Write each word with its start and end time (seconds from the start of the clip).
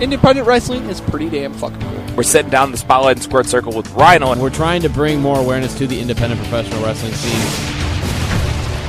independent 0.00 0.46
wrestling 0.46 0.88
is 0.88 1.00
pretty 1.00 1.28
damn 1.30 1.52
fucking 1.54 1.80
cool. 1.80 2.16
We're 2.16 2.22
sitting 2.22 2.50
down 2.50 2.68
in 2.68 2.72
the 2.72 2.78
Spotlight 2.78 3.16
and 3.16 3.22
Squared 3.22 3.46
Circle 3.46 3.72
with 3.72 3.90
Rhino, 3.92 4.32
and 4.32 4.40
We're 4.40 4.50
trying 4.50 4.82
to 4.82 4.88
bring 4.88 5.20
more 5.20 5.38
awareness 5.38 5.76
to 5.78 5.86
the 5.86 6.00
independent 6.00 6.40
professional 6.40 6.82
wrestling 6.84 7.12
scene. 7.14 7.70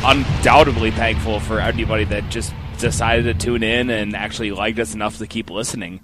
undoubtedly 0.04 0.92
thankful 0.92 1.40
for 1.40 1.60
anybody 1.60 2.04
that 2.06 2.30
just 2.30 2.54
decided 2.78 3.24
to 3.24 3.34
tune 3.34 3.64
in 3.64 3.90
and 3.90 4.16
actually 4.16 4.52
liked 4.52 4.78
us 4.80 4.94
enough 4.94 5.18
to 5.18 5.26
keep 5.26 5.50
listening. 5.50 6.00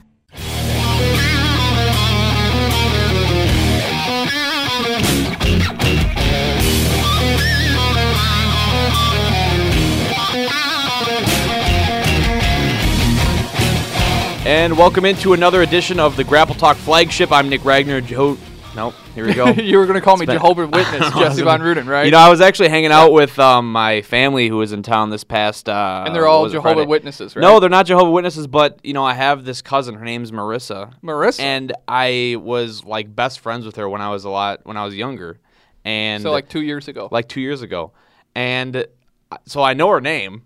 And 14.52 14.78
welcome 14.78 15.05
into 15.05 15.32
another 15.32 15.62
edition 15.62 15.98
of 15.98 16.18
the 16.18 16.26
Grapple 16.26 16.55
Talk 16.55 16.76
flagship. 16.76 17.32
I'm 17.32 17.48
Nick 17.48 17.64
Ragnar. 17.64 18.02
Joe. 18.02 18.38
Nope. 18.76 18.96
Here 19.16 19.26
we 19.26 19.34
go. 19.34 19.48
you 19.52 19.77
were 19.77 19.86
going 19.86 19.98
to 19.98 20.04
call 20.04 20.18
me 20.18 20.26
been- 20.26 20.36
Jehovah's 20.36 20.70
Witness, 20.72 21.14
Jesse 21.14 21.41
Von 21.41 21.62
Ruden, 21.62 21.88
right? 21.88 22.04
You 22.04 22.12
know, 22.12 22.18
I 22.18 22.27
was 22.27 22.41
actually 22.41 22.68
hanging 22.68 22.91
out 22.91 23.14
with 23.14 23.40
um, 23.40 23.72
my 23.72 24.02
family 24.02 24.50
who 24.50 24.58
was 24.58 24.74
in 24.74 24.84
town 24.84 25.10
this 25.10 25.24
past. 25.24 25.70
Uh, 25.70 26.04
and 26.05 26.14
they're 26.14 26.27
all 26.27 26.41
what 26.41 26.48
was 26.48 26.54
it, 26.54 26.58
Jehovah's 26.58 26.86
Witnesses, 26.86 27.34
right? 27.34 27.41
No, 27.41 27.62
they're 27.62 27.70
not 27.70 27.86
Jehovah 27.86 28.12
Witnesses, 28.12 28.46
but 28.46 28.77
you 28.84 28.91
know, 28.91 29.05
I 29.05 29.14
have 29.14 29.46
this 29.46 29.62
cousin. 29.62 29.96
Her 29.96 30.04
name's 30.04 30.34
Marissa, 30.34 30.96
Marissa. 31.02 31.40
and 31.40 31.72
I 31.88 32.36
was 32.38 32.84
like 32.84 33.16
best 33.16 33.40
friends 33.40 33.66
with 33.66 33.77
her 33.77 33.88
when 33.88 34.02
I 34.02 34.10
was 34.10 34.26
a 34.26 34.30
lot 34.30 34.66
when 34.66 34.76
I 34.76 34.84
was 34.84 34.96
younger, 34.96 35.40
and 35.86 36.22
so 36.22 36.30
like 36.30 36.49
two 36.49 36.62
years 36.62 36.90
ago. 36.90 37.08
like 37.10 37.30
two 37.30 37.40
years 37.40 37.62
ago, 37.62 37.94
and 38.36 38.76
uh, 38.76 39.38
so 39.46 39.63
I 39.63 39.76
know 39.76 39.88
her 39.91 40.02
name, 40.02 40.44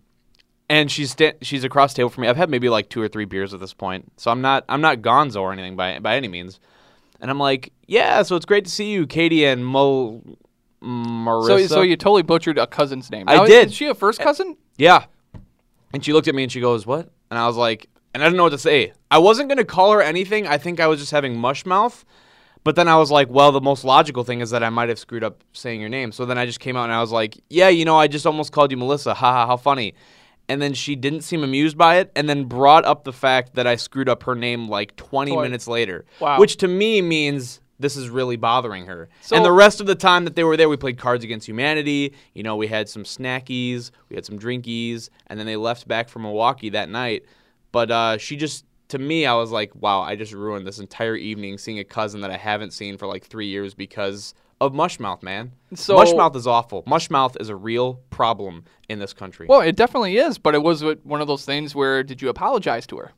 and 0.70 0.92
she's 0.92 1.12
sta- 1.12 1.38
she's 1.42 1.64
across 1.64 1.94
the 1.94 1.98
table 1.98 2.10
from 2.10 2.24
me. 2.24 2.28
I've 2.28 2.38
had 2.38 2.50
maybe 2.50 2.70
like 2.70 2.90
two 2.90 3.02
or 3.02 3.08
three 3.08 3.26
beers 3.26 3.54
at 3.54 3.60
this 3.60 3.74
point, 3.74 4.12
so 4.18 4.32
I'm 4.32 4.42
not 4.42 4.66
I'm 4.70 4.82
not 4.82 5.00
Gonzo 5.02 5.42
or 5.42 5.52
anything 5.54 5.76
by 5.76 6.00
by 6.00 6.16
any 6.16 6.28
means, 6.28 6.60
and 7.20 7.30
I'm 7.32 7.40
like, 7.40 7.72
yeah, 7.88 8.22
so 8.24 8.36
it's 8.36 8.46
great 8.46 8.66
to 8.66 8.72
see 8.72 8.92
you, 8.92 9.08
Katie 9.08 9.46
and 9.46 9.66
Mo. 9.66 10.22
Marissa. 10.84 11.48
so, 11.48 11.68
so 11.68 11.82
you 11.82 11.96
totally 11.96 12.22
butchered 12.22 12.60
a 12.60 12.68
cousin's 12.68 13.10
name. 13.10 13.28
I 13.28 13.38
Now, 13.38 13.46
did. 13.46 13.70
Is 13.70 13.74
she 13.74 13.88
a 13.88 13.96
first 13.96 14.20
cousin? 14.20 14.56
Yeah. 14.78 15.06
And 15.94 16.06
she 16.06 16.14
looked 16.14 16.28
at 16.28 16.36
me 16.36 16.44
and 16.44 16.52
she 16.52 16.62
goes, 16.62 16.86
What? 16.86 17.10
And 17.32 17.40
I 17.40 17.48
was 17.48 17.56
like, 17.56 17.88
and 18.14 18.22
I 18.22 18.28
didn't 18.28 18.38
know 18.38 18.44
what 18.44 18.52
to 18.52 18.58
say. 18.58 18.94
I 19.10 19.18
wasn't 19.18 19.50
going 19.50 19.58
to 19.58 19.66
call 19.66 19.92
her 19.94 20.02
anything. 20.02 20.48
I 20.48 20.58
think 20.58 20.80
I 20.80 20.88
was 20.88 21.00
just 21.00 21.12
having 21.12 21.38
mush 21.38 21.66
mouth. 21.66 22.06
But 22.64 22.76
then 22.76 22.88
I 22.88 22.96
was 22.98 23.12
like, 23.12 23.30
well, 23.30 23.52
the 23.52 23.62
most 23.62 23.84
logical 23.84 24.24
thing 24.24 24.42
is 24.42 24.50
that 24.52 24.64
I 24.64 24.70
might 24.70 24.90
have 24.90 24.98
screwed 24.98 25.24
up 25.24 25.44
saying 25.54 25.82
your 25.82 25.90
name. 25.90 26.12
So 26.12 26.26
then 26.26 26.38
I 26.38 26.46
just 26.46 26.60
came 26.60 26.76
out 26.76 26.86
and 26.86 26.94
I 26.94 27.02
was 27.02 27.12
like, 27.12 27.38
yeah, 27.50 27.70
you 27.70 27.84
know, 27.86 27.98
I 27.98 28.08
just 28.08 28.26
almost 28.26 28.52
called 28.52 28.72
you 28.72 28.78
Melissa. 28.78 29.14
Ha 29.14 29.32
ha, 29.34 29.48
how 29.48 29.58
funny. 29.58 29.96
And 30.48 30.62
then 30.62 30.74
she 30.74 30.96
didn't 30.96 31.22
seem 31.22 31.44
amused 31.44 31.78
by 31.78 31.98
it 31.98 32.12
and 32.16 32.30
then 32.30 32.46
brought 32.46 32.86
up 32.86 33.04
the 33.04 33.14
fact 33.14 33.56
that 33.56 33.66
I 33.66 33.76
screwed 33.78 34.08
up 34.10 34.24
her 34.24 34.36
name 34.36 34.70
like 34.70 34.96
20 34.96 35.32
Twice. 35.32 35.44
minutes 35.44 35.68
later. 35.68 36.06
Wow. 36.20 36.40
Which 36.40 36.58
to 36.58 36.68
me 36.68 37.02
means 37.02 37.62
this 37.80 37.98
is 37.98 38.10
really 38.10 38.36
bothering 38.38 38.86
her. 38.86 39.10
So- 39.22 39.36
and 39.36 39.44
the 39.44 39.52
rest 39.52 39.82
of 39.82 39.88
the 39.88 39.96
time 39.96 40.24
that 40.26 40.36
they 40.36 40.44
were 40.44 40.56
there, 40.56 40.70
we 40.70 40.78
played 40.78 40.98
Cards 40.98 41.24
Against 41.24 41.48
Humanity. 41.48 42.14
You 42.34 42.44
know, 42.44 42.56
we 42.56 42.68
had 42.68 42.88
some 42.88 43.04
snackies, 43.04 43.92
we 44.10 44.16
had 44.16 44.24
some 44.26 44.38
drinkies, 44.40 45.10
and 45.28 45.40
then 45.40 45.46
they 45.48 45.56
left 45.58 45.88
back 45.88 46.08
from 46.10 46.22
Milwaukee 46.22 46.70
that 46.70 46.90
night. 46.90 47.26
But 47.72 47.92
uh, 47.92 48.18
she 48.18 48.38
just, 48.38 48.66
to 48.90 49.00
me, 49.00 49.26
I 49.26 49.34
was 49.34 49.52
like, 49.52 49.74
wow, 49.76 50.02
I 50.02 50.16
just 50.16 50.32
ruined 50.32 50.66
this 50.66 50.80
entire 50.80 51.16
evening 51.16 51.58
seeing 51.58 51.80
a 51.80 51.84
cousin 51.84 52.22
that 52.22 52.32
I 52.32 52.38
haven't 52.38 52.72
seen 52.72 52.98
for 52.98 53.08
like 53.08 53.26
three 53.26 53.48
years 53.48 53.74
because 53.74 54.34
of 54.62 54.74
Mushmouth, 54.74 55.22
man. 55.24 55.52
So- 55.74 55.98
Mushmouth 55.98 56.36
is 56.36 56.48
awful. 56.48 56.84
Mushmouth 56.84 57.40
is 57.42 57.50
a 57.50 57.56
real 57.56 57.96
problem 58.10 58.64
in 58.90 59.00
this 59.00 59.14
country. 59.14 59.48
Well, 59.48 59.62
it 59.62 59.76
definitely 59.76 60.18
is, 60.18 60.38
but 60.38 60.56
it 60.56 60.64
was 60.64 60.84
one 61.04 61.22
of 61.22 61.28
those 61.28 61.44
things 61.46 61.76
where 61.76 62.04
did 62.04 62.22
you 62.22 62.30
apologize 62.30 62.86
to 62.88 62.98
her? 62.98 63.12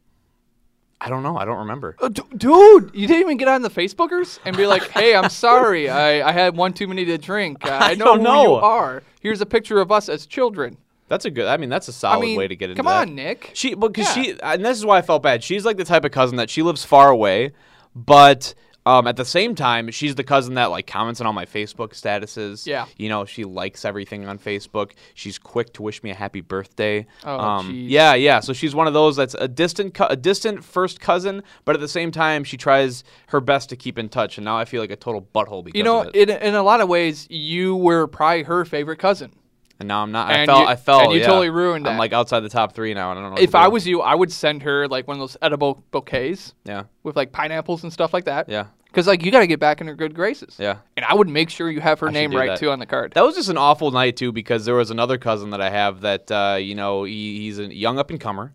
I 0.99 1.09
don't 1.09 1.21
know. 1.21 1.37
I 1.37 1.45
don't 1.45 1.59
remember. 1.59 1.95
Uh, 2.01 2.09
d- 2.09 2.23
dude, 2.35 2.89
you 2.95 3.05
didn't 3.05 3.21
even 3.21 3.37
get 3.37 3.47
on 3.47 3.61
the 3.61 3.69
Facebookers 3.69 4.39
and 4.45 4.57
be 4.57 4.65
like, 4.65 4.89
"Hey, 4.89 5.15
I'm 5.15 5.29
sorry. 5.47 5.89
I, 5.91 6.27
I 6.27 6.31
had 6.31 6.57
one 6.57 6.73
too 6.73 6.87
many 6.87 7.05
to 7.05 7.19
drink. 7.19 7.59
Uh, 7.63 7.69
I 7.79 7.93
know 7.93 8.05
don't 8.05 8.17
who 8.19 8.23
know. 8.23 8.43
you 8.43 8.53
are. 8.55 9.03
Here's 9.21 9.39
a 9.39 9.45
picture 9.45 9.79
of 9.79 9.91
us 9.91 10.09
as 10.09 10.25
children." 10.25 10.77
That's 11.07 11.25
a 11.25 11.29
good. 11.29 11.45
I 11.45 11.57
mean, 11.57 11.69
that's 11.69 11.87
a 11.87 11.93
solid 11.93 12.17
I 12.17 12.21
mean, 12.21 12.37
way 12.37 12.47
to 12.47 12.55
get 12.55 12.71
into 12.71 12.81
come 12.81 12.87
that. 12.87 13.07
on, 13.09 13.13
Nick. 13.15 13.51
She 13.53 13.75
because 13.75 14.07
Yeah. 14.17 14.23
she 14.23 14.39
and 14.41 14.65
this 14.65 14.75
is 14.77 14.85
why 14.87 14.97
I 14.97 15.01
felt 15.03 15.21
bad. 15.21 15.43
She's 15.43 15.65
like 15.65 15.77
the 15.77 15.85
type 15.85 16.03
of 16.03 16.11
cousin 16.11 16.37
that 16.37 16.49
she 16.49 16.63
lives 16.63 16.83
far 16.83 17.11
away, 17.11 17.51
but 17.95 18.55
um, 18.87 19.07
at 19.07 19.17
the 19.17 19.25
same 19.25 19.53
time, 19.55 19.91
she's 19.91 20.15
the 20.15 20.23
cousin 20.23 20.53
that 20.55 20.67
like 20.67 20.87
comments 20.87 21.19
on 21.19 21.27
all 21.27 21.33
my 21.33 21.45
Facebook 21.45 21.89
statuses. 21.89 22.65
Yeah. 22.65 22.85
you 22.97 23.09
know, 23.09 23.25
she 23.25 23.43
likes 23.43 23.83
everything 23.85 24.25
on 24.27 24.39
Facebook. 24.39 24.91
She's 25.13 25.37
quick 25.37 25.73
to 25.73 25.81
wish 25.81 26.01
me 26.03 26.09
a 26.11 26.15
happy 26.15 26.41
birthday. 26.41 27.05
Oh, 27.23 27.37
um, 27.37 27.71
yeah, 27.73 28.13
yeah. 28.13 28.39
So 28.39 28.53
she's 28.53 28.73
one 28.73 28.87
of 28.87 28.93
those 28.93 29.15
that's 29.15 29.33
a 29.35 29.47
distant, 29.47 29.93
co- 29.93 30.07
a 30.07 30.15
distant 30.15 30.63
first 30.63 30.99
cousin, 30.99 31.43
but 31.65 31.75
at 31.75 31.81
the 31.81 31.87
same 31.87 32.11
time, 32.11 32.43
she 32.43 32.57
tries 32.57 33.03
her 33.27 33.41
best 33.41 33.69
to 33.69 33.75
keep 33.75 33.97
in 33.99 34.09
touch. 34.09 34.37
And 34.37 34.45
now 34.45 34.57
I 34.57 34.65
feel 34.65 34.81
like 34.81 34.91
a 34.91 34.95
total 34.95 35.21
butthole 35.21 35.63
because 35.63 35.77
You 35.77 35.83
know, 35.83 36.01
it. 36.01 36.29
in, 36.29 36.29
in 36.29 36.55
a 36.55 36.63
lot 36.63 36.81
of 36.81 36.87
ways, 36.87 37.27
you 37.29 37.75
were 37.75 38.07
probably 38.07 38.43
her 38.43 38.63
favorite 38.65 38.97
cousin. 38.99 39.31
And 39.79 39.87
now 39.87 40.01
I'm 40.01 40.11
not. 40.11 40.29
I 40.31 40.39
and 40.39 40.47
felt. 40.47 40.61
you- 40.61 40.67
I 40.67 40.75
felt. 40.75 41.03
and 41.03 41.13
you 41.13 41.19
yeah. 41.19 41.27
totally 41.27 41.49
ruined 41.49 41.85
it. 41.85 41.89
I'm 41.89 41.97
like 41.97 42.13
outside 42.13 42.39
the 42.41 42.49
top 42.49 42.73
three 42.73 42.93
now. 42.93 43.11
I 43.11 43.13
don't 43.13 43.35
know. 43.35 43.41
If 43.41 43.53
I 43.53 43.67
was 43.67 43.85
you, 43.85 44.01
I 44.01 44.15
would 44.15 44.31
send 44.31 44.63
her 44.63 44.87
like 44.87 45.07
one 45.07 45.17
of 45.17 45.19
those 45.19 45.37
edible 45.41 45.83
bouquets 45.91 46.53
Yeah. 46.65 46.83
with 47.03 47.15
like 47.15 47.31
pineapples 47.31 47.83
and 47.83 47.93
stuff 47.93 48.13
like 48.13 48.25
that. 48.25 48.49
Yeah. 48.49 48.67
Because 48.85 49.05
like 49.05 49.23
you 49.23 49.31
got 49.31 49.41
to 49.41 49.47
get 49.47 49.59
back 49.59 49.79
in 49.79 49.85
her 49.87 49.93
good 49.93 50.15
graces. 50.15 50.55
Yeah. 50.57 50.77
And 50.95 51.05
I 51.05 51.13
would 51.13 51.27
make 51.29 51.49
sure 51.51 51.69
you 51.69 51.81
have 51.81 51.99
her 51.99 52.07
I 52.07 52.11
name 52.11 52.31
right 52.31 52.47
that. 52.49 52.59
too 52.59 52.71
on 52.71 52.79
the 52.79 52.85
card. 52.87 53.11
That 53.13 53.23
was 53.23 53.35
just 53.35 53.49
an 53.49 53.57
awful 53.57 53.91
night 53.91 54.17
too, 54.17 54.31
because 54.31 54.65
there 54.65 54.73
was 54.75 54.89
another 54.89 55.17
cousin 55.19 55.51
that 55.51 55.61
I 55.61 55.69
have 55.69 56.01
that 56.01 56.31
uh, 56.31 56.57
you 56.59 56.73
know 56.73 57.03
he, 57.03 57.39
he's 57.41 57.59
a 57.59 57.71
young 57.73 57.99
up 57.99 58.09
and 58.09 58.19
comer. 58.19 58.53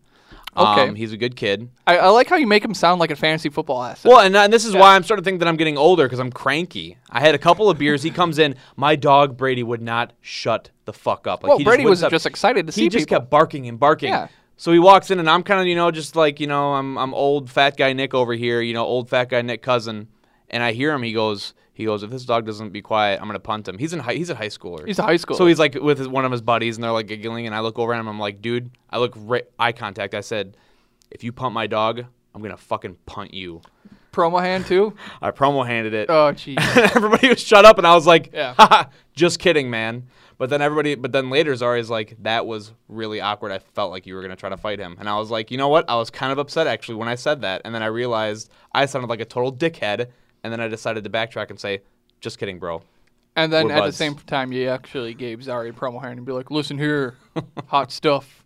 Okay. 0.57 0.89
Um, 0.89 0.95
he's 0.95 1.13
a 1.13 1.17
good 1.17 1.35
kid. 1.35 1.71
I, 1.87 1.97
I 1.99 2.09
like 2.11 2.29
how 2.29 2.37
you 2.37 2.47
make 2.47 2.63
him 2.65 2.75
sound 2.75 3.01
like 3.01 3.11
a 3.11 3.17
fantasy 3.17 3.49
football 3.49 3.83
asset. 3.83 4.11
Well, 4.11 4.21
and, 4.21 4.37
and 4.37 4.53
this 4.53 4.65
is 4.67 4.75
why 4.75 4.95
I'm 4.95 5.03
starting 5.03 5.25
to 5.25 5.29
think 5.31 5.39
that 5.41 5.49
I'm 5.49 5.57
getting 5.57 5.79
older 5.79 6.05
because 6.05 6.19
I'm 6.19 6.31
cranky. 6.31 6.99
I 7.11 7.21
had 7.21 7.35
a 7.35 7.39
couple 7.39 7.71
of 7.71 7.79
beers. 7.79 8.03
He 8.03 8.11
comes 8.11 8.39
in. 8.39 8.57
My 8.77 8.95
dog 8.95 9.37
Brady 9.39 9.62
would 9.62 9.81
not 9.81 10.12
shut 10.21 10.69
the 10.85 10.93
fuck 10.93 11.27
up. 11.27 11.43
Like, 11.43 11.49
Well, 11.49 11.59
he 11.59 11.65
Brady 11.65 11.87
was 11.87 12.01
stop- 12.01 12.11
just 12.11 12.27
excited 12.27 12.67
to 12.67 12.73
he 12.73 12.83
see 12.83 12.89
just 12.91 13.07
people. 13.09 13.21
kept 13.21 13.31
barking 13.31 13.67
and 13.67 13.81
barking. 13.81 14.11
Yeah. 14.11 14.29
So 14.59 14.71
he 14.73 14.79
walks 14.79 15.11
in, 15.11 15.19
and 15.19 15.29
I'm 15.29 15.43
kind 15.43 15.59
of 15.61 15.67
you 15.67 15.75
know 15.75 15.91
just 15.91 16.15
like 16.17 16.39
you 16.39 16.47
know 16.47 16.75
I'm 16.75 16.99
I'm 16.99 17.15
old 17.15 17.51
fat 17.51 17.77
guy 17.79 17.95
Nick 17.95 18.12
over 18.12 18.35
here. 18.35 18.61
You 18.61 18.75
know 18.75 18.85
old 18.85 19.09
fat 19.09 19.31
guy 19.31 19.41
Nick 19.43 19.62
cousin, 19.62 20.07
and 20.53 20.63
I 20.63 20.73
hear 20.73 20.93
him. 20.93 21.03
He 21.03 21.13
goes 21.13 21.55
he 21.75 21.85
goes 21.87 22.03
if 22.03 22.11
this 22.11 22.25
dog 22.25 22.45
doesn't 22.47 22.71
be 22.71 22.83
quiet, 22.83 23.21
I'm 23.21 23.27
gonna 23.27 23.39
punt 23.41 23.67
him. 23.69 23.79
He's 23.79 23.93
in 23.93 24.01
high, 24.01 24.15
he's 24.15 24.31
a 24.31 24.35
high 24.35 24.49
schooler. 24.49 24.87
He's 24.87 24.99
a 24.99 25.03
high 25.03 25.17
schooler. 25.17 25.37
So 25.37 25.47
he's 25.47 25.59
like 25.59 25.75
with 25.75 25.99
his, 25.99 26.09
one 26.09 26.25
of 26.25 26.33
his 26.33 26.43
buddies, 26.43 26.77
and 26.77 26.85
they're 26.85 26.93
like 26.93 27.07
giggling, 27.07 27.47
and 27.47 27.55
I 27.55 27.61
look 27.61 27.79
over 27.79 27.95
at 27.95 28.01
him. 28.01 28.09
I'm 28.09 28.19
like, 28.21 28.43
dude, 28.43 28.71
I 28.91 28.99
look 28.99 29.15
right, 29.17 29.45
eye 29.59 29.73
contact. 29.73 30.15
I 30.15 30.21
said, 30.21 30.57
if 31.11 31.25
you 31.25 31.33
punt 31.33 31.55
my 31.55 31.67
dog, 31.67 32.05
I'm 32.35 32.43
gonna 32.43 32.57
fucking 32.59 32.97
punt 33.07 33.33
you. 33.33 33.62
promo 34.12 34.43
hand 34.43 34.67
too. 34.67 34.95
I 35.23 35.31
promo 35.31 35.67
handed 35.67 35.95
it. 35.95 36.11
Oh, 36.11 36.33
jeez. 36.35 36.59
everybody 36.95 37.29
was 37.31 37.41
shut 37.41 37.65
up, 37.65 37.79
and 37.79 37.87
I 37.87 37.95
was 37.95 38.07
like, 38.07 38.31
Yeah. 38.33 38.85
Just 39.15 39.39
kidding, 39.39 39.71
man. 39.71 40.09
But 40.39 40.51
then 40.51 40.61
everybody, 40.61 40.97
but 40.97 41.12
then 41.12 41.31
later 41.31 41.53
Zari's 41.55 41.89
like, 41.89 42.17
that 42.23 42.47
was 42.47 42.73
really 42.89 43.21
awkward. 43.21 43.53
I 43.53 43.59
felt 43.61 43.93
like 43.93 44.07
you 44.07 44.15
were 44.15 44.23
gonna 44.23 44.37
try 44.37 44.51
to 44.51 44.57
fight 44.57 44.79
him, 44.79 44.97
and 44.99 45.09
I 45.09 45.17
was 45.17 45.31
like, 45.31 45.51
you 45.51 45.57
know 45.57 45.69
what? 45.69 45.89
I 45.89 45.97
was 45.97 46.11
kind 46.11 46.33
of 46.33 46.39
upset 46.39 46.67
actually 46.67 46.97
when 46.97 47.09
I 47.09 47.15
said 47.15 47.41
that, 47.43 47.62
and 47.65 47.75
then 47.75 47.83
I 47.83 47.87
realized 47.87 48.51
I 48.75 48.85
sounded 48.87 49.09
like 49.09 49.21
a 49.21 49.25
total 49.25 49.53
dickhead, 49.53 50.09
and 50.45 50.53
then 50.53 50.61
I 50.61 50.69
decided 50.69 51.05
to 51.05 51.11
backtrack 51.11 51.51
and 51.51 51.59
say, 51.59 51.83
just 52.21 52.39
kidding, 52.39 52.59
bro. 52.59 52.83
And 53.37 53.53
then 53.53 53.67
We're 53.67 53.73
at 53.73 53.79
buds. 53.81 53.97
the 53.97 54.05
same 54.05 54.15
time, 54.17 54.53
you 54.53 54.69
actually 54.69 55.15
gave 55.15 55.39
Zari 55.41 55.71
a 55.71 55.73
promo 55.73 56.01
hand 56.03 56.19
and 56.19 56.27
be 56.27 56.33
like, 56.33 56.51
"Listen 56.51 56.77
here, 56.77 57.17
hot 57.69 57.91
stuff. 57.91 58.45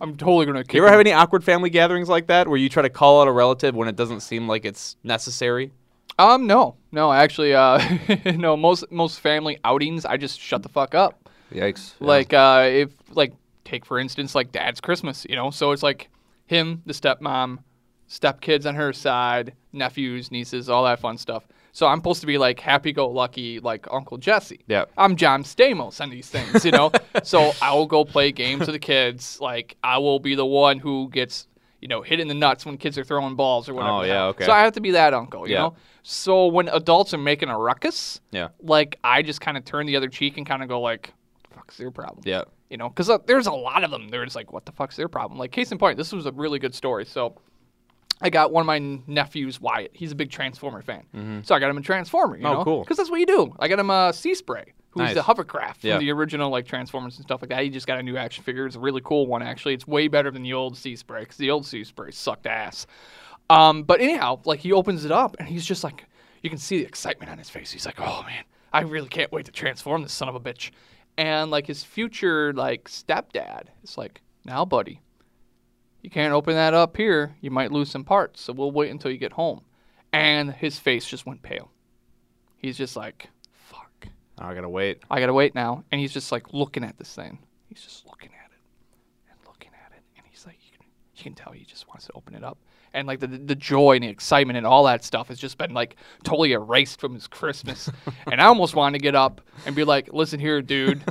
I'm 0.00 0.16
totally 0.16 0.46
gonna 0.46 0.62
kick 0.62 0.74
You 0.74 0.80
ever 0.82 0.88
him." 0.88 0.92
have 0.92 1.00
any 1.00 1.12
awkward 1.12 1.42
family 1.42 1.70
gatherings 1.70 2.08
like 2.08 2.28
that 2.28 2.46
where 2.46 2.56
you 2.56 2.68
try 2.68 2.82
to 2.82 2.88
call 2.88 3.20
out 3.20 3.26
a 3.26 3.32
relative 3.32 3.74
when 3.74 3.88
it 3.88 3.96
doesn't 3.96 4.20
seem 4.20 4.46
like 4.46 4.64
it's 4.64 4.96
necessary? 5.02 5.72
Um, 6.20 6.46
no, 6.46 6.76
no, 6.92 7.12
actually, 7.12 7.52
uh, 7.54 7.80
no. 8.36 8.56
Most 8.56 8.90
most 8.92 9.18
family 9.20 9.58
outings, 9.64 10.04
I 10.04 10.16
just 10.16 10.38
shut 10.40 10.62
the 10.62 10.68
fuck 10.68 10.94
up. 10.94 11.28
Yikes! 11.52 11.94
Like, 11.98 12.32
uh, 12.32 12.64
if 12.70 12.90
like 13.10 13.32
take 13.64 13.84
for 13.84 13.98
instance, 13.98 14.34
like 14.36 14.52
Dad's 14.52 14.80
Christmas, 14.80 15.26
you 15.28 15.34
know. 15.34 15.50
So 15.50 15.72
it's 15.72 15.82
like 15.82 16.10
him, 16.46 16.82
the 16.86 16.92
stepmom, 16.92 17.58
stepkids 18.08 18.66
on 18.66 18.74
her 18.74 18.92
side, 18.92 19.54
nephews, 19.72 20.30
nieces, 20.30 20.68
all 20.68 20.84
that 20.84 21.00
fun 21.00 21.18
stuff. 21.18 21.46
So 21.72 21.86
I'm 21.86 21.98
supposed 21.98 22.20
to 22.22 22.26
be 22.26 22.38
like 22.38 22.58
happy-go-lucky, 22.58 23.60
like 23.60 23.86
Uncle 23.90 24.16
Jesse. 24.16 24.64
Yeah. 24.66 24.86
I'm 24.96 25.14
John 25.16 25.44
Stamos 25.44 26.00
on 26.00 26.10
these 26.10 26.28
things, 26.28 26.64
you 26.64 26.72
know. 26.72 26.90
so 27.22 27.52
I 27.62 27.72
will 27.74 27.86
go 27.86 28.04
play 28.04 28.32
games 28.32 28.60
with 28.60 28.72
the 28.72 28.78
kids. 28.78 29.38
Like 29.40 29.76
I 29.84 29.98
will 29.98 30.18
be 30.18 30.34
the 30.34 30.46
one 30.46 30.78
who 30.78 31.08
gets, 31.10 31.46
you 31.80 31.86
know, 31.86 32.02
hit 32.02 32.18
in 32.18 32.26
the 32.26 32.34
nuts 32.34 32.66
when 32.66 32.78
kids 32.78 32.98
are 32.98 33.04
throwing 33.04 33.36
balls 33.36 33.68
or 33.68 33.74
whatever. 33.74 33.98
Oh, 33.98 34.02
yeah, 34.02 34.24
okay. 34.26 34.46
So 34.46 34.52
I 34.52 34.60
have 34.60 34.72
to 34.72 34.80
be 34.80 34.92
that 34.92 35.14
uncle, 35.14 35.46
you 35.46 35.54
Yeah. 35.54 35.60
know. 35.60 35.76
So 36.02 36.46
when 36.46 36.68
adults 36.68 37.12
are 37.14 37.18
making 37.18 37.50
a 37.50 37.58
ruckus, 37.58 38.20
yeah, 38.32 38.48
like 38.60 38.98
I 39.04 39.20
just 39.22 39.40
kind 39.42 39.56
of 39.58 39.64
turn 39.64 39.86
the 39.86 39.94
other 39.96 40.08
cheek 40.08 40.38
and 40.38 40.46
kind 40.46 40.62
of 40.62 40.68
go 40.68 40.80
like, 40.80 41.12
"What 41.50 41.56
fuck's 41.56 41.76
their 41.76 41.90
problem?" 41.90 42.22
yeah. 42.24 42.44
You 42.70 42.76
know, 42.78 42.88
because 42.88 43.08
uh, 43.10 43.18
there's 43.26 43.46
a 43.46 43.52
lot 43.52 43.84
of 43.84 43.90
them. 43.90 44.08
There's 44.08 44.34
like, 44.34 44.50
"What 44.52 44.64
the 44.64 44.72
fuck's 44.72 44.96
their 44.96 45.08
problem?" 45.08 45.38
Like 45.38 45.52
case 45.52 45.70
in 45.70 45.76
point, 45.78 45.98
this 45.98 46.12
was 46.12 46.24
a 46.26 46.32
really 46.32 46.58
good 46.58 46.74
story. 46.74 47.04
So 47.04 47.34
I 48.20 48.30
got 48.30 48.50
one 48.52 48.62
of 48.62 48.66
my 48.66 48.78
nephews, 49.06 49.60
Wyatt. 49.60 49.92
He's 49.94 50.12
a 50.12 50.14
big 50.16 50.30
Transformer 50.30 50.82
fan. 50.82 51.42
So 51.44 51.54
I 51.54 51.58
got 51.60 51.70
him 51.70 51.78
a 51.78 51.80
Transformer. 51.82 52.36
You 52.36 52.46
Oh, 52.46 52.52
know? 52.54 52.64
cool. 52.64 52.80
Because 52.82 52.96
that's 52.96 53.10
what 53.10 53.20
you 53.20 53.26
do. 53.26 53.54
I 53.60 53.68
got 53.68 53.78
him 53.78 53.90
a 53.90 54.12
Sea 54.12 54.34
Spray, 54.34 54.72
who's 54.90 55.00
Nice. 55.02 55.14
the 55.14 55.22
hovercraft 55.22 55.82
from 55.82 55.90
Yeah. 55.90 55.98
the 55.98 56.10
original 56.10 56.50
like 56.50 56.66
Transformers 56.66 57.16
and 57.16 57.24
stuff 57.24 57.40
like 57.42 57.50
that. 57.50 57.62
He 57.62 57.70
just 57.70 57.86
got 57.86 57.98
a 57.98 58.02
new 58.02 58.16
action 58.16 58.42
figure. 58.42 58.66
It's 58.66 58.74
a 58.76 58.80
really 58.80 59.00
cool 59.04 59.26
one 59.26 59.42
actually. 59.42 59.74
It's 59.74 59.86
way 59.86 60.08
better 60.08 60.30
than 60.32 60.42
the 60.42 60.52
old 60.52 60.76
Sea 60.76 60.96
Spray 60.96 61.20
because 61.20 61.36
the 61.36 61.50
old 61.50 61.64
Sea 61.66 61.84
Spray 61.84 62.10
sucked 62.10 62.46
ass. 62.46 62.86
Um, 63.50 63.82
but 63.84 64.00
anyhow, 64.00 64.40
like 64.44 64.60
he 64.60 64.72
opens 64.72 65.04
it 65.04 65.12
up 65.12 65.36
and 65.38 65.48
he's 65.48 65.64
just 65.64 65.84
like, 65.84 66.04
you 66.42 66.50
can 66.50 66.58
see 66.58 66.78
the 66.78 66.84
excitement 66.86 67.30
on 67.30 67.38
his 67.38 67.48
face. 67.50 67.70
He's 67.70 67.86
like, 67.86 68.00
oh 68.00 68.22
man, 68.26 68.44
I 68.72 68.80
really 68.82 69.08
can't 69.08 69.32
wait 69.32 69.46
to 69.46 69.52
transform 69.52 70.02
this 70.02 70.12
son 70.12 70.28
of 70.28 70.34
a 70.34 70.40
bitch. 70.40 70.70
And 71.16 71.50
like 71.50 71.66
his 71.66 71.82
future 71.82 72.52
like 72.52 72.84
stepdad 72.88 73.64
is 73.82 73.96
like, 73.96 74.20
now 74.44 74.64
buddy, 74.64 75.00
you 76.02 76.10
can't 76.10 76.32
open 76.32 76.54
that 76.54 76.74
up 76.74 76.96
here. 76.96 77.34
You 77.40 77.50
might 77.50 77.72
lose 77.72 77.90
some 77.90 78.04
parts. 78.04 78.40
So 78.40 78.52
we'll 78.52 78.70
wait 78.70 78.90
until 78.90 79.10
you 79.10 79.18
get 79.18 79.32
home. 79.32 79.62
And 80.12 80.52
his 80.52 80.78
face 80.78 81.06
just 81.06 81.26
went 81.26 81.42
pale. 81.42 81.70
He's 82.56 82.76
just 82.76 82.96
like, 82.96 83.28
fuck. 83.52 84.08
I 84.38 84.54
gotta 84.54 84.68
wait. 84.68 85.02
I 85.10 85.20
gotta 85.20 85.34
wait 85.34 85.54
now. 85.54 85.84
And 85.90 86.00
he's 86.00 86.12
just 86.12 86.32
like 86.32 86.52
looking 86.52 86.84
at 86.84 86.96
this 86.98 87.14
thing. 87.14 87.38
He's 87.66 87.82
just 87.82 88.06
looking 88.06 88.30
at 88.30 88.50
it 88.50 88.60
and 89.30 89.38
looking 89.46 89.70
at 89.84 89.92
it. 89.92 90.02
And 90.16 90.24
he's 90.28 90.46
like, 90.46 90.58
you 90.64 90.78
can, 90.78 90.86
you 91.14 91.22
can 91.22 91.34
tell 91.34 91.52
he 91.52 91.64
just 91.64 91.88
wants 91.88 92.06
to 92.06 92.12
open 92.14 92.34
it 92.34 92.44
up. 92.44 92.58
And 92.94 93.06
like 93.06 93.20
the 93.20 93.26
the 93.26 93.54
joy 93.54 93.96
and 93.96 94.04
the 94.04 94.08
excitement 94.08 94.56
and 94.56 94.66
all 94.66 94.84
that 94.84 95.04
stuff 95.04 95.28
has 95.28 95.38
just 95.38 95.58
been 95.58 95.74
like 95.74 95.96
totally 96.24 96.52
erased 96.52 97.00
from 97.00 97.12
his 97.12 97.26
Christmas. 97.26 97.90
and 98.32 98.40
I 98.40 98.46
almost 98.46 98.74
wanted 98.74 98.98
to 98.98 99.02
get 99.02 99.14
up 99.14 99.42
and 99.66 99.76
be 99.76 99.84
like, 99.84 100.12
listen 100.12 100.40
here, 100.40 100.62
dude. 100.62 101.02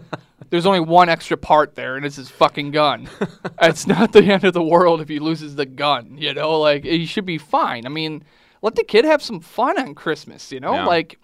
There's 0.50 0.66
only 0.66 0.80
one 0.80 1.10
extra 1.10 1.38
part 1.38 1.76
there, 1.76 1.96
and 1.98 2.06
it's 2.06 2.16
his 2.16 2.30
fucking 2.30 2.72
gun. 2.72 3.10
it's 3.62 3.86
not 3.88 4.12
the 4.14 4.24
end 4.24 4.44
of 4.44 4.54
the 4.54 4.64
world 4.64 5.02
if 5.02 5.10
he 5.10 5.20
loses 5.20 5.56
the 5.56 5.66
gun. 5.66 6.18
You 6.18 6.34
know, 6.34 6.60
like 6.60 6.84
he 6.84 7.06
should 7.06 7.26
be 7.26 7.38
fine. 7.38 7.86
I 7.86 7.90
mean, 7.90 8.24
let 8.62 8.76
the 8.76 8.84
kid 8.84 9.06
have 9.06 9.22
some 9.22 9.40
fun 9.40 9.80
on 9.80 9.94
Christmas. 9.96 10.52
You 10.52 10.60
know, 10.60 10.74
Yeah. 10.74 10.86
like 10.86 11.20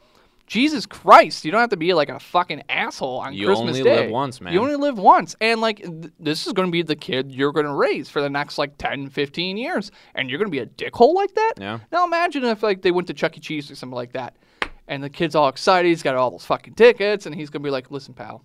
Jesus 0.46 0.86
Christ, 0.86 1.46
you 1.46 1.52
don't 1.52 1.62
have 1.62 1.70
to 1.70 1.78
be 1.78 1.94
like 1.94 2.10
a 2.10 2.20
fucking 2.20 2.64
asshole 2.70 3.20
on 3.20 3.34
You 3.34 3.48
Christmas 3.48 3.78
Day. 3.78 3.84
You 3.84 3.90
only 3.90 4.02
live 4.04 4.12
once, 4.12 4.42
man. 4.42 4.54
You 4.54 4.60
only 4.60 4.76
live 4.76 5.00
once. 5.00 5.36
And 5.40 5.62
like 5.62 5.78
th- 5.78 6.12
this 6.20 6.46
is 6.46 6.54
going 6.54 6.68
to 6.68 6.72
be 6.72 6.82
the 6.82 6.96
kid 6.98 7.32
you're 7.32 7.54
going 7.54 7.66
to 7.66 7.74
raise 7.74 8.10
for 8.10 8.22
the 8.22 8.30
next 8.30 8.58
like 8.58 8.78
10, 8.78 9.10
15 9.10 9.58
years 9.58 9.90
and 10.16 10.30
you're 10.30 10.38
going 10.38 10.52
to 10.52 10.52
be 10.52 10.60
a 10.60 10.66
dickhole 10.66 11.14
like 11.16 11.34
that? 11.36 11.54
Yeah. 11.60 11.80
Now 11.92 12.06
imagine 12.06 12.44
if 12.44 12.62
like 12.62 12.82
they 12.82 12.92
went 12.92 13.08
to 13.08 13.14
Chuck 13.14 13.38
E. 13.38 13.40
Cheese 13.40 13.72
or 13.72 13.76
something 13.76 13.96
like 13.96 14.12
that. 14.14 14.36
And 14.88 15.02
the 15.02 15.10
kid's 15.10 15.34
all 15.34 15.48
excited, 15.48 15.88
he's 15.88 16.04
got 16.04 16.16
all 16.16 16.30
those 16.30 16.46
fucking 16.46 16.74
tickets 16.74 17.26
and 17.26 17.34
he's 17.34 17.50
going 17.50 17.64
to 17.64 17.68
be 17.68 17.72
like, 17.72 17.90
"Listen, 17.90 18.14
pal. 18.14 18.44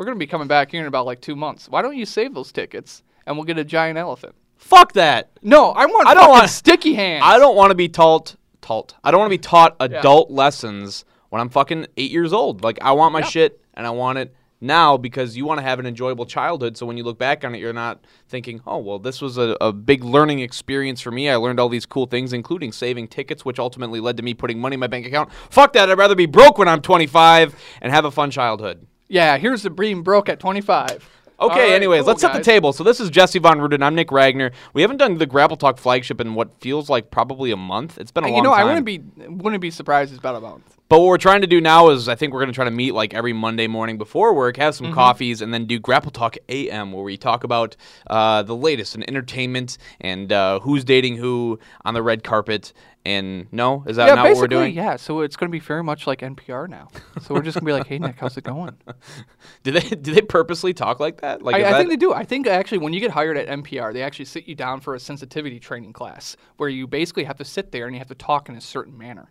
We're 0.00 0.06
going 0.06 0.16
to 0.16 0.18
be 0.18 0.26
coming 0.26 0.48
back 0.48 0.70
here 0.70 0.80
in 0.80 0.86
about 0.86 1.04
like 1.04 1.20
2 1.20 1.36
months. 1.36 1.68
Why 1.68 1.82
don't 1.82 1.94
you 1.94 2.06
save 2.06 2.32
those 2.32 2.50
tickets 2.52 3.02
and 3.26 3.36
we'll 3.36 3.44
get 3.44 3.58
a 3.58 3.64
giant 3.64 3.98
elephant?" 3.98 4.34
Fuck 4.56 4.94
that. 4.94 5.28
No, 5.42 5.72
I 5.72 5.84
want 5.84 6.08
I 6.08 6.14
don't 6.14 6.30
want- 6.30 6.48
sticky 6.48 6.94
hands. 6.94 7.22
I 7.22 7.38
don't 7.38 7.54
want 7.54 7.70
to 7.70 7.74
be 7.74 7.86
taught 7.90 8.34
taught. 8.62 8.94
I 9.04 9.10
don't 9.10 9.20
want 9.20 9.28
to 9.30 9.34
be 9.38 9.42
taught 9.42 9.76
adult 9.78 10.30
lessons 10.30 11.04
when 11.28 11.42
I'm 11.42 11.50
fucking 11.50 11.86
eight 11.98 12.10
years 12.10 12.32
old. 12.32 12.64
Like 12.64 12.78
I 12.80 12.92
want 12.92 13.12
my 13.12 13.18
Yeah. 13.18 13.26
shit 13.26 13.60
and 13.74 13.86
I 13.86 13.90
want 13.90 14.16
it 14.16 14.34
now 14.62 14.96
because 14.96 15.36
you 15.36 15.44
want 15.44 15.58
to 15.58 15.62
have 15.64 15.78
an 15.78 15.84
enjoyable 15.86 16.24
childhood. 16.24 16.78
So 16.78 16.86
when 16.86 16.96
you 16.96 17.04
look 17.04 17.18
back 17.18 17.44
on 17.44 17.54
it, 17.54 17.58
you're 17.58 17.74
not 17.74 18.02
thinking, 18.26 18.62
oh 18.66 18.78
well, 18.78 18.98
this 18.98 19.20
was 19.20 19.36
a, 19.36 19.54
a 19.60 19.70
big 19.70 20.02
learning 20.02 20.38
experience 20.40 21.02
for 21.02 21.10
me. 21.10 21.28
I 21.28 21.36
learned 21.36 21.60
all 21.60 21.68
these 21.68 21.84
cool 21.84 22.06
things, 22.06 22.32
including 22.32 22.72
saving 22.72 23.08
tickets, 23.08 23.44
which 23.44 23.58
ultimately 23.58 24.00
led 24.00 24.16
to 24.16 24.22
me 24.22 24.32
putting 24.32 24.60
money 24.60 24.74
in 24.74 24.80
my 24.80 24.86
bank 24.86 25.06
account. 25.06 25.30
Fuck 25.50 25.74
that. 25.74 25.90
I'd 25.90 25.98
rather 25.98 26.14
be 26.14 26.24
broke 26.24 26.56
when 26.56 26.68
I'm 26.68 26.80
25 26.80 27.54
and 27.82 27.92
have 27.92 28.06
a 28.06 28.10
fun 28.10 28.30
childhood. 28.30 28.86
Yeah, 29.10 29.38
here's 29.38 29.62
the 29.62 29.70
being 29.70 30.02
broke 30.02 30.28
at 30.28 30.38
25. 30.38 31.08
Okay, 31.40 31.60
right, 31.60 31.72
anyways, 31.72 32.02
cool, 32.02 32.06
let's 32.06 32.20
set 32.20 32.32
the 32.32 32.40
table. 32.40 32.72
So 32.72 32.84
this 32.84 33.00
is 33.00 33.10
Jesse 33.10 33.40
Von 33.40 33.58
Ruden. 33.58 33.82
I'm 33.82 33.94
Nick 33.94 34.12
Ragnar. 34.12 34.52
We 34.72 34.82
haven't 34.82 34.98
done 34.98 35.18
the 35.18 35.26
Grapple 35.26 35.56
Talk 35.56 35.78
flagship 35.78 36.20
in 36.20 36.34
what 36.34 36.60
feels 36.60 36.88
like 36.88 37.10
probably 37.10 37.50
a 37.50 37.56
month. 37.56 37.98
It's 37.98 38.12
been 38.12 38.24
a 38.24 38.28
long 38.28 38.36
time. 38.36 38.44
You 38.44 38.50
know, 38.50 38.54
time. 38.54 38.60
I 38.60 38.64
wouldn't 38.68 38.86
be 38.86 38.98
wouldn't 39.26 39.60
be 39.60 39.70
surprised 39.70 40.12
it's 40.12 40.18
about 40.18 40.36
a 40.36 40.40
month. 40.40 40.76
But 40.90 40.98
what 40.98 41.06
we're 41.06 41.18
trying 41.18 41.40
to 41.42 41.46
do 41.46 41.60
now 41.60 41.90
is 41.90 42.08
I 42.08 42.16
think 42.16 42.32
we're 42.32 42.40
going 42.40 42.48
to 42.50 42.54
try 42.54 42.64
to 42.64 42.70
meet 42.72 42.92
like 42.94 43.14
every 43.14 43.32
Monday 43.32 43.68
morning 43.68 43.96
before 43.96 44.34
work, 44.34 44.56
have 44.56 44.74
Mm-hmm. 44.74 44.86
some 44.86 44.92
coffees, 44.92 45.40
and 45.40 45.54
then 45.54 45.64
do 45.66 45.78
Grapple 45.78 46.10
Talk 46.10 46.36
AM, 46.48 46.90
where 46.92 47.04
we 47.04 47.16
talk 47.16 47.44
about 47.44 47.76
uh, 48.08 48.42
the 48.42 48.56
latest 48.56 48.96
in 48.96 49.08
entertainment 49.08 49.78
and 50.00 50.32
uh, 50.32 50.58
who's 50.60 50.84
dating 50.84 51.16
who 51.16 51.58
on 51.84 51.94
the 51.94 52.02
red 52.02 52.24
carpet. 52.24 52.72
And 53.04 53.46
no, 53.52 53.82
is 53.86 53.96
that 53.96 54.08
yeah, 54.08 54.14
not 54.16 54.24
what 54.24 54.36
we're 54.36 54.46
doing? 54.48 54.74
yeah. 54.74 54.96
So 54.96 55.20
it's 55.20 55.36
going 55.36 55.48
to 55.48 55.52
be 55.52 55.60
very 55.60 55.82
much 55.84 56.06
like 56.08 56.20
NPR 56.20 56.68
now. 56.68 56.88
So 57.22 57.34
we're 57.34 57.40
just 57.42 57.54
going 57.54 57.64
to 57.64 57.66
be 57.66 57.72
like, 57.72 57.86
"Hey, 57.86 57.98
Nick, 57.98 58.18
how's 58.18 58.36
it 58.36 58.44
going?" 58.44 58.76
Do 59.62 59.70
they 59.70 59.80
do 59.80 60.12
they 60.12 60.20
purposely 60.20 60.74
talk 60.74 60.98
like 61.00 61.20
that? 61.22 61.40
Like, 61.40 61.54
I, 61.54 61.58
I 61.60 61.62
that- 61.70 61.78
think 61.78 61.88
they 61.90 61.96
do. 61.96 62.12
I 62.12 62.24
think 62.24 62.46
actually, 62.48 62.78
when 62.78 62.92
you 62.92 63.00
get 63.00 63.12
hired 63.12 63.36
at 63.38 63.46
NPR, 63.46 63.92
they 63.94 64.02
actually 64.02 64.24
sit 64.26 64.46
you 64.48 64.54
down 64.56 64.80
for 64.80 64.94
a 64.96 65.00
sensitivity 65.00 65.58
training 65.60 65.92
class 65.94 66.36
where 66.58 66.68
you 66.68 66.86
basically 66.88 67.24
have 67.24 67.38
to 67.38 67.44
sit 67.44 67.70
there 67.72 67.86
and 67.86 67.94
you 67.94 68.00
have 68.00 68.08
to 68.08 68.14
talk 68.14 68.48
in 68.50 68.54
a 68.56 68.60
certain 68.60 68.98
manner. 68.98 69.30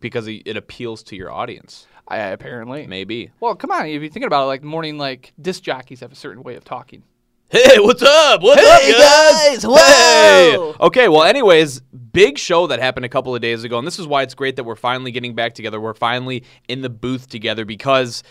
Because 0.00 0.26
it 0.28 0.42
it 0.44 0.56
appeals 0.56 1.02
to 1.04 1.16
your 1.16 1.30
audience. 1.30 1.86
I, 2.10 2.18
apparently, 2.18 2.86
Maybe. 2.86 3.30
Well, 3.38 3.54
come 3.54 3.70
on. 3.70 3.84
If 3.86 4.00
you're 4.00 4.10
thinking 4.10 4.24
about 4.24 4.44
it, 4.44 4.46
like 4.46 4.62
morning, 4.62 4.96
like 4.96 5.34
disc 5.40 5.62
jockeys 5.62 6.00
have 6.00 6.10
a 6.10 6.14
certain 6.14 6.42
way 6.42 6.54
of 6.54 6.64
talking. 6.64 7.02
Hey, 7.50 7.78
what's 7.78 8.02
up? 8.02 8.42
What's 8.42 8.60
Hey, 8.60 8.92
up, 8.92 8.98
guys? 8.98 9.64
guys. 9.64 9.66
Whoa. 9.66 10.74
Okay, 10.80 11.08
well, 11.08 11.22
anyways, 11.22 11.80
big 11.80 12.36
show 12.38 12.66
that 12.66 12.78
happened 12.78 13.06
a 13.06 13.08
couple 13.08 13.34
of 13.34 13.40
days 13.40 13.64
ago, 13.64 13.78
and 13.78 13.86
this 13.86 13.98
is 13.98 14.06
why 14.06 14.22
it's 14.22 14.34
great 14.34 14.56
that 14.56 14.64
we're 14.64 14.74
finally 14.76 15.10
getting 15.12 15.34
back 15.34 15.54
together. 15.54 15.80
We're 15.80 15.94
finally 15.94 16.44
in 16.68 16.82
the 16.82 16.90
booth 16.90 17.28
together 17.28 17.64
because 17.64 18.22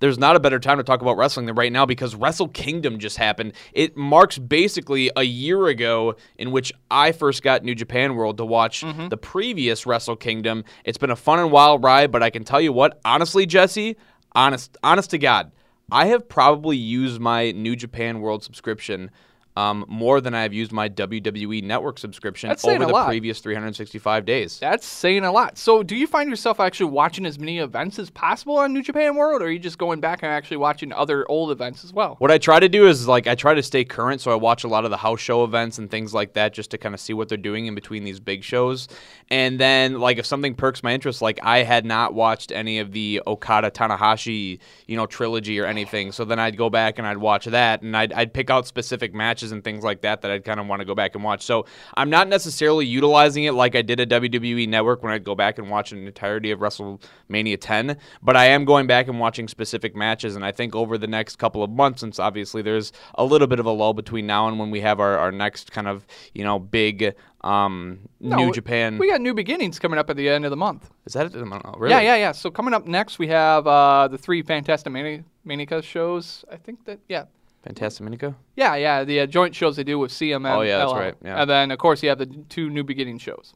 there's 0.00 0.18
not 0.18 0.36
a 0.36 0.40
better 0.40 0.58
time 0.58 0.78
to 0.78 0.84
talk 0.84 1.00
about 1.00 1.16
wrestling 1.16 1.46
than 1.46 1.54
right 1.54 1.72
now 1.72 1.86
because 1.86 2.14
Wrestle 2.14 2.48
Kingdom 2.48 2.98
just 2.98 3.16
happened. 3.16 3.52
It 3.72 3.96
marks 3.96 4.38
basically 4.38 5.10
a 5.16 5.22
year 5.22 5.66
ago 5.66 6.16
in 6.38 6.50
which 6.50 6.72
I 6.90 7.12
first 7.12 7.42
got 7.42 7.64
New 7.64 7.74
Japan 7.74 8.14
World 8.14 8.36
to 8.38 8.44
watch 8.44 8.82
mm-hmm. 8.82 9.08
the 9.08 9.16
previous 9.16 9.86
Wrestle 9.86 10.16
Kingdom. 10.16 10.64
It's 10.84 10.98
been 10.98 11.10
a 11.10 11.16
fun 11.16 11.38
and 11.38 11.50
wild 11.50 11.82
ride, 11.82 12.12
but 12.12 12.22
I 12.22 12.30
can 12.30 12.44
tell 12.44 12.60
you 12.60 12.72
what, 12.72 13.00
honestly, 13.04 13.46
Jesse, 13.46 13.96
honest, 14.32 14.76
honest 14.82 15.10
to 15.10 15.18
God, 15.18 15.52
I 15.90 16.06
have 16.06 16.28
probably 16.28 16.76
used 16.76 17.20
my 17.20 17.52
New 17.52 17.76
Japan 17.76 18.20
World 18.20 18.42
subscription 18.42 19.10
um, 19.56 19.86
more 19.88 20.20
than 20.20 20.34
I 20.34 20.42
have 20.42 20.52
used 20.52 20.70
my 20.70 20.88
WWE 20.88 21.62
Network 21.62 21.98
subscription 21.98 22.50
That's 22.50 22.64
over 22.64 22.84
the 22.84 22.92
lot. 22.92 23.08
previous 23.08 23.40
365 23.40 24.26
days. 24.26 24.58
That's 24.58 24.86
saying 24.86 25.24
a 25.24 25.32
lot. 25.32 25.56
So, 25.56 25.82
do 25.82 25.96
you 25.96 26.06
find 26.06 26.28
yourself 26.28 26.60
actually 26.60 26.90
watching 26.90 27.24
as 27.24 27.38
many 27.38 27.58
events 27.58 27.98
as 27.98 28.10
possible 28.10 28.58
on 28.58 28.74
New 28.74 28.82
Japan 28.82 29.16
World, 29.16 29.40
or 29.40 29.46
are 29.46 29.50
you 29.50 29.58
just 29.58 29.78
going 29.78 30.00
back 30.00 30.22
and 30.22 30.30
actually 30.30 30.58
watching 30.58 30.92
other 30.92 31.28
old 31.30 31.50
events 31.50 31.84
as 31.84 31.92
well? 31.92 32.16
What 32.18 32.30
I 32.30 32.36
try 32.36 32.60
to 32.60 32.68
do 32.68 32.86
is 32.86 33.08
like 33.08 33.26
I 33.26 33.34
try 33.34 33.54
to 33.54 33.62
stay 33.62 33.84
current, 33.84 34.20
so 34.20 34.30
I 34.30 34.34
watch 34.34 34.64
a 34.64 34.68
lot 34.68 34.84
of 34.84 34.90
the 34.90 34.96
house 34.98 35.20
show 35.20 35.42
events 35.42 35.78
and 35.78 35.90
things 35.90 36.12
like 36.12 36.34
that, 36.34 36.52
just 36.52 36.70
to 36.72 36.78
kind 36.78 36.94
of 36.94 37.00
see 37.00 37.14
what 37.14 37.30
they're 37.30 37.38
doing 37.38 37.66
in 37.66 37.74
between 37.74 38.04
these 38.04 38.20
big 38.20 38.44
shows. 38.44 38.88
And 39.30 39.58
then 39.58 40.00
like 40.00 40.18
if 40.18 40.26
something 40.26 40.54
perks 40.54 40.82
my 40.82 40.92
interest, 40.92 41.22
like 41.22 41.40
I 41.42 41.62
had 41.62 41.86
not 41.86 42.12
watched 42.12 42.52
any 42.52 42.78
of 42.78 42.92
the 42.92 43.22
Okada 43.26 43.70
Tanahashi, 43.70 44.58
you 44.86 44.96
know, 44.96 45.06
trilogy 45.06 45.58
or 45.58 45.64
anything, 45.64 46.12
so 46.12 46.26
then 46.26 46.38
I'd 46.38 46.58
go 46.58 46.68
back 46.68 46.98
and 46.98 47.06
I'd 47.06 47.18
watch 47.18 47.46
that, 47.46 47.80
and 47.80 47.96
I'd, 47.96 48.12
I'd 48.12 48.34
pick 48.34 48.50
out 48.50 48.66
specific 48.66 49.14
matches 49.14 49.45
and 49.52 49.62
things 49.62 49.84
like 49.84 50.02
that 50.02 50.22
that 50.22 50.30
I'd 50.30 50.44
kind 50.44 50.60
of 50.60 50.66
want 50.66 50.80
to 50.80 50.84
go 50.86 50.94
back 50.94 51.14
and 51.14 51.24
watch. 51.24 51.42
So 51.42 51.66
I'm 51.96 52.10
not 52.10 52.28
necessarily 52.28 52.86
utilizing 52.86 53.44
it 53.44 53.52
like 53.52 53.74
I 53.74 53.82
did 53.82 54.00
at 54.00 54.08
WWE 54.08 54.68
Network 54.68 55.02
when 55.02 55.12
I'd 55.12 55.24
go 55.24 55.34
back 55.34 55.58
and 55.58 55.70
watch 55.70 55.92
an 55.92 56.06
entirety 56.06 56.50
of 56.50 56.60
WrestleMania 56.60 57.58
10, 57.60 57.96
but 58.22 58.36
I 58.36 58.46
am 58.46 58.64
going 58.64 58.86
back 58.86 59.08
and 59.08 59.18
watching 59.20 59.48
specific 59.48 59.94
matches, 59.96 60.36
and 60.36 60.44
I 60.44 60.52
think 60.52 60.74
over 60.74 60.98
the 60.98 61.06
next 61.06 61.36
couple 61.36 61.62
of 61.62 61.70
months, 61.70 62.00
since 62.00 62.18
obviously 62.18 62.62
there's 62.62 62.92
a 63.14 63.24
little 63.24 63.46
bit 63.46 63.60
of 63.60 63.66
a 63.66 63.70
lull 63.70 63.94
between 63.94 64.26
now 64.26 64.48
and 64.48 64.58
when 64.58 64.70
we 64.70 64.80
have 64.80 65.00
our, 65.00 65.18
our 65.18 65.32
next 65.32 65.72
kind 65.72 65.88
of 65.88 66.06
you 66.34 66.44
know 66.44 66.58
big 66.58 67.14
um, 67.46 68.00
No, 68.20 68.36
New 68.36 68.52
Japan. 68.52 68.98
We 68.98 69.10
got 69.10 69.20
new 69.20 69.34
beginnings 69.34 69.78
coming 69.78 69.98
up 69.98 70.10
at 70.10 70.16
the 70.16 70.28
end 70.28 70.44
of 70.44 70.50
the 70.50 70.56
month. 70.56 70.90
Is 71.06 71.12
that 71.12 71.26
it? 71.26 71.36
I. 71.36 71.72
Really? 71.76 71.94
Yeah, 71.94 72.00
yeah, 72.00 72.16
yeah. 72.16 72.32
So 72.32 72.50
coming 72.50 72.74
up 72.74 72.86
next, 72.86 73.18
we 73.18 73.28
have 73.28 73.66
uh, 73.66 74.08
the 74.08 74.18
three 74.18 74.42
Fantastic 74.42 74.92
Mani- 74.92 75.24
Manica 75.44 75.80
shows. 75.82 76.44
I 76.50 76.56
think 76.56 76.84
that 76.86 76.98
yeah. 77.08 77.24
Fantastic 77.66 78.06
Minico. 78.06 78.34
Yeah, 78.54 78.76
yeah, 78.76 79.02
the 79.04 79.20
uh, 79.20 79.26
joint 79.26 79.54
shows 79.54 79.76
they 79.76 79.84
do 79.84 79.98
with 79.98 80.12
CMM. 80.12 80.56
Oh, 80.56 80.60
yeah, 80.62 80.78
that's 80.78 80.92
LL. 80.92 80.96
right, 80.96 81.14
yeah. 81.24 81.40
And 81.40 81.50
then, 81.50 81.70
of 81.72 81.78
course, 81.78 82.02
you 82.02 82.08
have 82.08 82.18
the 82.18 82.26
two 82.48 82.70
New 82.70 82.84
Beginning 82.84 83.18
shows. 83.18 83.52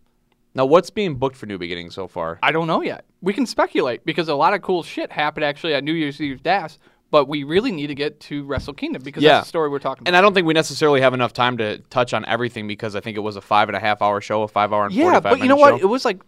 Now, 0.54 0.66
what's 0.66 0.90
being 0.90 1.14
booked 1.14 1.36
for 1.36 1.46
New 1.46 1.58
Beginning 1.58 1.90
so 1.92 2.08
far? 2.08 2.40
I 2.42 2.50
don't 2.50 2.66
know 2.66 2.82
yet. 2.82 3.04
We 3.22 3.32
can 3.32 3.46
speculate 3.46 4.04
because 4.04 4.28
a 4.28 4.34
lot 4.34 4.52
of 4.52 4.62
cool 4.62 4.82
shit 4.82 5.12
happened 5.12 5.44
actually 5.44 5.74
at 5.74 5.84
New 5.84 5.92
Year's 5.92 6.20
Eve 6.20 6.42
Dash, 6.42 6.76
but 7.12 7.28
we 7.28 7.44
really 7.44 7.70
need 7.70 7.86
to 7.86 7.94
get 7.94 8.18
to 8.20 8.42
Wrestle 8.44 8.74
Kingdom 8.74 9.02
because 9.04 9.22
Yeah. 9.22 9.34
that's 9.34 9.46
the 9.46 9.48
story 9.50 9.68
we're 9.68 9.78
talking 9.78 10.02
about. 10.02 10.08
And. 10.08 10.16
I 10.16 10.20
don't 10.20 10.34
think 10.34 10.48
we 10.48 10.54
necessarily 10.54 11.00
have 11.02 11.14
enough 11.14 11.32
time 11.32 11.56
to 11.58 11.78
touch 11.90 12.12
on 12.12 12.24
everything 12.24 12.66
because 12.66 12.96
I 12.96 13.00
think 13.00 13.16
it 13.16 13.20
was 13.20 13.36
a 13.36 13.40
five 13.40 13.68
and 13.68 13.76
a 13.76 13.80
half 13.80 14.02
hour 14.02 14.20
show, 14.20 14.42
a 14.42 14.48
five 14.48 14.72
hour 14.72 14.86
and 14.86 14.92
yeah, 14.92 15.04
45 15.04 15.22
but 15.22 15.38
you 15.40 15.48
know 15.48 15.54
what? 15.56 15.78
show. 15.78 15.84
It 15.86 15.88
was 15.88 16.04
like 16.04 16.20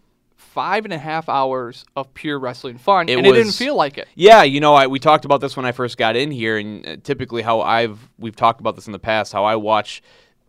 five 0.43 0.85
and 0.85 0.93
a 0.93 0.99
half 0.99 1.29
hours 1.29 1.85
of 1.97 2.13
pure 2.15 2.39
wrestling 2.39 2.79
fun, 2.79 3.09
It 3.09 3.17
and 3.17 3.27
it 3.27 3.33
didn't 3.33 3.53
feel 3.53 3.77
like 3.77 3.97
it. 3.97 4.09
Yeah, 4.15 4.43
you 4.43 4.61
know, 4.61 4.75
I, 4.75 4.87
we 4.87 4.99
talked 4.99 5.25
about 5.25 5.41
this 5.41 5.57
when 5.57 5.65
I 5.65 5.73
first 5.73 5.97
got 5.97 6.17
in 6.17 6.31
here, 6.31 6.59
and 6.59 6.87
uh, 6.87 6.97
typically 7.03 7.43
how 7.43 7.61
I've 7.61 8.09
we've 8.19 8.37
talked 8.37 8.61
about 8.61 8.77
this 8.77 8.87
in 8.87 8.93
the 8.93 8.99
past, 8.99 9.33
how 9.33 9.45
I 9.45 9.57
watch 9.57 10.03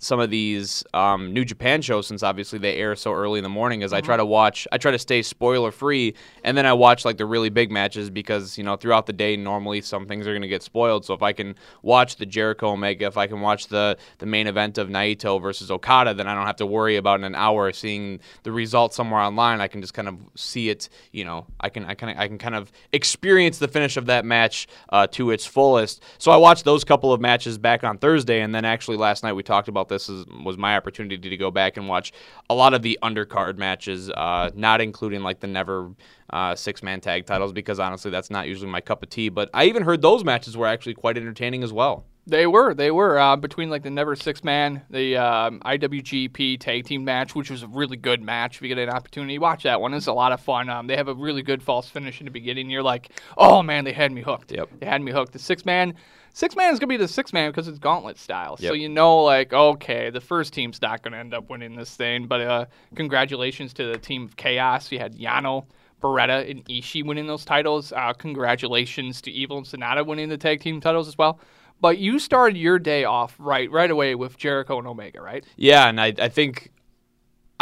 some 0.04 0.20
of 0.20 0.30
these 0.30 0.84
um, 0.94 1.34
New 1.34 1.46
Japan 1.46 1.82
shows 1.82 2.08
since 2.08 2.24
obviously 2.24 2.60
they 2.60 2.76
air 2.76 2.96
so 2.96 3.14
early 3.14 3.40
in 3.40 3.44
the 3.44 3.50
morning. 3.50 3.82
Is 3.82 3.92
I 3.94 3.98
Mm-hmm. 3.98 4.06
try 4.06 4.18
to 4.18 4.26
watch, 4.26 4.68
I 4.72 4.78
try 4.78 4.92
to 4.92 5.00
stay 5.00 5.22
spoiler 5.22 5.72
free, 5.72 6.14
and 6.44 6.58
then 6.58 6.66
I 6.66 6.74
watch 6.74 7.06
like 7.06 7.18
the 7.18 7.26
really 7.26 7.50
big 7.50 7.72
matches 7.72 8.10
because 8.10 8.58
you 8.58 8.64
know 8.64 8.76
throughout 8.76 9.06
the 9.06 9.14
day 9.14 9.38
normally 9.38 9.82
some 9.82 10.06
things 10.08 10.28
are 10.28 10.32
going 10.32 10.42
to 10.42 10.48
get 10.48 10.62
spoiled. 10.64 11.06
So 11.06 11.14
if 11.14 11.24
I 11.24 11.32
can 11.34 11.56
watch 11.82 12.18
the 12.18 12.26
Jericho 12.26 12.72
Omega, 12.72 13.06
if 13.06 13.18
I 13.18 13.28
can 13.28 13.40
watch 13.42 13.68
the 13.68 13.98
the 14.20 14.26
main 14.26 14.48
event 14.48 14.78
of 14.78 14.90
Naito 14.90 15.42
versus 15.42 15.72
Okada, 15.72 16.14
then 16.14 16.28
I 16.28 16.36
don't 16.36 16.46
have 16.46 16.58
to 16.58 16.66
worry 16.66 16.98
about 16.98 17.20
in 17.20 17.24
an 17.24 17.36
hour 17.36 17.72
seeing 17.72 18.20
the 18.44 18.52
result 18.52 18.94
somewhere 18.94 19.22
online. 19.22 19.62
I 19.62 19.68
can 19.68 19.82
just 19.82 19.94
kind 19.94 20.08
of 20.10 20.18
see 20.36 20.70
it. 20.70 20.90
You 21.12 21.24
know, 21.26 21.46
I 21.60 21.70
can 21.70 21.86
I 21.86 21.94
can 21.94 22.10
I 22.10 22.28
can 22.28 22.38
kind 22.38 22.56
of 22.56 22.72
experience 22.92 23.58
the 23.58 23.68
finish 23.68 23.96
of 23.98 24.06
that 24.08 24.26
match 24.26 24.68
uh, 24.90 25.08
to 25.08 25.32
its 25.32 25.46
fullest. 25.46 26.04
So 26.18 26.32
I 26.32 26.38
watched 26.38 26.66
those 26.66 26.84
couple 26.84 27.14
of 27.14 27.22
matches 27.22 27.58
back 27.58 27.84
on 27.84 27.98
Thursday, 27.98 28.42
and 28.42 28.54
then 28.54 28.66
actually 28.66 28.98
last 28.98 29.24
night 29.24 29.34
we 29.34 29.44
talked 29.44 29.68
about 29.68 29.88
this 29.94 30.10
is, 30.10 30.26
was 30.44 30.58
my 30.58 30.76
opportunity 30.76 31.30
to 31.30 31.38
go 31.38 31.52
back 31.52 31.78
and 31.78 31.88
watch 31.88 32.12
a 32.50 32.54
lot 32.54 32.74
of 32.74 32.82
the 32.82 32.98
undercard 33.02 33.58
matches, 33.58 34.10
uh, 34.10 34.52
not 34.56 34.82
including 34.82 35.22
like 35.22 35.40
the 35.40 35.48
never 35.48 35.92
uh, 36.30 36.56
six 36.56 36.84
man 36.84 37.00
tag 37.00 37.26
titles, 37.26 37.54
because 37.54 37.80
honestly, 37.80 38.12
that's 38.12 38.30
not 38.30 38.48
usually 38.48 38.70
my 38.70 38.82
cup 38.82 39.04
of 39.04 39.10
tea. 39.10 39.30
But 39.30 39.50
I 39.54 39.66
even 39.66 39.84
heard 39.84 40.02
those 40.02 40.24
matches 40.24 40.58
were 40.58 40.68
actually 40.68 40.96
quite 40.96 41.18
entertaining 41.18 41.64
as 41.64 41.72
well. 41.72 42.06
They 42.26 42.48
were, 42.48 42.74
they 42.74 42.90
were 42.90 43.20
uh, 43.20 43.36
between 43.36 43.70
like 43.70 43.84
the 43.84 43.90
Never 43.90 44.16
Six 44.16 44.46
Man, 44.46 44.82
the 44.90 45.18
um, 45.18 45.60
IWGP 45.60 46.58
Tag 46.58 46.86
Team 46.86 47.04
match, 47.04 47.36
which 47.36 47.52
was 47.52 47.64
a 47.64 47.68
really 47.68 47.98
good 47.98 48.22
match. 48.22 48.56
If 48.56 48.62
you 48.62 48.70
get 48.70 48.78
an 48.78 48.90
opportunity, 48.90 49.38
watch 49.40 49.64
that 49.64 49.82
one. 49.82 49.94
It's 49.94 50.08
a 50.08 50.14
lot 50.14 50.32
of 50.32 50.40
fun. 50.40 50.70
Um, 50.70 50.88
they 50.88 50.96
have 50.96 51.10
a 51.10 51.14
really 51.14 51.42
good 51.42 51.62
false 51.62 51.90
finish 51.90 52.22
in 52.22 52.26
the 52.26 52.32
beginning. 52.32 52.70
You're 52.70 52.82
like, 52.82 53.10
oh 53.38 53.62
man, 53.62 53.84
they 53.84 53.92
had 53.92 54.14
me 54.14 54.22
hooked. 54.22 54.54
Yep. 54.54 54.70
They 54.80 54.86
had 54.86 55.02
me 55.02 55.12
hooked. 55.12 55.34
The 55.34 55.40
six 55.40 55.66
man, 55.66 55.96
six 56.34 56.56
man 56.56 56.74
is 56.74 56.80
gonna 56.80 56.90
be 56.90 56.98
the 56.98 57.08
six 57.08 57.32
man 57.32 57.52
because 57.52 57.68
it's 57.68 57.80
gauntlet 57.80 58.18
style. 58.20 58.58
So 58.58 58.74
you 58.74 58.90
know, 58.90 59.24
like, 59.24 59.54
okay, 59.54 60.10
the 60.10 60.22
first 60.22 60.54
team's 60.54 60.82
not 60.82 61.02
gonna 61.02 61.18
end 61.18 61.34
up 61.34 61.50
winning 61.50 61.76
this 61.76 61.96
thing. 61.96 62.28
But 62.28 62.42
uh, 62.42 62.66
congratulations 62.96 63.74
to 63.76 63.86
the 63.86 63.98
team 63.98 64.26
of 64.26 64.36
Chaos. 64.36 64.92
You 64.92 65.00
had 65.00 65.16
Yano. 65.16 65.66
Beretta 66.02 66.52
and 66.52 66.66
Ishii 66.66 67.06
winning 67.06 67.28
those 67.28 67.46
titles. 67.46 67.94
Uh, 67.94 68.12
congratulations 68.12 69.22
to 69.22 69.32
Evil 69.32 69.60
and 69.60 69.66
Sanada 69.66 70.06
winning 70.06 70.28
the 70.28 70.38
tag 70.38 70.60
team 70.60 70.82
titles 70.82 71.08
as 71.08 71.18
well. 71.18 71.40
But 71.80 71.98
you 71.98 72.20
started 72.20 72.58
your 72.58 72.78
day 72.78 73.06
off 73.06 73.36
right 73.40 73.72
right 73.72 73.90
away 73.90 74.14
with 74.16 74.38
Jericho 74.38 74.78
and 74.78 74.86
Omega, 74.86 75.22
right? 75.22 75.46
Yeah, 75.56 75.88
and 75.88 76.02
I, 76.02 76.14
I 76.18 76.28
think 76.28 76.73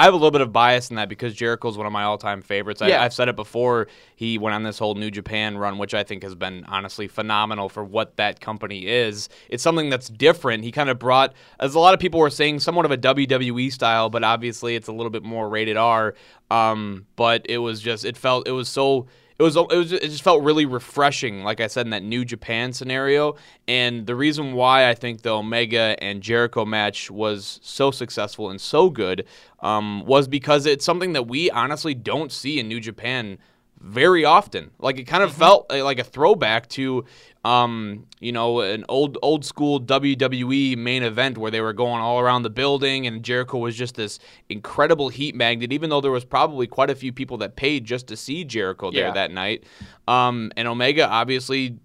I 0.01 0.05
have 0.05 0.15
a 0.15 0.17
little 0.17 0.31
bit 0.31 0.41
of 0.41 0.51
bias 0.51 0.89
in 0.89 0.95
that 0.95 1.09
because 1.09 1.35
Jericho's 1.35 1.77
one 1.77 1.85
of 1.85 1.93
my 1.93 2.01
all 2.01 2.17
time 2.17 2.41
favorites. 2.41 2.81
I, 2.81 2.87
Yeah. 2.87 3.03
I've 3.03 3.13
said 3.13 3.29
it 3.29 3.35
before. 3.35 3.87
He 4.15 4.39
went 4.39 4.55
on 4.55 4.63
this 4.63 4.79
whole 4.79 4.95
New 4.95 5.11
Japan 5.11 5.59
run, 5.59 5.77
which 5.77 5.93
I 5.93 6.01
think 6.01 6.23
has 6.23 6.33
been 6.33 6.65
honestly 6.67 7.07
phenomenal 7.07 7.69
for 7.69 7.83
what 7.83 8.17
that 8.17 8.39
company 8.39 8.87
is. 8.87 9.29
It's 9.47 9.61
something 9.61 9.91
that's 9.91 10.09
different. 10.09 10.63
He 10.63 10.71
kind 10.71 10.89
of 10.89 10.97
brought, 10.97 11.35
as 11.59 11.75
a 11.75 11.79
lot 11.79 11.93
of 11.93 11.99
people 11.99 12.19
were 12.19 12.31
saying, 12.31 12.61
somewhat 12.61 12.85
of 12.85 12.91
a 12.91 12.97
WWE 12.97 13.71
style, 13.71 14.09
but 14.09 14.23
obviously 14.23 14.75
it's 14.75 14.87
a 14.87 14.91
little 14.91 15.11
bit 15.11 15.21
more 15.21 15.47
rated 15.47 15.77
R. 15.77 16.15
Um, 16.49 17.05
but 17.15 17.45
it 17.47 17.59
was 17.59 17.79
just, 17.79 18.03
it 18.03 18.17
felt, 18.17 18.47
it 18.47 18.53
was 18.53 18.69
so 18.69 19.05
it 19.41 19.43
was 19.43 19.55
it 19.55 19.75
was 19.75 19.91
it 19.91 20.03
just 20.03 20.21
felt 20.21 20.43
really 20.43 20.65
refreshing 20.65 21.43
like 21.43 21.59
i 21.59 21.65
said 21.65 21.87
in 21.87 21.89
that 21.89 22.03
new 22.03 22.23
japan 22.23 22.71
scenario. 22.73 23.35
And 23.67 24.05
the 24.05 24.15
reason 24.15 24.53
why 24.53 24.87
i 24.87 24.93
think 24.93 25.23
the 25.23 25.31
omega 25.31 25.95
and 25.99 26.21
jericho 26.21 26.63
match 26.63 27.09
was 27.09 27.59
so 27.63 27.89
successful 27.89 28.51
and 28.51 28.61
so 28.61 28.89
good 28.89 29.25
um, 29.61 30.05
was 30.05 30.27
because 30.27 30.65
it's 30.65 30.85
something 30.85 31.13
that 31.13 31.27
we 31.27 31.49
honestly 31.49 31.95
don't 31.95 32.31
see 32.31 32.59
in 32.59 32.67
new 32.67 32.79
japan 32.79 33.39
very 33.83 34.23
often 34.23 34.69
like 34.79 34.99
it 34.99 35.05
kind 35.05 35.23
of 35.23 35.33
felt 35.33 35.65
uh, 35.71 35.83
like 35.83 35.97
a 35.97 36.03
throwback 36.03 36.67
to 36.69 37.03
um, 37.43 38.05
you 38.19 38.31
know 38.31 38.61
an 38.61 38.85
old 38.87 39.17
old 39.23 39.43
school 39.43 39.81
wwe 39.81 40.77
main 40.77 41.01
event 41.01 41.37
where 41.37 41.49
they 41.49 41.61
were 41.61 41.73
going 41.73 41.99
all 41.99 42.19
around 42.19 42.43
the 42.43 42.49
building 42.51 43.07
and 43.07 43.23
jericho 43.23 43.57
was 43.57 43.75
just 43.75 43.95
this 43.95 44.19
incredible 44.49 45.09
heat 45.09 45.33
magnet 45.33 45.73
even 45.73 45.89
though 45.89 45.99
there 46.01 46.11
was 46.11 46.23
probably 46.23 46.67
quite 46.67 46.91
a 46.91 46.95
few 46.95 47.11
people 47.11 47.37
that 47.37 47.55
paid 47.55 47.83
just 47.83 48.05
to 48.05 48.15
see 48.15 48.43
jericho 48.43 48.91
there 48.91 49.07
Yeah. 49.07 49.11
that 49.13 49.31
night. 49.31 49.63
Um, 50.07 50.51
and 50.55 50.67
Omega 50.67 51.07
obviously 51.09 51.77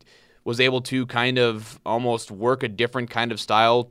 was 0.45 0.61
able 0.61 0.81
to 0.83 1.07
kind 1.07 1.39
of 1.39 1.81
almost 1.87 2.31
work 2.31 2.63
a 2.63 2.69
different 2.69 3.11
kind 3.11 3.33
of 3.33 3.41
style 3.41 3.91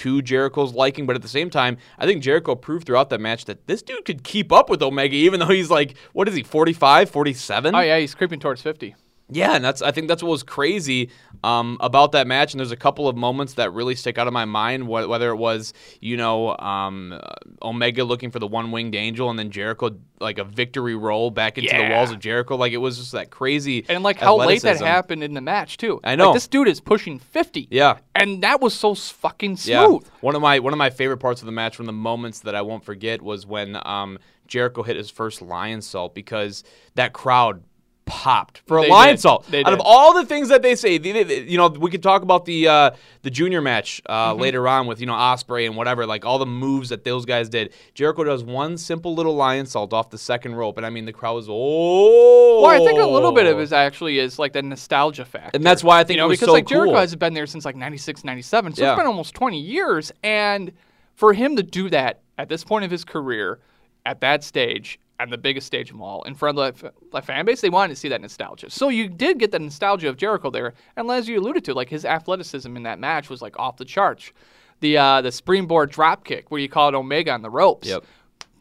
to 0.00 0.22
Jericho's 0.22 0.72
liking, 0.72 1.06
but 1.06 1.16
at 1.16 1.22
the 1.22 1.28
same 1.28 1.50
time, 1.50 1.76
I 1.98 2.06
think 2.06 2.22
Jericho 2.22 2.54
proved 2.54 2.86
throughout 2.86 3.10
that 3.10 3.20
match 3.20 3.44
that 3.44 3.66
this 3.66 3.82
dude 3.82 4.04
could 4.04 4.24
keep 4.24 4.50
up 4.50 4.70
with 4.70 4.82
Omega, 4.82 5.14
even 5.14 5.40
though 5.40 5.48
he's 5.48 5.70
like, 5.70 5.96
what 6.12 6.28
is 6.28 6.34
he, 6.34 6.42
45, 6.42 7.10
47? 7.10 7.74
Oh 7.74 7.80
yeah, 7.80 7.98
he's 7.98 8.14
creeping 8.14 8.40
towards 8.40 8.62
fifty. 8.62 8.94
Yeah, 9.32 9.54
and 9.54 9.64
that's 9.64 9.82
I 9.82 9.90
think 9.90 10.08
that's 10.08 10.22
what 10.22 10.30
was 10.30 10.42
crazy 10.42 11.10
um, 11.44 11.76
about 11.80 12.12
that 12.12 12.26
match. 12.26 12.52
And 12.52 12.60
there's 12.60 12.72
a 12.72 12.76
couple 12.76 13.08
of 13.08 13.16
moments 13.16 13.54
that 13.54 13.72
really 13.72 13.94
stick 13.94 14.18
out 14.18 14.26
of 14.26 14.32
my 14.32 14.44
mind. 14.44 14.84
wh- 14.84 15.08
Whether 15.08 15.30
it 15.30 15.36
was 15.36 15.72
you 16.00 16.16
know 16.16 16.56
um, 16.58 17.12
uh, 17.12 17.20
Omega 17.62 18.04
looking 18.04 18.30
for 18.30 18.38
the 18.38 18.46
one 18.46 18.70
winged 18.72 18.94
angel, 18.94 19.30
and 19.30 19.38
then 19.38 19.50
Jericho 19.50 19.96
like 20.20 20.38
a 20.38 20.44
victory 20.44 20.94
roll 20.94 21.30
back 21.30 21.56
into 21.56 21.70
the 21.74 21.88
walls 21.90 22.10
of 22.10 22.18
Jericho. 22.18 22.56
Like 22.56 22.72
it 22.72 22.76
was 22.78 22.98
just 22.98 23.12
that 23.12 23.30
crazy 23.30 23.84
And 23.88 24.02
like 24.02 24.18
how 24.18 24.36
late 24.36 24.60
that 24.62 24.78
happened 24.80 25.24
in 25.24 25.32
the 25.34 25.40
match 25.40 25.78
too. 25.78 25.98
I 26.04 26.14
know. 26.16 26.26
Like, 26.26 26.34
this 26.34 26.48
dude 26.48 26.68
is 26.68 26.80
pushing 26.80 27.18
fifty. 27.18 27.66
Yeah. 27.70 27.98
And 28.14 28.42
that 28.42 28.60
was 28.60 28.74
so 28.74 28.94
fucking 28.94 29.56
Yeah. 29.64 29.86
One 30.20 30.34
of 30.34 30.42
my 30.42 30.58
one 30.58 30.72
of 30.74 30.78
my 30.78 30.90
favorite 30.90 31.18
parts 31.18 31.40
of 31.40 31.46
the 31.46 31.52
match, 31.52 31.74
from 31.76 31.86
the 31.86 31.92
moments 31.92 32.40
that 32.40 32.54
I 32.54 32.62
won't 32.62 32.84
forget, 32.84 33.22
was 33.22 33.46
when 33.46 33.78
um, 33.86 34.18
Jericho 34.46 34.82
hit 34.82 34.96
his 34.96 35.08
first 35.10 35.40
Lionsault 35.40 36.12
because 36.12 36.64
that 36.96 37.12
crowd 37.14 37.62
popped 38.10 38.60
for 38.66 38.78
a 38.78 38.82
They 38.82 38.88
lion 38.88 39.14
did. 39.14 39.20
salt. 39.20 39.46
They 39.50 39.62
Out 39.64 39.72
of 39.72 39.80
all 39.84 40.12
the 40.14 40.26
things 40.26 40.48
that 40.48 40.62
they 40.62 40.74
say, 40.74 40.98
they- 40.98 41.22
they- 41.22 41.42
you 41.42 41.56
know, 41.56 41.68
we 41.68 41.90
could 41.90 42.02
talk 42.02 42.22
about 42.22 42.44
the 42.44 42.66
uh, 42.68 42.90
the 43.22 43.30
junior 43.30 43.60
match 43.60 44.02
uh, 44.06 44.32
Mm-hmm. 44.32 44.40
later 44.42 44.66
on 44.68 44.86
with 44.86 45.00
you 45.00 45.06
know 45.06 45.12
Ospreay 45.14 45.66
and 45.66 45.76
whatever, 45.76 46.04
like 46.06 46.24
all 46.26 46.38
the 46.38 46.46
moves 46.46 46.88
that 46.90 47.04
those 47.04 47.24
guys 47.24 47.48
did. 47.48 47.72
Jericho 47.94 48.24
does 48.24 48.42
one 48.42 48.76
simple 48.76 49.14
little 49.14 49.36
Lionsault 49.36 49.92
off 49.92 50.10
the 50.10 50.18
second 50.18 50.56
rope, 50.56 50.76
and 50.76 50.84
I 50.84 50.90
mean 50.90 51.04
the 51.04 51.12
crowd 51.12 51.34
was 51.34 51.46
oh. 51.48 52.62
Well, 52.62 52.70
I 52.70 52.78
think 52.84 52.98
a 53.00 53.06
little 53.06 53.32
bit 53.32 53.46
of 53.46 53.58
it 53.58 53.62
is 53.62 53.72
actually 53.72 54.18
is 54.18 54.38
like 54.38 54.52
the 54.52 54.62
nostalgia 54.62 55.24
factor. 55.24 55.50
And 55.54 55.64
that's 55.64 55.84
why 55.84 56.00
I 56.00 56.04
think 56.04 56.16
you 56.16 56.22
know 56.22 56.28
because 56.28 56.46
so 56.46 56.52
like 56.52 56.66
Jericho 56.66 56.92
cool. 56.92 57.00
has 57.00 57.14
been 57.16 57.34
there 57.34 57.46
since 57.46 57.64
like 57.64 57.76
96, 57.76 58.24
97. 58.24 58.74
So 58.74 58.82
Yeah. 58.82 58.92
it's 58.92 58.98
been 58.98 59.06
almost 59.06 59.34
20 59.34 59.58
years 59.60 60.12
and 60.22 60.72
for 61.14 61.32
him 61.32 61.56
to 61.56 61.62
do 61.62 61.88
that 61.90 62.20
at 62.38 62.48
this 62.48 62.64
point 62.64 62.84
of 62.84 62.90
his 62.90 63.04
career 63.04 63.58
at 64.06 64.20
that 64.22 64.42
stage 64.42 64.98
and 65.22 65.32
the 65.32 65.38
biggest 65.38 65.66
stage 65.66 65.90
of 65.90 65.94
them 65.94 66.02
all 66.02 66.22
in 66.22 66.34
front 66.34 66.58
of 66.58 66.80
the, 66.80 66.92
the 67.12 67.20
fan 67.22 67.44
base, 67.44 67.60
they 67.60 67.70
wanted 67.70 67.94
to 67.94 67.96
see 68.00 68.08
that 68.08 68.20
nostalgia. 68.20 68.70
So 68.70 68.88
you 68.88 69.08
did 69.08 69.38
get 69.38 69.52
the 69.52 69.58
nostalgia 69.58 70.08
of 70.08 70.16
Jericho 70.16 70.50
there, 70.50 70.74
and 70.96 71.10
as 71.10 71.28
you 71.28 71.38
alluded 71.40 71.64
to, 71.66 71.74
like 71.74 71.88
his 71.88 72.04
athleticism 72.04 72.76
in 72.76 72.82
that 72.84 72.98
match 72.98 73.28
was 73.30 73.42
like 73.42 73.58
off 73.58 73.76
the 73.76 73.84
charts. 73.84 74.32
The 74.80 74.96
uh, 74.96 75.20
the 75.20 75.30
springboard 75.32 75.90
drop 75.90 76.24
kick 76.24 76.50
where 76.50 76.60
you 76.60 76.68
call 76.68 76.88
it 76.88 76.94
Omega 76.94 77.32
on 77.32 77.42
the 77.42 77.50
ropes 77.50 77.86
Yep. 77.86 78.04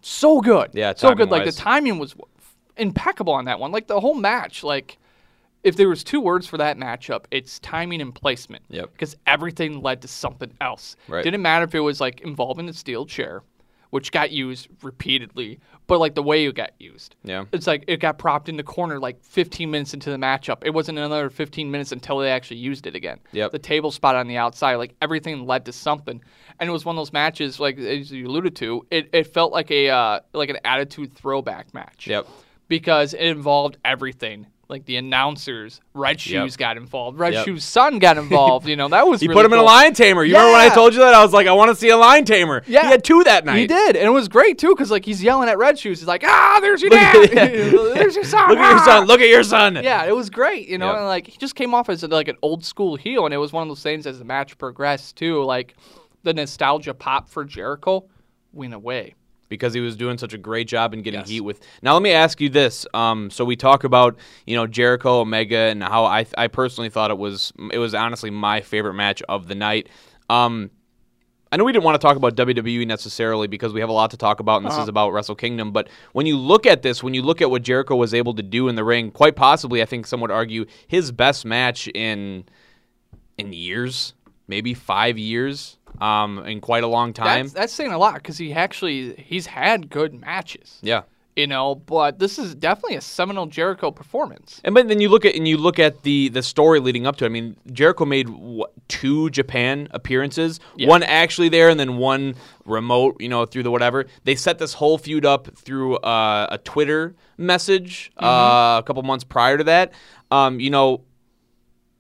so 0.02 0.42
good. 0.42 0.72
Yeah, 0.74 0.94
so 0.96 1.16
good. 1.16 1.30
Like 1.32 1.46
the 1.46 1.52
timing 1.54 1.98
was 1.98 2.14
impeccable 2.78 3.34
on 3.34 3.46
that 3.46 3.60
one. 3.60 3.72
Like 3.72 3.88
the 3.88 4.00
whole 4.00 4.16
match. 4.16 4.64
Like 4.64 4.98
if 5.64 5.76
there 5.78 5.88
was 5.90 6.04
two 6.04 6.20
words 6.22 6.46
for 6.48 6.58
that 6.58 6.78
matchup, 6.78 7.26
it's 7.32 7.60
timing 7.60 8.02
and 8.02 8.14
placement. 8.14 8.64
Yep. 8.70 8.92
Because 8.94 9.16
everything 9.28 9.82
led 9.82 10.02
to 10.02 10.08
something 10.08 10.52
else. 10.62 10.96
Right. 11.08 11.24
Didn't 11.24 11.42
matter 11.42 11.66
if 11.66 11.76
it 11.76 11.80
was 11.82 12.02
like 12.02 12.22
involving 12.22 12.66
the 12.66 12.74
steel 12.74 13.06
chair, 13.06 13.42
which 13.90 14.12
got 14.12 14.32
used 14.32 14.68
repeatedly, 14.84 15.60
but 15.88 16.00
like 16.00 16.16
the 16.16 16.24
way 16.24 16.46
it 16.46 16.56
got 16.56 16.72
used. 16.80 17.16
Yeah. 17.24 17.46
It's 17.52 17.68
like 17.68 17.84
it 17.88 17.98
got 17.98 18.18
propped 18.18 18.50
in 18.50 18.58
the 18.58 18.64
corner 18.64 19.00
like 19.00 19.24
15 19.24 19.70
minutes 19.70 19.94
into 19.94 20.12
the 20.12 20.18
matchup. 20.18 20.58
It 20.64 20.72
wasn't 20.72 21.00
another 21.00 21.30
15 21.30 21.70
minutes 21.72 21.92
until 21.92 22.20
they 22.20 22.32
actually 22.32 22.58
used 22.58 22.86
it 22.88 22.96
again. 22.96 23.20
Yep. 23.32 23.52
The 23.52 23.60
table 23.60 23.92
spot 23.92 24.16
on 24.16 24.28
the 24.28 24.38
outside, 24.38 24.76
like 24.76 24.96
everything 25.02 25.46
led 25.46 25.66
to 25.66 25.74
something, 25.74 26.22
and 26.60 26.70
it 26.70 26.72
was 26.72 26.86
one 26.86 26.96
of 26.96 27.00
those 27.00 27.14
matches, 27.14 27.60
like 27.60 27.78
as 27.80 28.12
you 28.12 28.28
alluded 28.28 28.56
to, 28.58 28.86
it, 28.92 29.10
it 29.14 29.34
felt 29.34 29.52
like 29.52 29.72
a 29.72 29.90
uh, 29.90 30.20
like 30.34 30.50
an 30.50 30.58
attitude 30.64 31.14
throwback 31.14 31.74
match. 31.74 32.08
Yep. 32.08 32.28
Because 32.68 33.16
it 33.16 33.22
involved 33.22 33.78
everything. 33.84 34.46
Like 34.70 34.86
the 34.86 34.98
announcers, 34.98 35.82
Red 35.96 36.22
Shoes 36.22 36.54
Yep. 36.54 36.58
got 36.58 36.78
involved. 36.78 37.18
Red 37.18 37.34
Yep. 37.34 37.46
Shoes' 37.46 37.64
son 37.64 37.98
got 37.98 38.18
involved. 38.24 38.68
You 38.68 38.76
know 38.76 38.88
that 38.90 39.08
was 39.08 39.20
He 39.20 39.28
really 39.28 39.40
put 39.40 39.46
him 39.48 39.54
in 39.54 39.58
a 39.60 39.64
lion 39.64 39.96
tamer. 39.96 40.24
You 40.24 40.36
remember 40.36 40.52
when 40.60 40.62
I 40.72 40.74
told 40.74 40.94
you 40.94 41.00
that? 41.00 41.16
I 41.16 41.24
was 41.24 41.34
like, 41.34 41.48
I 41.48 41.54
want 41.54 41.70
to 41.72 41.76
see 41.76 41.90
a 41.90 41.98
lion 41.98 42.24
tamer. 42.24 42.62
Yeah. 42.68 42.84
He 42.84 42.88
had 42.90 43.04
two 43.04 43.24
that 43.24 43.46
night. 43.46 43.58
He 43.58 43.66
did, 43.66 43.96
and 43.96 44.06
it 44.06 44.12
was 44.12 44.28
great 44.28 44.60
too, 44.60 44.70
because 44.76 44.92
like 44.92 45.06
he's 45.06 45.24
yelling 45.24 45.50
at 45.50 45.58
Red 45.58 45.80
Shoes. 45.80 46.00
He's 46.00 46.08
like, 46.08 46.24
"Ah, 46.24 46.60
there's 46.62 46.84
your 46.84 46.92
dad. 46.92 47.30
there's 47.32 48.14
your 48.14 48.24
son. 48.24 48.48
Look 48.50 48.60
at 48.60 48.70
your 48.70 48.80
ah." 48.80 48.86
son. 48.86 49.08
Look 49.08 49.22
at 49.22 49.28
your 49.30 49.44
son. 49.44 49.80
Yeah, 49.84 50.06
it 50.06 50.16
was 50.16 50.30
great, 50.30 50.68
you 50.68 50.78
know, 50.78 50.90
Yep. 50.92 50.96
and 50.98 51.06
like 51.08 51.26
he 51.28 51.38
just 51.40 51.56
came 51.56 51.74
off 51.74 51.90
as 51.90 52.04
like 52.04 52.28
an 52.28 52.38
old 52.44 52.64
school 52.64 52.96
heel, 52.96 53.26
and 53.26 53.34
it 53.34 53.38
was 53.38 53.52
one 53.52 53.64
of 53.64 53.70
those 53.70 53.82
things 53.82 54.06
as 54.06 54.20
the 54.20 54.26
match 54.26 54.56
progressed 54.60 55.16
too, 55.16 55.44
like 55.46 55.74
the 56.22 56.34
nostalgia 56.34 56.94
pop 56.94 57.28
for 57.28 57.44
Jericho 57.44 58.06
went 58.54 58.76
away. 58.76 59.16
Because 59.50 59.74
he 59.74 59.82
was 59.82 59.96
doing 59.96 60.18
such 60.18 60.34
a 60.34 60.38
great 60.38 60.68
job 60.68 60.94
in 60.94 61.02
getting 61.02 61.20
Yes. 61.20 61.30
heat 61.30 61.42
with. 61.42 61.60
Now 61.82 61.94
let 61.94 62.02
me 62.04 62.12
ask 62.12 62.40
you 62.40 62.50
this. 62.50 62.86
Um, 62.94 63.30
so 63.30 63.44
we 63.44 63.56
talk 63.56 63.84
about 63.84 64.18
you 64.46 64.56
know 64.56 64.66
Jericho 64.68 65.20
Omega 65.22 65.58
and 65.58 65.84
how 65.84 66.06
I 66.06 66.26
I 66.38 66.48
personally 66.48 66.90
thought 66.90 67.12
it 67.12 67.18
was 67.18 67.52
it 67.74 67.80
was 67.80 67.94
honestly 67.94 68.30
my 68.30 68.62
favorite 68.62 68.94
match 68.94 69.22
of 69.28 69.48
the 69.48 69.56
night. 69.56 69.90
Um, 70.30 70.70
I 71.52 71.58
know 71.58 71.64
we 71.64 71.72
didn't 71.72 71.84
want 71.84 72.00
to 72.00 72.08
talk 72.08 72.16
about 72.16 72.36
WWE 72.36 72.86
necessarily 72.86 73.48
because 73.48 73.74
we 73.74 73.80
have 73.80 73.90
a 73.90 73.94
lot 73.94 74.12
to 74.12 74.18
talk 74.18 74.40
about, 74.40 74.58
and 74.62 74.68
this 74.70 74.78
is 74.78 74.88
about 74.88 75.14
Wrestle 75.14 75.34
Kingdom. 75.34 75.72
But 75.72 75.90
when 76.14 76.28
you 76.28 76.38
look 76.38 76.68
at 76.68 76.84
this, 76.84 77.02
when 77.02 77.16
you 77.16 77.24
look 77.24 77.42
at 77.42 77.50
what 77.50 77.64
Jericho 77.64 77.96
was 77.96 78.14
able 78.14 78.36
to 78.36 78.44
do 78.44 78.68
in 78.68 78.76
the 78.76 78.84
ring, 78.84 79.10
quite 79.10 79.36
possibly, 79.36 79.82
I 79.82 79.86
think 79.86 80.06
some 80.06 80.22
would 80.22 80.30
argue 80.30 80.68
his 80.88 81.12
best 81.12 81.46
match 81.46 81.88
in 81.96 82.44
in 83.40 83.52
years, 83.52 84.14
maybe 84.48 84.76
five 84.76 85.18
years, 85.18 85.79
um, 86.02 86.40
in 86.46 86.62
quite 86.62 86.84
a 86.84 86.88
long 86.88 87.14
time. 87.14 87.46
That's, 87.46 87.54
that's 87.54 87.74
saying 87.74 87.92
a 87.92 87.98
lot 87.98 88.16
because 88.16 88.38
he 88.38 88.54
actually 88.54 89.16
he's 89.16 89.46
had 89.46 89.90
good 89.90 90.14
matches, 90.14 90.80
yeah. 90.82 91.02
you 91.36 91.48
know. 91.48 91.76
But 91.76 92.20
this 92.20 92.40
is 92.40 92.56
definitely 92.56 92.96
a 92.98 93.02
seminal 93.02 93.46
Jericho 93.46 93.92
performance. 93.92 94.62
And 94.64 94.74
but 94.74 94.88
then 94.88 95.02
you 95.02 95.10
look 95.10 95.26
at 95.26 95.36
and 95.36 95.48
you 95.48 95.58
look 95.58 95.80
at 95.80 96.04
the 96.04 96.30
the 96.30 96.44
story 96.44 96.80
leading 96.80 97.06
up 97.06 97.18
to 97.18 97.26
it. 97.26 97.28
I 97.28 97.32
mean, 97.32 97.56
Jericho 97.72 98.06
made 98.06 98.30
what, 98.30 98.72
two 98.88 99.30
Japan 99.30 99.88
appearances, 99.92 100.60
Yeah. 100.76 100.88
one 100.88 101.04
actually 101.04 101.50
there, 101.50 101.70
and 101.70 101.80
then 101.80 101.98
one 101.98 102.36
remote. 102.66 103.22
You 103.22 103.30
know, 103.30 103.46
through 103.46 103.64
the 103.64 103.72
whatever. 103.72 104.06
They 104.24 104.36
set 104.36 104.60
this 104.60 104.74
whole 104.74 104.98
feud 104.98 105.26
up 105.26 105.56
through 105.58 105.98
uh, 105.98 106.48
a 106.52 106.58
Twitter 106.60 107.16
message 107.38 108.12
uh, 108.22 108.80
a 108.80 108.84
couple 108.86 109.02
months 109.04 109.24
prior 109.24 109.58
to 109.58 109.64
that. 109.66 109.94
Um, 110.32 110.60
you 110.60 110.70
know, 110.70 111.02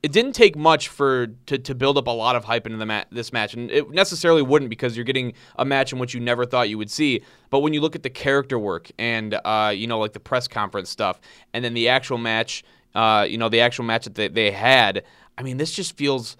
it 0.01 0.11
didn't 0.13 0.33
take 0.33 0.55
much 0.55 0.87
for 0.87 1.27
to, 1.45 1.57
to 1.57 1.75
build 1.75 1.97
up 1.97 2.07
a 2.07 2.11
lot 2.11 2.35
of 2.35 2.45
hype 2.45 2.65
into 2.65 2.77
the 2.77 2.85
ma- 2.85 3.03
this 3.11 3.33
match, 3.33 3.53
and 3.53 3.69
it 3.69 3.89
necessarily 3.91 4.41
wouldn't 4.41 4.69
because 4.69 4.95
you're 4.95 5.03
getting 5.03 5.33
a 5.57 5.65
match 5.65 5.91
in 5.91 5.99
which 5.99 6.13
you 6.13 6.19
never 6.19 6.45
thought 6.45 6.69
you 6.69 6.77
would 6.77 6.89
see. 6.89 7.21
But 7.49 7.59
when 7.59 7.73
you 7.73 7.81
look 7.81 7.95
at 7.95 8.03
the 8.03 8.09
character 8.09 8.57
work 8.57 8.89
and 8.97 9.39
uh, 9.43 9.73
you 9.75 9.87
know 9.87 9.99
like 9.99 10.13
the 10.13 10.19
press 10.19 10.47
conference 10.47 10.89
stuff, 10.89 11.19
and 11.53 11.63
then 11.65 11.73
the 11.73 11.89
actual 11.89 12.17
match, 12.17 12.63
uh, 12.95 13.25
you 13.29 13.37
know 13.37 13.49
the 13.49 13.59
actual 13.59 13.83
match 13.83 14.05
that 14.05 14.15
they, 14.15 14.29
they 14.29 14.51
had, 14.51 15.03
I 15.37 15.43
mean 15.43 15.57
this 15.57 15.71
just 15.71 15.97
feels 15.97 16.37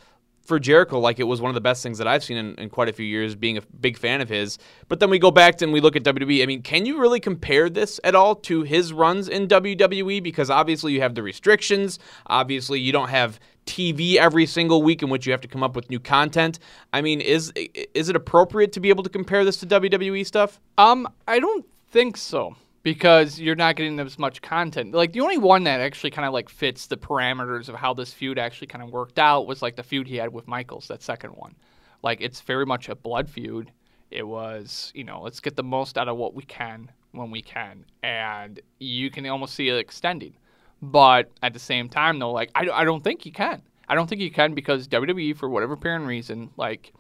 for 0.50 0.60
Jericho 0.60 1.00
like 1.00 1.20
it 1.20 1.24
was 1.24 1.40
one 1.40 1.50
of 1.50 1.56
the 1.56 1.62
best 1.62 1.82
things 1.82 2.00
that 2.00 2.08
I've 2.08 2.24
seen 2.24 2.36
in, 2.36 2.56
in, 2.56 2.70
quite 2.70 2.90
a 2.90 2.94
few 2.94 3.06
years, 3.06 3.36
being 3.36 3.58
a 3.58 3.62
big 3.80 3.98
fan 3.98 4.20
of 4.20 4.28
his. 4.28 4.58
But 4.90 5.00
then 5.00 5.10
we 5.10 5.20
go 5.20 5.32
back 5.32 5.62
and 5.62 5.72
we 5.72 5.80
look 5.80 5.96
at 5.96 6.04
WWE. 6.04 6.44
I 6.44 6.46
mean, 6.48 6.64
can 6.64 6.86
you 6.86 7.00
really 7.00 7.20
compare 7.20 7.70
this 7.70 8.00
at 8.04 8.16
all 8.16 8.36
to 8.36 8.64
his 8.64 8.92
runs 8.92 9.30
in 9.30 9.48
WWE? 9.48 10.22
Because 10.22 10.50
obviously 10.50 10.92
you 10.92 11.02
have 11.02 11.16
the 11.16 11.24
restrictions. 11.24 12.00
Obviously 12.26 12.80
you 12.80 12.92
don't 12.92 13.10
have 13.10 13.40
TV 13.68 14.16
every 14.16 14.48
single 14.48 14.82
week 14.82 15.04
in 15.04 15.10
which 15.10 15.28
you 15.28 15.32
have 15.32 15.42
to 15.42 15.48
come 15.48 15.62
up 15.62 15.76
with 15.76 15.90
new 15.92 16.00
content. 16.00 16.58
I 16.92 17.02
mean, 17.02 17.22
is 17.22 17.54
is 17.56 18.10
it 18.10 18.16
appropriate 18.16 18.74
to 18.74 18.80
be 18.80 18.90
able 18.90 19.04
to 19.04 19.10
compare 19.10 19.46
this 19.46 19.58
to 19.58 19.68
WWE 19.68 20.26
stuff? 20.26 20.60
Um, 20.80 21.08
I 21.28 21.40
don't 21.40 21.66
think 21.92 22.18
so 22.18 22.56
because 22.84 23.40
you're 23.40 23.56
not 23.56 23.76
getting 23.76 24.00
as 24.00 24.18
much 24.18 24.42
content. 24.42 24.94
Like 24.94 25.14
the 25.14 25.22
only 25.22 25.38
one 25.38 25.64
that 25.66 25.82
actually 25.82 26.12
kind 26.12 26.26
of 26.26 26.34
like 26.34 26.50
fits 26.50 26.88
the 26.88 26.98
parameters 26.98 27.70
of 27.70 27.76
how 27.76 27.94
this 27.94 28.14
feud 28.14 28.40
actually 28.40 28.68
kind 28.68 28.84
of 28.84 28.92
worked 28.92 29.20
out 29.20 29.48
was 29.48 29.62
like 29.62 29.76
the 29.76 29.84
feud 29.84 30.08
he 30.08 30.16
had 30.16 30.32
with 30.32 30.48
Michaels, 30.48 30.88
that 30.88 31.02
second 31.02 31.32
one. 31.32 31.56
Like 32.04 32.22
it's 32.22 32.42
very 32.42 32.66
much 32.66 32.90
a 32.90 32.96
blood 32.96 33.30
feud. 33.30 33.72
It 34.12 34.24
was, 34.24 34.92
you 34.96 35.04
know, 35.04 35.22
let's 35.22 35.40
get 35.40 35.56
the 35.56 35.64
most 35.64 35.98
out 35.98 36.08
of 36.08 36.18
what 36.18 36.34
we 36.34 36.44
can 36.44 36.92
when 37.12 37.32
we 37.32 37.42
can, 37.42 37.86
and 38.04 38.60
you 38.80 39.10
can 39.10 39.26
almost 39.28 39.56
see 39.56 39.70
it 39.70 39.78
extending. 39.78 40.34
But 40.82 41.30
at 41.44 41.54
the 41.54 41.60
same 41.60 41.90
time, 41.90 42.20
though, 42.20 42.32
like 42.32 42.52
I, 42.56 42.68
I 42.70 42.84
don't 42.86 43.04
think 43.04 43.26
you 43.26 43.32
can. 43.32 43.62
I 43.88 43.96
don't 43.96 44.08
think 44.08 44.22
you 44.22 44.32
can 44.32 44.54
because 44.54 44.88
WWE, 44.88 45.36
for 45.36 45.50
whatever 45.50 45.74
apparent 45.74 46.06
reason, 46.06 46.52
like 46.58 46.94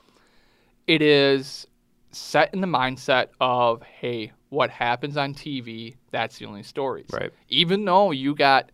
it 0.87 1.01
is 1.01 1.67
set 2.11 2.53
in 2.53 2.61
the 2.61 2.67
mindset 2.67 3.27
of, 3.39 3.81
hey, 3.83 4.31
what 4.49 4.69
happens 4.69 5.17
on 5.17 5.33
TV, 5.33 5.95
that's 6.11 6.37
the 6.37 6.45
only 6.45 6.63
stories. 6.63 7.07
Right. 7.11 7.31
Even 7.49 7.85
though 7.85 8.11
you 8.11 8.35
got 8.35 8.71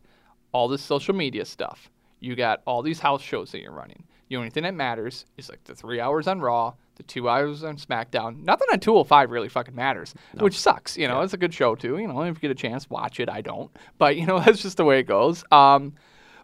all 0.52 0.68
this 0.68 0.82
social 0.82 1.14
media 1.14 1.46
stuff, 1.46 1.90
you 2.20 2.36
got 2.36 2.62
all 2.66 2.82
these 2.82 3.00
house 3.00 3.22
shows 3.22 3.52
that 3.52 3.62
you're 3.62 3.74
running. 3.74 4.04
The 4.30 4.38
only 4.38 4.50
thing 4.50 4.64
that 4.64 4.74
matters 4.74 5.26
is 5.38 5.50
like 5.50 5.64
the 5.66 5.76
three 5.76 6.00
hours 6.00 6.28
on 6.28 6.40
Raw, 6.40 6.74
the 6.96 7.04
two 7.04 7.30
hours 7.30 7.64
on 7.64 7.78
SmackDown. 7.78 8.44
Nothing 8.44 8.68
on 8.72 8.80
205 8.80 9.30
really 9.30 9.50
fucking 9.50 9.76
matters, 9.76 10.16
no. 10.34 10.44
which 10.44 10.58
sucks. 10.58 10.98
You 10.98 11.08
know, 11.08 11.20
yeah. 11.20 11.26
it's 11.26 11.34
a 11.34 11.38
good 11.38 11.54
show 11.54 11.76
too. 11.76 11.98
You 11.98 12.08
know, 12.08 12.22
if 12.22 12.38
you 12.38 12.42
get 12.42 12.52
a 12.52 12.56
chance, 12.56 12.90
watch 12.90 13.20
it. 13.20 13.30
I 13.30 13.42
don't, 13.42 13.70
but 13.98 14.16
you 14.16 14.26
know, 14.26 14.40
that's 14.46 14.62
just 14.62 14.78
the 14.78 14.86
way 14.86 15.00
it 15.00 15.04
goes. 15.04 15.44
Um, 15.52 15.94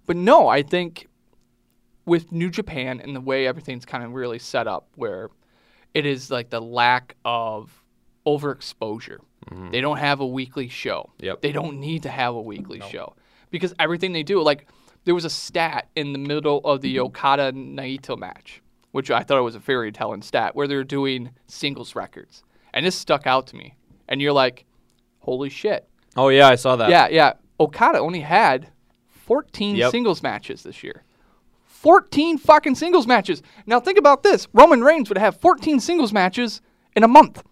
but 0.06 0.16
no, 0.16 0.48
I 0.48 0.62
think 0.62 1.08
with 2.06 2.32
New 2.32 2.50
Japan 2.50 3.00
and 3.00 3.16
the 3.16 3.22
way 3.22 3.48
everything's 3.48 3.86
kind 3.86 4.04
of 4.04 4.14
really 4.14 4.40
set 4.40 4.68
up, 4.68 4.88
where 4.96 5.30
it 5.94 6.06
is 6.06 6.30
like 6.30 6.50
the 6.50 6.62
lack 6.62 7.16
of 7.26 7.81
overexposure. 8.26 9.20
Mm-hmm. 9.50 9.72
They 9.72 9.82
don't 9.82 9.98
have 9.98 10.20
a 10.20 10.28
weekly 10.28 10.68
show. 10.68 11.12
Yep. 11.20 11.42
They 11.42 11.52
don't 11.52 11.80
need 11.80 12.04
to 12.04 12.10
have 12.10 12.36
a 12.36 12.42
weekly 12.42 12.80
no. 12.80 12.88
show 12.88 13.16
because 13.50 13.74
everything 13.80 14.14
they 14.14 14.24
do, 14.24 14.42
like 14.42 14.68
there 15.04 15.16
was 15.16 15.26
a 15.26 15.30
stat 15.30 15.90
in 15.96 16.14
the 16.14 16.20
middle 16.20 16.60
of 16.60 16.82
the 16.82 17.00
Okada 17.00 17.52
Naito 17.52 18.18
match, 18.18 18.62
which 18.92 19.10
I 19.12 19.24
thought 19.24 19.42
was 19.44 19.56
a 19.56 19.60
very 19.60 19.92
telling 19.92 20.22
stat, 20.22 20.56
where 20.56 20.68
they're 20.68 20.84
doing 20.84 21.32
singles 21.48 21.96
records, 21.96 22.44
and 22.74 22.86
this 22.86 22.96
stuck 22.96 23.26
out 23.26 23.48
to 23.48 23.56
me. 23.56 23.76
And 24.08 24.22
you're 24.22 24.34
like, 24.34 24.66
holy 25.20 25.50
shit. 25.50 25.88
Oh 26.16 26.30
yeah, 26.30 26.48
I 26.48 26.56
saw 26.56 26.76
that. 26.76 26.90
Yeah, 26.90 27.08
yeah. 27.10 27.34
Okada 27.60 28.00
only 28.00 28.22
had 28.22 28.70
14 29.08 29.76
yep. 29.76 29.92
singles 29.92 30.22
matches 30.22 30.64
this 30.64 30.84
year. 30.84 31.04
14 31.66 32.38
fucking 32.38 32.76
singles 32.76 33.08
matches. 33.08 33.42
Now 33.66 33.80
think 33.80 33.98
about 33.98 34.24
this. 34.24 34.48
Roman 34.54 34.84
Reigns 34.84 35.10
would 35.10 35.18
have 35.18 35.38
14 35.38 35.80
singles 35.80 36.14
matches 36.14 36.62
in 36.96 37.04
a 37.04 37.08
month. 37.08 37.44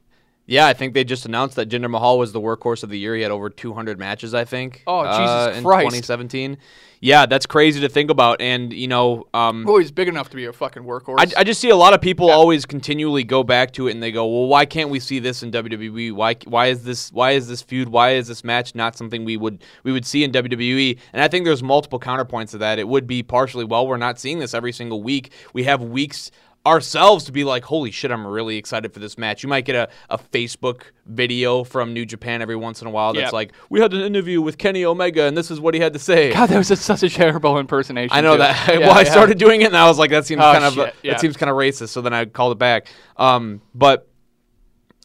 Yeah, 0.49 0.65
I 0.65 0.73
think 0.73 0.95
they 0.95 1.03
just 1.03 1.27
announced 1.27 1.57
that 1.57 1.69
Jinder 1.69 1.91
Mahal 1.91 2.17
was 2.17 2.31
the 2.31 2.41
workhorse 2.41 2.81
of 2.81 2.89
the 2.89 2.97
year. 2.97 3.15
He 3.15 3.21
had 3.21 3.29
over 3.29 3.51
200 3.51 3.99
matches, 3.99 4.33
I 4.33 4.45
think. 4.45 4.81
Oh, 4.87 5.01
uh, 5.01 5.19
Jesus 5.19 5.57
in 5.59 5.63
Christ. 5.63 5.85
2017. 5.85 6.57
Yeah, 7.01 7.27
that's 7.27 7.45
crazy 7.45 7.79
to 7.81 7.87
think 7.87 8.09
about. 8.09 8.41
And, 8.41 8.73
you 8.73 8.87
know. 8.87 9.27
Um, 9.35 9.63
oh, 9.69 9.77
he's 9.77 9.91
big 9.91 10.07
enough 10.07 10.31
to 10.31 10.35
be 10.35 10.45
a 10.45 10.51
fucking 10.51 10.83
workhorse. 10.83 11.19
I, 11.19 11.41
I 11.41 11.43
just 11.43 11.61
see 11.61 11.69
a 11.69 11.75
lot 11.75 11.93
of 11.93 12.01
people 12.01 12.29
yeah. 12.29 12.33
always 12.33 12.65
continually 12.65 13.23
go 13.23 13.43
back 13.43 13.73
to 13.73 13.87
it 13.87 13.91
and 13.91 14.01
they 14.01 14.11
go, 14.11 14.25
well, 14.25 14.47
why 14.47 14.65
can't 14.65 14.89
we 14.89 14.99
see 14.99 15.19
this 15.19 15.43
in 15.43 15.51
WWE? 15.51 16.13
Why 16.13 16.35
why 16.45 16.67
is 16.67 16.83
this 16.83 17.13
why 17.13 17.31
is 17.31 17.47
this 17.47 17.61
feud, 17.61 17.87
why 17.87 18.13
is 18.13 18.27
this 18.27 18.43
match 18.43 18.73
not 18.73 18.97
something 18.97 19.25
we 19.25 19.37
would 19.37 19.63
we 19.83 19.91
would 19.91 20.05
see 20.05 20.23
in 20.23 20.31
WWE? 20.31 20.97
And 21.13 21.21
I 21.21 21.27
think 21.27 21.45
there's 21.45 21.61
multiple 21.61 21.99
counterpoints 21.99 22.49
to 22.51 22.57
that. 22.57 22.79
It 22.79 22.87
would 22.87 23.05
be 23.05 23.21
partially, 23.21 23.65
well, 23.65 23.85
we're 23.85 23.97
not 23.97 24.19
seeing 24.19 24.39
this 24.39 24.55
every 24.55 24.71
single 24.71 25.03
week. 25.03 25.31
We 25.53 25.65
have 25.65 25.83
weeks 25.83 26.31
ourselves 26.65 27.25
to 27.25 27.31
be 27.31 27.43
like, 27.43 27.63
holy 27.63 27.91
shit, 27.91 28.11
I'm 28.11 28.27
really 28.27 28.57
excited 28.57 28.93
for 28.93 28.99
this 28.99 29.17
match. 29.17 29.43
You 29.43 29.49
might 29.49 29.65
get 29.65 29.75
a, 29.75 29.89
a 30.09 30.17
Facebook 30.17 30.83
video 31.05 31.63
from 31.63 31.93
New 31.93 32.05
Japan 32.05 32.41
every 32.41 32.55
once 32.55 32.81
in 32.81 32.87
a 32.87 32.91
while 32.91 33.13
that's 33.13 33.25
yep. 33.25 33.33
like, 33.33 33.53
we 33.69 33.79
had 33.79 33.93
an 33.93 34.01
interview 34.01 34.41
with 34.41 34.57
Kenny 34.57 34.85
Omega 34.85 35.23
and 35.23 35.37
this 35.37 35.49
is 35.49 35.59
what 35.59 35.73
he 35.73 35.79
had 35.79 35.93
to 35.93 35.99
say. 35.99 36.33
God, 36.33 36.47
that 36.47 36.57
was 36.57 36.71
a, 36.71 36.75
such 36.75 37.03
a 37.03 37.09
terrible 37.09 37.57
impersonation. 37.57 38.15
I 38.15 38.21
know 38.21 38.33
too. 38.33 38.39
that. 38.39 38.59
Yeah, 38.79 38.87
well, 38.87 38.97
I 38.97 39.03
started 39.03 39.37
doing 39.37 39.61
it 39.61 39.67
and 39.67 39.77
I 39.77 39.87
was 39.87 39.97
like, 39.97 40.11
that 40.11 40.25
seems 40.25 40.41
oh, 40.41 40.51
kind 40.53 40.63
of 40.63 40.77
yeah. 41.01 41.13
that 41.13 41.21
seems 41.21 41.37
kind 41.37 41.49
of 41.49 41.55
racist. 41.55 41.89
So 41.89 42.01
then 42.01 42.13
I 42.13 42.25
called 42.25 42.51
it 42.51 42.59
back. 42.59 42.87
Um, 43.17 43.61
but 43.73 44.08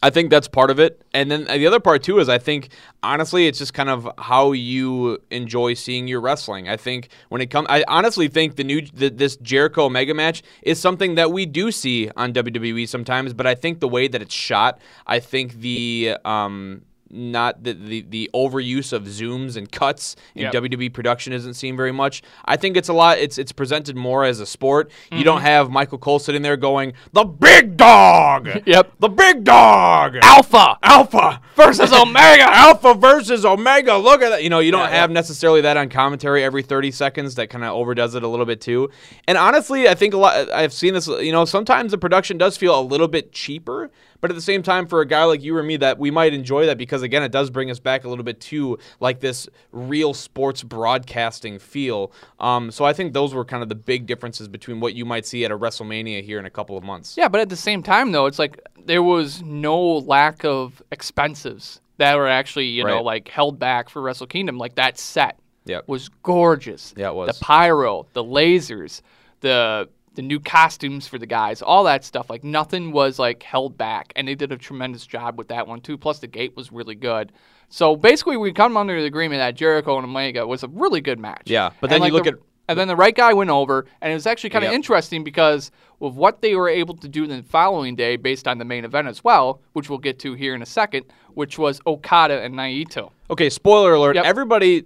I 0.04 0.10
think 0.10 0.28
that's 0.28 0.48
part 0.48 0.70
of 0.70 0.78
it. 0.78 1.00
And 1.14 1.30
then 1.30 1.44
the 1.44 1.66
other 1.66 1.80
part 1.80 2.02
too 2.02 2.18
is 2.18 2.28
I 2.28 2.36
think 2.36 2.68
honestly 3.02 3.46
it's 3.46 3.58
just 3.58 3.72
kind 3.72 3.88
of 3.88 4.06
how 4.18 4.52
you 4.52 5.18
enjoy 5.30 5.72
seeing 5.72 6.08
your 6.08 6.20
wrestling. 6.20 6.68
I 6.68 6.76
think 6.76 7.08
when 7.30 7.40
it 7.40 7.46
comes 7.46 7.68
I 7.70 7.84
honestly 7.88 8.28
think 8.28 8.56
the 8.56 8.64
new 8.64 8.82
the, 8.82 9.08
this 9.08 9.36
Jericho 9.36 9.86
Omega 9.86 10.12
match 10.12 10.42
is 10.60 10.78
something 10.78 11.14
that 11.14 11.32
we 11.32 11.46
do 11.46 11.72
see 11.72 12.10
on 12.18 12.34
WWE 12.34 12.86
sometimes, 12.86 13.32
but 13.32 13.46
I 13.46 13.54
think 13.54 13.80
the 13.80 13.88
way 13.88 14.06
that 14.06 14.20
it's 14.20 14.34
shot, 14.34 14.78
I 15.06 15.20
think 15.20 15.54
the 15.54 16.18
um 16.26 16.82
not 17.14 17.62
the, 17.62 17.72
the, 17.72 18.02
the 18.02 18.30
overuse 18.34 18.92
of 18.92 19.04
zooms 19.04 19.56
and 19.56 19.70
cuts 19.70 20.16
in 20.34 20.42
yep. 20.42 20.52
WWE 20.52 20.92
production 20.92 21.32
isn't 21.32 21.54
seen 21.54 21.76
very 21.76 21.92
much. 21.92 22.22
I 22.44 22.56
think 22.56 22.76
it's 22.76 22.88
a 22.88 22.92
lot. 22.92 23.18
It's 23.18 23.38
it's 23.38 23.52
presented 23.52 23.96
more 23.96 24.24
as 24.24 24.40
a 24.40 24.46
sport. 24.46 24.90
Mm-hmm. 24.90 25.16
You 25.16 25.24
don't 25.24 25.40
have 25.40 25.70
Michael 25.70 25.98
Cole 25.98 26.18
sitting 26.18 26.42
there 26.42 26.56
going 26.56 26.94
the 27.12 27.24
big 27.24 27.76
dog. 27.76 28.48
yep, 28.66 28.92
the 28.98 29.08
big 29.08 29.44
dog. 29.44 30.16
Alpha, 30.22 30.78
Alpha 30.82 31.40
versus 31.54 31.92
Omega. 31.94 32.44
Alpha 32.44 32.94
versus 32.94 33.44
Omega. 33.44 33.96
Look 33.96 34.22
at 34.22 34.30
that. 34.30 34.42
You 34.42 34.50
know, 34.50 34.58
you 34.58 34.72
don't 34.72 34.90
yeah, 34.90 35.00
have 35.00 35.10
necessarily 35.10 35.60
that 35.62 35.76
on 35.76 35.88
commentary 35.88 36.42
every 36.42 36.62
30 36.62 36.90
seconds. 36.90 37.36
That 37.36 37.48
kind 37.48 37.64
of 37.64 37.74
overdoes 37.74 38.14
it 38.14 38.22
a 38.22 38.28
little 38.28 38.46
bit 38.46 38.60
too. 38.60 38.90
And 39.28 39.38
honestly, 39.38 39.88
I 39.88 39.94
think 39.94 40.14
a 40.14 40.18
lot. 40.18 40.50
I've 40.50 40.72
seen 40.72 40.94
this. 40.94 41.06
You 41.06 41.32
know, 41.32 41.44
sometimes 41.44 41.92
the 41.92 41.98
production 41.98 42.38
does 42.38 42.56
feel 42.56 42.78
a 42.78 42.82
little 42.82 43.08
bit 43.08 43.32
cheaper 43.32 43.90
but 44.24 44.30
at 44.30 44.36
the 44.36 44.40
same 44.40 44.62
time, 44.62 44.86
for 44.86 45.02
a 45.02 45.06
guy 45.06 45.24
like 45.24 45.42
you 45.42 45.54
or 45.54 45.62
me, 45.62 45.76
that 45.76 45.98
we 45.98 46.10
might 46.10 46.32
enjoy 46.32 46.64
that 46.64 46.78
because 46.78 47.02
again, 47.02 47.22
it 47.22 47.30
does 47.30 47.50
bring 47.50 47.70
us 47.70 47.78
back 47.78 48.04
a 48.04 48.08
little 48.08 48.24
bit 48.24 48.40
to 48.40 48.78
like 48.98 49.20
this 49.20 49.50
real 49.70 50.14
sports 50.14 50.62
broadcasting 50.62 51.58
feel. 51.58 52.10
Um, 52.40 52.70
so 52.70 52.86
I 52.86 52.94
think 52.94 53.12
those 53.12 53.34
were 53.34 53.44
kind 53.44 53.62
of 53.62 53.68
the 53.68 53.74
big 53.74 54.06
differences 54.06 54.48
between 54.48 54.80
what 54.80 54.94
you 54.94 55.04
might 55.04 55.26
see 55.26 55.44
at 55.44 55.50
a 55.50 55.58
WrestleMania 55.58 56.24
here 56.24 56.38
in 56.38 56.46
a 56.46 56.50
couple 56.50 56.74
of 56.74 56.82
months. 56.82 57.18
Yeah, 57.18 57.28
but 57.28 57.42
at 57.42 57.50
the 57.50 57.56
same 57.56 57.82
time, 57.82 58.12
though, 58.12 58.24
it's 58.24 58.38
like 58.38 58.58
there 58.86 59.02
was 59.02 59.42
no 59.42 59.78
lack 59.78 60.42
of 60.42 60.82
expenses 60.90 61.82
that 61.98 62.16
were 62.16 62.26
actually 62.26 62.68
you 62.68 62.82
know 62.82 63.02
like 63.02 63.28
held 63.28 63.58
back 63.58 63.90
for 63.90 64.00
Wrestle 64.00 64.26
Kingdom. 64.26 64.56
Like 64.56 64.76
that 64.76 64.96
set 64.96 65.38
yep. 65.66 65.86
was 65.86 66.08
gorgeous. 66.22 66.94
Yeah, 66.96 67.10
it 67.10 67.14
was 67.14 67.38
the 67.38 67.44
pyro, 67.44 68.06
the 68.14 68.24
lasers, 68.24 69.02
the 69.40 69.90
the 70.14 70.22
new 70.22 70.40
costumes 70.40 71.06
for 71.06 71.18
the 71.18 71.26
guys, 71.26 71.62
all 71.62 71.84
that 71.84 72.04
stuff. 72.04 72.30
Like 72.30 72.44
nothing 72.44 72.92
was 72.92 73.18
like 73.18 73.42
held 73.42 73.76
back, 73.76 74.12
and 74.16 74.26
they 74.26 74.34
did 74.34 74.52
a 74.52 74.56
tremendous 74.56 75.06
job 75.06 75.38
with 75.38 75.48
that 75.48 75.66
one 75.66 75.80
too. 75.80 75.98
Plus 75.98 76.18
the 76.18 76.26
gate 76.26 76.56
was 76.56 76.72
really 76.72 76.94
good. 76.94 77.32
So 77.68 77.96
basically, 77.96 78.36
we 78.36 78.52
come 78.52 78.76
under 78.76 79.00
the 79.00 79.06
agreement 79.06 79.40
that 79.40 79.54
Jericho 79.54 79.96
and 79.96 80.04
Omega 80.04 80.46
was 80.46 80.62
a 80.62 80.68
really 80.68 81.00
good 81.00 81.18
match. 81.18 81.42
Yeah, 81.46 81.70
but 81.80 81.90
then 81.90 82.02
and, 82.02 82.06
you 82.06 82.12
look 82.12 82.24
the, 82.24 82.32
at 82.32 82.38
and 82.68 82.78
then 82.78 82.88
the 82.88 82.96
right 82.96 83.14
guy 83.14 83.32
went 83.34 83.50
over, 83.50 83.86
and 84.00 84.10
it 84.10 84.14
was 84.14 84.26
actually 84.26 84.50
kind 84.50 84.64
of 84.64 84.70
yep. 84.70 84.76
interesting 84.76 85.22
because 85.22 85.70
with 85.98 86.14
what 86.14 86.40
they 86.40 86.54
were 86.54 86.68
able 86.68 86.96
to 86.96 87.08
do 87.08 87.26
the 87.26 87.42
following 87.42 87.94
day, 87.94 88.16
based 88.16 88.48
on 88.48 88.58
the 88.58 88.64
main 88.64 88.84
event 88.84 89.06
as 89.06 89.22
well, 89.22 89.60
which 89.74 89.90
we'll 89.90 89.98
get 89.98 90.18
to 90.20 90.34
here 90.34 90.54
in 90.54 90.62
a 90.62 90.66
second, 90.66 91.04
which 91.34 91.58
was 91.58 91.80
Okada 91.86 92.42
and 92.42 92.54
Naito. 92.54 93.10
Okay, 93.30 93.50
spoiler 93.50 93.94
alert! 93.94 94.16
Yep. 94.16 94.24
Everybody 94.24 94.84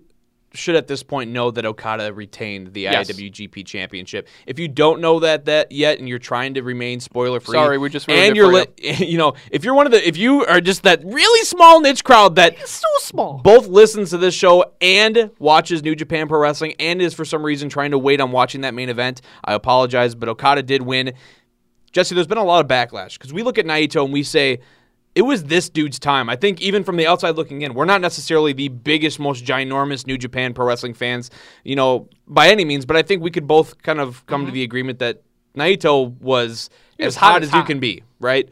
should 0.55 0.77
at 0.77 0.87
this 0.87 1.03
point 1.03 1.31
know 1.31 1.51
that 1.51 1.65
Okada 1.65 2.13
retained 2.13 2.73
the 2.73 2.83
yes. 2.83 3.11
IWGP 3.11 3.67
Championship. 3.67 4.29
If 4.47 4.59
you 4.59 4.69
don't 4.69 5.01
know 5.01 5.21
that 5.21 5.45
that 5.47 5.73
yet, 5.73 5.99
and 5.99 6.09
you're 6.09 6.19
trying 6.19 6.55
to 6.55 6.63
remain 6.63 7.01
spoiler 7.01 7.41
free, 7.41 7.55
sorry, 7.55 7.79
we 7.79 7.91
just 7.91 8.09
and 8.09 8.37
you're 8.37 8.53
li- 8.53 8.67
you 8.79 9.19
know 9.19 9.35
if 9.51 9.65
you're 9.65 9.75
one 9.75 9.87
of 9.87 9.93
the 9.93 10.07
if 10.07 10.17
you 10.17 10.45
are 10.47 10.61
just 10.61 10.83
that 10.85 11.03
really 11.05 11.45
small 11.45 11.81
niche 11.81 12.05
crowd 12.05 12.37
that 12.37 12.55
it's 12.55 12.71
so 12.71 12.89
small 13.01 13.39
both 13.39 13.67
listens 13.67 14.11
to 14.11 14.19
this 14.19 14.35
show 14.35 14.73
and 14.81 15.31
watches 15.39 15.83
New 15.83 15.95
Japan 15.95 16.29
Pro 16.29 16.41
Wrestling 16.41 16.75
and 16.79 17.01
is 17.03 17.15
for 17.15 17.25
some 17.25 17.43
reason 17.43 17.69
trying 17.69 17.91
to 17.91 17.99
wait 17.99 18.21
on 18.21 18.33
watching 18.33 18.63
that 18.63 18.75
main 18.75 18.89
event, 18.89 19.21
I 19.45 19.55
apologize, 19.55 20.15
but 20.15 20.29
Okada 20.29 20.63
did 20.63 20.83
win. 20.83 21.13
Jesse, 21.93 22.15
there's 22.15 22.27
been 22.27 22.39
a 22.39 22.45
lot 22.45 22.65
of 22.65 22.71
backlash 22.71 23.15
because 23.15 23.33
we 23.33 23.43
look 23.43 23.59
at 23.59 23.65
Naito 23.65 24.05
and 24.05 24.13
we 24.13 24.23
say 24.23 24.61
it 25.19 25.23
was 25.23 25.45
this 25.45 25.69
dude's 25.69 25.99
time. 25.99 26.31
I 26.31 26.37
think 26.37 26.61
even 26.61 26.85
from 26.85 26.97
the 26.97 27.07
outside 27.07 27.35
looking 27.35 27.63
in, 27.63 27.75
we're 27.75 27.85
not 27.85 28.01
necessarily 28.01 28.53
the 28.53 28.69
biggest, 28.69 29.19
most 29.19 29.45
ginormous 29.45 30.07
New 30.07 30.17
Japan 30.17 30.55
Pro 30.55 30.65
Wrestling 30.65 30.95
fans, 30.95 31.31
you 31.65 31.75
know, 31.75 32.09
by 32.29 32.49
any 32.49 32.65
means. 32.65 32.87
But 32.87 32.97
I 32.97 33.03
think 33.03 33.21
we 33.21 33.33
could 33.33 33.47
both 33.49 33.83
kind 33.83 33.99
of 34.01 34.25
come 34.27 34.47
to 34.47 34.53
the 34.53 34.63
agreement 34.63 35.01
that 35.01 35.23
Naito 35.57 36.17
was 36.21 36.71
Mm-hmm. 36.99 37.07
was 37.07 37.15
as 37.15 37.17
hot 37.17 37.33
hot 37.33 37.43
as 37.43 37.49
as 37.49 37.55
you 37.55 37.63
can 37.63 37.79
be, 37.79 38.03
right? 38.19 38.49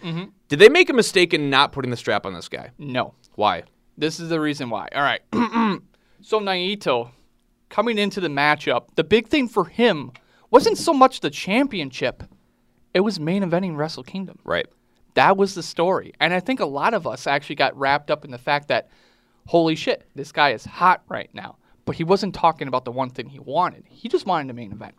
Did 0.49 0.59
they 0.61 0.69
make 0.69 0.89
a 0.89 0.93
mistake 0.93 1.35
in 1.35 1.51
not 1.51 1.73
putting 1.73 1.91
the 1.91 1.97
strap 1.97 2.27
on 2.27 2.33
this 2.33 2.49
guy? 2.49 2.71
No. 2.79 3.15
Why? 3.35 3.65
This 3.99 4.21
is 4.21 4.29
the 4.29 4.39
reason 4.39 4.71
why. 4.71 4.89
All 4.95 5.03
right. 5.03 5.21
so 6.21 6.39
Naito 6.39 7.11
coming 7.69 7.99
into 7.99 8.21
the 8.21 8.29
matchup, 8.29 8.95
the 8.95 9.03
big 9.03 9.27
thing 9.27 9.49
for 9.49 9.65
him 9.65 10.13
wasn't 10.53 10.79
so 10.79 10.93
much 10.93 11.21
the 11.21 11.31
championship, 11.31 12.23
it 12.95 13.01
was 13.01 13.19
main 13.19 13.43
eventing 13.43 13.77
Wrestle 13.77 14.05
Kingdom. 14.05 14.39
Right. 14.45 14.67
That 15.17 15.37
was 15.39 15.55
the 15.55 15.63
story. 15.63 16.13
And 16.21 16.33
I 16.33 16.41
think 16.41 16.61
a 16.61 16.67
lot 16.67 16.95
of 16.95 17.07
us 17.07 17.27
actually 17.27 17.57
got 17.57 17.77
wrapped 17.77 18.11
up 18.11 18.25
in 18.25 18.31
the 18.31 18.39
fact 18.39 18.69
that, 18.69 18.91
holy 19.47 19.75
shit, 19.75 20.07
this 20.15 20.31
guy 20.31 20.51
is 20.51 20.65
hot 20.65 21.03
right 21.09 21.31
now. 21.33 21.57
But 21.87 21.97
he 21.97 22.05
wasn't 22.05 22.35
talking 22.35 22.69
about 22.69 22.85
the 22.85 22.93
one 22.93 23.09
thing 23.11 23.29
he 23.29 23.39
wanted. 23.39 23.85
He 23.89 24.09
just 24.09 24.27
wanted 24.27 24.51
a 24.51 24.55
main 24.55 24.73
event. 24.73 24.95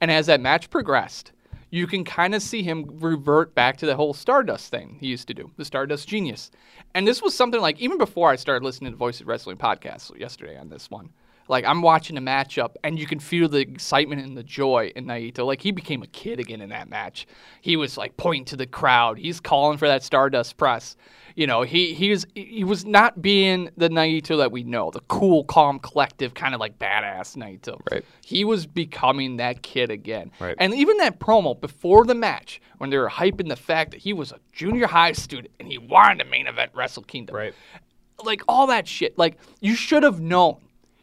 And 0.00 0.10
as 0.10 0.26
that 0.26 0.40
match 0.40 0.68
progressed, 0.68 1.30
you 1.70 1.86
can 1.86 2.04
kind 2.04 2.34
of 2.34 2.42
see 2.42 2.62
him 2.62 2.84
revert 2.98 3.54
back 3.54 3.76
to 3.78 3.86
the 3.86 3.94
whole 3.94 4.12
Stardust 4.12 4.70
thing 4.70 4.96
he 5.00 5.06
used 5.06 5.28
to 5.28 5.34
do, 5.34 5.50
the 5.56 5.64
Stardust 5.64 6.08
Genius. 6.08 6.50
And 6.94 7.06
this 7.06 7.22
was 7.22 7.34
something 7.34 7.60
like, 7.60 7.80
even 7.80 7.98
before 7.98 8.30
I 8.30 8.36
started 8.36 8.64
listening 8.64 8.92
to 8.92 8.98
Voice 8.98 9.20
of 9.20 9.28
Wrestling 9.28 9.58
podcast 9.58 10.18
yesterday 10.18 10.58
on 10.58 10.70
this 10.70 10.90
one, 10.90 11.10
like 11.48 11.64
I'm 11.64 11.82
watching 11.82 12.16
a 12.16 12.20
matchup 12.20 12.74
and 12.84 12.98
you 12.98 13.06
can 13.06 13.18
feel 13.18 13.48
the 13.48 13.58
excitement 13.58 14.22
and 14.22 14.36
the 14.36 14.42
joy 14.42 14.92
in 14.96 15.06
Naito. 15.06 15.44
Like 15.46 15.60
he 15.60 15.70
became 15.72 16.02
a 16.02 16.06
kid 16.06 16.38
again 16.40 16.60
in 16.60 16.70
that 16.70 16.88
match. 16.88 17.26
He 17.60 17.76
was 17.76 17.96
like 17.96 18.16
pointing 18.16 18.44
to 18.46 18.56
the 18.56 18.66
crowd. 18.66 19.18
He's 19.18 19.40
calling 19.40 19.78
for 19.78 19.88
that 19.88 20.02
Stardust 20.02 20.56
press. 20.56 20.96
You 21.34 21.46
know, 21.46 21.62
he 21.62 21.94
he 21.94 22.10
was 22.10 22.26
he 22.34 22.62
was 22.62 22.84
not 22.84 23.22
being 23.22 23.70
the 23.76 23.88
Naito 23.88 24.36
that 24.38 24.52
we 24.52 24.64
know, 24.64 24.90
the 24.90 25.00
cool, 25.08 25.44
calm, 25.44 25.78
collective 25.78 26.34
kind 26.34 26.54
of 26.54 26.60
like 26.60 26.78
badass 26.78 27.36
Naito. 27.36 27.80
Right. 27.90 28.04
He 28.24 28.44
was 28.44 28.66
becoming 28.66 29.38
that 29.38 29.62
kid 29.62 29.90
again. 29.90 30.30
Right. 30.40 30.54
And 30.58 30.74
even 30.74 30.98
that 30.98 31.18
promo 31.20 31.58
before 31.58 32.04
the 32.04 32.14
match, 32.14 32.60
when 32.78 32.90
they 32.90 32.98
were 32.98 33.08
hyping 33.08 33.48
the 33.48 33.56
fact 33.56 33.92
that 33.92 34.00
he 34.00 34.12
was 34.12 34.30
a 34.32 34.38
junior 34.52 34.86
high 34.86 35.12
student 35.12 35.54
and 35.58 35.68
he 35.68 35.78
wanted 35.78 36.22
to 36.22 36.30
main 36.30 36.46
event 36.46 36.70
Wrestle 36.74 37.02
Kingdom 37.04 37.34
Right. 37.36 37.54
like 38.24 38.42
all 38.46 38.66
that 38.66 38.86
shit. 38.86 39.16
Like 39.16 39.38
you 39.60 39.74
should 39.74 40.02
have 40.02 40.20
known. 40.20 40.58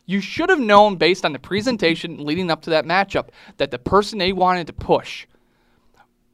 You 0.09 0.21
should 0.21 0.49
have 0.49 0.59
known 0.59 0.95
based 0.95 1.23
on 1.23 1.33
the 1.33 1.39
presentation 1.39 2.25
leading 2.25 2.49
up 2.49 2.63
to 2.63 2.71
that 2.71 2.83
matchup 2.83 3.29
that 3.57 3.69
the 3.69 3.77
person 3.77 4.17
they 4.17 4.33
wanted 4.33 4.65
to 4.65 4.73
push 4.73 5.27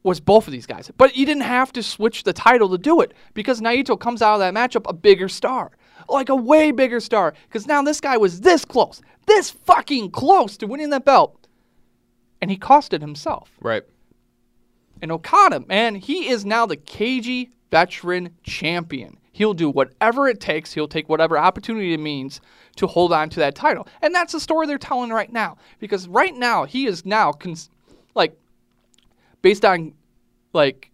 was 0.01 0.21
both 0.21 0.47
of 0.47 0.53
these 0.53 0.65
guys. 0.65 0.89
But 0.95 1.17
you 1.17 1.25
didn't 1.25 1.43
have 1.43 1.73
to 1.73 1.83
switch 1.83 2.23
the 2.23 2.31
title 2.31 2.69
to 2.69 2.77
do 2.77 3.01
it 3.01 3.13
because 3.33 3.59
Naito 3.59 3.99
comes 3.99 4.21
out 4.21 4.35
of 4.35 4.39
that 4.39 4.53
matchup 4.53 4.89
a 4.89 4.93
bigger 4.93 5.27
star. 5.27 5.71
Like 6.07 6.29
a 6.29 6.35
way 6.37 6.71
bigger 6.71 7.01
star. 7.01 7.33
Because 7.49 7.67
now 7.67 7.81
this 7.81 7.99
guy 7.99 8.15
was 8.15 8.39
this 8.39 8.63
close, 8.63 9.01
this 9.25 9.51
fucking 9.51 10.11
close 10.11 10.55
to 10.55 10.67
winning 10.67 10.91
that 10.91 11.03
belt. 11.03 11.45
And 12.41 12.49
he 12.49 12.55
cost 12.55 12.93
it 12.93 13.01
himself. 13.01 13.51
Right. 13.59 13.83
And 15.01 15.11
Okada, 15.11 15.65
man, 15.67 15.95
he 15.95 16.29
is 16.29 16.45
now 16.45 16.65
the 16.65 16.77
cagey 16.77 17.49
veteran 17.71 18.29
champion. 18.43 19.17
He'll 19.31 19.53
do 19.53 19.69
whatever 19.69 20.29
it 20.29 20.39
takes. 20.39 20.71
He'll 20.71 20.87
take 20.87 21.09
whatever 21.09 21.37
opportunity 21.37 21.93
it 21.93 21.99
means 21.99 22.39
to 22.77 22.87
hold 22.87 23.11
on 23.11 23.29
to 23.31 23.39
that 23.41 23.53
title. 23.53 23.85
And 24.01 24.15
that's 24.15 24.31
the 24.31 24.39
story 24.39 24.65
they're 24.65 24.77
telling 24.77 25.09
right 25.09 25.31
now. 25.31 25.57
Because 25.79 26.07
right 26.07 26.33
now, 26.33 26.63
he 26.63 26.85
is 26.85 27.05
now, 27.05 27.33
cons- 27.33 27.69
like, 28.15 28.37
based 29.41 29.65
on, 29.65 29.93
like, 30.53 30.89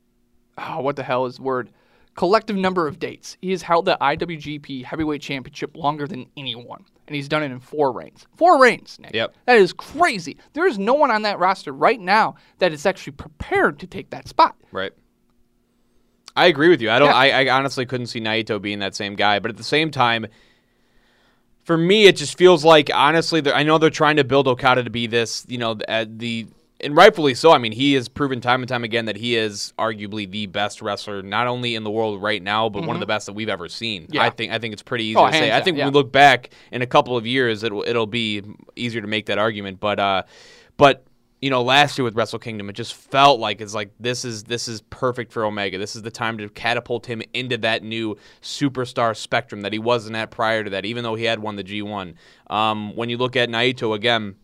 oh, 0.57 0.81
what 0.81 0.95
the 0.95 1.03
hell 1.03 1.27
is 1.27 1.35
the 1.35 1.43
word? 1.43 1.69
Collective 2.15 2.55
number 2.55 2.87
of 2.87 2.97
dates. 2.97 3.37
He 3.41 3.51
has 3.51 3.61
held 3.61 3.85
the 3.85 3.97
IWGP 4.01 4.85
Heavyweight 4.85 5.21
Championship 5.21 5.77
longer 5.77 6.07
than 6.07 6.25
anyone. 6.35 6.83
And 7.07 7.15
he's 7.15 7.27
done 7.27 7.43
it 7.43 7.51
in 7.51 7.59
four 7.59 7.91
reigns. 7.91 8.25
Four 8.35 8.59
reigns, 8.59 8.97
Nick. 8.99 9.13
Yep. 9.13 9.35
That 9.45 9.57
is 9.57 9.71
crazy. 9.71 10.37
There 10.53 10.65
is 10.65 10.79
no 10.79 10.93
one 10.93 11.11
on 11.11 11.21
that 11.23 11.39
roster 11.39 11.73
right 11.73 11.99
now 11.99 12.35
that 12.57 12.73
is 12.73 12.85
actually 12.85 13.13
prepared 13.13 13.79
to 13.79 13.87
take 13.87 14.09
that 14.09 14.27
spot. 14.27 14.55
Right. 14.71 14.93
I 16.35 16.45
agree 16.47 16.69
with 16.69 16.81
you. 16.81 16.89
I 16.89 16.99
don't. 16.99 17.09
Yeah. 17.09 17.15
I, 17.15 17.45
I 17.45 17.49
honestly 17.49 17.85
couldn't 17.85 18.07
see 18.07 18.21
Naito 18.21 18.61
being 18.61 18.79
that 18.79 18.95
same 18.95 19.15
guy, 19.15 19.39
but 19.39 19.51
at 19.51 19.57
the 19.57 19.63
same 19.63 19.91
time, 19.91 20.27
for 21.63 21.77
me, 21.77 22.05
it 22.05 22.15
just 22.15 22.37
feels 22.37 22.63
like 22.63 22.89
honestly, 22.93 23.41
I 23.51 23.63
know 23.63 23.77
they're 23.77 23.89
trying 23.89 24.15
to 24.17 24.23
build 24.23 24.47
Okada 24.47 24.83
to 24.83 24.89
be 24.89 25.07
this, 25.07 25.45
you 25.47 25.57
know, 25.57 25.73
the, 25.75 26.09
the 26.09 26.47
and 26.79 26.95
rightfully 26.95 27.33
so. 27.35 27.51
I 27.51 27.57
mean, 27.57 27.71
he 27.71 27.93
has 27.93 28.07
proven 28.07 28.41
time 28.41 28.61
and 28.61 28.69
time 28.69 28.83
again 28.83 29.05
that 29.05 29.15
he 29.15 29.35
is 29.35 29.73
arguably 29.77 30.29
the 30.29 30.47
best 30.47 30.81
wrestler, 30.81 31.21
not 31.21 31.47
only 31.47 31.75
in 31.75 31.83
the 31.83 31.91
world 31.91 32.21
right 32.21 32.41
now, 32.41 32.69
but 32.69 32.85
one 32.85 32.95
of 32.95 32.99
the 32.99 33.05
best 33.05 33.27
that 33.27 33.33
we've 33.33 33.49
ever 33.49 33.67
seen. 33.67 34.03
Mm-hmm. 34.03 34.13
Yeah. 34.15 34.23
I 34.23 34.29
think. 34.29 34.51
I 34.51 34.59
think 34.59 34.73
it's 34.73 34.81
pretty 34.81 35.05
easy 35.05 35.17
Oh, 35.17 35.27
to 35.27 35.33
say. 35.33 35.49
hands 35.49 35.61
I 35.61 35.63
think 35.63 35.77
yeah. 35.77 35.85
when 35.85 35.93
we 35.93 35.99
look 35.99 36.11
back 36.11 36.49
in 36.71 36.81
a 36.81 36.87
couple 36.87 37.15
of 37.15 37.27
years, 37.27 37.63
it'll 37.63 37.83
it'll 37.85 38.07
be 38.07 38.41
easier 38.75 39.01
to 39.01 39.07
make 39.07 39.27
that 39.27 39.37
argument. 39.37 39.79
But 39.79 39.99
uh, 39.99 40.23
but 40.77 41.05
you 41.41 41.49
know, 41.49 41.63
last 41.63 41.97
year 41.97 42.03
with 42.03 42.15
Wrestle 42.15 42.37
Kingdom, 42.37 42.69
it 42.69 42.73
just 42.73 42.93
felt 42.93 43.39
like 43.39 43.61
it's 43.61 43.73
like 43.73 43.91
this 43.99 44.23
is 44.23 44.43
this 44.43 44.67
is 44.67 44.81
perfect 44.81 45.33
for 45.33 45.43
Omega. 45.43 45.79
This 45.79 45.95
is 45.95 46.03
the 46.03 46.11
time 46.11 46.37
to 46.37 46.47
catapult 46.49 47.07
him 47.07 47.23
into 47.33 47.57
that 47.59 47.81
new 47.83 48.15
superstar 48.43 49.17
spectrum 49.17 49.61
that 49.61 49.73
he 49.73 49.79
wasn't 49.79 50.15
at 50.15 50.29
prior 50.29 50.63
to 50.63 50.69
that, 50.69 50.85
even 50.85 51.03
though 51.03 51.15
he 51.15 51.23
had 51.23 51.39
won 51.39 51.55
the 51.55 51.63
G1. 51.63 52.13
Um, 52.47 52.95
when 52.95 53.09
you 53.09 53.17
look 53.17 53.35
at 53.35 53.49
Naito 53.49 53.95
again, 53.95 54.35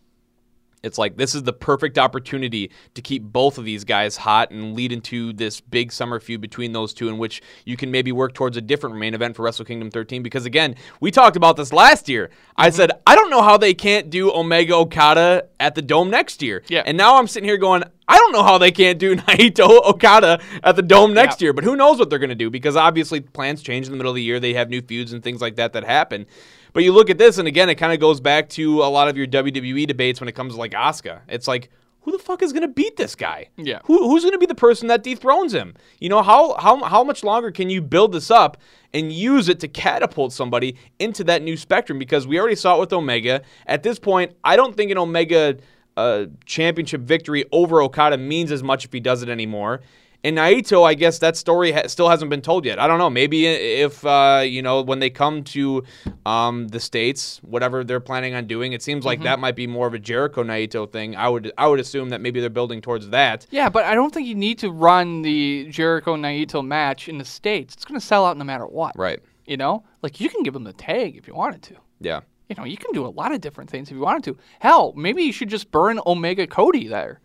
it's 0.82 0.98
like 0.98 1.16
this 1.16 1.34
is 1.34 1.42
the 1.42 1.52
perfect 1.52 1.98
opportunity 1.98 2.70
to 2.94 3.02
keep 3.02 3.22
both 3.22 3.58
of 3.58 3.64
these 3.64 3.84
guys 3.84 4.16
hot 4.16 4.50
and 4.50 4.74
lead 4.74 4.92
into 4.92 5.32
this 5.32 5.60
big 5.60 5.92
summer 5.92 6.20
feud 6.20 6.40
between 6.40 6.72
those 6.72 6.94
two, 6.94 7.08
in 7.08 7.18
which 7.18 7.42
you 7.64 7.76
can 7.76 7.90
maybe 7.90 8.12
work 8.12 8.34
towards 8.34 8.56
a 8.56 8.60
different 8.60 8.96
main 8.96 9.14
event 9.14 9.36
for 9.36 9.42
Wrestle 9.42 9.64
Kingdom 9.64 9.90
13. 9.90 10.22
Because 10.22 10.46
again, 10.46 10.74
we 11.00 11.10
talked 11.10 11.36
about 11.36 11.56
this 11.56 11.72
last 11.72 12.08
year. 12.08 12.30
I 12.56 12.68
mm-hmm. 12.68 12.76
said 12.76 12.90
I 13.06 13.14
don't 13.14 13.30
know 13.30 13.42
how 13.42 13.56
they 13.56 13.74
can't 13.74 14.10
do 14.10 14.32
Omega 14.32 14.74
Okada 14.74 15.48
at 15.60 15.74
the 15.74 15.82
Dome 15.82 16.10
next 16.10 16.42
year. 16.42 16.62
Yeah. 16.68 16.82
And 16.86 16.96
now 16.96 17.18
I'm 17.18 17.26
sitting 17.26 17.48
here 17.48 17.58
going, 17.58 17.82
I 18.06 18.16
don't 18.16 18.32
know 18.32 18.42
how 18.42 18.58
they 18.58 18.72
can't 18.72 18.98
do 18.98 19.16
Naito 19.16 19.84
Okada 19.84 20.40
at 20.62 20.76
the 20.76 20.82
Dome 20.82 21.12
next 21.12 21.40
Yeah. 21.40 21.46
year. 21.46 21.52
But 21.52 21.64
who 21.64 21.76
knows 21.76 21.98
what 21.98 22.10
they're 22.10 22.18
going 22.18 22.28
to 22.30 22.34
do? 22.34 22.50
Because 22.50 22.76
obviously 22.76 23.20
plans 23.20 23.62
change 23.62 23.86
in 23.86 23.92
the 23.92 23.98
middle 23.98 24.10
of 24.10 24.16
the 24.16 24.22
year. 24.22 24.40
They 24.40 24.54
have 24.54 24.70
new 24.70 24.80
feuds 24.80 25.12
and 25.12 25.22
things 25.22 25.40
like 25.40 25.56
that 25.56 25.72
that 25.74 25.84
happen. 25.84 26.26
But 26.72 26.84
you 26.84 26.92
look 26.92 27.10
at 27.10 27.18
this, 27.18 27.38
and 27.38 27.48
again, 27.48 27.68
it 27.68 27.76
kind 27.76 27.92
of 27.92 28.00
goes 28.00 28.20
back 28.20 28.48
to 28.50 28.82
a 28.82 28.90
lot 28.90 29.08
of 29.08 29.16
your 29.16 29.26
WWE 29.26 29.86
debates 29.86 30.20
when 30.20 30.28
it 30.28 30.34
comes 30.34 30.54
to 30.54 30.58
like 30.58 30.72
Asuka. 30.72 31.20
It's 31.28 31.48
like, 31.48 31.70
who 32.02 32.16
the 32.16 32.22
fuck 32.22 32.42
is 32.42 32.52
going 32.52 32.62
to 32.62 32.68
beat 32.68 32.96
this 32.96 33.14
guy? 33.14 33.48
Yeah. 33.56 33.80
Who, 33.84 34.08
who's 34.08 34.22
going 34.22 34.32
to 34.32 34.38
be 34.38 34.46
the 34.46 34.54
person 34.54 34.88
that 34.88 35.02
dethrones 35.02 35.52
him? 35.52 35.74
You 36.00 36.08
know, 36.08 36.22
how, 36.22 36.54
how, 36.54 36.82
how 36.84 37.04
much 37.04 37.22
longer 37.22 37.50
can 37.50 37.68
you 37.68 37.82
build 37.82 38.12
this 38.12 38.30
up 38.30 38.56
and 38.94 39.12
use 39.12 39.48
it 39.48 39.60
to 39.60 39.68
catapult 39.68 40.32
somebody 40.32 40.76
into 40.98 41.22
that 41.24 41.42
new 41.42 41.56
spectrum? 41.56 41.98
Because 41.98 42.26
we 42.26 42.40
already 42.40 42.54
saw 42.56 42.76
it 42.76 42.80
with 42.80 42.92
Omega. 42.92 43.42
At 43.66 43.82
this 43.82 43.98
point, 43.98 44.32
I 44.42 44.56
don't 44.56 44.74
think 44.74 44.90
an 44.90 44.96
Omega 44.96 45.58
uh, 45.98 46.26
championship 46.46 47.02
victory 47.02 47.44
over 47.52 47.82
Okada 47.82 48.16
means 48.16 48.52
as 48.52 48.62
much 48.62 48.84
if 48.84 48.92
he 48.92 49.00
does 49.00 49.22
it 49.22 49.28
anymore. 49.28 49.82
And 50.24 50.36
Naito, 50.36 50.84
I 50.84 50.94
guess 50.94 51.20
that 51.20 51.36
story 51.36 51.70
ha- 51.70 51.86
still 51.86 52.08
hasn't 52.08 52.28
been 52.28 52.42
told 52.42 52.64
yet. 52.64 52.80
I 52.80 52.88
don't 52.88 52.98
know. 52.98 53.08
Maybe 53.08 53.46
if 53.46 54.04
uh, 54.04 54.42
you 54.44 54.62
know 54.62 54.82
when 54.82 54.98
they 54.98 55.10
come 55.10 55.44
to 55.44 55.84
um, 56.26 56.68
the 56.68 56.80
states, 56.80 57.38
whatever 57.42 57.84
they're 57.84 58.00
planning 58.00 58.34
on 58.34 58.46
doing, 58.46 58.72
it 58.72 58.82
seems 58.82 59.04
like 59.04 59.22
that 59.22 59.38
might 59.38 59.54
be 59.54 59.66
more 59.66 59.86
of 59.86 59.94
a 59.94 59.98
Jericho 59.98 60.42
Naito 60.42 60.90
thing. 60.90 61.14
I 61.14 61.28
would 61.28 61.52
I 61.56 61.68
would 61.68 61.78
assume 61.78 62.08
that 62.08 62.20
maybe 62.20 62.40
they're 62.40 62.50
building 62.50 62.80
towards 62.80 63.10
that. 63.10 63.46
Yeah, 63.50 63.68
but 63.68 63.84
I 63.84 63.94
don't 63.94 64.12
think 64.12 64.26
you 64.26 64.34
need 64.34 64.58
to 64.58 64.70
run 64.70 65.22
the 65.22 65.68
Jericho 65.70 66.16
Naito 66.16 66.66
match 66.66 67.08
in 67.08 67.18
the 67.18 67.24
States. 67.24 67.74
It's 67.74 67.84
going 67.84 68.00
to 68.00 68.04
sell 68.04 68.24
out 68.24 68.36
no 68.36 68.44
matter 68.44 68.66
what. 68.66 68.98
Right. 68.98 69.20
You 69.46 69.56
know? 69.56 69.84
Like, 70.02 70.20
you 70.20 70.28
can 70.28 70.42
give 70.42 70.54
them 70.54 70.64
the 70.64 70.72
tag 70.72 71.16
if 71.16 71.26
you 71.26 71.34
wanted 71.34 71.62
to. 71.62 71.76
Yeah. 72.00 72.20
You 72.48 72.56
know, 72.56 72.64
you 72.64 72.76
can 72.76 72.92
do 72.92 73.06
a 73.06 73.08
lot 73.08 73.32
of 73.32 73.40
different 73.40 73.70
things 73.70 73.90
if 73.90 73.94
you 73.94 74.00
wanted 74.00 74.24
to. 74.24 74.38
Hell, 74.60 74.92
maybe 74.96 75.22
you 75.22 75.32
should 75.32 75.48
just 75.48 75.70
burn 75.70 76.00
Omega 76.06 76.46
Cody 76.46 76.88
there. 76.88 77.20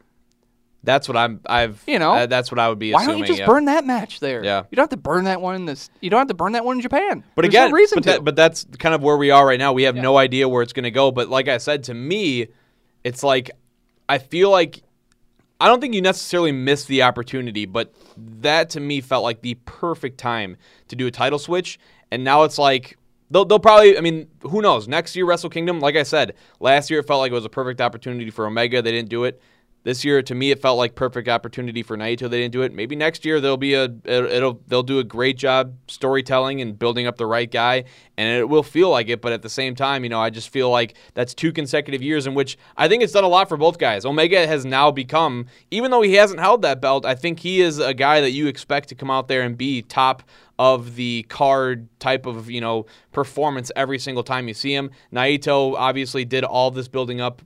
That's 0.84 1.08
what 1.08 1.15
I'm. 1.15 1.39
I've. 1.46 1.82
You 1.88 1.98
know? 1.98 2.13
uh, 2.13 2.26
that's 2.26 2.52
what 2.52 2.60
I 2.60 2.67
would 2.67 2.80
be 2.80 2.93
Why 2.93 3.02
assuming. 3.02 3.19
don't 3.19 3.28
you 3.28 3.28
just 3.28 3.39
yeah. 3.39 3.46
burn 3.46 3.65
that 3.65 3.86
match 3.86 4.19
there? 4.19 4.43
Yeah. 4.43 4.63
You 4.69 4.76
don't 4.76 4.84
have 4.84 4.89
to 4.89 4.98
burn 4.98 5.24
that 5.26 5.41
one 5.41 5.56
in 5.56 5.65
this. 5.65 5.89
You 6.02 6.10
don't 6.10 6.19
have 6.19 6.28
to 6.28 6.34
burn 6.34 6.52
that 6.54 6.65
one 6.65 6.78
in 6.78 6.82
Japan. 6.82 7.24
But 7.36 7.43
There's 7.43 7.54
again, 7.54 7.69
no 7.72 7.76
reason 7.76 7.96
but, 7.98 8.04
to. 8.04 8.10
that, 8.10 8.24
but 8.26 8.36
that's 8.36 8.65
kind 8.80 8.93
of 8.93 9.02
where 9.02 9.17
we 9.17 9.32
are 9.32 9.46
right 9.46 9.60
now. 9.60 9.72
We 9.72 9.84
have 9.84 9.96
no 9.96 10.17
idea 10.17 10.50
where 10.50 10.62
it's 10.62 10.74
going 10.74 10.84
to 10.84 10.91
go. 10.91 11.12
But 11.12 11.30
like 11.30 11.48
I 11.48 11.58
said, 11.58 11.84
to 11.86 11.93
me, 11.93 12.48
it's 13.04 13.24
like 13.24 13.52
I 14.10 14.17
feel 14.17 14.50
like 14.50 14.84
I 15.60 15.67
don't 15.67 15.80
think 15.80 15.93
you 15.93 16.02
necessarily 16.02 16.52
missed 16.52 16.89
the 16.89 17.04
opportunity, 17.04 17.65
but 17.65 17.93
that 18.17 18.69
to 18.72 18.82
me 18.82 19.00
felt 19.00 19.24
like 19.24 19.41
the 19.41 19.56
perfect 19.65 20.17
time 20.17 20.58
to 20.89 20.96
do 20.98 21.08
a 21.08 21.12
title 21.12 21.39
switch. 21.39 21.80
And 22.12 22.24
now 22.24 22.43
it's 22.43 22.58
like 22.58 22.98
they'll, 23.32 23.46
they'll 23.46 23.60
probably. 23.60 23.98
I 23.98 24.02
mean, 24.02 24.28
who 24.41 24.62
knows? 24.62 24.89
Next 24.89 25.15
year, 25.15 25.26
Wrestle 25.26 25.50
Kingdom. 25.50 25.80
Like 25.80 25.96
I 25.96 26.04
said, 26.04 26.36
last 26.60 26.89
year 26.89 27.00
it 27.00 27.08
felt 27.08 27.19
like 27.19 27.32
it 27.32 27.36
was 27.36 27.46
a 27.46 27.50
perfect 27.50 27.80
opportunity 27.80 28.30
for 28.30 28.46
Omega. 28.46 28.82
They 28.82 28.91
didn't 28.91 29.10
do 29.10 29.24
it. 29.24 29.41
This 29.84 30.06
year, 30.06 30.22
to 30.22 30.34
me, 30.34 30.52
it 30.52 30.62
felt 30.62 30.78
like 30.78 30.96
perfect 30.96 31.28
opportunity 31.28 31.84
for 31.84 31.98
Naito. 31.98 32.30
They 32.30 32.39
didn't 32.41 32.54
do 32.54 32.62
it. 32.62 32.74
Maybe 32.74 32.96
next 32.96 33.26
year 33.26 33.41
they'll 33.41 33.58
be 33.58 33.74
a 33.74 33.93
it'll, 34.06 34.62
they'll 34.67 34.82
do 34.82 35.00
a 35.00 35.04
great 35.04 35.38
job 35.38 35.76
storytelling 35.88 36.62
and 36.62 36.80
building 36.80 37.06
up 37.06 37.17
the 37.17 37.26
right 37.26 37.52
guy, 37.52 37.84
and 38.17 38.39
it 38.39 38.48
will 38.48 38.63
feel 38.63 38.89
like 38.89 39.10
it. 39.10 39.22
But 39.22 39.34
at 39.34 39.41
the 39.41 39.50
same 39.50 39.76
time, 39.76 40.04
you 40.04 40.10
know, 40.10 40.22
I 40.22 40.30
just 40.30 40.50
feel 40.50 40.69
like 40.69 40.96
that's 41.15 41.34
two 41.34 41.52
consecutive 41.52 42.02
years 42.02 42.26
in 42.26 42.34
which 42.34 42.58
I 42.78 42.88
think 42.88 43.04
it's 43.04 43.12
done 43.12 43.26
a 43.26 43.28
lot 43.28 43.50
for 43.50 43.58
both 43.58 43.78
guys. 43.78 44.06
Omega 44.06 44.48
has 44.48 44.63
now 44.63 44.89
become, 44.89 45.48
even 45.69 45.91
though 45.91 46.02
he 46.02 46.13
hasn't 46.13 46.39
held 46.39 46.62
that 46.62 46.80
belt, 46.80 47.06
I 47.06 47.15
think 47.15 47.39
he 47.39 47.60
is 47.60 47.80
a 47.80 47.93
guy 47.93 48.22
that 48.22 48.32
you 48.32 48.48
expect 48.48 48.88
to 48.89 48.96
come 48.96 49.12
out 49.12 49.28
there 49.28 49.41
and 49.41 49.58
be 49.58 49.82
top 49.82 50.24
of 50.60 50.96
the 50.96 51.26
card 51.30 51.89
type 52.00 52.26
of 52.26 52.50
you 52.50 52.62
know 52.62 52.86
performance 53.12 53.69
every 53.76 54.00
single 54.00 54.24
time 54.24 54.48
you 54.48 54.54
see 54.54 54.74
him. 54.74 54.91
Naito 55.12 55.76
obviously 55.76 56.24
did 56.24 56.46
all 56.46 56.72
this 56.72 56.88
building 56.88 57.19
up 57.19 57.41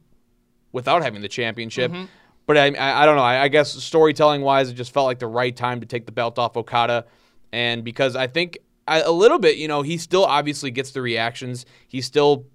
without 0.71 1.02
having 1.02 1.21
the 1.21 1.28
championship. 1.28 1.91
Mm-hmm. 1.91 2.06
But 2.47 2.57
I, 2.57 2.71
I, 2.71 3.03
I 3.03 3.05
don't 3.05 3.17
know. 3.17 3.23
I, 3.23 3.43
I 3.43 3.47
guess 3.49 3.71
storytelling 3.71 4.41
wise, 4.41 4.69
it 4.69 4.73
just 4.73 4.91
felt 4.91 5.05
like 5.05 5.19
the 5.19 5.27
right 5.27 5.55
time 5.55 5.81
to 5.81 5.86
take 5.86 6.05
the 6.07 6.12
belt 6.12 6.39
off 6.39 6.57
Okada, 6.57 7.05
and 7.51 7.83
because 7.83 8.15
I 8.15 8.25
think 8.27 8.57
I, 8.88 9.01
a 9.01 9.12
little 9.12 9.38
bit, 9.38 9.57
you 9.57 9.67
know, 9.67 9.81
he 9.81 9.97
still 9.97 10.25
obviously 10.25 10.71
gets 10.71 10.91
the 10.91 11.01
reactions. 11.01 11.65
He 11.88 12.01
still 12.01 12.45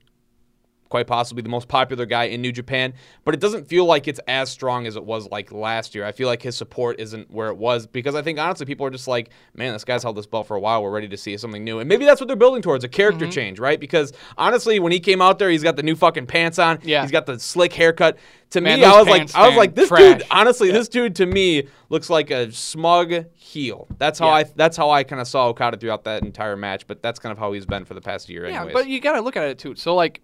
quite 0.92 1.06
possibly 1.06 1.42
the 1.42 1.48
most 1.48 1.68
popular 1.68 2.04
guy 2.04 2.24
in 2.24 2.42
New 2.42 2.52
Japan, 2.52 2.92
but 3.24 3.32
it 3.32 3.40
doesn't 3.40 3.66
feel 3.66 3.86
like 3.86 4.06
it's 4.06 4.20
as 4.28 4.50
strong 4.50 4.86
as 4.86 4.94
it 4.94 5.02
was 5.02 5.26
like 5.30 5.50
last 5.50 5.94
year. 5.94 6.04
I 6.04 6.12
feel 6.12 6.28
like 6.28 6.42
his 6.42 6.54
support 6.54 7.00
isn't 7.00 7.30
where 7.30 7.48
it 7.48 7.56
was 7.56 7.86
because 7.86 8.14
I 8.14 8.20
think 8.20 8.38
honestly 8.38 8.66
people 8.66 8.84
are 8.84 8.90
just 8.90 9.08
like, 9.08 9.30
man, 9.54 9.72
this 9.72 9.86
guy's 9.86 10.02
held 10.02 10.18
this 10.18 10.26
belt 10.26 10.46
for 10.46 10.54
a 10.54 10.60
while. 10.60 10.82
We're 10.82 10.90
ready 10.90 11.08
to 11.08 11.16
see 11.16 11.34
something 11.38 11.64
new. 11.64 11.78
And 11.78 11.88
maybe 11.88 12.04
that's 12.04 12.20
what 12.20 12.26
they're 12.26 12.36
building 12.36 12.60
towards, 12.60 12.84
a 12.84 12.88
character 12.88 13.24
mm-hmm. 13.24 13.32
change, 13.32 13.58
right? 13.58 13.80
Because 13.80 14.12
honestly, 14.36 14.80
when 14.80 14.92
he 14.92 15.00
came 15.00 15.22
out 15.22 15.38
there, 15.38 15.48
he's 15.48 15.62
got 15.62 15.76
the 15.76 15.82
new 15.82 15.96
fucking 15.96 16.26
pants 16.26 16.58
on. 16.58 16.78
Yeah. 16.82 17.00
He's 17.00 17.10
got 17.10 17.24
the 17.24 17.40
slick 17.40 17.72
haircut. 17.72 18.18
To 18.50 18.60
Man, 18.60 18.80
me, 18.80 18.84
I 18.84 18.98
was 18.98 19.08
like 19.08 19.34
I 19.34 19.48
was 19.48 19.56
like 19.56 19.74
this 19.74 19.88
trash. 19.88 20.18
dude 20.18 20.26
honestly, 20.30 20.70
this 20.70 20.86
dude 20.86 21.16
to 21.16 21.24
me 21.24 21.68
looks 21.88 22.10
like 22.10 22.30
a 22.30 22.52
smug 22.52 23.24
heel. 23.34 23.88
That's 23.96 24.18
how 24.18 24.26
Yeah. 24.26 24.34
I 24.34 24.44
that's 24.44 24.76
how 24.76 24.90
I 24.90 25.04
kind 25.04 25.22
of 25.22 25.26
saw 25.26 25.48
Okada 25.48 25.78
throughout 25.78 26.04
that 26.04 26.22
entire 26.22 26.54
match, 26.54 26.86
but 26.86 27.02
that's 27.02 27.18
kind 27.18 27.32
of 27.32 27.38
how 27.38 27.52
he's 27.52 27.64
been 27.64 27.86
for 27.86 27.94
the 27.94 28.02
past 28.02 28.28
year 28.28 28.44
anyway. 28.44 28.66
Yeah, 28.66 28.72
but 28.74 28.88
you 28.88 29.00
got 29.00 29.14
to 29.14 29.22
look 29.22 29.38
at 29.38 29.44
it 29.44 29.58
too. 29.58 29.74
So 29.74 29.94
like, 29.94 30.20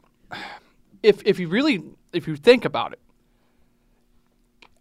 if 1.03 1.23
if 1.25 1.39
you 1.39 1.49
really 1.49 1.83
if 2.13 2.27
you 2.27 2.37
think 2.37 2.65
about 2.65 2.93
it, 2.93 3.01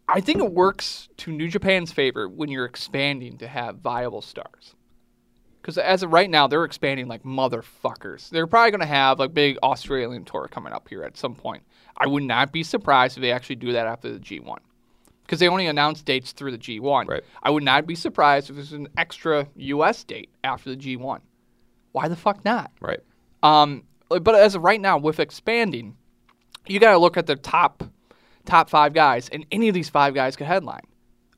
I 0.07 0.21
think 0.21 0.39
it 0.39 0.51
works 0.51 1.09
to 1.17 1.31
New 1.31 1.47
Japan's 1.47 1.91
favor 1.91 2.29
when 2.29 2.49
you're 2.49 2.65
expanding 2.65 3.37
to 3.39 3.47
have 3.47 3.79
viable 3.79 4.21
stars. 4.21 4.73
Because 5.61 5.77
as 5.77 6.01
of 6.01 6.13
right 6.13 6.29
now, 6.29 6.47
they're 6.47 6.63
expanding 6.63 7.09
like 7.09 7.23
motherfuckers. 7.23 8.29
They're 8.29 8.47
probably 8.47 8.71
going 8.71 8.79
to 8.79 8.87
have 8.87 9.19
like 9.19 9.33
big 9.33 9.57
Australian 9.61 10.23
tour 10.23 10.47
coming 10.49 10.71
up 10.71 10.87
here 10.87 11.03
at 11.03 11.17
some 11.17 11.35
point. 11.35 11.63
I 11.97 12.07
would 12.07 12.23
not 12.23 12.53
be 12.53 12.63
surprised 12.63 13.17
if 13.17 13.21
they 13.21 13.33
actually 13.33 13.57
do 13.57 13.73
that 13.73 13.85
after 13.85 14.13
the 14.13 14.19
G1. 14.19 14.59
Because 15.23 15.41
they 15.41 15.49
only 15.49 15.67
announced 15.67 16.05
dates 16.05 16.31
through 16.31 16.51
the 16.51 16.57
G1. 16.57 17.09
Right. 17.09 17.23
I 17.43 17.49
would 17.49 17.63
not 17.63 17.85
be 17.85 17.95
surprised 17.95 18.49
if 18.49 18.55
there's 18.55 18.71
an 18.71 18.87
extra 18.97 19.45
US 19.57 20.05
date 20.05 20.29
after 20.41 20.69
the 20.73 20.77
G1. 20.77 21.19
Why 21.91 22.07
the 22.07 22.15
fuck 22.15 22.45
not? 22.45 22.71
right. 22.79 23.01
Um, 23.43 23.83
Uh, 24.09 24.19
but 24.19 24.35
as 24.35 24.55
of 24.55 24.63
right 24.63 24.79
now, 24.79 24.97
with 24.97 25.19
expanding, 25.19 25.95
you 26.67 26.79
got 26.79 26.91
to 26.91 26.97
look 26.97 27.17
at 27.17 27.25
the 27.27 27.35
top 27.35 27.83
top 28.45 28.69
five 28.69 28.93
guys, 28.93 29.27
and 29.29 29.45
any 29.51 29.67
of 29.67 29.73
these 29.73 29.89
five 29.89 30.13
guys 30.13 30.35
could 30.35 30.47
headline. 30.47 30.81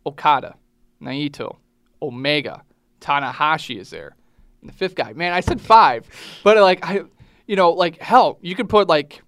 Okada, 0.06 0.56
Naito, 1.02 1.58
Omega, 2.02 2.64
Tanahashi 3.02 3.78
is 3.80 3.90
there, 3.90 4.16
and 4.62 4.70
the 4.70 4.74
fifth 4.74 4.96
guy. 4.96 5.14
Man, 5.14 5.34
I 5.34 5.40
said 5.42 5.60
five, 5.60 6.08
but 6.44 6.58
like 6.58 6.86
I, 6.88 7.02
you 7.48 7.56
know, 7.56 7.72
like 7.72 8.00
hell, 8.00 8.38
you 8.42 8.56
could 8.56 8.70
put 8.70 8.88
like 8.88 9.22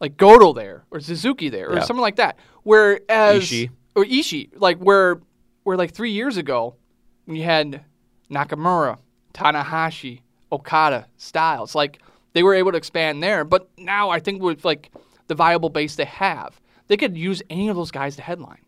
like 0.00 0.16
Goto 0.18 0.52
there 0.52 0.84
or 0.90 1.00
Suzuki 1.00 1.48
there 1.48 1.70
or 1.70 1.74
Yeah. 1.76 1.80
something 1.84 2.02
like 2.02 2.16
that. 2.16 2.38
Whereas 2.64 3.42
Ishii. 3.42 3.70
or 3.94 4.04
Ishii, 4.04 4.50
like 4.56 4.78
where 4.78 5.20
where 5.64 5.76
like 5.76 5.92
three 5.92 6.10
years 6.12 6.36
ago 6.36 6.76
when 7.24 7.36
you 7.36 7.44
had 7.44 7.82
Nakamura, 8.30 8.98
Tanahashi, 9.32 10.20
Okada, 10.52 11.06
Styles, 11.16 11.74
like 11.74 12.00
they 12.36 12.42
were 12.42 12.52
able 12.54 12.70
to 12.70 12.76
expand 12.76 13.22
there. 13.22 13.44
But 13.44 13.66
now 13.78 14.10
I 14.10 14.20
think 14.20 14.42
with 14.42 14.62
like 14.62 14.92
the 15.26 15.34
viable 15.34 15.70
base 15.70 15.96
they 15.96 16.04
have, 16.04 16.60
they 16.86 16.98
could 16.98 17.16
use 17.16 17.42
any 17.48 17.70
of 17.70 17.76
those 17.76 17.90
guys 17.90 18.14
to 18.16 18.22
headline. 18.22 18.60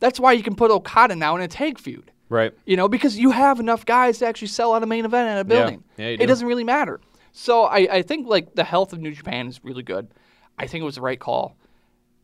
That's 0.00 0.18
why 0.18 0.32
you 0.32 0.42
can 0.42 0.56
put 0.56 0.72
Okada 0.72 1.14
now 1.14 1.36
in 1.36 1.42
a 1.42 1.46
tag 1.46 1.78
feud. 1.78 2.10
Right. 2.28 2.52
You 2.66 2.76
know, 2.76 2.88
because 2.88 3.16
you 3.16 3.30
have 3.30 3.60
enough 3.60 3.86
guys 3.86 4.18
to 4.18 4.26
actually 4.26 4.48
sell 4.48 4.74
out 4.74 4.82
a 4.82 4.86
main 4.86 5.04
event 5.04 5.28
at 5.28 5.38
a 5.38 5.44
building. 5.44 5.84
Yeah, 5.96 6.08
you 6.08 6.16
it 6.18 6.26
doesn't 6.26 6.48
really 6.48 6.64
matter. 6.64 7.00
So 7.30 7.66
I, 7.66 7.86
I 7.90 8.02
think 8.02 8.26
like 8.26 8.56
the 8.56 8.64
health 8.64 8.92
of 8.92 8.98
New 8.98 9.12
Japan 9.12 9.46
is 9.46 9.60
really 9.62 9.84
good. 9.84 10.08
I 10.58 10.66
think 10.66 10.82
it 10.82 10.84
was 10.84 10.96
the 10.96 11.00
right 11.00 11.20
call. 11.20 11.56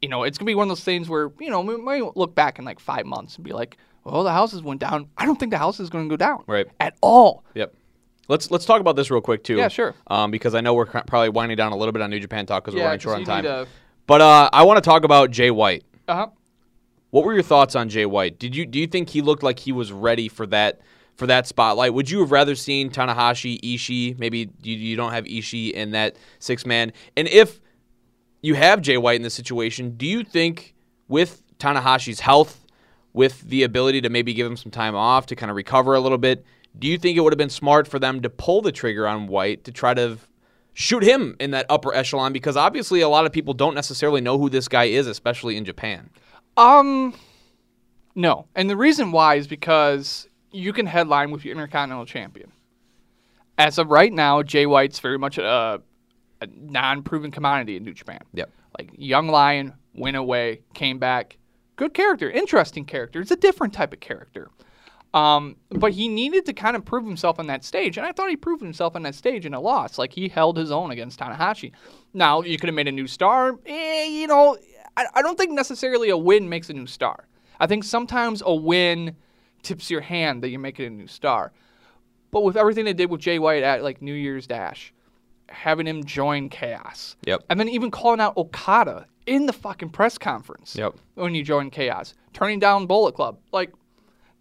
You 0.01 0.09
know, 0.09 0.25
it's 0.25 0.37
gonna 0.37 0.49
be 0.49 0.57
one 0.57 0.65
of 0.65 0.69
those 0.71 0.83
things 0.83 1.09
where 1.09 1.31
you 1.39 1.49
know 1.49 1.61
we 1.61 1.77
might 1.77 2.17
look 2.17 2.35
back 2.35 2.59
in 2.59 2.65
like 2.65 2.81
five 2.81 3.07
months 3.07 3.37
and 3.37 3.45
be 3.45 3.53
like, 3.53 3.77
"Well, 4.03 4.25
the 4.25 4.33
houses 4.33 4.63
went 4.63 4.81
down." 4.81 5.07
I 5.17 5.27
don't 5.27 5.39
think 5.39 5.53
the 5.53 5.59
house 5.59 5.79
is 5.79 5.91
going 5.91 6.09
to 6.09 6.13
go 6.13 6.17
down, 6.17 6.43
Right. 6.49 6.67
At 6.81 6.97
all. 7.01 7.45
Yep. 7.55 7.73
Let's 8.29 8.51
let's 8.51 8.65
talk 8.65 8.81
about 8.81 8.97
this 8.97 9.11
real 9.11 9.21
quick 9.21 9.43
too. 9.45 9.57
Yeah, 9.57 9.69
sure. 9.69 9.95
Um, 10.07 10.31
because 10.31 10.55
I 10.55 10.61
know 10.61 10.75
we're 10.75 10.87
probably 10.87 11.29
winding 11.29 11.57
down 11.57 11.73
a 11.73 11.77
little 11.77 11.93
bit 11.93 12.03
on 12.03 12.11
New 12.11 12.21
Japan 12.21 12.47
talk 12.47 12.65
because 12.65 12.75
we're 12.75 12.85
running 12.85 13.01
short 13.01 13.17
on 13.17 13.25
time. 13.25 13.45
need 13.45 13.51
But 14.07 14.21
uh, 14.21 14.51
I 14.53 14.63
want 14.65 14.83
to 14.83 14.89
talk 14.89 15.05
about 15.05 15.31
Jay 15.31 15.51
White. 15.51 15.85
Uh 16.07 16.15
huh. 16.15 16.27
What 17.11 17.25
were 17.25 17.35
your 17.35 17.43
thoughts 17.43 17.77
on 17.77 17.89
Jay 17.89 18.07
White? 18.07 18.39
Did 18.39 18.57
you 18.57 18.65
do 18.65 18.79
you 18.79 18.87
think 18.87 19.11
he 19.11 19.23
looked 19.23 19.43
like 19.43 19.59
he 19.59 19.73
was 19.73 19.93
ready 19.93 20.29
for 20.29 20.47
that 20.47 20.81
for 21.17 21.27
that 21.27 21.47
spotlight? 21.47 21.93
Would 21.95 22.11
you 22.11 22.21
have 22.21 22.33
rather 22.33 22.55
seen 22.55 22.91
Tanahashi, 22.91 23.61
Ishii? 23.61 24.19
Maybe 24.19 24.51
you, 24.63 24.77
you 24.77 24.97
don't 24.97 25.13
have 25.13 25.25
Ishii 25.25 25.73
in 25.73 25.91
that 25.91 26.17
six 26.39 26.65
man. 26.65 26.93
And 27.17 27.29
if 27.29 27.61
you 28.41 28.55
have 28.55 28.81
Jay 28.81 28.97
White 28.97 29.17
in 29.17 29.23
this 29.23 29.35
situation, 29.35 29.97
do 29.97 30.07
you 30.07 30.25
think 30.25 30.75
with 31.09 31.43
Tanahashi's 31.59 32.21
health, 32.21 32.67
with 33.13 33.43
the 33.43 33.63
ability 33.63 34.01
to 34.01 34.09
maybe 34.09 34.33
give 34.35 34.47
him 34.47 34.57
some 34.57 34.73
time 34.73 34.95
off 34.95 35.27
to 35.27 35.37
kind 35.37 35.51
of 35.51 35.57
recover 35.57 35.95
a 35.95 36.01
little 36.01 36.19
bit, 36.19 36.45
do 36.79 36.87
you 36.87 36.99
think 36.99 37.17
it 37.17 37.21
would 37.21 37.33
have 37.33 37.39
been 37.39 37.51
smart 37.51 37.87
for 37.87 37.99
them 37.99 38.23
to 38.23 38.31
pull 38.31 38.63
the 38.63 38.73
trigger 38.73 39.07
on 39.07 39.27
White 39.27 39.65
to 39.65 39.73
try 39.73 39.95
to 39.95 40.19
shoot 40.75 41.03
him 41.03 41.37
in 41.39 41.51
that 41.51 41.67
upper 41.69 41.95
echelon? 41.95 42.33
Because 42.33 42.57
obviously 42.57 43.01
a 43.01 43.09
lot 43.09 43.27
of 43.27 43.33
people 43.33 43.55
don't 43.55 43.75
necessarily 43.75 44.21
know 44.21 44.39
who 44.39 44.49
this 44.49 44.69
guy 44.69 44.85
is, 44.85 45.07
especially 45.07 45.57
in 45.57 45.65
Japan. 45.65 46.11
Um, 46.57 47.15
no, 48.15 48.47
and 48.55 48.69
the 48.69 48.77
reason 48.77 49.13
why 49.13 49.37
is 49.37 49.47
because 49.47 50.29
you 50.51 50.73
can 50.73 50.87
headline 50.87 51.31
with 51.31 51.45
your 51.45 51.53
Intercontinental 51.53 52.07
Champion. 52.07 52.53
As 53.59 53.79
of 53.79 53.91
right 53.91 54.13
now, 54.13 54.43
Jay 54.43 54.67
White's 54.67 54.99
very 54.99 55.19
much 55.19 55.39
a, 55.39 55.81
a 56.41 56.47
non-proven 56.57 57.31
commodity 57.31 57.77
in 57.77 57.85
New 57.85 57.95
Japan. 57.95 58.21
Yep. 58.35 58.51
Like 58.79 58.91
young 58.97 59.29
lion, 59.29 59.75
went 59.95 60.17
away, 60.17 60.63
came 60.75 60.99
back, 60.99 61.37
good 61.77 61.95
character, 61.95 62.31
interesting 62.31 62.85
character. 62.85 63.21
It's 63.21 63.31
a 63.31 63.37
different 63.37 63.75
type 63.75 63.93
of 63.93 64.01
character. 64.01 64.51
Um, 65.15 65.57
but 65.69 65.93
he 65.93 66.09
needed 66.09 66.47
to 66.47 66.53
kind 66.55 66.75
of 66.75 66.85
prove 66.87 67.05
himself 67.05 67.39
on 67.39 67.47
that 67.49 67.65
stage, 67.65 67.99
and 67.99 68.07
I 68.07 68.13
thought 68.13 68.31
he 68.31 68.37
proved 68.37 68.63
himself 68.63 68.97
on 68.97 69.03
that 69.03 69.15
stage 69.15 69.45
in 69.45 69.53
a 69.53 69.61
loss. 69.61 69.99
Like 69.99 70.13
he 70.13 70.29
held 70.29 70.57
his 70.57 70.71
own 70.71 70.91
against 70.91 71.21
Tanahashi. 71.21 71.73
Now 72.15 72.41
you 72.43 72.57
could 72.59 72.69
have 72.69 72.75
made 72.75 72.89
a 72.89 72.93
new 72.93 73.07
star. 73.07 73.59
Eh, 73.67 74.05
you 74.07 74.27
know, 74.27 74.57
I, 74.97 75.07
I 75.15 75.23
don't 75.23 75.37
think 75.37 75.53
necessarily 75.53 76.09
a 76.09 76.17
win 76.17 76.49
makes 76.49 76.71
a 76.71 76.73
new 76.73 76.87
star. 76.87 77.27
I 77.61 77.67
think 77.67 77.85
sometimes 77.85 78.43
a 78.45 78.55
win 78.55 79.15
tips 79.63 79.91
your 79.91 80.01
hand 80.01 80.43
that 80.43 80.49
you're 80.49 80.59
making 80.61 80.87
a 80.87 80.91
new 80.91 81.07
star. 81.07 81.53
But 82.31 82.43
with 82.45 82.57
everything 82.57 82.87
they 82.87 82.95
did 82.95 83.11
with 83.11 83.21
Jay 83.21 83.39
White 83.39 83.63
at 83.63 83.83
like 83.83 84.01
New 84.01 84.15
Year's 84.15 84.47
Dash, 84.47 84.95
having 85.51 85.87
him 85.87 86.03
join 86.05 86.49
Chaos, 86.49 87.17
Yep. 87.27 87.45
and 87.51 87.61
then 87.61 87.69
even 87.69 87.91
calling 87.91 88.19
out 88.21 88.35
Okada 88.39 89.07
in 89.27 89.45
the 89.45 89.53
fucking 89.53 89.91
press 89.91 90.17
conference, 90.17 90.75
Yep. 90.75 90.95
when 91.15 91.35
you 91.35 91.45
join 91.45 91.69
Chaos, 91.71 92.15
turning 92.33 92.59
down 92.59 92.87
Bullet 92.87 93.15
Club, 93.15 93.39
like 93.53 93.73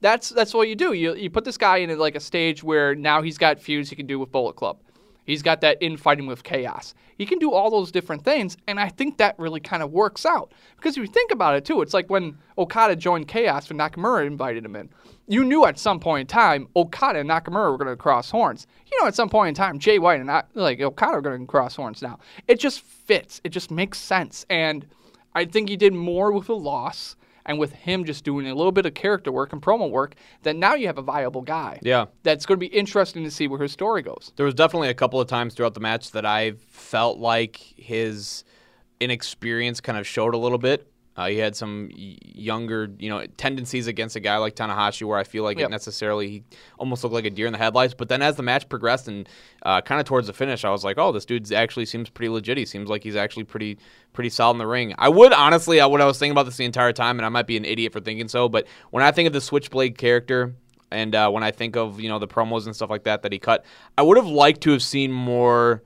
that's 0.01 0.29
that's 0.29 0.53
what 0.53 0.67
you 0.67 0.75
do. 0.75 0.93
You 0.93 1.15
you 1.15 1.29
put 1.29 1.45
this 1.45 1.57
guy 1.57 1.77
in 1.77 1.97
like 1.97 2.15
a 2.15 2.19
stage 2.19 2.63
where 2.63 2.95
now 2.95 3.21
he's 3.21 3.37
got 3.37 3.59
feuds 3.59 3.89
he 3.89 3.95
can 3.95 4.07
do 4.07 4.19
with 4.19 4.31
Bullet 4.31 4.55
Club. 4.55 4.79
He's 5.23 5.43
got 5.43 5.61
that 5.61 5.77
infighting 5.81 6.25
with 6.25 6.43
Chaos. 6.43 6.95
He 7.17 7.27
can 7.27 7.37
do 7.37 7.53
all 7.53 7.69
those 7.69 7.91
different 7.91 8.25
things, 8.25 8.57
and 8.67 8.79
I 8.79 8.89
think 8.89 9.17
that 9.17 9.37
really 9.37 9.59
kind 9.59 9.83
of 9.83 9.91
works 9.91 10.25
out. 10.25 10.51
Because 10.75 10.97
if 10.97 11.01
you 11.01 11.07
think 11.07 11.31
about 11.31 11.55
it 11.55 11.63
too, 11.63 11.81
it's 11.81 11.93
like 11.93 12.09
when 12.09 12.37
Okada 12.57 12.95
joined 12.95 13.27
Chaos 13.27 13.69
when 13.69 13.77
Nakamura 13.77 14.25
invited 14.25 14.65
him 14.65 14.75
in. 14.75 14.89
You 15.27 15.43
knew 15.43 15.65
at 15.65 15.77
some 15.77 15.99
point 15.99 16.21
in 16.21 16.27
time 16.27 16.67
Okada 16.75 17.19
and 17.19 17.29
Nakamura 17.29 17.71
were 17.71 17.77
going 17.77 17.87
to 17.87 17.95
cross 17.95 18.31
horns. 18.31 18.65
You 18.91 18.99
know, 18.99 19.07
at 19.07 19.15
some 19.15 19.29
point 19.29 19.49
in 19.49 19.55
time, 19.55 19.77
Jay 19.77 19.99
White 19.99 20.19
and 20.19 20.31
I, 20.31 20.43
like 20.55 20.81
Okada 20.81 21.17
are 21.17 21.21
going 21.21 21.39
to 21.39 21.45
cross 21.45 21.75
horns 21.75 22.01
now. 22.01 22.17
It 22.47 22.59
just 22.59 22.81
fits. 22.81 23.39
It 23.43 23.49
just 23.49 23.69
makes 23.69 23.99
sense, 23.99 24.45
and 24.49 24.87
I 25.35 25.45
think 25.45 25.69
he 25.69 25.77
did 25.77 25.93
more 25.93 26.31
with 26.31 26.47
the 26.47 26.57
loss 26.57 27.15
and 27.45 27.59
with 27.59 27.71
him 27.73 28.05
just 28.05 28.23
doing 28.23 28.47
a 28.47 28.55
little 28.55 28.71
bit 28.71 28.85
of 28.85 28.93
character 28.93 29.31
work 29.31 29.53
and 29.53 29.61
promo 29.61 29.89
work, 29.89 30.15
that 30.43 30.55
now 30.55 30.75
you 30.75 30.87
have 30.87 30.97
a 30.97 31.01
viable 31.01 31.41
guy. 31.41 31.79
Yeah. 31.81 32.05
That's 32.23 32.45
going 32.45 32.59
to 32.59 32.59
be 32.59 32.73
interesting 32.73 33.23
to 33.23 33.31
see 33.31 33.47
where 33.47 33.59
his 33.59 33.71
story 33.71 34.01
goes. 34.01 34.31
There 34.35 34.45
was 34.45 34.55
definitely 34.55 34.89
a 34.89 34.93
couple 34.93 35.19
of 35.19 35.27
times 35.27 35.53
throughout 35.53 35.73
the 35.73 35.79
match 35.79 36.11
that 36.11 36.25
I 36.25 36.53
felt 36.69 37.17
like 37.17 37.57
his 37.57 38.43
inexperience 38.99 39.81
kind 39.81 39.97
of 39.97 40.05
showed 40.05 40.33
a 40.33 40.37
little 40.37 40.57
bit. 40.57 40.90
Uh, 41.17 41.27
he 41.27 41.37
had 41.37 41.55
some 41.57 41.89
younger, 41.93 42.89
you 42.97 43.09
know, 43.09 43.25
tendencies 43.35 43.87
against 43.87 44.15
a 44.15 44.19
guy 44.21 44.37
like 44.37 44.55
Tanahashi, 44.55 45.03
where 45.05 45.17
I 45.17 45.25
feel 45.25 45.43
like 45.43 45.59
Yep. 45.59 45.67
it 45.67 45.71
necessarily 45.71 46.27
he 46.29 46.43
almost 46.79 47.03
looked 47.03 47.13
like 47.13 47.25
a 47.25 47.29
deer 47.29 47.47
in 47.47 47.51
the 47.51 47.59
headlights. 47.59 47.93
But 47.93 48.07
then 48.07 48.21
as 48.21 48.37
the 48.37 48.43
match 48.43 48.69
progressed 48.69 49.09
and 49.09 49.27
uh, 49.63 49.81
kind 49.81 49.99
of 49.99 50.05
towards 50.05 50.27
the 50.27 50.33
finish, 50.33 50.63
I 50.63 50.69
was 50.69 50.85
like, 50.85 50.97
oh, 50.97 51.11
this 51.11 51.25
dude 51.25 51.51
actually 51.51 51.85
seems 51.85 52.09
pretty 52.09 52.29
legit. 52.29 52.57
He 52.57 52.65
seems 52.65 52.89
like 52.89 53.03
he's 53.03 53.17
actually 53.17 53.43
pretty 53.43 53.77
pretty 54.13 54.29
solid 54.29 54.53
in 54.55 54.57
the 54.59 54.67
ring. 54.67 54.95
I 54.97 55.09
would 55.09 55.33
honestly, 55.33 55.81
I, 55.81 55.85
what 55.85 55.99
I 56.01 56.05
was 56.05 56.17
thinking 56.17 56.31
about 56.31 56.43
this 56.45 56.57
the 56.57 56.65
entire 56.65 56.93
time, 56.93 57.19
and 57.19 57.25
I 57.25 57.29
might 57.29 57.45
be 57.47 57.57
an 57.57 57.65
idiot 57.65 57.91
for 57.91 57.99
thinking 57.99 58.27
so, 58.29 58.47
but 58.47 58.65
when 58.91 59.03
I 59.03 59.11
think 59.11 59.27
of 59.27 59.33
the 59.33 59.41
Switchblade 59.41 59.97
character. 59.97 60.55
And 60.93 61.15
uh, 61.15 61.29
when 61.31 61.41
I 61.41 61.51
think 61.51 61.77
of 61.77 62.01
you 62.01 62.09
know 62.09 62.19
the 62.19 62.27
promos 62.27 62.65
and 62.65 62.75
stuff 62.75 62.89
like 62.89 63.05
that 63.05 63.21
that 63.21 63.31
he 63.31 63.39
cut, 63.39 63.63
I 63.97 64.01
would 64.01 64.17
have 64.17 64.27
liked 64.27 64.59
to 64.63 64.71
have 64.71 64.83
seen 64.83 65.09
more 65.09 65.83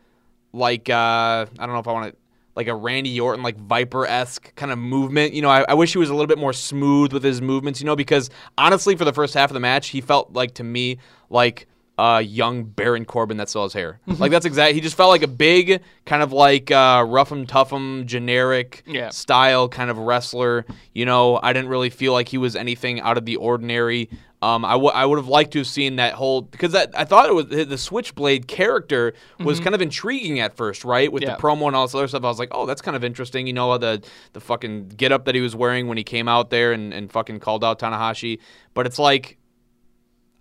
like 0.51 0.89
uh, 0.89 1.45
I 1.45 1.45
don't 1.59 1.73
know 1.73 1.77
if 1.77 1.87
I 1.87 1.91
want 1.91 2.11
to 2.11 2.17
like 2.55 2.67
a 2.67 2.75
Randy 2.75 3.19
Orton 3.19 3.43
like 3.43 3.57
Viper 3.57 4.05
esque 4.05 4.55
kind 4.55 4.71
of 4.71 4.77
movement. 4.77 5.33
You 5.33 5.41
know, 5.41 5.49
I, 5.49 5.65
I 5.69 5.73
wish 5.73 5.91
he 5.91 5.97
was 5.97 6.09
a 6.09 6.13
little 6.13 6.27
bit 6.27 6.37
more 6.37 6.53
smooth 6.53 7.11
with 7.13 7.23
his 7.23 7.41
movements. 7.41 7.79
You 7.81 7.85
know, 7.85 7.95
because 7.95 8.29
honestly, 8.57 8.95
for 8.95 9.05
the 9.05 9.13
first 9.13 9.33
half 9.33 9.49
of 9.49 9.53
the 9.53 9.59
match, 9.59 9.89
he 9.89 10.01
felt 10.01 10.33
like 10.33 10.53
to 10.55 10.63
me 10.63 10.97
like 11.29 11.67
a 11.97 12.21
young 12.21 12.63
Baron 12.65 13.05
Corbin 13.05 13.37
that 13.37 13.47
still 13.49 13.63
has 13.63 13.71
hair. 13.73 13.99
like 14.07 14.29
that's 14.31 14.45
exact. 14.45 14.73
He 14.73 14.81
just 14.81 14.97
felt 14.97 15.09
like 15.09 15.23
a 15.23 15.27
big 15.27 15.81
kind 16.05 16.21
of 16.21 16.33
like 16.33 16.69
uh, 16.71 17.05
rough 17.07 17.31
and 17.31 17.47
tough 17.47 17.71
'em 17.71 18.05
generic 18.05 18.83
Yeah. 18.85 19.09
style 19.09 19.69
kind 19.69 19.89
of 19.89 19.97
wrestler. 19.97 20.65
You 20.93 21.05
know, 21.05 21.39
I 21.41 21.53
didn't 21.53 21.69
really 21.69 21.89
feel 21.89 22.11
like 22.13 22.27
he 22.29 22.37
was 22.37 22.55
anything 22.55 22.99
out 22.99 23.17
of 23.17 23.25
the 23.25 23.37
ordinary. 23.37 24.09
Um, 24.45 24.63
I, 24.63 24.73
w- 24.73 24.91
I 24.91 25.05
would 25.05 25.17
have 25.17 25.27
liked 25.27 25.51
to 25.53 25.59
have 25.59 25.67
seen 25.67 25.95
that 25.95 26.13
whole 26.13 26.41
because 26.43 26.73
that, 26.73 26.91
I 26.95 27.03
thought 27.03 27.27
it 27.27 27.33
was 27.33 27.47
the 27.47 27.77
Switchblade 27.77 28.47
character 28.47 29.13
was 29.39 29.59
kind 29.59 29.73
of 29.73 29.81
intriguing 29.81 30.39
at 30.39 30.55
first, 30.55 30.85
right? 30.85 31.11
With 31.11 31.23
Mm-hmm. 31.23 31.29
Yeah. 31.31 31.35
the 31.37 31.41
promo 31.41 31.67
and 31.67 31.75
all 31.75 31.87
this 31.87 31.95
other 31.95 32.07
stuff, 32.07 32.23
I 32.23 32.27
was 32.27 32.37
like, 32.39 32.49
oh, 32.51 32.65
that's 32.65 32.81
kind 32.81 32.95
of 32.95 33.03
interesting. 33.03 33.47
You 33.47 33.53
know, 33.53 33.77
the 33.77 34.03
the 34.33 34.39
fucking 34.39 34.89
get 34.89 35.11
up 35.11 35.25
that 35.25 35.33
he 35.35 35.41
was 35.41 35.55
wearing 35.55 35.87
when 35.87 35.97
he 35.97 36.03
came 36.03 36.27
out 36.27 36.49
there 36.51 36.73
and, 36.73 36.93
and 36.93 37.11
fucking 37.11 37.39
called 37.39 37.63
out 37.63 37.79
Tanahashi. 37.79 38.39
But 38.75 38.85
it's 38.85 38.99
like 38.99 39.37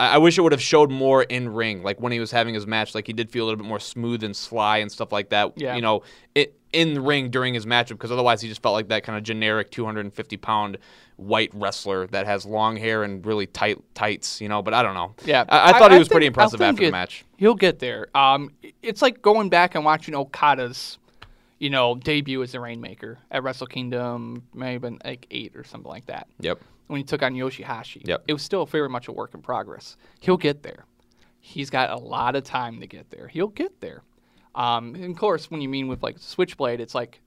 I 0.00 0.14
I 0.16 0.18
wish 0.18 0.36
it 0.38 0.42
would 0.42 0.52
have 0.52 0.62
showed 0.62 0.90
more 0.90 1.22
in 1.22 1.48
ring, 1.48 1.82
like 1.82 2.00
when 2.00 2.12
he 2.12 2.20
was 2.20 2.30
having 2.30 2.52
his 2.54 2.66
match. 2.66 2.94
Like 2.94 3.06
he 3.06 3.12
did 3.12 3.30
feel 3.30 3.44
a 3.44 3.46
little 3.46 3.58
bit 3.62 3.68
more 3.68 3.80
smooth 3.80 4.22
and 4.24 4.34
sly 4.36 4.78
and 4.78 4.90
stuff 4.92 5.12
like 5.12 5.30
that. 5.30 5.52
Yeah. 5.56 5.76
You 5.76 5.82
know, 5.82 6.02
it, 6.34 6.54
in 6.74 6.94
the 6.94 7.00
ring 7.00 7.30
during 7.30 7.54
his 7.54 7.64
matchup, 7.66 7.90
because 7.90 8.10
otherwise 8.12 8.40
he 8.40 8.48
just 8.48 8.62
felt 8.62 8.74
like 8.74 8.88
that 8.88 9.04
kind 9.04 9.16
of 9.16 9.22
generic 9.24 9.70
250 9.70 10.36
pound 10.38 10.78
white 11.16 11.50
wrestler 11.54 12.06
that 12.08 12.26
has 12.26 12.44
long 12.44 12.76
hair 12.76 13.04
and 13.04 13.24
really 13.24 13.46
tight 13.46 13.78
tights. 13.94 14.40
You 14.40 14.48
know, 14.48 14.60
but 14.62 14.74
I 14.74 14.82
don't 14.82 14.94
know. 14.94 15.14
Yeah, 15.24 15.44
I, 15.48 15.70
I 15.70 15.78
thought 15.78 15.92
he 15.92 15.98
was 15.98 16.08
pretty 16.08 16.26
impressive 16.26 16.60
I 16.60 16.66
think 16.66 16.78
after 16.78 16.86
the 16.86 16.92
match. 16.92 17.24
He'll 17.36 17.54
get 17.54 17.78
there. 17.78 18.08
Um, 18.14 18.50
it's 18.82 19.00
like 19.02 19.22
going 19.22 19.48
back 19.48 19.74
and 19.74 19.84
watching 19.84 20.14
Okada's, 20.14 20.98
you 21.58 21.70
know, 21.70 21.94
debut 21.94 22.42
as 22.42 22.52
the 22.52 22.60
Rainmaker 22.60 23.18
at 23.30 23.42
Wrestle 23.42 23.66
Kingdom, 23.66 24.42
maybe 24.52 24.78
been 24.78 24.98
like 25.04 25.26
eight 25.30 25.54
or 25.54 25.64
something 25.64 25.88
like 25.90 26.06
that. 26.06 26.26
Yep. 26.40 26.60
When 26.88 26.98
he 26.98 27.04
took 27.04 27.22
on 27.22 27.32
Yoshihashi, 27.34 28.06
Yep. 28.06 28.24
it 28.28 28.32
was 28.34 28.42
still 28.42 28.66
very 28.66 28.88
much 28.90 29.08
a 29.08 29.12
work 29.12 29.32
in 29.34 29.40
progress. 29.40 29.96
He'll 30.20 30.36
get 30.36 30.62
there. 30.62 30.84
He's 31.40 31.70
got 31.70 31.90
a 31.90 31.96
lot 31.96 32.36
of 32.36 32.44
time 32.44 32.80
to 32.80 32.86
get 32.86 33.10
there. 33.10 33.28
He'll 33.28 33.48
get 33.48 33.80
there. 33.80 34.02
Um, 34.54 34.94
and 34.94 35.06
of 35.06 35.16
course, 35.16 35.50
when 35.50 35.60
you 35.60 35.68
mean 35.68 35.88
with 35.88 36.02
like 36.02 36.18
Switchblade, 36.18 36.80
it's 36.80 36.94
like 36.94 37.20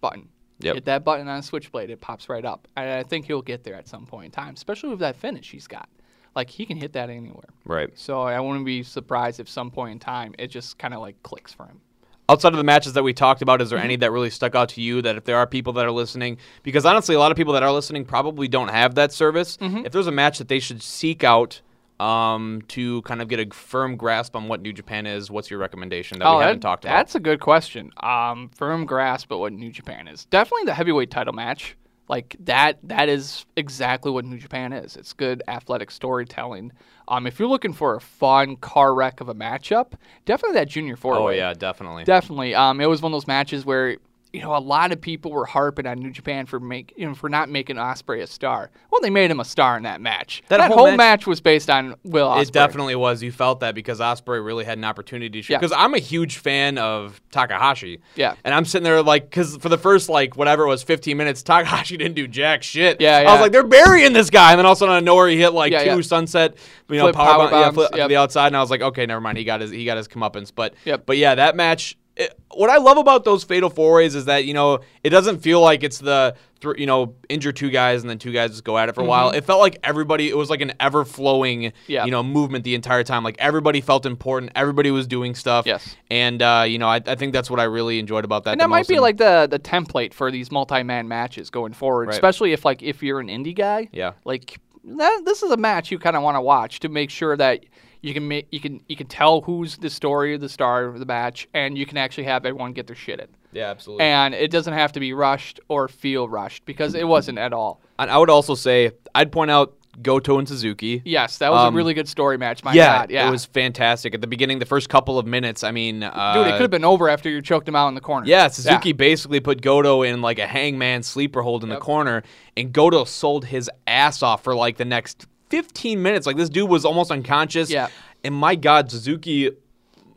button. 0.00 0.28
Yep. 0.60 0.74
Hit 0.74 0.84
that 0.84 1.04
button 1.04 1.26
on 1.26 1.38
a 1.38 1.42
Switchblade, 1.42 1.90
it 1.90 2.00
pops 2.00 2.28
right 2.28 2.44
up. 2.44 2.68
And 2.76 2.88
I 2.88 3.02
think 3.02 3.26
he'll 3.26 3.42
get 3.42 3.64
there 3.64 3.74
at 3.74 3.88
some 3.88 4.06
point 4.06 4.26
in 4.26 4.30
time, 4.30 4.54
especially 4.54 4.90
with 4.90 5.00
that 5.00 5.16
finish 5.16 5.50
he's 5.50 5.66
got. 5.66 5.88
Like 6.36 6.48
he 6.48 6.64
can 6.64 6.76
hit 6.76 6.92
that 6.92 7.10
anywhere. 7.10 7.48
Right. 7.64 7.90
So 7.94 8.22
I 8.22 8.38
wouldn't 8.38 8.64
be 8.64 8.82
surprised 8.82 9.40
if 9.40 9.48
some 9.48 9.70
point 9.70 9.92
in 9.92 9.98
time 9.98 10.34
it 10.38 10.48
just 10.48 10.78
kind 10.78 10.94
of 10.94 11.00
like 11.00 11.22
clicks 11.22 11.52
for 11.52 11.66
him. 11.66 11.80
outside 12.28 12.52
of 12.52 12.56
the 12.56 12.64
matches 12.64 12.94
that 12.94 13.02
we 13.02 13.12
talked 13.12 13.42
about, 13.42 13.60
is 13.60 13.70
there 13.70 13.78
any 13.78 13.96
that 13.96 14.10
really 14.10 14.30
stuck 14.30 14.54
out 14.54 14.70
to 14.70 14.80
you 14.80 15.02
that 15.02 15.16
if 15.16 15.24
there 15.24 15.36
are 15.36 15.46
people 15.46 15.72
that 15.74 15.84
are 15.84 15.90
listening, 15.90 16.38
because 16.62 16.86
honestly, 16.86 17.14
a 17.14 17.18
lot 17.18 17.30
of 17.30 17.36
people 17.36 17.52
that 17.52 17.62
are 17.62 17.72
listening 17.72 18.04
probably 18.04 18.48
don't 18.48 18.70
have 18.70 18.94
that 18.94 19.12
service. 19.12 19.56
Mm-hmm. 19.58 19.84
If 19.84 19.92
there's 19.92 20.06
a 20.06 20.12
match 20.12 20.38
that 20.38 20.48
they 20.48 20.58
should 20.58 20.82
seek 20.82 21.22
out 21.22 21.60
um, 22.02 22.62
to 22.68 23.02
kind 23.02 23.22
of 23.22 23.28
get 23.28 23.38
a 23.40 23.54
firm 23.54 23.96
grasp 23.96 24.34
on 24.34 24.48
what 24.48 24.60
New 24.60 24.72
Japan 24.72 25.06
is, 25.06 25.30
what's 25.30 25.50
your 25.50 25.60
recommendation 25.60 26.18
that 26.18 26.24
we 26.24 26.30
haven't 26.30 26.48
Oh, 26.48 26.52
that- 26.54 26.60
talked 26.60 26.84
about? 26.84 26.96
That's 26.96 27.14
a 27.14 27.20
good 27.20 27.40
question. 27.40 27.90
Um, 28.02 28.50
firm 28.56 28.84
grasp 28.86 29.30
at 29.30 29.38
what 29.38 29.52
New 29.52 29.70
Japan 29.70 30.08
is. 30.08 30.24
Definitely 30.26 30.64
the 30.64 30.74
heavyweight 30.74 31.10
title 31.10 31.32
match. 31.32 31.76
Like 32.08 32.36
that. 32.40 32.78
That 32.82 33.08
is 33.08 33.46
exactly 33.56 34.10
what 34.10 34.24
New 34.24 34.36
Japan 34.36 34.72
is. 34.72 34.96
It's 34.96 35.12
good 35.14 35.42
athletic 35.48 35.90
storytelling. 35.90 36.72
Um, 37.08 37.26
if 37.26 37.38
you're 37.38 37.48
looking 37.48 37.72
for 37.72 37.94
a 37.94 38.00
fun 38.00 38.56
car 38.56 38.92
wreck 38.94 39.20
of 39.20 39.28
a 39.30 39.34
matchup, 39.34 39.92
definitely 40.26 40.54
that 40.56 40.68
junior 40.68 40.96
four. 40.96 41.14
oh 41.14 41.28
yeah, 41.30 41.54
definitely. 41.54 42.04
Definitely. 42.04 42.54
Um, 42.54 42.80
it 42.80 42.86
was 42.86 43.00
one 43.00 43.12
of 43.12 43.14
those 43.16 43.26
matches 43.28 43.64
where 43.64 43.96
you 44.32 44.40
know 44.40 44.56
a 44.56 44.58
lot 44.58 44.92
of 44.92 45.00
people 45.00 45.30
were 45.30 45.44
harping 45.44 45.86
on 45.86 45.98
New 45.98 46.10
Japan 46.10 46.46
for 46.46 46.58
make 46.58 46.92
you 46.96 47.06
know 47.06 47.14
for 47.14 47.28
not 47.28 47.48
making 47.50 47.76
Ospreay 47.76 48.22
a 48.22 48.26
star. 48.26 48.70
Well, 48.90 49.00
they 49.00 49.10
made 49.10 49.30
him 49.30 49.40
a 49.40 49.44
star 49.44 49.76
in 49.76 49.82
that 49.82 50.00
match. 50.00 50.42
That 50.48 50.58
That, 50.58 50.70
whole 50.70 50.86
match- 50.88 50.96
match, 50.96 51.26
was 51.26 51.40
based 51.40 51.68
on 51.68 51.94
Will 52.04 52.28
Ospreay. 52.28 52.42
It 52.42 52.52
definitely 52.52 52.94
was. 52.96 53.22
You 53.22 53.30
felt 53.32 53.60
that 53.60 53.74
because 53.74 54.00
Ospreay 54.00 54.44
really 54.44 54.64
had 54.64 54.78
an 54.78 54.84
opportunity 54.84 55.42
to 55.42 55.52
Yeah. 55.52 55.58
Because 55.58 55.72
I'm 55.72 55.94
a 55.94 55.98
huge 55.98 56.38
fan 56.38 56.78
of 56.78 57.20
Takahashi. 57.30 58.00
Yeah. 58.16 58.34
And 58.44 58.54
I'm 58.54 58.64
sitting 58.64 58.84
there 58.84 59.02
like, 59.02 59.28
because 59.28 59.56
for 59.58 59.68
the 59.68 59.78
first 59.78 60.08
like 60.08 60.36
whatever 60.36 60.64
it 60.64 60.68
was 60.68 60.82
15 60.82 61.16
minutes, 61.16 61.42
Takahashi 61.42 61.96
didn't 61.98 62.14
do 62.14 62.26
jack 62.26 62.62
shit. 62.62 63.00
Yeah, 63.00 63.18
I 63.18 63.32
was 63.32 63.40
like, 63.40 63.52
they're 63.52 63.62
burying 63.62 64.12
this 64.12 64.30
guy, 64.30 64.52
and 64.52 64.58
then 64.58 64.66
all 64.66 64.72
of 64.72 64.76
a 64.76 64.80
sudden 64.80 64.94
out 64.94 64.98
of 64.98 65.04
nowhere 65.04 65.28
he 65.28 65.36
hit 65.38 65.50
like 65.50 65.72
Yeah, 65.72 65.84
two 65.84 65.96
yeah. 65.96 66.00
sunset, 66.00 66.54
you 66.88 66.96
know, 66.96 67.04
Flip 67.04 67.14
power, 67.16 67.26
power 67.26 67.50
bomb, 67.50 67.52
yeah, 67.60 67.64
bombs, 67.66 67.74
flip 67.74 67.90
to 67.92 67.98
yep. 67.98 68.08
the 68.08 68.16
outside, 68.16 68.46
and 68.48 68.56
I 68.56 68.60
was 68.60 68.70
like, 68.70 68.80
okay, 68.82 69.06
never 69.06 69.20
mind. 69.20 69.38
He 69.38 69.44
got 69.44 69.60
his 69.60 69.70
he 69.70 69.84
got 69.84 69.96
his 69.96 70.08
comeuppance. 70.08 70.52
But 70.54 70.74
Yep. 70.84 71.04
but 71.06 71.16
yeah, 71.18 71.34
that 71.34 71.56
match. 71.56 71.96
It, 72.16 72.38
what 72.52 72.68
I 72.68 72.76
love 72.76 72.98
about 72.98 73.24
those 73.24 73.42
fatal 73.42 73.70
four 73.70 73.94
ways 73.94 74.14
is 74.14 74.26
that 74.26 74.44
you 74.44 74.52
know 74.52 74.80
it 75.02 75.08
doesn't 75.10 75.38
feel 75.38 75.62
like 75.62 75.82
it's 75.82 75.98
the 75.98 76.36
thr 76.60 76.72
you 76.76 76.84
know 76.84 77.14
injure 77.30 77.52
two 77.52 77.70
guys 77.70 78.02
and 78.02 78.10
then 78.10 78.18
two 78.18 78.32
guys 78.32 78.50
just 78.50 78.64
go 78.64 78.76
at 78.76 78.90
it 78.90 78.94
for 78.94 79.00
a 79.00 79.04
while. 79.06 79.30
It 79.30 79.44
felt 79.44 79.60
like 79.60 79.78
everybody. 79.82 80.28
It 80.28 80.36
was 80.36 80.50
like 80.50 80.60
an 80.60 80.72
ever 80.78 81.06
flowing 81.06 81.62
Mm-hmm. 81.62 81.76
Yeah. 81.92 82.04
you 82.04 82.10
know 82.10 82.22
movement 82.22 82.64
the 82.64 82.74
entire 82.74 83.02
time. 83.02 83.24
Like 83.24 83.36
everybody 83.38 83.80
felt 83.80 84.04
important. 84.04 84.52
Everybody 84.54 84.90
was 84.90 85.06
doing 85.06 85.34
stuff. 85.34 85.64
Yes. 85.64 85.96
And 86.10 86.42
uh, 86.42 86.64
you 86.68 86.78
know 86.78 86.88
I, 86.88 87.00
I 87.06 87.14
think 87.14 87.32
that's 87.32 87.48
what 87.50 87.58
I 87.60 87.64
really 87.64 87.98
enjoyed 87.98 88.26
about 88.26 88.44
that. 88.44 88.52
and 88.52 88.60
that 88.60 88.68
might 88.68 88.86
be 88.86 88.94
And- 88.96 89.02
like 89.02 89.16
the 89.16 89.48
the 89.50 89.58
template 89.58 90.12
for 90.12 90.30
these 90.30 90.52
multi-man 90.52 91.08
matches 91.08 91.48
going 91.48 91.72
forward, 91.72 92.08
Right. 92.08 92.14
especially 92.14 92.52
if 92.52 92.64
like 92.66 92.82
if 92.82 93.02
you're 93.02 93.20
an 93.20 93.28
indie 93.28 93.56
guy. 93.56 93.88
Yeah. 93.90 94.12
Like 94.26 94.60
that, 94.84 95.22
this 95.24 95.42
is 95.42 95.50
a 95.50 95.56
match 95.56 95.90
you 95.90 95.98
kind 95.98 96.16
of 96.16 96.22
want 96.22 96.34
to 96.36 96.42
watch 96.42 96.80
to 96.80 96.88
make 96.90 97.08
sure 97.08 97.36
that 97.38 97.64
you 98.02 98.12
can 98.12 98.26
make 98.28 98.46
you 98.50 98.60
can 98.60 98.80
you 98.88 98.96
can 98.96 99.06
tell 99.06 99.40
who's 99.40 99.76
the 99.78 99.88
story 99.90 100.34
of 100.34 100.40
the 100.40 100.48
star 100.48 100.84
of 100.84 100.98
the 100.98 101.06
match, 101.06 101.48
and 101.54 101.78
you 101.78 101.86
can 101.86 101.96
actually 101.96 102.24
have 102.24 102.44
everyone 102.44 102.72
get 102.72 102.86
their 102.86 102.96
shit 102.96 103.20
in. 103.20 103.28
yeah 103.52 103.70
absolutely. 103.70 104.04
And 104.04 104.34
it 104.34 104.50
doesn't 104.50 104.74
have 104.74 104.92
to 104.92 105.00
be 105.00 105.12
rushed 105.12 105.60
or 105.68 105.88
feel 105.88 106.28
rushed 106.28 106.64
because 106.66 106.94
it 106.94 107.06
wasn't 107.06 107.38
at 107.38 107.52
all. 107.52 107.80
And 107.98 108.10
I 108.10 108.18
would 108.18 108.30
also 108.30 108.54
say 108.54 108.90
I'd 109.14 109.30
point 109.32 109.50
out 109.50 109.74
Goto 110.00 110.38
and 110.38 110.48
Suzuki. 110.48 111.02
Yes, 111.04 111.36
that 111.38 111.52
was 111.52 111.60
Um, 111.66 111.74
a 111.74 111.76
really 111.76 111.92
good 111.92 112.08
story 112.08 112.38
match. 112.38 112.64
My 112.64 112.72
yeah, 112.72 113.00
God, 113.00 113.10
yeah. 113.10 113.28
it 113.28 113.30
was 113.30 113.44
fantastic 113.44 114.14
at 114.14 114.22
the 114.22 114.26
beginning. 114.26 114.58
The 114.58 114.64
first 114.64 114.88
couple 114.88 115.18
of 115.18 115.26
minutes, 115.26 115.62
I 115.62 115.70
mean, 115.70 116.02
uh, 116.02 116.32
Dude, 116.34 116.46
it 116.46 116.52
could 116.52 116.62
have 116.62 116.70
been 116.70 116.84
over 116.84 117.10
after 117.10 117.28
you 117.28 117.42
choked 117.42 117.68
him 117.68 117.76
out 117.76 117.88
in 117.88 117.94
the 117.94 118.00
corner. 118.00 118.26
Yeah, 118.26 118.48
Suzuki 118.48 118.92
basically 118.92 119.38
put 119.40 119.60
Goto 119.60 120.00
in 120.02 120.22
like 120.22 120.38
a 120.38 120.46
hangman 120.46 121.02
sleeper 121.02 121.42
hold 121.42 121.62
in 121.62 121.68
the 121.68 121.76
corner, 121.76 122.22
and 122.56 122.72
Goto 122.72 123.04
sold 123.04 123.44
his 123.44 123.70
ass 123.86 124.22
off 124.22 124.42
for 124.42 124.54
like 124.54 124.78
the 124.78 124.86
next 124.86 125.26
15 125.52 126.02
minutes. 126.02 126.26
Like 126.26 126.38
this 126.38 126.48
dude 126.48 126.70
was 126.70 126.86
almost 126.86 127.10
unconscious. 127.10 127.70
Yeah. 127.70 127.88
And 128.24 128.34
my 128.34 128.54
God, 128.54 128.90
Suzuki 128.90 129.50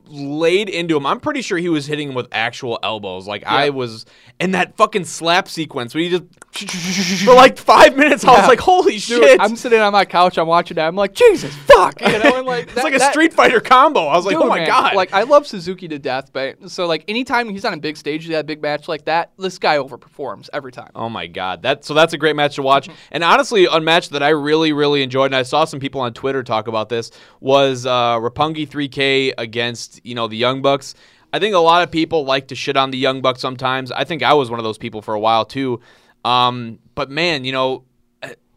laid 0.08 0.70
into 0.70 0.96
him. 0.98 1.06
I'm 1.06 1.20
pretty 1.20 1.41
sure 1.41 1.58
he 1.58 1.70
was 1.70 1.86
hitting 1.86 2.10
him 2.10 2.15
with 2.15 2.28
actual 2.32 2.80
elbows. 2.84 3.28
Like 3.28 3.44
I 3.46 3.70
was 3.72 4.06
in 4.39 4.52
that 4.52 4.76
fucking 4.78 5.06
slap 5.06 5.48
sequence 5.48 5.94
where 5.96 6.04
he 6.04 6.10
just 6.10 6.24
for 7.26 7.34
like 7.34 7.58
five 7.58 7.98
minutes. 7.98 8.24
I 8.24 8.38
was 8.39 8.48
like, 8.48 8.60
holy 8.60 8.94
Dude, 8.94 9.02
shit! 9.02 9.41
I'm 9.41 9.56
sitting 9.56 9.80
on 9.80 9.91
my 9.94 10.06
couch, 10.06 10.38
I'm 10.38 10.48
watching 10.48 10.76
that. 10.76 10.88
I'm 10.88 10.96
like, 10.96 11.13
Jesus, 11.13 11.54
fuck, 11.56 12.00
you 12.06 12.08
know, 12.20 12.38
and 12.38 12.46
like 12.46 12.63
it's 12.65 12.74
that- 12.76 12.84
like 12.84 12.96
a 12.96 13.00
that- 13.00 13.12
Street 13.12 13.34
Fighter 13.34 13.60
combo. 13.60 14.02
I 14.08 14.15
was 14.15 14.26
like, 14.26 14.36
Dude, 14.36 14.44
oh 14.44 14.48
my 14.48 14.60
man, 14.60 14.68
god! 14.68 14.96
Like 14.96 15.13
I 15.13 15.24
love 15.24 15.46
Suzuki 15.48 15.88
to 15.89 16.00
death, 16.00 16.32
but 16.34 16.70
so 16.70 16.86
like 16.88 17.04
anytime 17.08 17.50
he's 17.50 17.65
on 17.65 17.74
a 17.74 17.78
big 17.78 17.98
stage, 17.98 18.28
that 18.28 18.46
big 18.46 18.62
match 18.62 18.88
like 18.88 19.06
that, 19.06 19.32
this 19.38 19.58
guy 19.58 19.78
overperforms 19.78 20.50
every 20.54 20.72
time. 20.72 20.91
Oh 20.96 21.10
my 21.10 21.28
god, 21.28 21.63
that 21.63 21.84
so 21.86 21.94
that's 21.94 22.13
a 22.13 22.18
great 22.18 22.36
match 22.36 22.56
to 22.56 22.62
Mm-hmm. 22.62 22.65
watch. 22.65 22.89
And 23.12 23.24
honestly, 23.24 23.65
a 23.65 23.80
match 23.82 24.10
that 24.10 24.24
I 24.24 24.30
really 24.30 24.72
really 24.74 25.04
enjoyed, 25.04 25.26
and 25.28 25.36
I 25.36 25.44
saw 25.44 25.65
some 25.65 25.80
people 25.80 26.02
on 26.02 26.13
Twitter 26.13 26.41
talk 26.44 26.68
about 26.68 26.89
this, 26.89 27.12
was 27.41 27.86
uh, 27.86 28.15
Roppongi 28.18 28.68
3K 28.68 29.34
against 29.38 29.95
you 30.04 30.16
know 30.16 30.28
the 30.28 30.38
Young 30.38 30.62
Bucks. 30.62 30.96
I 31.34 31.40
think 31.40 31.54
a 31.54 31.60
lot 31.60 31.84
of 31.84 31.92
people 31.92 32.24
like 32.24 32.48
to 32.48 32.56
shit 32.56 32.78
on 32.78 32.92
the 32.92 32.98
Young 32.98 33.22
Bucks 33.22 33.42
sometimes. 33.42 33.92
I 33.92 34.04
think 34.04 34.24
I 34.24 34.34
was 34.34 34.50
one 34.50 34.60
of 34.60 34.64
those 34.64 34.78
people 34.78 35.02
for 35.02 35.14
a 35.14 35.20
while 35.20 35.46
too. 35.46 35.82
Um, 36.24 36.80
but 36.96 37.10
man, 37.10 37.44
you 37.44 37.52
know, 37.52 37.84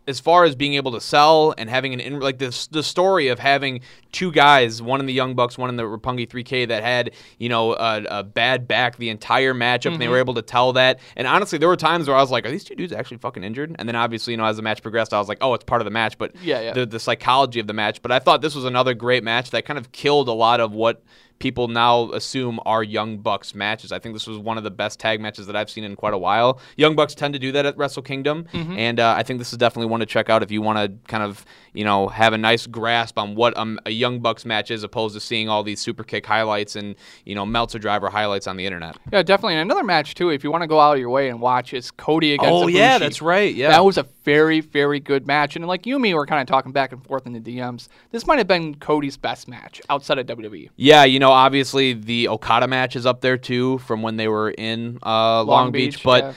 as 0.09 0.18
far 0.18 0.44
as 0.44 0.57
being 0.57 0.72
able 0.74 0.90
to 0.92 1.01
sell 1.03 1.55
and 1.59 1.68
having 1.68 1.92
an 1.92 2.01
in, 2.01 2.18
like 2.18 2.38
this 2.38 2.66
the 2.68 2.83
story 2.83 3.29
of 3.29 3.38
having 3.38 3.81
two 4.11 4.33
guys, 4.33 4.81
one 4.81 5.01
in 5.01 5.07
the 5.07 5.12
Young 5.12 5.35
Bucks, 5.35 5.59
one 5.59 5.68
in 5.68 5.77
the 5.77 5.83
Roppongi 5.83 6.27
3K 6.27 6.66
that 6.68 6.83
had 6.83 7.12
you 7.37 7.51
know 7.51 7.74
a, 7.74 8.03
a 8.09 8.24
bad 8.24 8.66
back 8.66 8.96
the 8.96 9.11
entire 9.11 9.53
matchup, 9.53 9.92
and 9.92 10.01
they 10.01 10.09
were 10.09 10.16
able 10.16 10.35
to 10.35 10.42
tell 10.42 10.72
that. 10.72 10.98
And 11.14 11.27
honestly, 11.29 11.59
there 11.59 11.68
were 11.68 11.77
times 11.77 12.09
where 12.09 12.16
I 12.16 12.20
was 12.22 12.31
like, 12.31 12.46
"Are 12.46 12.51
these 12.51 12.64
two 12.64 12.74
dudes 12.74 12.92
actually 12.92 13.18
fucking 13.18 13.44
injured?" 13.44 13.77
And 13.79 13.87
then 13.87 13.96
obviously, 13.96 14.33
you 14.33 14.38
know, 14.38 14.46
as 14.46 14.57
the 14.57 14.62
match 14.62 14.81
progressed, 14.81 15.12
I 15.12 15.18
was 15.18 15.29
like, 15.29 15.38
"Oh, 15.42 15.53
it's 15.53 15.64
part 15.64 15.83
of 15.83 15.85
the 15.85 15.90
match." 15.90 16.16
But 16.16 16.35
Yeah, 16.42 16.61
yeah. 16.61 16.72
The, 16.72 16.87
the 16.87 16.98
psychology 16.98 17.61
of 17.61 17.66
the 17.66 17.74
match. 17.74 18.01
But 18.01 18.11
I 18.11 18.18
thought 18.18 18.40
this 18.40 18.55
was 18.55 18.64
another 18.64 18.94
great 18.94 19.22
match 19.22 19.51
that 19.51 19.66
kind 19.66 19.79
of 19.79 19.92
killed 19.92 20.29
a 20.29 20.33
lot 20.33 20.61
of 20.61 20.72
what 20.72 21.03
people 21.38 21.68
now 21.68 22.11
assume 22.12 22.59
are 22.66 22.83
Young 22.83 23.18
Bucks 23.18 23.55
matches. 23.55 23.92
I 23.92 23.98
think 23.98 24.14
this 24.14 24.27
was 24.27 24.38
one 24.38 24.59
of 24.59 24.64
the 24.64 24.70
best 24.70 24.98
tag 24.98 25.20
matches 25.20 25.46
that 25.46 25.57
I've 25.57 25.70
seen 25.70 25.85
in 25.85 25.96
quite 25.96 26.14
a 26.14 26.18
while. 26.18 26.61
Young 26.77 26.96
Bucks 26.96 27.14
tend 27.14 27.35
to 27.35 27.38
do 27.38 27.53
that 27.53 27.66
at 27.66 27.76
Wrestle 27.76 28.03
Kingdom, 28.03 28.47
and 28.53 29.01
uh, 29.01 29.14
I 29.16 29.22
think 29.22 29.39
this 29.39 29.53
is 29.53 29.59
definitely 29.59 29.91
one 29.91 30.01
to 30.01 30.07
check 30.07 30.28
out 30.30 30.43
if 30.43 30.51
you 30.51 30.62
want 30.62 30.78
to 30.78 31.09
kind 31.09 31.22
of 31.22 31.45
you 31.72 31.84
know 31.84 32.09
have 32.09 32.32
a 32.32 32.39
nice 32.39 32.66
grasp 32.66 33.18
on 33.18 33.34
what 33.34 33.57
um, 33.57 33.78
a 33.86 33.91
Young 33.91 34.20
Bucks 34.20 34.45
match 34.45 34.70
is, 34.70 34.82
opposed 34.82 35.14
to 35.14 35.20
seeing 35.20 35.49
all 35.49 35.62
these 35.62 35.80
super 35.80 36.05
kick 36.05 36.26
highlights 36.26 36.76
and 36.76 36.95
you 37.24 37.34
know 37.34 37.47
Meltzer 37.47 37.78
driver 37.78 38.09
highlights 38.11 38.47
on 38.47 38.57
the 38.57 38.66
internet. 38.66 38.97
Yeah, 39.12 39.22
definitely. 39.22 39.55
And 39.55 39.62
another 39.62 39.84
match 39.84 40.14
too, 40.14 40.30
if 40.30 40.45
you 40.45 40.51
want 40.51 40.62
to 40.62 40.68
go 40.68 40.80
out 40.80 40.95
of 40.95 40.99
your 41.01 41.11
way 41.11 41.28
and 41.28 41.41
watch, 41.41 41.72
is 41.72 41.91
Cody 41.91 42.34
against. 42.34 42.51
Ibushi. 42.51 42.62
Oh, 42.64 42.66
yeah, 42.68 42.99
that's 42.99 43.22
right. 43.22 43.55
Yeah, 43.55 43.70
That 43.70 43.84
was 43.84 43.99
a 43.99 44.05
very, 44.29 44.61
very 44.61 45.01
good 45.01 45.26
match. 45.26 45.57
And 45.57 45.66
like 45.66 45.87
you 45.87 45.97
and 45.97 46.03
me 46.03 46.14
were 46.14 46.26
kind 46.26 46.41
of 46.41 46.47
talking 46.47 46.70
back 46.70 46.93
and 46.93 47.03
forth 47.05 47.26
in 47.26 47.33
the 47.33 47.41
DMs. 47.41 47.89
This 48.11 48.26
might 48.26 48.39
have 48.39 48.47
been 48.47 48.74
Cody's 48.74 49.16
best 49.16 49.49
match 49.49 49.81
outside 49.91 50.18
of. 50.18 50.29
WWE. 50.29 50.68
Yeah, 50.76 51.05
you 51.05 51.18
know, 51.18 51.31
obviously 51.31 51.95
the 51.95 52.29
Okada 52.29 52.68
match 52.68 52.97
is 52.97 53.07
up 53.07 53.20
there 53.20 53.39
too 53.39 53.79
from 53.79 54.03
when 54.03 54.16
they 54.16 54.29
were 54.29 54.51
in 54.51 54.99
uh, 55.03 55.43
Long, 55.43 55.72
Beach, 55.72 55.95
Beach, 55.95 56.05
but 56.05 56.24
yeah. 56.24 56.33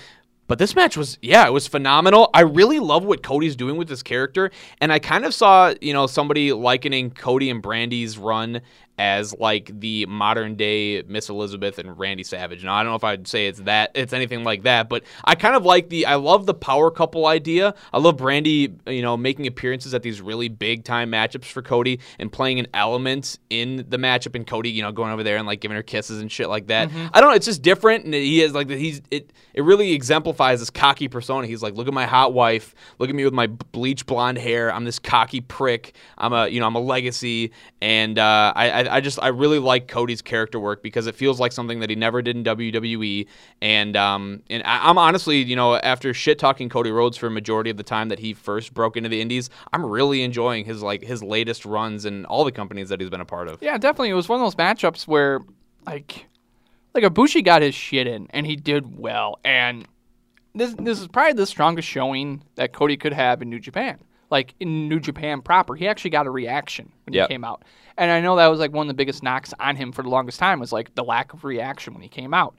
but 0.47 0.57
this 0.57 0.75
match 0.75 0.97
was 0.97 1.17
yeah, 1.21 1.45
it 1.45 1.51
was 1.51 1.67
phenomenal. 1.67 2.29
I 2.33 2.41
really 2.41 2.79
love 2.79 3.03
what 3.03 3.21
Cody's 3.21 3.55
doing 3.55 3.77
with 3.77 3.87
this 3.87 4.01
character, 4.01 4.51
and 4.79 4.91
I 4.91 4.99
kind 4.99 5.25
of 5.25 5.33
saw 5.33 5.73
you 5.81 5.93
know 5.93 6.07
somebody 6.07 6.53
likening 6.53 7.11
Cody 7.11 7.49
and 7.49 7.61
Brandi's 7.61 8.17
run 8.17 8.61
as 9.01 9.33
like 9.39 9.71
the 9.79 10.05
modern 10.05 10.55
day 10.55 11.01
Miss 11.01 11.27
Elizabeth 11.27 11.79
and 11.79 11.97
Randy 11.97 12.21
Savage. 12.21 12.63
Now 12.63 12.75
I 12.75 12.83
don't 12.83 12.91
know 12.91 12.95
if 12.95 13.03
I'd 13.03 13.27
say 13.27 13.47
it's 13.47 13.59
that 13.61 13.89
it's 13.95 14.13
anything 14.13 14.43
like 14.43 14.61
that, 14.61 14.89
but 14.89 15.03
I 15.25 15.33
kind 15.33 15.55
of 15.55 15.65
like 15.65 15.89
the 15.89 16.05
I 16.05 16.15
love 16.15 16.45
the 16.45 16.53
power 16.53 16.91
couple 16.91 17.25
idea. 17.25 17.73
I 17.91 17.97
love 17.97 18.17
Brandi, 18.17 18.71
you 18.85 19.01
know, 19.01 19.17
making 19.17 19.47
appearances 19.47 19.95
at 19.95 20.03
these 20.03 20.21
really 20.21 20.49
big 20.49 20.83
time 20.83 21.11
matchups 21.11 21.45
for 21.45 21.63
Cody 21.63 21.99
and 22.19 22.31
playing 22.31 22.59
an 22.59 22.67
element 22.75 23.39
in 23.49 23.77
the 23.89 23.97
matchup 23.97 24.35
and 24.35 24.45
Cody, 24.45 24.69
you 24.69 24.83
know, 24.83 24.91
going 24.91 25.11
over 25.11 25.23
there 25.23 25.37
and 25.37 25.47
like 25.47 25.61
giving 25.61 25.75
her 25.75 25.81
kisses 25.81 26.21
and 26.21 26.31
shit 26.31 26.47
like 26.47 26.67
that. 26.67 26.91
I 27.11 27.21
don't 27.21 27.31
know, 27.31 27.35
it's 27.35 27.47
just 27.47 27.63
different 27.63 28.05
and 28.05 28.13
he 28.13 28.43
is 28.43 28.53
like 28.53 28.69
he's 28.69 29.01
it 29.09 29.33
it 29.55 29.63
really 29.63 29.93
exemplifies 29.93 30.59
this 30.59 30.69
cocky 30.69 31.07
persona. 31.07 31.47
He's 31.47 31.63
like, 31.63 31.73
"Look 31.73 31.87
at 31.87 31.93
my 31.93 32.05
hot 32.05 32.33
wife. 32.33 32.75
Look 32.99 33.09
at 33.09 33.15
me 33.15 33.25
with 33.25 33.33
my 33.33 33.47
bleach 33.47 34.05
blonde 34.05 34.37
hair. 34.37 34.71
I'm 34.71 34.85
this 34.85 34.99
cocky 34.99 35.41
prick. 35.41 35.95
I'm 36.17 36.33
a, 36.33 36.47
you 36.47 36.59
know, 36.59 36.67
I'm 36.67 36.75
a 36.75 36.79
legacy." 36.79 37.51
And 37.81 38.19
uh, 38.19 38.53
I, 38.55 38.71
I, 38.71 38.90
I 38.91 39.01
just, 39.01 39.17
I 39.21 39.29
really 39.29 39.59
like 39.59 39.87
Cody's 39.87 40.21
character 40.21 40.59
work 40.59 40.83
because 40.83 41.07
it 41.07 41.15
feels 41.15 41.39
like 41.39 41.51
something 41.51 41.79
that 41.79 41.89
he 41.89 41.95
never 41.95 42.21
did 42.21 42.35
in 42.35 42.43
WWE. 42.43 43.27
And, 43.61 43.95
um, 43.95 44.43
and 44.49 44.61
I, 44.63 44.89
I'm 44.89 44.97
honestly, 44.97 45.41
you 45.41 45.55
know, 45.55 45.75
after 45.75 46.13
shit 46.13 46.37
talking 46.39 46.69
Cody 46.69 46.91
Rhodes 46.91 47.17
for 47.17 47.27
a 47.27 47.31
majority 47.31 47.69
of 47.69 47.77
the 47.77 47.83
time 47.83 48.09
that 48.09 48.19
he 48.19 48.33
first 48.33 48.73
broke 48.73 48.97
into 48.97 49.09
the 49.09 49.21
Indies, 49.21 49.49
I'm 49.73 49.85
really 49.85 50.23
enjoying 50.23 50.65
his 50.65 50.81
like 50.81 51.03
his 51.03 51.23
latest 51.23 51.65
runs 51.65 52.05
and 52.05 52.25
all 52.25 52.43
the 52.43 52.51
companies 52.51 52.89
that 52.89 52.99
he's 52.99 53.09
been 53.09 53.21
a 53.21 53.25
part 53.25 53.47
of. 53.47 53.61
Yeah, 53.61 53.77
definitely. 53.77 54.09
It 54.09 54.15
was 54.15 54.29
one 54.29 54.39
of 54.39 54.45
those 54.45 54.55
matchups 54.55 55.07
where, 55.07 55.39
like, 55.85 56.27
like 56.93 57.03
Ibushi 57.03 57.43
got 57.43 57.61
his 57.61 57.75
shit 57.75 58.07
in 58.07 58.27
and 58.31 58.45
he 58.45 58.55
did 58.55 58.97
well. 58.97 59.39
And 59.43 59.87
this 60.53 60.73
this 60.77 60.99
is 60.99 61.07
probably 61.07 61.33
the 61.33 61.45
strongest 61.45 61.87
showing 61.87 62.43
that 62.55 62.73
Cody 62.73 62.97
could 62.97 63.13
have 63.13 63.41
in 63.41 63.49
New 63.49 63.59
Japan. 63.59 63.99
Like 64.31 64.55
in 64.59 64.87
New 64.89 64.99
Japan 64.99 65.41
proper, 65.41 65.75
he 65.75 65.87
actually 65.87 66.11
got 66.11 66.25
a 66.25 66.31
reaction 66.31 66.91
when 67.05 67.13
Yep. 67.13 67.27
he 67.29 67.33
came 67.33 67.43
out. 67.43 67.63
And 67.97 68.09
I 68.09 68.21
know 68.21 68.37
that 68.37 68.47
was 68.47 68.59
like 68.59 68.71
one 68.71 68.85
of 68.85 68.87
the 68.87 68.93
biggest 68.95 69.21
knocks 69.21 69.53
on 69.59 69.75
him 69.75 69.91
for 69.91 70.01
the 70.01 70.09
longest 70.09 70.39
time 70.39 70.59
was 70.59 70.71
like 70.71 70.95
the 70.95 71.03
lack 71.03 71.33
of 71.33 71.43
reaction 71.43 71.93
when 71.93 72.01
he 72.01 72.09
came 72.09 72.33
out. 72.33 72.55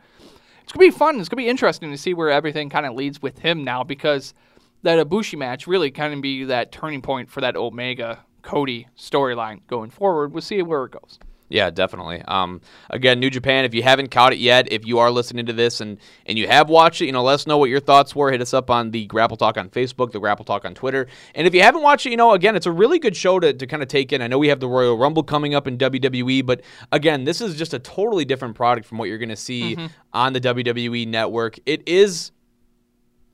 It's 0.63 0.73
gonna 0.73 0.87
be 0.87 0.91
fun. 0.91 1.19
It's 1.19 1.29
gonna 1.29 1.43
be 1.43 1.49
interesting 1.49 1.91
to 1.91 1.99
see 1.99 2.15
where 2.15 2.31
everything 2.31 2.69
kind 2.71 2.87
of 2.87 2.95
leads 2.95 3.21
with 3.21 3.39
him 3.39 3.65
now 3.65 3.83
because 3.83 4.35
that 4.83 5.05
Ibushi 5.05 5.39
match 5.39 5.67
really 5.67 5.91
kind 5.91 6.13
of 6.15 6.21
be 6.21 6.45
that 6.45 6.71
turning 6.73 7.03
point 7.03 7.31
for 7.31 7.41
that 7.41 7.57
Omega 7.57 8.21
Cody 8.43 8.89
storyline 8.97 9.61
going 9.67 9.91
forward. 9.91 10.33
We'll 10.33 10.43
see 10.43 10.61
where 10.63 10.85
it 10.85 10.93
goes. 10.93 11.19
Yeah, 11.53 11.69
definitely. 11.69 12.23
Um, 12.23 12.63
again, 12.89 13.21
New 13.21 13.29
Japan. 13.29 13.67
If 13.67 13.75
you 13.75 13.83
haven't 13.83 14.11
caught 14.11 14.33
it 14.33 14.39
yet, 14.39 14.73
if 14.73 14.87
you 14.87 14.99
are 15.01 15.11
listening 15.11 15.45
to 15.47 15.53
this 15.53 15.83
and 15.83 15.99
and 16.25 16.39
you 16.39 16.49
have 16.49 16.71
watched 16.71 17.03
it, 17.03 17.07
you 17.07 17.13
know, 17.13 17.23
let 17.23 17.35
us 17.35 17.47
know 17.47 17.59
what 17.59 17.69
your 17.69 17.79
thoughts 17.79 18.17
were. 18.17 18.31
Hit 18.31 18.41
us 18.41 18.55
up 18.55 18.71
on 18.71 18.91
the 18.91 19.05
Grapple 19.05 19.37
Talk 19.37 19.59
on 19.59 19.69
Facebook, 19.69 20.13
the 20.13 20.19
Grapple 20.19 20.47
Talk 20.47 20.65
on 20.65 20.73
Twitter. 20.73 21.07
And 21.35 21.47
if 21.47 21.55
you 21.55 21.61
haven't 21.61 21.83
watched 21.83 22.07
it, 22.07 22.11
you 22.11 22.17
know, 22.17 22.33
again, 22.33 22.57
it's 22.57 22.65
a 22.65 22.73
really 22.73 22.99
good 22.99 23.15
show 23.15 23.39
to, 23.39 23.53
to 23.53 23.67
kind 23.67 23.83
of 23.83 23.91
take 23.91 24.15
in. 24.15 24.23
I 24.23 24.29
know 24.29 24.39
we 24.39 24.49
have 24.49 24.61
the 24.61 24.69
Royal 24.69 24.97
Rumble 24.97 25.23
coming 25.23 25.55
up 25.55 25.67
in 25.67 25.77
WWE, 25.77 26.47
but 26.47 26.63
again, 26.91 27.25
this 27.25 27.43
is 27.43 27.55
just 27.55 27.75
a 27.75 27.79
totally 27.79 28.25
different 28.25 28.55
product 28.55 28.87
from 28.87 28.97
what 28.97 29.11
you're 29.11 29.19
going 29.19 29.29
to 29.29 29.37
see 29.37 29.77
on 30.15 30.33
the 30.33 30.41
WWE 30.41 31.07
network. 31.07 31.59
It 31.67 31.87
is 31.87 32.33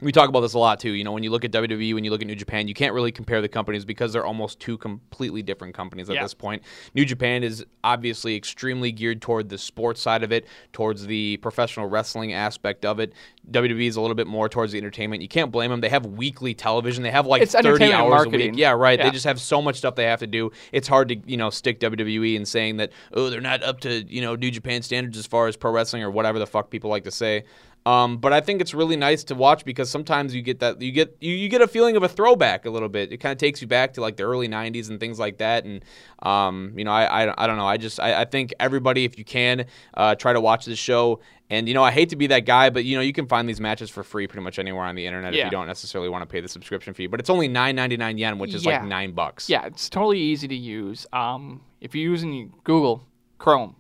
we 0.01 0.13
talk 0.13 0.29
about 0.29 0.41
this 0.41 0.55
a 0.55 0.59
lot 0.59 0.79
too. 0.79 0.91
You 0.93 1.03
know, 1.03 1.11
when 1.13 1.23
you 1.25 1.31
look 1.31 1.45
at 1.45 1.51
WWE, 1.51 1.93
when 1.95 2.05
you 2.05 2.11
look 2.11 2.21
at 2.21 2.27
New 2.27 2.37
Japan, 2.37 2.69
you 2.69 2.75
can't 2.75 2.95
really 2.95 3.11
compare 3.11 3.41
the 3.41 3.49
companies 3.49 3.85
because 3.85 4.13
they're 4.13 4.25
almost 4.25 4.61
two 4.61 4.79
completely 4.79 5.43
different 5.43 5.75
companies 5.75 6.09
at 6.09 6.15
Yeah. 6.17 6.23
this 6.23 6.35
point. 6.35 6.63
New 6.95 7.05
Japan 7.05 7.43
is 7.43 7.65
obviously 7.83 8.37
extremely 8.37 8.93
geared 8.93 9.21
toward 9.21 9.49
the 9.49 9.59
sports 9.59 10.01
side 10.01 10.23
of 10.23 10.31
it, 10.31 10.47
towards 10.73 11.07
the 11.07 11.39
professional 11.39 11.87
wrestling 11.89 12.33
aspect 12.33 12.85
of 12.85 13.01
it. 13.01 13.13
WWE 13.51 13.87
is 13.89 13.97
a 13.97 14.01
little 14.01 14.15
bit 14.15 14.27
more 14.27 14.49
towards 14.49 14.73
the 14.73 14.79
entertainment. 14.79 15.23
You 15.23 15.29
can't 15.29 15.51
blame 15.51 15.71
them. 15.71 15.81
They 15.81 15.89
have 15.89 16.07
weekly 16.07 16.55
television. 16.55 17.03
They 17.03 17.11
have 17.11 17.27
like 17.27 17.43
It's 17.43 17.53
30 17.53 17.67
entertainment 17.69 18.01
hours 18.01 18.11
marketing. 18.11 18.49
a 18.49 18.51
week. 18.53 18.59
Yeah, 18.61 18.71
right. 18.73 18.99
Yeah. 18.99 19.07
They 19.07 19.11
just 19.11 19.25
have 19.25 19.41
so 19.41 19.61
much 19.63 19.77
stuff 19.77 19.95
they 19.95 20.05
have 20.05 20.21
to 20.21 20.27
do. 20.27 20.53
It's 20.71 20.87
hard 20.87 21.09
to, 21.09 21.17
you 21.27 21.37
know, 21.39 21.51
stick 21.51 21.81
WWE 21.81 22.37
and 22.37 22.47
saying 22.47 22.77
that, 22.77 22.93
oh, 23.15 23.31
they're 23.31 23.41
not 23.41 23.63
up 23.63 23.81
to, 23.81 24.05
you 24.05 24.21
know, 24.21 24.37
New 24.37 24.51
Japan 24.51 24.83
standards 24.83 25.17
as 25.19 25.27
far 25.27 25.49
as 25.49 25.57
pro 25.57 25.73
wrestling 25.73 26.03
or 26.03 26.11
whatever 26.11 26.39
the 26.39 26.47
fuck 26.47 26.71
people 26.71 26.91
like 26.91 27.05
to 27.05 27.11
say. 27.11 27.45
Um, 27.89 28.18
but 28.18 28.32
I 28.32 28.41
think 28.41 28.61
it's 28.61 28.74
really 28.74 28.97
nice 28.97 29.24
to 29.24 29.34
watch 29.34 29.64
because 29.64 29.91
sometimes 29.91 30.34
you 30.34 30.43
get 30.43 30.61
that 30.61 30.82
you 30.82 30.93
get 30.93 31.16
you, 31.20 31.32
you 31.34 31.49
get 31.49 31.62
a 31.62 31.66
feeling 31.66 31.97
of 31.97 32.03
a 32.03 32.09
throwback 32.09 32.66
a 32.66 32.70
little 32.70 32.89
bit. 32.91 33.12
It 33.12 33.16
kind 33.18 33.32
of 33.32 33.39
takes 33.39 33.62
you 33.62 33.66
back 33.68 33.95
to 33.95 34.01
like 34.03 34.16
the 34.16 34.24
early 34.24 34.49
'90s 34.49 34.91
and 34.91 35.01
things 35.01 35.18
like 35.18 35.39
that. 35.39 35.64
And 35.64 35.82
um, 36.22 36.74
you 36.76 36.84
know, 36.84 36.91
I, 36.93 37.24
I 37.24 37.45
I 37.45 37.47
don't 37.47 37.57
know. 37.57 37.66
I 37.66 37.76
just 37.78 37.99
I, 37.99 38.20
I 38.22 38.24
think 38.24 38.53
everybody, 38.61 39.05
if 39.05 39.16
you 39.18 39.24
can, 39.24 39.66
uh, 39.95 40.14
try 40.16 40.32
to 40.32 40.41
watch 40.41 40.66
this 40.66 40.78
show. 40.78 41.20
And 41.51 41.66
you 41.66 41.72
know, 41.72 41.82
I 41.82 41.91
hate 41.91 42.11
to 42.11 42.16
be 42.16 42.26
that 42.26 42.45
guy, 42.45 42.68
but 42.68 42.84
you 42.84 42.95
know, 42.95 43.01
you 43.01 43.14
can 43.14 43.26
find 43.26 43.49
these 43.49 43.59
matches 43.61 43.89
for 43.89 44.03
free 44.03 44.26
pretty 44.26 44.45
much 44.45 44.59
anywhere 44.59 44.84
on 44.84 44.95
the 44.95 45.07
internet 45.07 45.32
if 45.32 45.43
you 45.47 45.51
don't 45.51 45.66
necessarily 45.66 46.11
want 46.11 46.20
to 46.22 46.26
pay 46.26 46.41
the 46.43 46.49
subscription 46.49 46.93
fee. 46.93 47.07
But 47.07 47.20
it's 47.20 47.30
only 47.30 47.49
nine 47.49 47.74
ninety 47.74 47.97
nine 47.97 48.18
yen, 48.18 48.39
which 48.39 48.53
is 48.53 48.66
Yeah. 48.66 48.80
like 48.80 48.89
nine 48.89 49.12
bucks. 49.12 49.49
Yeah, 49.49 49.64
it's 49.64 49.89
totally 49.89 50.18
easy 50.18 50.47
to 50.49 50.55
use. 50.55 51.07
Um, 51.14 51.62
if 51.80 51.95
you're 51.95 52.11
using 52.11 52.53
Google 52.64 53.03
Chrome, 53.39 53.76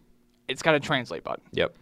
it's 0.48 0.62
got 0.62 0.74
a 0.76 0.80
translate 0.80 1.24
button. 1.24 1.44
Yep. 1.52 1.74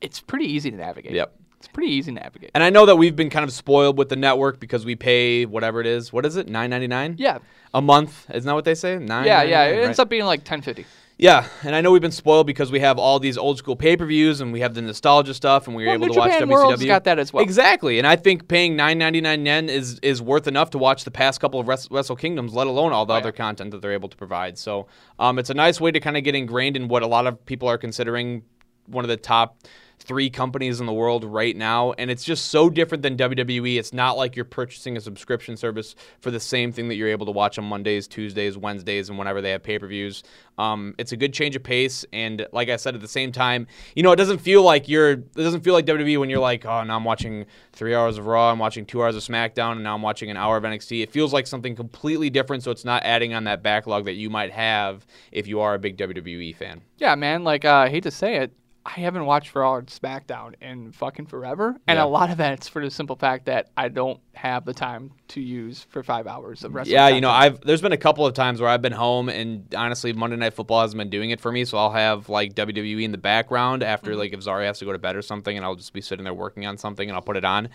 It's 0.00 0.20
pretty 0.20 0.46
easy 0.46 0.70
to 0.70 0.76
navigate. 0.76 1.12
Yep. 1.12 1.34
It's 1.58 1.68
pretty 1.68 1.92
easy 1.92 2.10
to 2.12 2.20
navigate. 2.20 2.50
And 2.54 2.64
I 2.64 2.70
know 2.70 2.86
that 2.86 2.96
we've 2.96 3.14
been 3.14 3.28
kind 3.28 3.44
of 3.44 3.52
spoiled 3.52 3.98
with 3.98 4.08
the 4.08 4.16
network 4.16 4.60
because 4.60 4.86
we 4.86 4.96
pay 4.96 5.44
whatever 5.44 5.80
it 5.80 5.86
is. 5.86 6.10
What 6.12 6.24
is 6.24 6.36
it? 6.36 6.48
Nine 6.48 6.70
ninety 6.70 6.86
nine. 6.86 7.16
Yeah. 7.18 7.38
A 7.74 7.82
month, 7.82 8.26
isn't 8.30 8.46
that 8.46 8.54
what 8.54 8.64
they 8.64 8.74
say? 8.74 8.98
Nine. 8.98 9.26
Yeah, 9.26 9.42
yeah. 9.42 9.64
It 9.64 9.72
right? 9.76 9.84
ends 9.84 9.98
up 9.98 10.08
being 10.08 10.24
like 10.24 10.40
1050. 10.40 10.86
Yeah, 11.18 11.46
and 11.64 11.76
I 11.76 11.82
know 11.82 11.92
we've 11.92 12.00
been 12.00 12.10
spoiled 12.12 12.46
because 12.46 12.72
we 12.72 12.80
have 12.80 12.98
all 12.98 13.18
these 13.20 13.36
old 13.36 13.58
school 13.58 13.76
pay 13.76 13.94
per 13.94 14.06
views 14.06 14.40
and 14.40 14.54
we 14.54 14.60
have 14.60 14.72
the 14.72 14.80
nostalgia 14.80 15.34
stuff 15.34 15.66
and 15.66 15.76
we 15.76 15.82
were 15.82 15.88
Well, 15.88 15.94
able 15.96 16.06
New 16.06 16.12
to 16.14 16.18
watch 16.18 16.32
Japan 16.32 16.48
WCW. 16.48 16.50
World's 16.54 16.84
got 16.86 17.04
that 17.04 17.18
as 17.18 17.30
well. 17.30 17.42
Exactly, 17.44 17.98
and 17.98 18.06
I 18.06 18.16
think 18.16 18.48
paying 18.48 18.74
nine 18.74 18.96
ninety 18.96 19.20
nine 19.20 19.44
yen 19.44 19.68
is 19.68 19.98
is 20.02 20.22
worth 20.22 20.48
enough 20.48 20.70
to 20.70 20.78
watch 20.78 21.04
the 21.04 21.10
past 21.10 21.38
couple 21.38 21.60
of 21.60 21.68
Wrestle 21.68 22.16
Kingdoms, 22.16 22.54
let 22.54 22.66
alone 22.68 22.94
all 22.94 23.04
the 23.04 23.12
Oh, 23.12 23.18
other 23.18 23.28
yeah. 23.28 23.32
content 23.32 23.70
that 23.72 23.82
they're 23.82 23.92
able 23.92 24.08
to 24.08 24.16
provide. 24.16 24.56
So, 24.56 24.86
um, 25.18 25.38
it's 25.38 25.50
a 25.50 25.54
nice 25.54 25.78
way 25.78 25.90
to 25.90 26.00
kind 26.00 26.16
of 26.16 26.24
get 26.24 26.34
ingrained 26.34 26.74
in 26.74 26.88
what 26.88 27.02
a 27.02 27.06
lot 27.06 27.26
of 27.26 27.44
people 27.44 27.68
are 27.68 27.76
considering 27.76 28.42
one 28.86 29.04
of 29.04 29.10
the 29.10 29.18
top 29.18 29.58
three 30.00 30.30
companies 30.30 30.80
in 30.80 30.86
the 30.86 30.92
world 30.92 31.24
right 31.24 31.56
now 31.56 31.92
and 31.92 32.10
it's 32.10 32.24
just 32.24 32.46
so 32.46 32.68
different 32.70 33.02
than 33.02 33.16
WWE 33.16 33.78
it's 33.78 33.92
not 33.92 34.16
like 34.16 34.34
you're 34.34 34.44
purchasing 34.44 34.96
a 34.96 35.00
subscription 35.00 35.56
service 35.56 35.94
for 36.20 36.30
the 36.30 36.40
same 36.40 36.72
thing 36.72 36.88
that 36.88 36.94
you're 36.96 37.08
able 37.08 37.26
to 37.26 37.32
watch 37.32 37.58
on 37.58 37.64
Mondays 37.64 38.08
Tuesdays 38.08 38.56
Wednesdays 38.56 39.08
and 39.08 39.18
whenever 39.18 39.40
they 39.40 39.50
have 39.50 39.62
pay-per-views. 39.62 40.22
Um, 40.58 40.94
it's 40.98 41.12
a 41.12 41.16
good 41.16 41.32
change 41.32 41.56
of 41.56 41.62
pace 41.62 42.04
and 42.12 42.46
like 42.52 42.68
I 42.68 42.76
said 42.76 42.94
at 42.94 43.00
the 43.00 43.08
same 43.08 43.30
time 43.30 43.66
you 43.94 44.02
know 44.02 44.12
it 44.12 44.16
doesn't 44.16 44.38
feel 44.38 44.62
like 44.62 44.88
you're 44.88 45.12
it 45.12 45.34
doesn't 45.34 45.62
feel 45.62 45.74
like 45.74 45.86
WWE 45.86 46.18
when 46.18 46.30
you're 46.30 46.40
like 46.40 46.66
oh 46.66 46.82
now 46.82 46.96
I'm 46.96 47.04
watching 47.04 47.46
three 47.72 47.94
hours 47.94 48.18
of 48.18 48.26
Raw 48.26 48.50
I'm 48.50 48.58
watching 48.58 48.84
two 48.84 49.02
hours 49.02 49.16
of 49.16 49.22
SmackDown 49.22 49.72
and 49.72 49.82
now 49.82 49.94
I'm 49.94 50.02
watching 50.02 50.30
an 50.30 50.36
hour 50.36 50.56
of 50.56 50.64
NXT 50.64 51.02
it 51.02 51.10
feels 51.10 51.32
like 51.32 51.46
something 51.46 51.76
completely 51.76 52.30
different 52.30 52.62
so 52.62 52.70
it's 52.70 52.84
not 52.84 53.02
adding 53.04 53.32
on 53.34 53.44
that 53.44 53.62
backlog 53.62 54.04
that 54.06 54.14
you 54.14 54.30
might 54.30 54.52
have 54.52 55.06
if 55.32 55.46
you 55.46 55.60
are 55.60 55.74
a 55.74 55.78
big 55.78 55.96
WWE 55.96 56.54
fan. 56.56 56.80
Yeah, 56.98 57.14
man. 57.14 57.44
Like, 57.44 57.64
uh, 57.64 57.74
I 57.74 57.88
hate 57.88 58.02
to 58.04 58.10
say 58.10 58.36
it, 58.36 58.52
I 58.84 58.92
haven't 59.00 59.26
watched 59.26 59.54
Raw 59.54 59.74
or 59.74 59.82
SmackDown 59.82 60.54
in 60.62 60.92
fucking 60.92 61.26
forever, 61.26 61.76
and 61.86 61.98
Yeah. 61.98 62.04
a 62.04 62.06
lot 62.06 62.30
of 62.30 62.38
that 62.38 62.62
is 62.62 62.68
for 62.68 62.82
the 62.82 62.90
simple 62.90 63.14
fact 63.14 63.44
that 63.44 63.68
I 63.76 63.88
don't 63.88 64.18
have 64.34 64.64
the 64.64 64.72
time 64.72 65.10
to 65.28 65.40
use 65.40 65.86
for 65.90 66.02
five 66.02 66.26
hours 66.26 66.64
of 66.64 66.74
wrestling. 66.74 66.94
Yeah, 66.94 67.08
you 67.08 67.20
know. 67.20 67.30
I've 67.30 67.60
there's 67.60 67.82
been 67.82 67.92
a 67.92 67.98
couple 67.98 68.24
of 68.26 68.32
times 68.32 68.58
where 68.60 68.70
I've 68.70 68.80
been 68.80 68.92
home 68.92 69.28
and 69.28 69.72
honestly 69.74 70.14
Monday 70.14 70.36
Night 70.36 70.54
Football 70.54 70.80
hasn't 70.80 70.98
been 70.98 71.10
doing 71.10 71.28
it 71.30 71.40
for 71.40 71.52
me, 71.52 71.66
so 71.66 71.76
I'll 71.76 71.92
have 71.92 72.28
like 72.30 72.54
WWE 72.54 73.02
in 73.04 73.12
the 73.12 73.18
background 73.18 73.82
after 73.82 74.12
Mm-hmm. 74.12 74.18
like 74.18 74.32
if 74.32 74.40
Zari 74.40 74.64
has 74.64 74.78
to 74.78 74.86
go 74.86 74.92
to 74.92 74.98
bed 74.98 75.14
or 75.14 75.22
something 75.22 75.54
and 75.56 75.64
I'll 75.64 75.76
just 75.76 75.92
be 75.92 76.00
sitting 76.00 76.24
there 76.24 76.32
working 76.34 76.64
on 76.66 76.78
something 76.78 77.08
and 77.08 77.14
I'll 77.14 77.22
put 77.22 77.36
it 77.36 77.44
on. 77.44 77.68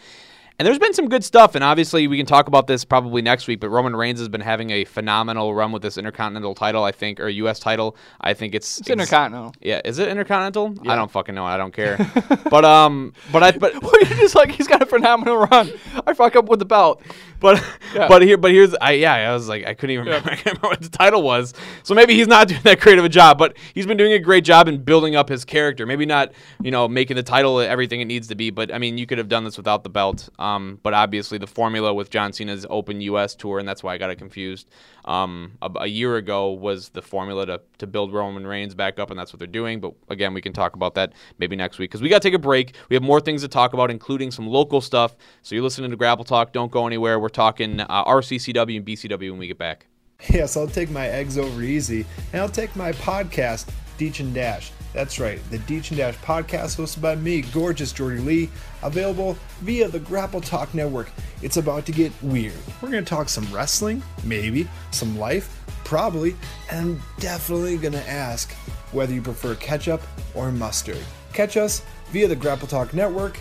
And 0.57 0.65
there's 0.65 0.79
been 0.79 0.93
some 0.93 1.09
good 1.09 1.23
stuff, 1.23 1.55
and 1.55 1.63
obviously 1.65 2.07
we 2.07 2.15
can 2.15 2.25
talk 2.25 2.47
about 2.47 2.65
this 2.65 2.85
probably 2.85 3.21
next 3.21 3.45
week. 3.47 3.59
But 3.59 3.69
Roman 3.69 3.93
Reigns 3.93 4.19
has 4.19 4.29
been 4.29 4.39
having 4.39 4.69
a 4.69 4.85
phenomenal 4.85 5.53
run 5.53 5.73
with 5.73 5.81
this 5.81 5.97
Intercontinental 5.97 6.55
title, 6.55 6.83
I 6.83 6.93
think, 6.93 7.19
or 7.19 7.27
U.S. 7.27 7.59
title. 7.59 7.97
I 8.21 8.33
think 8.33 8.55
it's 8.55 8.79
It's 8.79 8.89
Intercontinental. 8.89 9.53
Yeah, 9.59 9.81
is 9.83 9.99
it 9.99 10.07
Intercontinental? 10.07 10.75
I 10.89 10.95
don't 10.95 11.11
fucking 11.11 11.35
know. 11.35 11.43
I 11.45 11.57
don't 11.57 11.73
care. 11.73 11.97
but 12.49 12.63
um, 12.63 13.11
but 13.33 13.43
I 13.43 13.51
but 13.51 13.73
Well, 13.83 13.91
you're 13.99 14.17
just 14.17 14.35
like 14.35 14.51
he's 14.51 14.67
got 14.67 14.81
a 14.81 14.85
phenomenal 14.85 15.37
run. 15.37 15.71
I 16.07 16.13
fuck 16.13 16.37
up 16.37 16.45
with 16.45 16.59
the 16.59 16.65
belt. 16.65 17.01
but 17.41 17.61
Yeah. 17.93 18.07
but 18.07 18.21
here 18.21 18.37
but 18.37 18.51
here's 18.51 18.73
I 18.75 18.93
yeah 18.93 19.13
I 19.13 19.33
was 19.33 19.49
like 19.49 19.65
I 19.67 19.73
couldn't 19.73 19.93
even 19.95 20.05
remember, 20.05 20.29
I 20.31 20.37
remember 20.45 20.67
what 20.69 20.81
the 20.81 20.89
title 20.89 21.21
was. 21.21 21.53
So 21.83 21.93
maybe 21.93 22.13
he's 22.15 22.27
not 22.27 22.47
doing 22.47 22.61
that 22.63 22.79
great 22.79 22.97
of 22.97 23.03
a 23.03 23.09
job, 23.09 23.37
but 23.37 23.57
he's 23.73 23.85
been 23.85 23.97
doing 23.97 24.13
a 24.13 24.19
great 24.19 24.45
job 24.45 24.69
in 24.69 24.81
building 24.83 25.17
up 25.17 25.27
his 25.27 25.43
character. 25.43 25.85
Maybe 25.85 26.05
not 26.05 26.31
you 26.63 26.71
know 26.71 26.87
making 26.87 27.17
the 27.17 27.23
title 27.23 27.59
everything 27.59 27.99
it 27.99 28.05
needs 28.05 28.29
to 28.29 28.35
be, 28.35 28.51
but 28.51 28.73
I 28.73 28.77
mean 28.77 28.97
you 28.97 29.05
could 29.05 29.17
have 29.17 29.27
done 29.27 29.43
this 29.43 29.57
without 29.57 29.83
the 29.83 29.89
belt. 29.89 30.29
Um, 30.39 30.44
but 30.83 30.93
obviously 30.93 31.37
the 31.37 31.47
formula 31.47 31.93
with 31.93 32.09
John 32.09 32.31
Cena's 32.31 32.65
Open 32.69 33.01
U.S. 33.01 33.35
tour, 33.35 33.59
and 33.59 33.67
that's 33.67 33.83
why 33.83 33.93
I 33.93 33.97
got 33.97 34.09
it 34.09 34.17
confused. 34.17 34.69
Um, 35.05 35.57
a, 35.61 35.71
a 35.81 35.87
year 35.87 36.17
ago 36.17 36.51
was 36.51 36.89
the 36.89 37.01
formula 37.01 37.45
to 37.45 37.61
to 37.79 37.87
build 37.87 38.13
Roman 38.13 38.45
Reigns 38.45 38.75
back 38.75 38.99
up, 38.99 39.09
and 39.09 39.19
that's 39.19 39.33
what 39.33 39.39
they're 39.39 39.47
doing. 39.47 39.79
But 39.79 39.93
again, 40.09 40.33
we 40.33 40.41
can 40.41 40.53
talk 40.53 40.75
about 40.75 40.95
that 40.95 41.13
maybe 41.39 41.55
next 41.55 41.79
week 41.79 41.89
because 41.89 42.01
we 42.01 42.09
got 42.09 42.21
to 42.21 42.27
take 42.27 42.35
a 42.35 42.39
break. 42.39 42.75
We 42.89 42.95
have 42.95 43.03
more 43.03 43.19
things 43.19 43.41
to 43.41 43.47
talk 43.47 43.73
about, 43.73 43.89
including 43.89 44.31
some 44.31 44.47
local 44.47 44.81
stuff. 44.81 45.15
So 45.41 45.55
you're 45.55 45.63
listening 45.63 45.91
to 45.91 45.97
Grapple 45.97 46.25
Talk. 46.25 46.53
Don't 46.53 46.71
go 46.71 46.85
anywhere. 46.87 47.19
We're 47.19 47.29
talking 47.29 47.79
uh, 47.79 48.05
RCCW 48.05 48.77
and 48.77 48.85
BCW 48.85 49.31
when 49.31 49.39
we 49.39 49.47
get 49.47 49.57
back. 49.57 49.87
Yes, 50.29 50.55
I'll 50.55 50.65
take 50.65 50.89
my 50.89 51.07
eggs 51.07 51.37
over 51.37 51.61
easy, 51.61 52.05
and 52.31 52.41
I'll 52.41 52.47
take 52.47 52.73
my 52.75 52.93
podcast, 52.93 53.69
Deech 53.97 54.21
and 54.21 54.33
Dash. 54.33 54.71
That's 54.95 55.19
right, 55.19 55.41
the 55.51 55.57
Deech 55.57 55.89
and 55.89 55.97
Dash 55.97 56.15
podcast 56.19 56.77
hosted 56.77 57.01
by 57.01 57.15
me, 57.15 57.41
gorgeous 57.41 57.91
Jordy 57.91 58.19
Lee, 58.19 58.49
available 58.81 59.37
via 59.59 59.89
the 59.89 59.99
Grapple 59.99 60.39
Talk 60.39 60.73
Network. 60.73 61.11
It's 61.41 61.57
about 61.57 61.85
to 61.87 61.91
get 61.91 62.13
weird. 62.23 62.53
We're 62.81 62.91
going 62.91 63.03
to 63.03 63.09
talk 63.09 63.27
some 63.27 63.45
wrestling, 63.53 64.01
maybe, 64.23 64.69
some 64.91 65.19
life, 65.19 65.61
probably, 65.83 66.33
and 66.71 66.79
I'm 66.79 67.03
definitely 67.19 67.75
going 67.75 67.91
to 67.91 68.09
ask 68.09 68.53
whether 68.93 69.13
you 69.13 69.21
prefer 69.21 69.55
ketchup 69.55 70.01
or 70.33 70.49
mustard. 70.49 71.03
Catch 71.33 71.57
us 71.57 71.81
via 72.11 72.29
the 72.29 72.35
Grapple 72.37 72.69
Talk 72.69 72.93
Network 72.93 73.37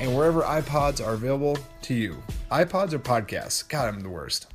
and 0.00 0.12
wherever 0.12 0.42
iPods 0.42 1.00
are 1.06 1.14
available 1.14 1.56
to 1.82 1.94
you. 1.94 2.20
iPods 2.50 2.94
or 2.94 2.98
podcasts? 2.98 3.66
God, 3.66 3.94
I'm 3.94 4.00
the 4.00 4.08
worst. 4.08 4.48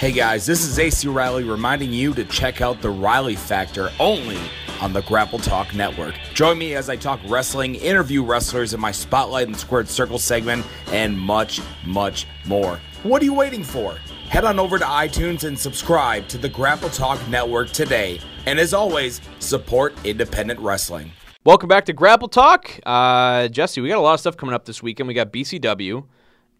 Hey 0.00 0.10
guys, 0.10 0.44
this 0.44 0.64
is 0.64 0.76
AC 0.76 1.06
Riley 1.06 1.44
reminding 1.44 1.92
you 1.92 2.14
to 2.14 2.24
check 2.24 2.60
out 2.60 2.82
the 2.82 2.90
Riley 2.90 3.36
Factor 3.36 3.90
only 4.00 4.40
on 4.80 4.92
the 4.92 5.02
Grapple 5.02 5.38
Talk 5.38 5.72
Network. 5.72 6.16
Join 6.34 6.58
me 6.58 6.74
as 6.74 6.90
I 6.90 6.96
talk 6.96 7.20
wrestling, 7.28 7.76
interview 7.76 8.24
wrestlers 8.24 8.74
in 8.74 8.80
my 8.80 8.90
Spotlight 8.90 9.46
and 9.46 9.56
Squared 9.56 9.88
Circle 9.88 10.18
segment, 10.18 10.66
and 10.88 11.16
much, 11.16 11.60
much 11.86 12.26
more. 12.44 12.80
What 13.04 13.22
are 13.22 13.24
you 13.24 13.34
waiting 13.34 13.62
for? 13.62 13.94
Head 14.28 14.44
on 14.44 14.58
over 14.58 14.80
to 14.80 14.84
iTunes 14.84 15.44
and 15.44 15.56
subscribe 15.56 16.26
to 16.28 16.38
the 16.38 16.48
Grapple 16.48 16.90
Talk 16.90 17.20
Network 17.28 17.70
today. 17.70 18.20
And 18.46 18.58
as 18.58 18.74
always, 18.74 19.20
support 19.38 19.94
independent 20.04 20.58
wrestling. 20.58 21.12
Welcome 21.44 21.68
back 21.68 21.84
to 21.84 21.92
Grapple 21.92 22.28
Talk. 22.28 22.80
Uh, 22.84 23.46
Jesse, 23.46 23.80
we 23.80 23.90
got 23.90 23.98
a 23.98 24.00
lot 24.00 24.14
of 24.14 24.20
stuff 24.20 24.36
coming 24.36 24.56
up 24.56 24.64
this 24.64 24.82
weekend. 24.82 25.06
We 25.06 25.14
got 25.14 25.32
BCW 25.32 26.04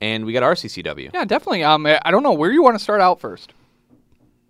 and 0.00 0.24
we 0.24 0.32
got 0.32 0.42
RCCW. 0.42 1.10
Yeah, 1.12 1.24
definitely. 1.24 1.64
Um, 1.64 1.86
I 1.86 2.10
don't 2.10 2.22
know 2.22 2.32
where 2.32 2.52
you 2.52 2.62
want 2.62 2.76
to 2.76 2.82
start 2.82 3.00
out 3.00 3.20
first. 3.20 3.52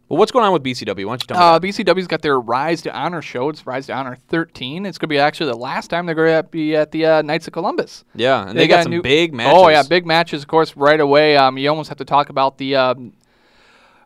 Well, 0.09 0.19
what's 0.19 0.33
going 0.33 0.45
on 0.45 0.53
with 0.53 0.63
BCW? 0.63 1.07
Why 1.07 1.13
don't 1.13 1.23
you 1.23 1.27
tell 1.27 1.61
me? 1.61 1.69
Uh? 1.69 1.73
BCW's 1.73 2.07
got 2.07 2.21
their 2.21 2.39
Rise 2.39 2.83
to 2.83 2.95
Honor 2.95 3.23
show. 3.23 3.49
It's 3.49 3.67
Rise 3.67 3.87
to 3.87 3.95
Honor 3.95 4.19
13. 4.29 4.85
It's 4.85 4.99
going 4.99 5.09
to 5.09 5.13
be 5.13 5.19
actually 5.19 5.51
the 5.51 5.57
last 5.57 5.89
time 5.89 6.05
they're 6.05 6.15
going 6.15 6.43
to 6.43 6.49
be 6.49 6.77
at 6.77 6.93
the 6.93 7.07
uh, 7.07 7.23
Knights 7.23 7.47
of 7.47 7.55
Columbus. 7.55 8.05
yeah, 8.15 8.47
and 8.49 8.59
they, 8.59 8.69
got, 8.69 8.81
a 8.81 8.83
some 8.83 8.93
new- 8.93 9.03
big 9.03 9.33
matches. 9.33 9.53
Oh 9.57 9.69
yeah, 9.69 9.83
big 9.83 10.05
matches. 10.05 10.43
Of 10.43 10.49
course, 10.49 10.77
right 10.77 11.01
away. 11.01 11.37
Um, 11.37 11.57
you 11.57 11.69
almost 11.71 11.89
have 11.89 11.99
to 11.99 12.05
talk 12.05 12.29
about 12.29 12.59
the 12.59 12.77
um, 12.77 13.15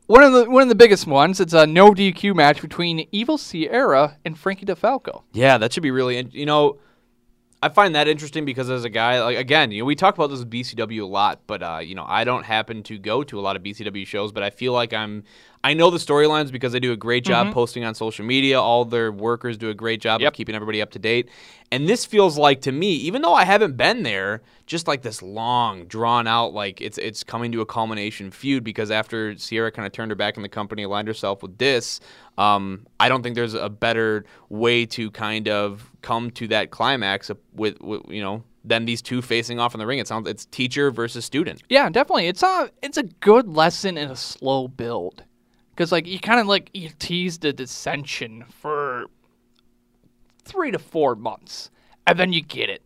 one 0.07 0.23
of 0.23 0.33
the 0.33 0.49
one 0.49 0.63
of 0.63 0.69
the 0.69 0.77
biggest 0.77 1.07
ones. 1.07 1.41
It's 1.41 1.53
a 1.53 1.67
no 1.67 1.91
DQ 1.93 2.35
match 2.35 2.63
between 2.63 3.09
Evil 3.11 3.37
Sierra 3.37 4.17
and 4.25 4.39
Frankie 4.39 4.67
DeFalco. 4.67 5.23
Yeah, 5.33 5.59
that 5.59 5.73
should 5.73 5.83
be 5.83 5.91
really. 5.91 6.27
You 6.33 6.47
know, 6.47 6.79
I 7.61 7.69
find 7.69 7.95
that 7.97 8.07
interesting 8.07 8.45
because 8.45 8.71
as 8.71 8.85
a 8.85 8.89
guy, 8.89 9.23
like 9.23 9.37
again, 9.37 9.73
you 9.73 9.83
know, 9.83 9.87
we 9.87 9.97
talk 9.97 10.15
about 10.15 10.31
this 10.31 10.45
BCW 10.45 11.03
a 11.03 11.07
lot, 11.07 11.41
but 11.47 11.63
uh, 11.63 11.81
you 11.83 11.95
know, 11.95 12.05
I 12.07 12.23
don't 12.23 12.45
happen 12.45 12.85
to 12.85 12.99
go 12.99 13.25
to 13.25 13.39
a 13.39 13.43
lot 13.43 13.57
of 13.57 13.63
BCW 13.63 14.07
shows, 14.07 14.31
but 14.31 14.43
I 14.43 14.51
feel 14.51 14.73
like 14.73 14.93
I'm. 14.93 15.25
I 15.65 15.75
know 15.75 15.91
the 15.91 15.99
storylines 15.99 16.53
because 16.53 16.73
they 16.73 16.81
do 16.81 16.93
a 16.93 16.97
great 16.97 17.25
job 17.25 17.53
posting 17.53 17.85
on 17.85 17.95
social 17.95 18.25
media. 18.25 18.61
All 18.61 18.85
their 18.85 19.11
workers 19.11 19.59
do 19.59 19.71
a 19.71 19.75
great 19.75 20.01
job 20.01 20.21
Yep. 20.21 20.33
of 20.33 20.37
keeping 20.37 20.55
everybody 20.55 20.81
up 20.81 20.91
to 20.93 20.99
date. 20.99 21.29
And 21.71 21.89
this 21.89 22.05
feels 22.07 22.39
like 22.39 22.61
to 22.63 22.73
me, 22.73 22.93
even 22.95 23.21
though 23.23 23.35
I 23.35 23.45
haven't 23.45 23.77
been 23.77 24.03
there, 24.03 24.41
just 24.67 24.87
like 24.89 25.03
this 25.03 25.21
long, 25.21 25.85
drawn 25.87 26.27
out, 26.27 26.55
like 26.55 26.81
it's 26.81 26.97
it's 26.99 27.23
coming 27.25 27.53
to 27.53 27.61
a 27.61 27.67
culmination 27.67 28.31
feud 28.31 28.63
because 28.65 28.91
after 28.91 29.37
Sierra 29.37 29.71
kind 29.71 29.85
of 29.85 29.93
turned 29.93 30.11
her 30.11 30.15
back 30.17 30.37
in 30.37 30.43
the 30.43 30.49
company, 30.49 30.85
aligned 30.85 31.09
herself 31.09 31.43
with 31.43 31.59
this, 31.59 32.01
um, 32.39 32.87
I 33.01 33.09
don't 33.09 33.23
think 33.23 33.35
there's 33.35 33.55
a 33.55 33.69
better 33.69 34.25
way 34.49 34.87
to 34.87 35.11
kind 35.11 35.49
of 35.49 35.91
come 36.03 36.31
to 36.33 36.49
that 36.49 36.71
climax 36.71 37.31
with, 37.55 37.81
with 37.83 38.03
you 38.09 38.23
know 38.23 38.45
than 38.65 38.85
these 38.85 39.01
two 39.03 39.23
facing 39.23 39.59
off 39.59 39.75
in 39.75 39.79
the 39.79 39.87
ring. 39.87 39.99
It 39.99 40.07
sounds 40.09 40.29
it's 40.29 40.47
teacher 40.47 40.91
versus 40.91 41.25
student. 41.25 41.63
Yeah, 41.69 41.89
definitely. 41.91 42.29
It's 42.29 42.43
a 42.43 42.71
it's 42.83 42.97
a 42.97 43.03
good 43.03 43.49
lesson 43.49 43.99
in 43.99 44.11
a 44.11 44.17
slow 44.17 44.69
build, 44.69 45.25
because 45.79 45.93
like 45.93 46.09
you 46.09 46.19
kind 46.19 46.41
of 46.41 46.49
like 46.49 46.71
you 46.75 46.91
tease 46.99 47.39
the 47.39 47.53
dissension 47.53 48.45
for 48.51 49.07
three 50.43 50.73
to 50.73 50.79
four 50.79 51.15
months, 51.15 51.71
and 52.05 52.19
then 52.19 52.33
you 52.33 52.43
get 52.43 52.69
it, 52.69 52.83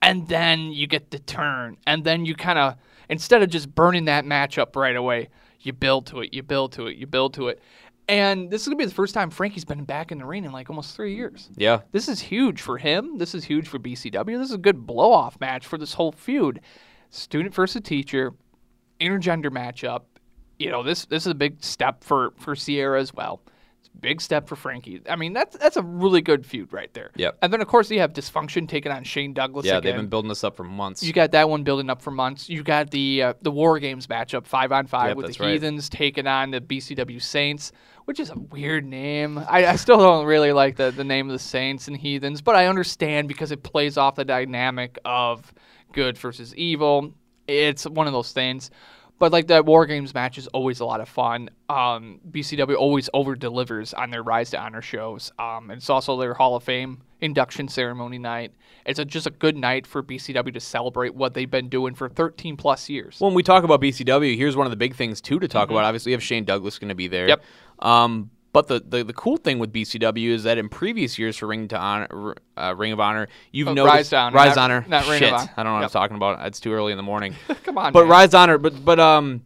and 0.00 0.28
then 0.28 0.70
you 0.70 0.86
get 0.86 1.10
the 1.10 1.18
turn, 1.18 1.76
and 1.88 2.04
then 2.04 2.24
you 2.24 2.36
kind 2.36 2.56
of 2.56 2.76
instead 3.08 3.42
of 3.42 3.50
just 3.50 3.74
burning 3.74 4.04
that 4.04 4.24
match 4.24 4.58
up 4.58 4.76
right 4.76 4.94
away, 4.94 5.28
you 5.62 5.72
build 5.72 6.06
to 6.06 6.20
it, 6.20 6.32
you 6.32 6.44
build 6.44 6.70
to 6.70 6.86
it, 6.86 6.96
you 6.96 7.04
build 7.04 7.34
to 7.34 7.48
it, 7.48 7.60
and 8.08 8.48
this 8.48 8.62
is 8.62 8.68
gonna 8.68 8.76
be 8.76 8.84
the 8.84 8.94
first 8.94 9.12
time 9.12 9.28
Frankie's 9.28 9.64
been 9.64 9.82
back 9.82 10.12
in 10.12 10.18
the 10.18 10.24
ring 10.24 10.44
in 10.44 10.52
like 10.52 10.70
almost 10.70 10.94
three 10.94 11.16
years. 11.16 11.50
Yeah, 11.56 11.80
This 11.90 12.08
is 12.08 12.20
huge 12.20 12.60
for 12.60 12.78
him. 12.78 13.18
This 13.18 13.34
is 13.34 13.42
huge 13.42 13.66
for 13.66 13.80
BCW. 13.80 14.38
This 14.38 14.50
is 14.50 14.54
a 14.54 14.58
good 14.58 14.86
blow 14.86 15.10
off 15.10 15.40
match 15.40 15.66
for 15.66 15.78
this 15.78 15.94
whole 15.94 16.12
feud. 16.12 16.60
Student 17.10 17.56
versus 17.56 17.82
teacher, 17.82 18.34
intergender 19.00 19.50
matchup. 19.50 20.02
You 20.58 20.70
know, 20.70 20.82
this 20.82 21.04
this 21.06 21.26
is 21.26 21.32
a 21.32 21.34
big 21.34 21.62
step 21.62 22.02
for 22.02 22.32
for 22.38 22.56
Sierra 22.56 23.00
as 23.00 23.12
well. 23.12 23.42
It's 23.80 23.88
a 23.94 23.98
big 23.98 24.20
step 24.20 24.48
for 24.48 24.56
Frankie. 24.56 25.02
I 25.08 25.16
mean, 25.16 25.32
that's 25.32 25.56
that's 25.58 25.76
a 25.76 25.82
really 25.82 26.22
good 26.22 26.46
feud 26.46 26.72
right 26.72 26.92
there. 26.94 27.10
Yep. 27.16 27.38
And 27.42 27.52
then 27.52 27.60
of 27.60 27.68
course 27.68 27.90
you 27.90 28.00
have 28.00 28.12
dysfunction 28.14 28.66
taking 28.68 28.90
on 28.90 29.04
Shane 29.04 29.34
Douglas. 29.34 29.66
yeah, 29.66 29.78
again. 29.78 29.82
they've 29.82 30.00
been 30.00 30.08
building 30.08 30.28
this 30.28 30.42
up 30.44 30.56
for 30.56 30.64
months. 30.64 31.02
You 31.02 31.12
got 31.12 31.32
that 31.32 31.48
one 31.48 31.62
building 31.62 31.90
up 31.90 32.00
for 32.00 32.10
months. 32.10 32.48
You 32.48 32.62
got 32.62 32.90
the 32.90 33.22
uh, 33.22 33.34
the 33.42 33.50
War 33.50 33.78
Games 33.78 34.06
matchup, 34.06 34.46
five 34.46 34.72
on 34.72 34.86
five, 34.86 35.08
Yep, 35.08 35.16
with 35.18 35.36
the 35.36 35.44
right. 35.44 35.52
Heathens 35.52 35.88
taking 35.88 36.26
on 36.26 36.50
the 36.50 36.60
BCW 36.60 37.20
Saints, 37.20 37.72
which 38.06 38.18
is 38.18 38.30
a 38.30 38.38
weird 38.38 38.84
name. 38.86 39.38
I, 39.38 39.66
I 39.66 39.76
still 39.76 39.98
don't 39.98 40.24
really 40.26 40.52
like 40.52 40.76
the, 40.76 40.90
the 40.90 41.04
name 41.04 41.28
of 41.28 41.32
the 41.32 41.38
Saints 41.38 41.86
and 41.86 41.96
Heathens, 41.96 42.40
but 42.40 42.56
I 42.56 42.66
understand 42.66 43.28
because 43.28 43.52
it 43.52 43.62
plays 43.62 43.98
off 43.98 44.14
the 44.14 44.24
dynamic 44.24 44.98
of 45.04 45.52
good 45.92 46.16
versus 46.16 46.54
evil. 46.56 47.12
It's 47.46 47.84
one 47.84 48.06
of 48.06 48.12
those 48.12 48.32
things. 48.32 48.70
But 49.18 49.32
like 49.32 49.46
that 49.46 49.64
War 49.64 49.86
Games 49.86 50.12
match 50.12 50.36
is 50.36 50.46
always 50.48 50.80
a 50.80 50.84
lot 50.84 51.00
of 51.00 51.08
fun. 51.08 51.48
Um, 51.68 52.20
BCW 52.30 52.76
always 52.76 53.08
over 53.14 53.34
delivers 53.34 53.94
on 53.94 54.10
their 54.10 54.22
Rise 54.22 54.50
to 54.50 54.60
Honor 54.60 54.82
shows. 54.82 55.32
Um, 55.38 55.70
it's 55.70 55.88
also 55.88 56.18
their 56.18 56.34
Hall 56.34 56.54
of 56.56 56.64
Fame 56.64 57.02
induction 57.20 57.66
ceremony 57.68 58.18
night. 58.18 58.52
It's 58.84 58.98
a, 58.98 59.04
just 59.04 59.26
a 59.26 59.30
good 59.30 59.56
night 59.56 59.86
for 59.86 60.02
BCW 60.02 60.52
to 60.52 60.60
celebrate 60.60 61.14
what 61.14 61.32
they've 61.32 61.50
been 61.50 61.68
doing 61.68 61.94
for 61.94 62.08
13 62.08 62.56
plus 62.56 62.88
years. 62.90 63.16
When 63.18 63.32
we 63.32 63.42
talk 63.42 63.64
about 63.64 63.80
BCW, 63.80 64.36
here's 64.36 64.54
one 64.54 64.66
of 64.66 64.70
the 64.70 64.76
big 64.76 64.94
things 64.94 65.20
too 65.20 65.38
to 65.38 65.48
talk 65.48 65.70
about. 65.70 65.84
Obviously, 65.84 66.10
we 66.10 66.14
have 66.14 66.22
Shane 66.22 66.44
Douglas 66.44 66.78
going 66.78 66.90
to 66.90 66.94
be 66.94 67.08
there. 67.08 67.28
Mm-hmm. 67.28 67.40
Yep. 67.80 67.88
Um, 67.88 68.30
but 68.56 68.68
the, 68.68 68.80
the 68.80 69.04
the 69.04 69.12
cool 69.12 69.36
thing 69.36 69.58
with 69.58 69.70
BCW 69.70 70.30
is 70.30 70.44
that 70.44 70.56
in 70.56 70.70
previous 70.70 71.18
years 71.18 71.36
for 71.36 71.46
Ring 71.46 71.68
to 71.68 71.76
Honor, 71.78 72.34
uh, 72.56 72.74
Ring 72.74 72.90
of 72.92 73.00
Honor, 73.00 73.28
you've 73.52 73.68
Oh, 73.68 73.74
noticed 73.74 73.94
Rise 73.94 74.12
Honor, 74.14 74.34
Rise 74.34 74.56
not- 74.56 74.70
Honor, 74.70 74.84
not 74.88 75.02
Ring 75.06 75.12
of 75.12 75.18
Shit, 75.18 75.32
Honor. 75.34 75.50
I 75.58 75.62
don't 75.62 75.72
know 75.72 75.74
what 75.80 75.84
I'm 75.84 75.90
talking 75.90 76.16
about. 76.16 76.46
It's 76.46 76.58
too 76.58 76.72
early 76.72 76.90
in 76.90 76.96
the 76.96 77.02
morning. 77.02 77.34
Come 77.64 77.76
on, 77.76 77.92
but 77.92 78.04
man. 78.04 78.08
Rise 78.08 78.32
Honor, 78.32 78.56
but 78.56 78.82
but 78.82 78.98
um, 78.98 79.44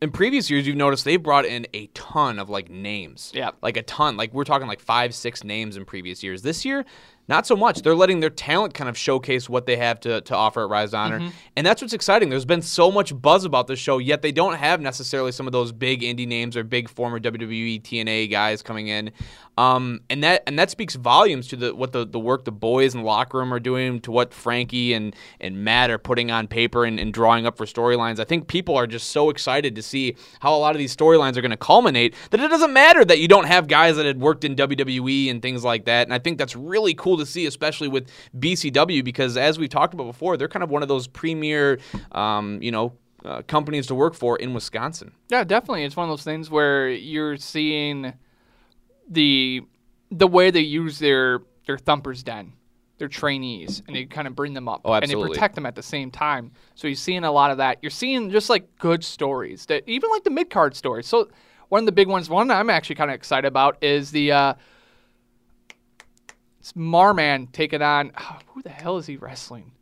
in 0.00 0.12
previous 0.12 0.48
years, 0.50 0.68
you've 0.68 0.76
noticed 0.76 1.04
they've 1.04 1.20
brought 1.20 1.46
in 1.46 1.66
a 1.74 1.88
ton 1.88 2.38
of 2.38 2.48
like 2.48 2.70
names. 2.70 3.32
Yeah. 3.34 3.50
Like 3.60 3.76
a 3.76 3.82
ton. 3.82 4.16
Like 4.16 4.32
we're 4.32 4.44
talking 4.44 4.68
like 4.68 4.78
five, 4.78 5.16
six 5.16 5.42
names 5.42 5.76
in 5.76 5.84
previous 5.84 6.22
years. 6.22 6.42
This 6.42 6.64
year, 6.64 6.84
not 7.28 7.46
so 7.46 7.54
much. 7.54 7.82
They're 7.82 7.94
letting 7.94 8.20
their 8.20 8.30
talent 8.30 8.74
kind 8.74 8.88
of 8.88 8.96
showcase 8.96 9.48
what 9.48 9.66
they 9.66 9.76
have 9.76 10.00
to, 10.00 10.22
to 10.22 10.34
offer 10.34 10.64
at 10.64 10.70
Rise 10.70 10.94
Honor. 10.94 11.20
Mm-hmm. 11.20 11.28
And 11.56 11.66
that's 11.66 11.82
what's 11.82 11.92
exciting. 11.92 12.30
There's 12.30 12.44
been 12.44 12.62
so 12.62 12.90
much 12.90 13.18
buzz 13.20 13.44
about 13.44 13.66
this 13.66 13.78
show, 13.78 13.98
yet 13.98 14.22
they 14.22 14.32
don't 14.32 14.54
have 14.54 14.80
necessarily 14.80 15.32
some 15.32 15.46
of 15.46 15.52
those 15.52 15.70
big 15.70 16.00
indie 16.00 16.26
names 16.26 16.56
or 16.56 16.64
big 16.64 16.88
former 16.88 17.20
WWE 17.20 17.82
TNA 17.82 18.30
guys 18.30 18.62
coming 18.62 18.88
in. 18.88 19.10
Um, 19.58 20.02
and 20.08 20.22
that 20.22 20.44
and 20.46 20.56
that 20.56 20.70
speaks 20.70 20.94
volumes 20.94 21.48
to 21.48 21.56
the 21.56 21.74
what 21.74 21.90
the, 21.90 22.06
the 22.06 22.20
work 22.20 22.44
the 22.44 22.52
boys 22.52 22.94
in 22.94 23.00
the 23.00 23.06
locker 23.06 23.38
room 23.38 23.52
are 23.52 23.58
doing, 23.58 24.00
to 24.02 24.12
what 24.12 24.32
Frankie 24.32 24.92
and, 24.92 25.16
and 25.40 25.64
Matt 25.64 25.90
are 25.90 25.98
putting 25.98 26.30
on 26.30 26.46
paper 26.46 26.84
and, 26.84 27.00
and 27.00 27.12
drawing 27.12 27.44
up 27.44 27.56
for 27.56 27.66
storylines. 27.66 28.20
I 28.20 28.24
think 28.24 28.46
people 28.46 28.76
are 28.76 28.86
just 28.86 29.10
so 29.10 29.30
excited 29.30 29.74
to 29.74 29.82
see 29.82 30.14
how 30.38 30.54
a 30.54 30.58
lot 30.58 30.76
of 30.76 30.78
these 30.78 30.96
storylines 30.96 31.36
are 31.36 31.40
going 31.40 31.50
to 31.50 31.56
culminate 31.56 32.14
that 32.30 32.38
it 32.38 32.46
doesn't 32.46 32.72
matter 32.72 33.04
that 33.04 33.18
you 33.18 33.26
don't 33.26 33.48
have 33.48 33.66
guys 33.66 33.96
that 33.96 34.06
had 34.06 34.20
worked 34.20 34.44
in 34.44 34.54
WWE 34.54 35.28
and 35.28 35.42
things 35.42 35.64
like 35.64 35.86
that. 35.86 36.06
And 36.06 36.14
I 36.14 36.20
think 36.20 36.38
that's 36.38 36.54
really 36.54 36.94
cool 36.94 37.18
to 37.18 37.26
see, 37.26 37.44
especially 37.44 37.88
with 37.88 38.08
BCW, 38.38 39.04
because 39.04 39.36
as 39.36 39.58
we've 39.58 39.68
talked 39.68 39.92
about 39.92 40.04
before, 40.04 40.36
they're 40.36 40.46
kind 40.46 40.62
of 40.62 40.70
one 40.70 40.82
of 40.82 40.88
those 40.88 41.08
premier, 41.08 41.80
um, 42.12 42.62
you 42.62 42.70
know, 42.70 42.92
uh, 43.24 43.42
companies 43.48 43.88
to 43.88 43.96
work 43.96 44.14
for 44.14 44.36
in 44.36 44.54
Wisconsin. 44.54 45.10
Yeah, 45.30 45.42
definitely. 45.42 45.82
It's 45.82 45.96
one 45.96 46.08
of 46.08 46.12
those 46.12 46.22
things 46.22 46.48
where 46.48 46.88
you're 46.88 47.36
seeing 47.36 48.14
the 49.08 49.62
the 50.10 50.26
way 50.26 50.50
they 50.50 50.60
use 50.60 50.98
their 50.98 51.40
their 51.66 51.76
Thumper's 51.78 52.22
Den, 52.22 52.52
their 52.98 53.08
trainees, 53.08 53.82
and 53.86 53.94
they 53.94 54.04
kind 54.04 54.26
of 54.26 54.34
bring 54.34 54.54
them 54.54 54.68
up 54.68 54.82
Oh, 54.84 54.92
and 54.94 55.08
they 55.10 55.14
protect 55.14 55.54
them 55.54 55.66
at 55.66 55.74
the 55.74 55.82
same 55.82 56.10
time. 56.10 56.50
So 56.74 56.88
you're 56.88 56.94
seeing 56.96 57.24
a 57.24 57.32
lot 57.32 57.50
of 57.50 57.58
that. 57.58 57.78
You're 57.82 57.90
seeing 57.90 58.30
just 58.30 58.48
like 58.48 58.78
good 58.78 59.04
stories 59.04 59.66
that 59.66 59.84
even 59.86 60.10
like 60.10 60.24
the 60.24 60.30
mid 60.30 60.50
card 60.50 60.74
stories. 60.74 61.06
So 61.06 61.28
one 61.68 61.80
of 61.80 61.86
the 61.86 61.92
big 61.92 62.08
ones, 62.08 62.30
one 62.30 62.50
I'm 62.50 62.70
actually 62.70 62.96
kind 62.96 63.10
of 63.10 63.14
excited 63.14 63.46
about 63.46 63.82
is 63.82 64.10
the 64.10 64.32
uh, 64.32 64.54
it's 66.60 66.72
Marman 66.72 67.48
taking 67.52 67.82
on 67.82 68.12
who 68.48 68.62
the 68.62 68.70
hell 68.70 68.98
is 68.98 69.06
he 69.06 69.16
wrestling? 69.16 69.72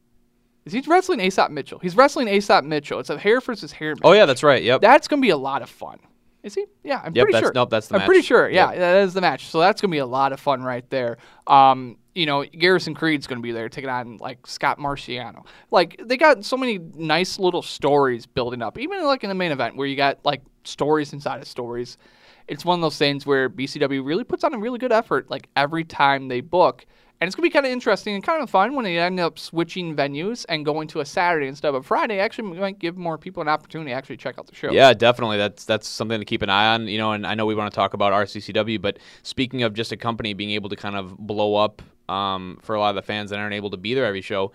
Is 0.64 0.72
he 0.72 0.80
wrestling 0.80 1.20
Aesop 1.20 1.52
Mitchell? 1.52 1.78
He's 1.78 1.96
wrestling 1.96 2.26
Aesop 2.26 2.64
Mitchell. 2.64 2.98
It's 2.98 3.10
a 3.10 3.16
hair 3.18 3.40
versus 3.40 3.70
hair. 3.70 3.94
Oh 4.02 4.12
yeah, 4.12 4.26
that's 4.26 4.42
right. 4.42 4.62
Yep. 4.62 4.80
That's 4.80 5.06
gonna 5.06 5.22
be 5.22 5.30
a 5.30 5.36
lot 5.36 5.62
of 5.62 5.70
fun. 5.70 5.98
Is 6.46 6.54
he? 6.54 6.64
Yeah, 6.84 7.00
I'm 7.04 7.12
Yep, 7.12 7.24
pretty 7.24 7.32
that's- 7.32 7.48
sure. 7.48 7.52
nope, 7.56 7.70
that's 7.70 7.88
the 7.88 7.96
I'm 7.96 8.06
pretty 8.06 8.22
sure. 8.22 8.48
Yeah, 8.48 8.70
Yep. 8.70 8.78
that 8.78 8.96
is 8.98 9.14
the 9.14 9.20
match. 9.20 9.46
So 9.48 9.58
that's 9.58 9.80
gonna 9.80 9.90
be 9.90 9.98
a 9.98 10.06
lot 10.06 10.32
of 10.32 10.38
fun 10.38 10.62
right 10.62 10.88
there. 10.90 11.16
Um, 11.48 11.96
you 12.14 12.24
know, 12.24 12.44
Garrison 12.44 12.94
Creed's 12.94 13.26
gonna 13.26 13.40
be 13.40 13.50
there 13.50 13.68
taking 13.68 13.90
on 13.90 14.18
like 14.18 14.46
Scott 14.46 14.78
Marciano. 14.78 15.44
Like 15.72 16.00
they 16.04 16.16
got 16.16 16.44
so 16.44 16.56
many 16.56 16.78
nice 16.78 17.40
little 17.40 17.62
stories 17.62 18.26
building 18.26 18.62
up. 18.62 18.78
Even 18.78 19.02
like 19.04 19.24
in 19.24 19.28
the 19.28 19.34
main 19.34 19.50
event 19.50 19.76
where 19.76 19.88
you 19.88 19.96
got 19.96 20.20
like 20.24 20.40
stories 20.62 21.12
inside 21.12 21.40
of 21.42 21.48
stories. 21.48 21.98
It's 22.46 22.64
one 22.64 22.78
of 22.78 22.80
those 22.82 22.96
things 22.96 23.26
where 23.26 23.48
BCW 23.50 24.04
really 24.04 24.22
puts 24.22 24.44
on 24.44 24.54
a 24.54 24.58
really 24.58 24.78
good 24.78 24.92
effort 24.92 25.28
like 25.28 25.48
every 25.56 25.82
time 25.82 26.28
they 26.28 26.40
book. 26.42 26.86
And 27.20 27.28
it's 27.28 27.34
gonna 27.34 27.46
be 27.46 27.50
kind 27.50 27.64
of 27.64 27.72
interesting 27.72 28.14
and 28.14 28.22
kind 28.22 28.42
of 28.42 28.50
fun 28.50 28.74
when 28.74 28.84
they 28.84 28.98
end 28.98 29.18
up 29.18 29.38
switching 29.38 29.96
venues 29.96 30.44
and 30.48 30.64
going 30.64 30.86
to 30.88 31.00
a 31.00 31.04
Saturday 31.04 31.46
instead 31.46 31.68
of 31.68 31.74
a 31.76 31.82
Friday. 31.82 32.18
Actually, 32.18 32.58
might 32.58 32.78
give 32.78 32.96
more 32.96 33.16
people 33.16 33.40
an 33.40 33.48
opportunity 33.48 33.90
to 33.90 33.94
actually 33.94 34.18
check 34.18 34.38
out 34.38 34.46
the 34.46 34.54
show. 34.54 34.70
Yeah, 34.70 34.92
definitely. 34.92 35.38
That's 35.38 35.64
that's 35.64 35.88
something 35.88 36.18
to 36.18 36.26
keep 36.26 36.42
an 36.42 36.50
eye 36.50 36.74
on. 36.74 36.88
You 36.88 36.98
know, 36.98 37.12
and 37.12 37.26
I 37.26 37.34
know 37.34 37.46
we 37.46 37.54
want 37.54 37.72
to 37.72 37.74
talk 37.74 37.94
about 37.94 38.12
RCCW, 38.12 38.80
but 38.80 38.98
speaking 39.22 39.62
of 39.62 39.72
just 39.72 39.92
a 39.92 39.96
company 39.96 40.34
being 40.34 40.50
able 40.50 40.68
to 40.68 40.76
kind 40.76 40.96
of 40.96 41.16
blow 41.16 41.54
up 41.54 41.80
um, 42.08 42.58
for 42.62 42.74
a 42.74 42.80
lot 42.80 42.90
of 42.90 42.96
the 42.96 43.02
fans 43.02 43.30
that 43.30 43.38
aren't 43.38 43.54
able 43.54 43.70
to 43.70 43.78
be 43.78 43.94
there 43.94 44.04
every 44.04 44.20
show, 44.20 44.52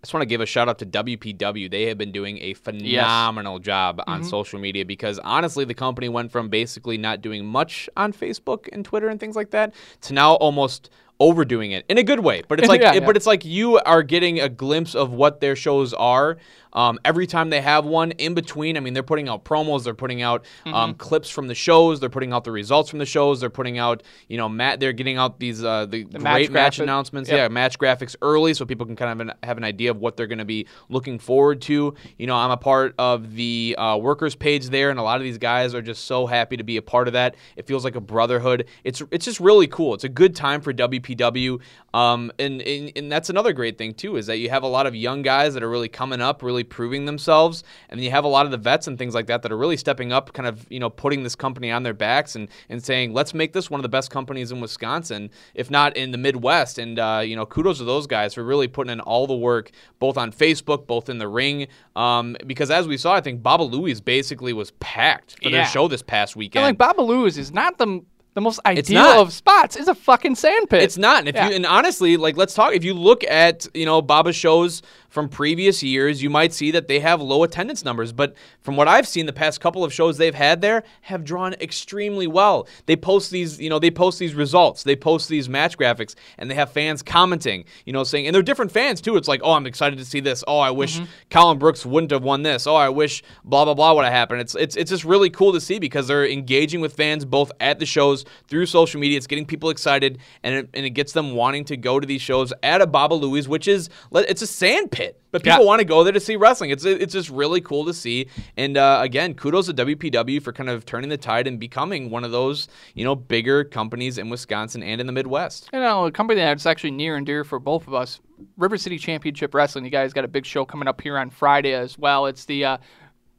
I 0.00 0.06
just 0.06 0.14
want 0.14 0.22
to 0.22 0.26
give 0.26 0.40
a 0.40 0.46
shout 0.46 0.70
out 0.70 0.78
to 0.78 0.86
WPW. 0.86 1.70
They 1.70 1.82
have 1.84 1.98
been 1.98 2.12
doing 2.12 2.38
a 2.38 2.54
phenomenal 2.54 3.58
job 3.58 4.02
on 4.06 4.24
social 4.24 4.58
media 4.58 4.86
because 4.86 5.18
honestly, 5.18 5.66
the 5.66 5.74
company 5.74 6.08
went 6.08 6.32
from 6.32 6.48
basically 6.48 6.96
not 6.96 7.20
doing 7.20 7.44
much 7.44 7.90
on 7.98 8.14
Facebook 8.14 8.66
and 8.72 8.82
Twitter 8.82 9.08
and 9.08 9.20
things 9.20 9.36
like 9.36 9.50
that 9.50 9.74
to 10.00 10.14
now 10.14 10.36
almost 10.36 10.88
overdoing 11.20 11.70
it 11.72 11.84
in 11.88 11.98
a 11.98 12.02
good 12.02 12.20
way. 12.20 12.42
But 12.48 12.58
it's 12.60 12.68
like, 12.74 12.80
Yeah, 12.80 12.94
it- 12.94 13.00
yeah. 13.02 13.06
but 13.06 13.16
it's 13.16 13.26
like 13.26 13.44
you 13.44 13.78
are 13.78 14.02
getting 14.02 14.40
a 14.40 14.48
glimpse 14.48 14.94
of 14.94 15.12
what 15.12 15.40
their 15.40 15.54
shows 15.54 15.92
are 15.94 16.38
um, 16.72 16.98
every 17.04 17.26
time 17.26 17.50
they 17.50 17.60
have 17.60 17.84
one. 17.84 18.12
In 18.12 18.34
between, 18.34 18.76
I 18.76 18.80
mean, 18.80 18.94
they're 18.94 19.02
putting 19.02 19.28
out 19.28 19.44
promos, 19.44 19.84
they're 19.84 19.94
putting 19.94 20.22
out 20.22 20.44
Mm-hmm. 20.64 20.74
um, 20.74 20.94
clips 20.94 21.30
from 21.30 21.48
the 21.48 21.54
shows, 21.54 22.00
they're 22.00 22.08
putting 22.10 22.32
out 22.32 22.44
the 22.44 22.50
results 22.52 22.90
from 22.90 22.98
the 22.98 23.06
shows, 23.06 23.40
they're 23.40 23.50
putting 23.50 23.78
out, 23.78 24.02
you 24.28 24.36
know, 24.36 24.48
mat, 24.48 24.78
they're 24.80 24.92
getting 24.92 25.16
out 25.16 25.38
these 25.38 25.62
uh, 25.64 25.86
the, 25.86 26.04
match 26.04 26.20
great 26.20 26.50
match 26.50 26.76
graphic. 26.76 26.80
announcements, 26.82 27.30
Yep. 27.30 27.36
yeah, 27.38 27.48
match 27.48 27.78
graphics 27.78 28.16
early, 28.22 28.52
so 28.54 28.64
people 28.64 28.84
can 28.86 28.96
kind 28.96 29.20
of 29.20 29.28
an, 29.28 29.34
have 29.42 29.56
an 29.58 29.64
idea 29.64 29.90
of 29.90 29.98
what 29.98 30.16
they're 30.16 30.26
going 30.26 30.38
to 30.38 30.44
be 30.44 30.66
looking 30.88 31.18
forward 31.18 31.60
to. 31.62 31.94
You 32.18 32.26
know, 32.26 32.36
I'm 32.36 32.50
a 32.50 32.56
part 32.56 32.94
of 32.98 33.34
the 33.34 33.74
uh, 33.78 33.96
workers 33.96 34.34
page 34.34 34.68
there, 34.68 34.90
and 34.90 34.98
a 34.98 35.02
lot 35.02 35.16
of 35.16 35.22
these 35.22 35.38
guys 35.38 35.74
are 35.74 35.82
just 35.82 36.04
so 36.04 36.26
happy 36.26 36.56
to 36.56 36.64
be 36.64 36.76
a 36.76 36.82
part 36.82 37.06
of 37.06 37.12
that. 37.14 37.36
It 37.56 37.66
feels 37.66 37.84
like 37.84 37.96
a 37.96 38.00
brotherhood. 38.00 38.66
It's 38.84 39.02
it's 39.10 39.24
just 39.24 39.40
really 39.40 39.66
cool. 39.66 39.94
It's 39.94 40.04
a 40.04 40.08
good 40.08 40.34
time 40.36 40.60
for 40.60 40.72
WPW, 40.72 41.60
um, 41.94 42.30
and, 42.38 42.60
and 42.62 42.92
and 42.96 43.10
that's 43.12 43.30
another 43.30 43.52
great 43.52 43.78
thing 43.78 43.94
too 43.94 44.16
is 44.16 44.26
that 44.26 44.38
you 44.38 44.50
have 44.50 44.62
a 44.62 44.66
lot 44.68 44.86
of 44.86 44.94
young 44.94 45.22
guys 45.22 45.54
that 45.54 45.62
are 45.62 45.70
really 45.70 45.88
coming 45.88 46.20
up, 46.20 46.42
really 46.42 46.59
proving 46.64 47.04
themselves, 47.06 47.62
and 47.88 48.00
you 48.00 48.10
have 48.10 48.24
a 48.24 48.28
lot 48.28 48.44
of 48.46 48.50
the 48.52 48.56
vets 48.58 48.86
and 48.86 48.98
things 48.98 49.14
like 49.14 49.26
that 49.26 49.42
that 49.42 49.52
are 49.52 49.56
really 49.56 49.76
stepping 49.76 50.12
up, 50.12 50.32
kind 50.32 50.46
of 50.48 50.66
you 50.70 50.80
know 50.80 50.90
putting 50.90 51.22
this 51.22 51.34
company 51.34 51.70
on 51.70 51.82
their 51.82 51.94
backs 51.94 52.34
and 52.36 52.48
and 52.68 52.82
saying 52.82 53.12
let's 53.12 53.34
make 53.34 53.52
this 53.52 53.70
one 53.70 53.78
of 53.78 53.82
the 53.82 53.88
best 53.88 54.10
companies 54.10 54.50
in 54.52 54.60
Wisconsin, 54.60 55.30
if 55.54 55.70
not 55.70 55.96
in 55.96 56.10
the 56.10 56.18
Midwest. 56.18 56.78
And 56.78 56.98
uh, 56.98 57.22
you 57.24 57.36
know 57.36 57.46
kudos 57.46 57.78
to 57.78 57.84
those 57.84 58.06
guys 58.06 58.34
for 58.34 58.42
really 58.42 58.68
putting 58.68 58.92
in 58.92 59.00
all 59.00 59.26
the 59.26 59.36
work, 59.36 59.70
both 59.98 60.16
on 60.16 60.32
Facebook, 60.32 60.86
both 60.86 61.08
in 61.08 61.18
the 61.18 61.28
ring, 61.28 61.66
um, 61.96 62.36
because 62.46 62.70
as 62.70 62.88
we 62.88 62.96
saw, 62.96 63.14
I 63.14 63.20
think 63.20 63.42
Baba 63.42 63.62
Louie 63.62 63.94
basically 64.00 64.52
was 64.52 64.70
packed 64.80 65.36
for 65.42 65.48
Yeah. 65.48 65.58
their 65.58 65.66
show 65.66 65.88
this 65.88 66.02
past 66.02 66.36
weekend. 66.36 66.64
And 66.64 66.78
like 66.78 66.96
Babaloo's 66.96 67.36
is 67.38 67.52
not 67.52 67.78
the 67.78 68.02
the 68.34 68.40
most 68.40 68.60
ideal 68.64 69.00
of 69.20 69.32
spots. 69.32 69.74
It's 69.74 69.88
a 69.88 69.94
fucking 69.94 70.36
sandpit. 70.36 70.82
It's 70.84 70.96
not. 70.96 71.18
And 71.18 71.28
if 71.28 71.34
Yeah. 71.34 71.48
you 71.48 71.56
and 71.56 71.66
honestly, 71.66 72.16
like 72.16 72.36
let's 72.36 72.54
talk. 72.54 72.72
If 72.74 72.84
you 72.84 72.94
look 72.94 73.24
at 73.24 73.66
you 73.74 73.84
know 73.84 74.00
Baba's 74.00 74.36
shows 74.36 74.82
from 75.10 75.28
previous 75.28 75.82
years, 75.82 76.22
you 76.22 76.30
might 76.30 76.52
see 76.52 76.70
that 76.70 76.88
they 76.88 77.00
have 77.00 77.20
low 77.20 77.42
attendance 77.42 77.84
numbers. 77.84 78.12
But 78.12 78.34
from 78.62 78.76
what 78.76 78.88
I've 78.88 79.06
seen, 79.06 79.26
the 79.26 79.32
past 79.32 79.60
couple 79.60 79.84
of 79.84 79.92
shows 79.92 80.16
they've 80.16 80.34
had 80.34 80.60
there 80.60 80.84
have 81.02 81.24
drawn 81.24 81.52
extremely 81.54 82.26
well. 82.26 82.66
They 82.86 82.96
post 82.96 83.30
these, 83.30 83.60
you 83.60 83.68
know, 83.68 83.78
they 83.78 83.90
post 83.90 84.18
these 84.18 84.34
results, 84.34 84.84
they 84.84 84.96
post 84.96 85.28
these 85.28 85.48
match 85.48 85.76
graphics, 85.76 86.14
and 86.38 86.50
they 86.50 86.54
have 86.54 86.72
fans 86.72 87.02
commenting, 87.02 87.64
you 87.84 87.92
know, 87.92 88.04
saying, 88.04 88.26
and 88.26 88.34
they're 88.34 88.42
different 88.42 88.70
fans 88.70 89.00
too. 89.00 89.16
It's 89.16 89.28
like, 89.28 89.40
oh, 89.42 89.52
I'm 89.52 89.66
excited 89.66 89.98
to 89.98 90.04
see 90.04 90.20
this. 90.20 90.44
Oh, 90.46 90.58
I 90.58 90.70
wish 90.70 90.96
mm-hmm. 90.96 91.06
Colin 91.30 91.58
Brooks 91.58 91.84
wouldn't 91.84 92.12
have 92.12 92.22
won 92.22 92.42
this. 92.42 92.66
Oh, 92.66 92.76
I 92.76 92.88
wish 92.88 93.22
blah 93.44 93.64
blah 93.64 93.74
blah 93.74 93.94
would 93.94 94.04
have 94.04 94.12
happened. 94.12 94.40
It's 94.40 94.54
it's 94.54 94.76
it's 94.76 94.90
just 94.90 95.04
really 95.04 95.30
cool 95.30 95.52
to 95.52 95.60
see 95.60 95.78
because 95.78 96.06
they're 96.06 96.26
engaging 96.26 96.80
with 96.80 96.94
fans 96.94 97.24
both 97.24 97.50
at 97.60 97.80
the 97.80 97.86
shows 97.86 98.24
through 98.46 98.66
social 98.66 99.00
media. 99.00 99.16
It's 99.16 99.26
getting 99.26 99.46
people 99.46 99.70
excited, 99.70 100.18
and 100.42 100.54
it, 100.54 100.70
and 100.74 100.86
it 100.86 100.90
gets 100.90 101.12
them 101.12 101.34
wanting 101.34 101.64
to 101.66 101.76
go 101.76 101.98
to 101.98 102.06
these 102.06 102.22
shows 102.22 102.52
at 102.62 102.80
a 102.80 102.86
Baba 102.86 103.14
Louie's, 103.14 103.48
which 103.48 103.66
is 103.66 103.90
it's 104.12 104.42
a 104.42 104.46
sand 104.46 104.92
pit, 104.92 104.99
but 105.30 105.42
people 105.42 105.60
Yeah. 105.60 105.64
want 105.64 105.80
to 105.80 105.84
go 105.84 106.02
there 106.04 106.12
to 106.12 106.20
see 106.20 106.36
wrestling. 106.36 106.70
It's 106.70 106.84
it's 106.84 107.12
just 107.12 107.30
really 107.30 107.60
cool 107.60 107.84
to 107.86 107.94
see. 107.94 108.26
And 108.56 108.76
uh, 108.76 109.00
again, 109.02 109.34
kudos 109.34 109.66
to 109.66 109.74
WPW 109.74 110.42
for 110.42 110.52
kind 110.52 110.68
of 110.70 110.84
turning 110.86 111.10
the 111.10 111.16
tide 111.16 111.46
and 111.46 111.58
becoming 111.58 112.10
one 112.10 112.24
of 112.24 112.30
those 112.32 112.68
you 112.94 113.04
know 113.04 113.14
bigger 113.14 113.64
companies 113.64 114.18
in 114.18 114.28
Wisconsin 114.28 114.82
and 114.82 115.00
in 115.00 115.06
the 115.06 115.12
Midwest. 115.12 115.68
you 115.72 115.80
know 115.80 116.06
a 116.06 116.10
company 116.12 116.40
that's 116.40 116.66
actually 116.66 116.90
near 116.92 117.16
and 117.16 117.26
dear 117.26 117.44
for 117.44 117.58
both 117.58 117.86
of 117.86 117.94
us. 117.94 118.20
River 118.56 118.78
City 118.78 118.98
Championship 118.98 119.52
Wrestling. 119.54 119.84
You 119.84 119.90
guys 119.90 120.12
got 120.12 120.24
a 120.24 120.28
big 120.28 120.46
show 120.46 120.64
coming 120.64 120.88
up 120.88 121.00
here 121.00 121.18
on 121.18 121.28
Friday 121.30 121.74
as 121.74 121.98
well. 121.98 122.24
It's 122.26 122.46
the 122.46 122.64
uh, 122.64 122.76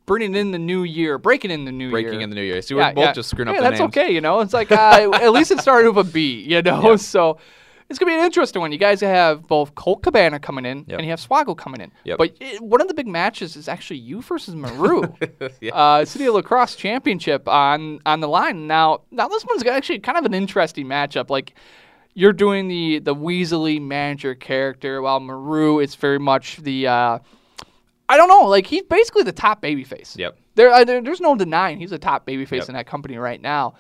bringing 0.05 0.36
in 0.36 0.51
the 0.51 0.59
new 0.59 0.84
year, 0.84 1.18
breaking 1.18 1.49
in 1.51 1.66
the 1.66 1.72
new 1.72 1.86
year. 1.86 1.91
Breaking 1.91 2.22
in 2.22 2.30
the 2.30 2.36
new 2.36 2.41
year. 2.43 2.62
See, 2.62 2.76
we're 2.76 2.93
both 2.93 3.16
just 3.16 3.30
screwing 3.30 3.49
up 3.49 3.55
yeah, 3.55 3.62
that's 3.62 3.80
names. 3.80 3.89
okay. 3.97 4.12
You 4.12 4.22
know, 4.22 4.41
it's 4.41 4.53
like 4.53 4.72
uh, 4.72 5.09
at 5.16 5.32
least 5.32 5.51
it 5.51 5.59
started 5.59 5.91
with 5.95 6.07
a 6.07 6.12
B. 6.12 6.41
You 6.41 6.62
know, 6.62 6.95
so 6.97 7.38
it's 7.92 8.00
gonna 8.00 8.12
be 8.12 8.18
an 8.18 8.26
interesting 8.26 8.60
one. 8.62 8.72
You 8.72 8.80
guys 8.80 9.02
have 9.02 9.46
both 9.46 9.76
Colt 9.76 10.02
Cabana 10.02 10.39
coming 10.39 10.66
in, 10.66 10.86
Yep. 10.88 10.98
and 11.00 11.06
you 11.06 11.12
have 11.12 11.20
Swoggle 11.20 11.56
coming 11.56 11.82
in. 11.82 11.92
Yep. 12.06 12.18
But 12.18 12.36
it, 12.39 12.60
one 12.62 12.82
of 12.82 12.88
the 12.88 12.94
big 12.96 13.06
matches 13.08 13.56
is 13.56 13.68
actually 13.68 14.00
you 14.00 14.22
versus 14.24 14.56
Maru, 14.56 15.04
uh, 15.74 16.04
City 16.06 16.26
of 16.26 16.34
Lacrosse 16.34 16.76
Championship 16.76 17.48
on 17.48 18.00
on 18.08 18.20
the 18.22 18.28
line. 18.28 18.66
Now, 18.66 19.02
now 19.12 19.28
this 19.28 19.46
one's 19.46 19.64
actually 19.64 20.00
kind 20.00 20.18
of 20.18 20.26
an 20.26 20.34
interesting 20.34 20.88
matchup. 20.88 21.30
Like. 21.30 21.54
You're 22.14 22.34
doing 22.34 22.68
the 22.68 23.00
the 23.00 23.16
Weasley 23.16 23.80
manager 23.82 24.36
character, 24.36 25.02
while 25.02 25.22
Maru 25.22 25.80
is 25.80 25.96
very 25.96 26.20
much 26.20 26.58
the 26.58 26.86
uh, 26.88 27.20
I 28.10 28.18
don't 28.18 28.28
know. 28.28 28.48
Like 28.50 28.66
he's 28.68 28.82
basically 28.82 29.24
the 29.24 29.32
top 29.32 29.62
babyface. 29.62 30.18
Yep. 30.18 30.38
There, 30.56 30.70
uh, 30.74 30.84
there, 30.84 31.02
there's 31.02 31.22
no 31.22 31.36
denying 31.38 31.80
he's 31.80 31.94
a 31.94 31.98
top 31.98 32.28
babyface 32.28 32.52
Yep. 32.52 32.68
in 32.68 32.76
that 32.76 32.86
company 32.86 33.16
right 33.18 33.42
now. 33.42 33.76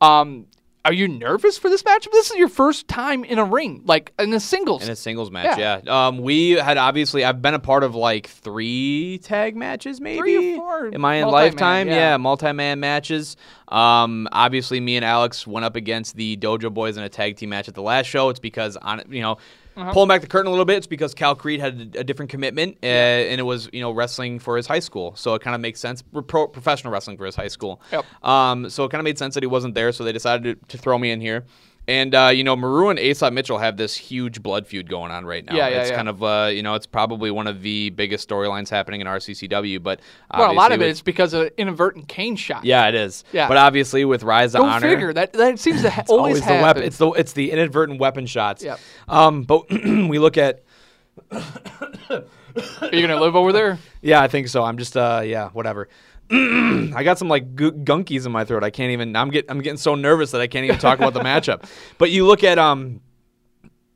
Um, 0.00 0.46
are 0.88 0.92
you 0.94 1.06
nervous 1.06 1.58
for 1.58 1.68
this 1.68 1.82
matchup? 1.82 2.10
This 2.12 2.30
is 2.30 2.38
your 2.38 2.48
first 2.48 2.88
time 2.88 3.22
in 3.22 3.38
a 3.38 3.44
ring, 3.44 3.82
like 3.84 4.10
in 4.18 4.32
a 4.32 4.40
singles. 4.40 4.82
In 4.82 4.90
a 4.90 4.96
singles 4.96 5.30
match, 5.30 5.58
Yeah. 5.58 5.82
yeah. 5.84 6.06
Um, 6.06 6.16
we 6.22 6.52
had 6.52 6.78
obviously 6.78 7.26
I've 7.26 7.42
been 7.42 7.52
a 7.52 7.58
part 7.58 7.84
of 7.84 7.94
like 7.94 8.26
three 8.28 9.18
tag 9.22 9.54
matches, 9.54 10.00
maybe 10.00 10.18
Three 10.18 10.54
or 10.54 10.56
four 10.56 10.86
in 10.88 10.98
my 11.02 11.24
lifetime. 11.24 11.88
yeah. 11.88 12.12
Yeah, 12.12 12.16
multi-man 12.16 12.80
matches. 12.80 13.36
Um, 13.68 14.28
obviously, 14.32 14.80
me 14.80 14.96
and 14.96 15.04
Alex 15.04 15.46
went 15.46 15.66
up 15.66 15.76
against 15.76 16.16
the 16.16 16.38
Dojo 16.38 16.72
Boys 16.72 16.96
in 16.96 17.02
a 17.02 17.10
tag 17.10 17.36
team 17.36 17.50
match 17.50 17.68
at 17.68 17.74
the 17.74 17.82
last 17.82 18.06
show. 18.06 18.30
It's 18.30 18.40
because 18.40 18.78
on 18.78 19.02
you 19.10 19.20
know. 19.20 19.36
Uh-huh. 19.78 19.92
Pulling 19.92 20.08
back 20.08 20.22
the 20.22 20.26
curtain 20.26 20.48
a 20.48 20.50
little 20.50 20.64
bit, 20.64 20.78
it's 20.78 20.88
because 20.88 21.14
Cal 21.14 21.36
Creed 21.36 21.60
had 21.60 21.94
a, 21.94 22.00
a 22.00 22.04
different 22.04 22.32
commitment, 22.32 22.78
uh, 22.82 22.86
and 22.86 23.38
it 23.38 23.44
was 23.44 23.68
you 23.72 23.80
know 23.80 23.92
wrestling 23.92 24.40
for 24.40 24.56
his 24.56 24.66
high 24.66 24.80
school, 24.80 25.14
so 25.14 25.34
it 25.34 25.42
kind 25.42 25.54
of 25.54 25.60
makes 25.60 25.78
sense. 25.78 26.02
Pro, 26.26 26.48
professional 26.48 26.92
wrestling 26.92 27.16
for 27.16 27.26
his 27.26 27.36
high 27.36 27.46
school. 27.46 27.80
Yep. 27.92 28.04
Um, 28.24 28.68
so 28.70 28.84
it 28.84 28.90
kind 28.90 29.00
of 29.00 29.04
made 29.04 29.18
sense 29.18 29.34
that 29.34 29.42
he 29.44 29.46
wasn't 29.46 29.76
there, 29.76 29.92
so 29.92 30.02
they 30.02 30.10
decided 30.10 30.60
to, 30.60 30.66
to 30.66 30.78
throw 30.78 30.98
me 30.98 31.12
in 31.12 31.20
here. 31.20 31.46
And 31.88 32.14
uh, 32.14 32.30
you 32.34 32.44
know, 32.44 32.54
Maru 32.54 32.90
and 32.90 32.98
Aesop 32.98 33.32
Mitchell 33.32 33.56
have 33.56 33.78
this 33.78 33.96
huge 33.96 34.42
blood 34.42 34.66
feud 34.66 34.90
going 34.90 35.10
on 35.10 35.24
right 35.24 35.42
now. 35.42 35.56
Yeah, 35.56 35.68
yeah, 35.68 35.80
it's 35.80 35.90
yeah. 35.90 35.96
kind 35.96 36.08
of 36.10 36.22
uh, 36.22 36.50
you 36.52 36.62
know, 36.62 36.74
it's 36.74 36.86
probably 36.86 37.30
one 37.30 37.46
of 37.46 37.62
the 37.62 37.88
biggest 37.88 38.28
storylines 38.28 38.68
happening 38.68 39.00
in 39.00 39.06
RCCW. 39.06 39.82
But 39.82 40.00
well, 40.36 40.50
a 40.50 40.52
lot 40.52 40.70
of 40.70 40.82
it 40.82 40.88
is 40.88 41.00
because 41.00 41.32
of 41.32 41.50
inadvertent 41.56 42.06
cane 42.06 42.36
shot. 42.36 42.66
yeah, 42.66 42.88
it 42.88 42.94
is. 42.94 43.24
Yeah. 43.32 43.48
But 43.48 43.56
obviously 43.56 44.04
with 44.04 44.22
Rise 44.22 44.52
to 44.52 44.58
Go 44.58 44.66
Honor, 44.66 44.86
figure. 44.86 45.12
That 45.14 45.32
that 45.32 45.58
seems 45.58 45.80
to 45.80 45.88
ha- 45.88 46.02
it's 46.02 46.10
always, 46.10 46.42
always 46.42 46.46
the 46.46 46.62
weapon. 46.62 46.82
It's 46.82 46.98
the 46.98 47.10
it's 47.12 47.32
the 47.32 47.52
inadvertent 47.52 47.98
weapon 47.98 48.26
shots. 48.26 48.62
Yeah. 48.62 48.76
Um, 49.08 49.44
but 49.44 49.70
we 49.70 50.18
look 50.18 50.36
at 50.36 50.62
Are 51.30 52.24
you 52.92 53.00
gonna 53.00 53.18
live 53.18 53.34
over 53.34 53.52
there? 53.52 53.78
Yeah, 54.02 54.20
I 54.20 54.28
think 54.28 54.48
so. 54.48 54.62
I'm 54.62 54.76
just 54.76 54.94
uh 54.94 55.22
yeah, 55.24 55.48
whatever. 55.50 55.88
I 56.30 57.02
got 57.04 57.18
some 57.18 57.28
like 57.28 57.54
gu- 57.56 57.72
gunkies 57.72 58.26
in 58.26 58.32
my 58.32 58.44
throat. 58.44 58.62
I 58.62 58.70
can't 58.70 58.90
even 58.92 59.16
I'm 59.16 59.30
get 59.30 59.46
I'm 59.48 59.60
getting 59.60 59.78
so 59.78 59.94
nervous 59.94 60.30
that 60.32 60.40
I 60.40 60.46
can't 60.46 60.64
even 60.64 60.78
talk 60.78 60.98
about 60.98 61.14
the 61.14 61.20
matchup. 61.20 61.64
But 61.98 62.10
you 62.10 62.26
look 62.26 62.44
at 62.44 62.58
um 62.58 63.00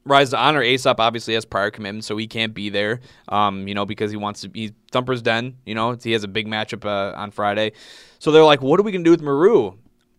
Rise 0.05 0.30
to 0.30 0.39
Honor, 0.39 0.62
Aesop 0.62 0.99
obviously 0.99 1.35
has 1.35 1.45
prior 1.45 1.70
commitments, 1.70 2.07
so 2.09 2.16
he 2.16 2.26
can't 2.26 2.55
be 2.55 2.70
there. 2.70 3.01
Um, 3.28 3.68
you 3.68 3.74
know, 3.74 3.87
because 3.87 4.11
he 4.11 4.16
wants 4.16 4.41
to 4.41 4.49
be 4.49 4.72
Thumper's 4.91 5.22
Den. 5.22 5.59
You 5.64 5.76
know, 5.76 5.93
he 5.93 6.12
has 6.12 6.24
a 6.24 6.28
big 6.28 6.49
matchup 6.49 6.85
uh, 6.85 7.16
on 7.16 7.30
Friday. 7.30 7.72
So 8.18 8.33
they're 8.33 8.43
like, 8.45 8.62
"What 8.62 8.80
are 8.80 8.83
we 8.83 8.93
gonna 8.93 9.05
do 9.05 9.12
with 9.12 9.22
Maru?" 9.22 9.74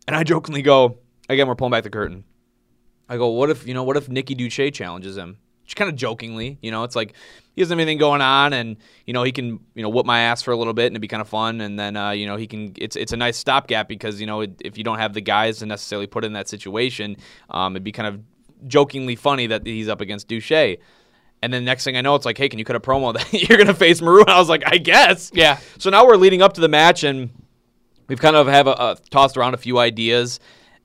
And 0.08 0.16
I 0.16 0.24
jokingly 0.24 0.62
go, 0.62 1.00
"Again, 1.30 1.48
we're 1.48 1.56
pulling 1.56 1.72
back 1.72 1.84
the 1.84 1.90
curtain." 1.90 2.24
I 3.10 3.18
go, 3.18 3.30
"What 3.30 3.50
if 3.50 3.68
you 3.68 3.74
know? 3.74 3.84
What 3.84 3.98
if 3.98 4.08
Nikki 4.08 4.36
Duche 4.36 4.74
challenges 4.74 5.18
him?" 5.18 5.38
Just 5.66 5.76
kind 5.76 5.90
of 5.90 5.96
jokingly, 5.96 6.58
you 6.62 6.72
know, 6.72 6.84
it's 6.84 6.96
like 6.96 7.14
he 7.56 7.62
doesn't 7.62 7.78
have 7.78 7.82
anything 7.82 8.00
going 8.00 8.22
on, 8.22 8.54
and 8.54 8.78
you 9.06 9.14
know 9.14 9.24
he 9.24 9.32
can 9.32 9.60
you 9.76 9.84
know 9.84 9.90
whoop 9.90 10.06
my 10.06 10.20
ass 10.22 10.42
for 10.42 10.52
a 10.52 10.58
little 10.58 10.74
bit, 10.74 10.88
and 10.88 10.94
it'd 10.94 11.02
be 11.02 11.08
kind 11.08 11.22
of 11.22 11.30
fun, 11.30 11.62
and 11.62 11.80
then 11.80 11.96
uh, 11.96 12.12
you 12.12 12.26
know 12.26 12.36
he 12.36 12.48
can. 12.48 12.74
It's 12.78 12.96
it's 12.96 13.14
a 13.14 13.18
nice 13.18 13.38
stopgap 13.38 13.88
because 13.88 14.20
you 14.20 14.28
know 14.28 14.42
it, 14.42 14.60
if 14.60 14.78
you 14.78 14.84
don't 14.84 14.98
have 14.98 15.14
the 15.14 15.22
guys 15.22 15.60
to 15.60 15.66
necessarily 15.66 16.08
put 16.08 16.26
in 16.26 16.34
that 16.34 16.50
situation, 16.50 17.18
um, 17.50 17.74
it'd 17.76 17.84
be 17.84 17.92
kind 17.92 18.08
of 18.08 18.20
jokingly 18.68 19.16
funny 19.16 19.48
that 19.48 19.66
he's 19.66 19.88
up 19.88 20.02
against 20.02 20.28
Duche. 20.28 20.80
And 21.42 21.54
then 21.54 21.66
next 21.66 21.84
thing 21.84 21.98
I 21.98 22.02
know, 22.02 22.16
it's 22.16 22.26
like, 22.26 22.38
hey, 22.38 22.48
can 22.48 22.58
you 22.58 22.64
cut 22.64 22.78
a 22.78 22.80
promo 22.80 23.14
that 23.32 23.34
you're 23.34 23.58
gonna 23.58 23.74
face 23.74 24.02
Maru? 24.02 24.22
And 24.22 24.30
I 24.30 24.40
was 24.40 24.50
like, 24.50 24.64
I 24.66 24.78
guess. 24.78 25.32
Yeah. 25.34 25.60
So 25.78 25.90
now 25.90 26.06
we're 26.06 26.16
leading 26.16 26.42
up 26.42 26.54
to 26.54 26.62
the 26.62 26.70
match, 26.70 27.04
and 27.04 27.30
we've 28.08 28.22
kind 28.22 28.36
of 28.36 28.48
have 28.48 28.68
a, 28.68 28.72
a, 28.72 28.98
tossed 29.10 29.38
around 29.38 29.54
a 29.54 29.58
few 29.58 29.78
ideas. 29.78 30.40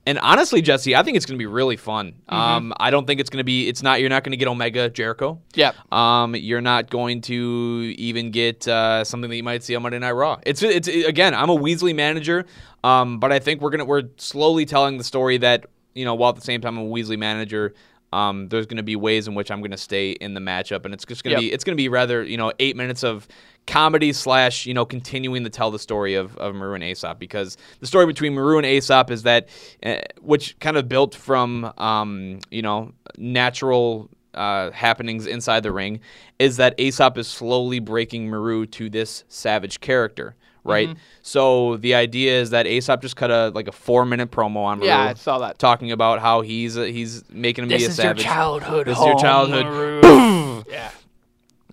And 0.09 0.17
honestly, 0.23 0.63
Jesse, 0.63 0.95
I 0.95 1.03
think 1.03 1.17
it's 1.17 1.27
going 1.27 1.37
to 1.37 1.39
be 1.39 1.45
really 1.45 1.77
fun. 1.77 2.15
Um, 2.29 2.73
I 2.79 2.89
don't 2.89 3.05
think 3.05 3.19
it's 3.19 3.29
going 3.29 3.41
to 3.41 3.43
be. 3.43 3.67
It's 3.67 3.83
not. 3.83 3.99
You're 3.99 4.09
not 4.09 4.23
going 4.23 4.31
to 4.31 4.37
get 4.37 4.47
Omega 4.47 4.89
Jericho. 4.89 5.39
Yep. 5.53 5.93
Um, 5.93 6.35
you're 6.35 6.61
not 6.61 6.89
going 6.89 7.21
to 7.21 7.93
even 7.95 8.31
get 8.31 8.67
uh, 8.67 9.03
something 9.03 9.29
that 9.29 9.35
you 9.35 9.43
might 9.43 9.61
see 9.61 9.75
on 9.75 9.83
Monday 9.83 9.99
Night 9.99 10.13
Raw. 10.13 10.39
It's 10.47 10.63
it's 10.63 10.87
again. 10.87 11.35
I'm 11.35 11.51
a 11.51 11.55
Weasley 11.55 11.93
manager, 11.93 12.47
um, 12.83 13.19
but 13.19 13.31
I 13.31 13.37
think 13.37 13.61
we're 13.61 13.69
gonna 13.69 13.85
we're 13.85 14.09
slowly 14.17 14.65
telling 14.65 14.97
the 14.97 15.03
story 15.03 15.37
that 15.37 15.67
you 15.93 16.05
know 16.05 16.15
while 16.15 16.29
at 16.29 16.37
the 16.37 16.41
same 16.41 16.59
time 16.59 16.79
I'm 16.79 16.87
a 16.87 16.89
Weasley 16.89 17.19
manager. 17.19 17.75
Um, 18.11 18.47
there's 18.49 18.65
going 18.65 18.77
to 18.77 18.83
be 18.83 18.95
ways 18.95 19.27
in 19.27 19.35
which 19.35 19.51
I'm 19.51 19.59
going 19.59 19.71
to 19.71 19.77
stay 19.77 20.11
in 20.11 20.33
the 20.33 20.39
matchup, 20.39 20.85
and 20.85 20.93
it's 20.93 21.05
just 21.05 21.23
going 21.23 21.35
to 21.35 21.41
Yep. 21.43 21.49
be 21.49 21.53
it's 21.53 21.63
going 21.63 21.75
to 21.75 21.81
be 21.81 21.89
rather 21.89 22.23
you 22.23 22.37
know 22.37 22.51
eight 22.59 22.75
minutes 22.75 23.03
of 23.03 23.27
comedy 23.67 24.11
slash 24.13 24.65
you 24.65 24.73
know 24.73 24.85
continuing 24.85 25.43
to 25.43 25.49
tell 25.49 25.69
the 25.69 25.77
story 25.77 26.15
of, 26.15 26.35
of 26.37 26.55
Maru 26.55 26.73
and 26.73 26.83
Aesop 26.83 27.19
because 27.19 27.55
the 27.81 27.87
story 27.87 28.07
between 28.07 28.33
Maru 28.33 28.57
and 28.57 28.65
Aesop 28.65 29.11
is 29.11 29.23
that 29.23 29.47
uh, 29.83 29.97
which 30.21 30.57
kind 30.59 30.75
of 30.75 30.89
built 30.89 31.13
from 31.13 31.71
um, 31.77 32.39
you 32.49 32.61
know 32.63 32.91
natural 33.17 34.09
uh, 34.33 34.71
happenings 34.71 35.25
inside 35.27 35.61
the 35.63 35.71
ring 35.71 35.99
is 36.39 36.57
that 36.57 36.73
Aesop 36.79 37.17
is 37.17 37.27
slowly 37.27 37.79
breaking 37.79 38.27
Maru 38.29 38.65
to 38.67 38.89
this 38.89 39.23
savage 39.27 39.79
character. 39.81 40.35
Right, 40.63 40.89
Mm-hmm. 40.89 40.99
so 41.21 41.77
the 41.77 41.95
idea 41.95 42.39
is 42.41 42.49
that 42.49 42.67
Aesop 42.67 43.01
just 43.01 43.15
cut 43.15 43.31
a 43.31 43.49
like 43.55 43.67
a 43.67 43.71
four 43.71 44.05
minute 44.05 44.29
promo 44.29 44.57
on 44.57 44.79
Maru, 44.79 44.87
Yeah, 44.89 44.99
I 45.01 45.13
saw 45.13 45.39
that. 45.39 45.57
talking 45.57 45.91
about 45.91 46.19
how 46.19 46.41
he's 46.41 46.77
uh, 46.77 46.83
he's 46.83 47.23
making 47.29 47.63
him 47.63 47.69
This 47.69 47.81
be 47.83 47.85
a 47.85 47.91
savage. 47.91 47.95
This 47.95 47.97
is 47.97 48.03
your 48.03 48.05
savage. 48.05 48.23
childhood. 48.25 48.87
This 48.87 48.97
is 48.99 49.05
your 49.05 49.19
childhood. 49.19 49.65
Maru. 49.65 50.63
yeah. 50.69 50.91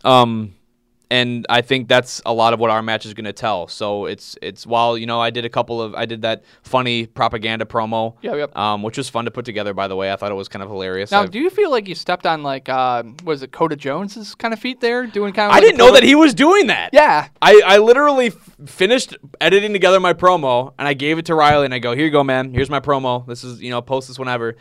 Um, 0.04 0.54
and 1.10 1.46
I 1.48 1.60
think 1.62 1.86
that's 1.88 2.20
a 2.26 2.32
lot 2.32 2.52
of 2.52 2.58
what 2.58 2.70
our 2.70 2.82
match 2.82 3.06
is 3.06 3.14
going 3.14 3.26
to 3.26 3.32
tell. 3.32 3.68
So 3.68 4.06
it's 4.06 4.36
it's 4.42 4.66
while 4.66 4.98
you 4.98 5.06
know 5.06 5.20
I 5.20 5.30
did 5.30 5.44
a 5.44 5.48
couple 5.48 5.80
of 5.80 5.94
I 5.94 6.04
did 6.04 6.22
that 6.22 6.42
funny 6.62 7.06
propaganda 7.06 7.64
promo, 7.64 8.16
Yep, 8.22 8.34
yep. 8.36 8.56
um, 8.56 8.82
which 8.82 8.96
was 8.98 9.08
fun 9.08 9.24
to 9.26 9.30
put 9.30 9.44
together. 9.44 9.72
By 9.72 9.86
the 9.88 9.94
way, 9.96 10.12
I 10.12 10.16
thought 10.16 10.32
it 10.32 10.34
was 10.36 10.48
kind 10.48 10.62
of 10.62 10.68
hilarious. 10.68 11.10
Now, 11.12 11.22
I've- 11.22 11.30
do 11.30 11.38
you 11.38 11.50
feel 11.50 11.70
like 11.70 11.86
you 11.88 11.94
stepped 11.94 12.26
on 12.26 12.42
like 12.42 12.68
uh, 12.68 13.04
was 13.24 13.42
it 13.42 13.52
Coda 13.52 13.76
Jones's 13.76 14.34
kind 14.34 14.52
of 14.52 14.58
feet 14.58 14.80
there, 14.80 15.06
doing 15.06 15.32
kind 15.32 15.50
of? 15.50 15.52
I 15.52 15.54
like 15.56 15.62
a 15.62 15.66
didn't 15.66 15.78
know 15.78 15.92
that 15.92 16.02
he 16.02 16.14
was 16.14 16.34
doing 16.34 16.66
that. 16.66 16.90
Yeah. 16.92 17.28
I, 17.40 17.62
I 17.64 17.78
literally 17.78 18.26
f- 18.28 18.50
finished 18.66 19.16
editing 19.40 19.72
together 19.72 20.00
my 20.00 20.12
promo 20.14 20.74
and 20.78 20.88
I 20.88 20.94
gave 20.94 21.18
it 21.18 21.26
to 21.26 21.34
Riley 21.34 21.66
and 21.66 21.74
I 21.74 21.78
go, 21.78 21.94
here 21.94 22.04
you 22.04 22.10
go, 22.10 22.24
man. 22.24 22.52
Here's 22.52 22.70
my 22.70 22.80
promo. 22.80 23.24
This 23.26 23.44
is, 23.44 23.60
you 23.60 23.70
know, 23.70 23.80
post 23.82 24.08
this 24.08 24.18
whenever. 24.18 24.56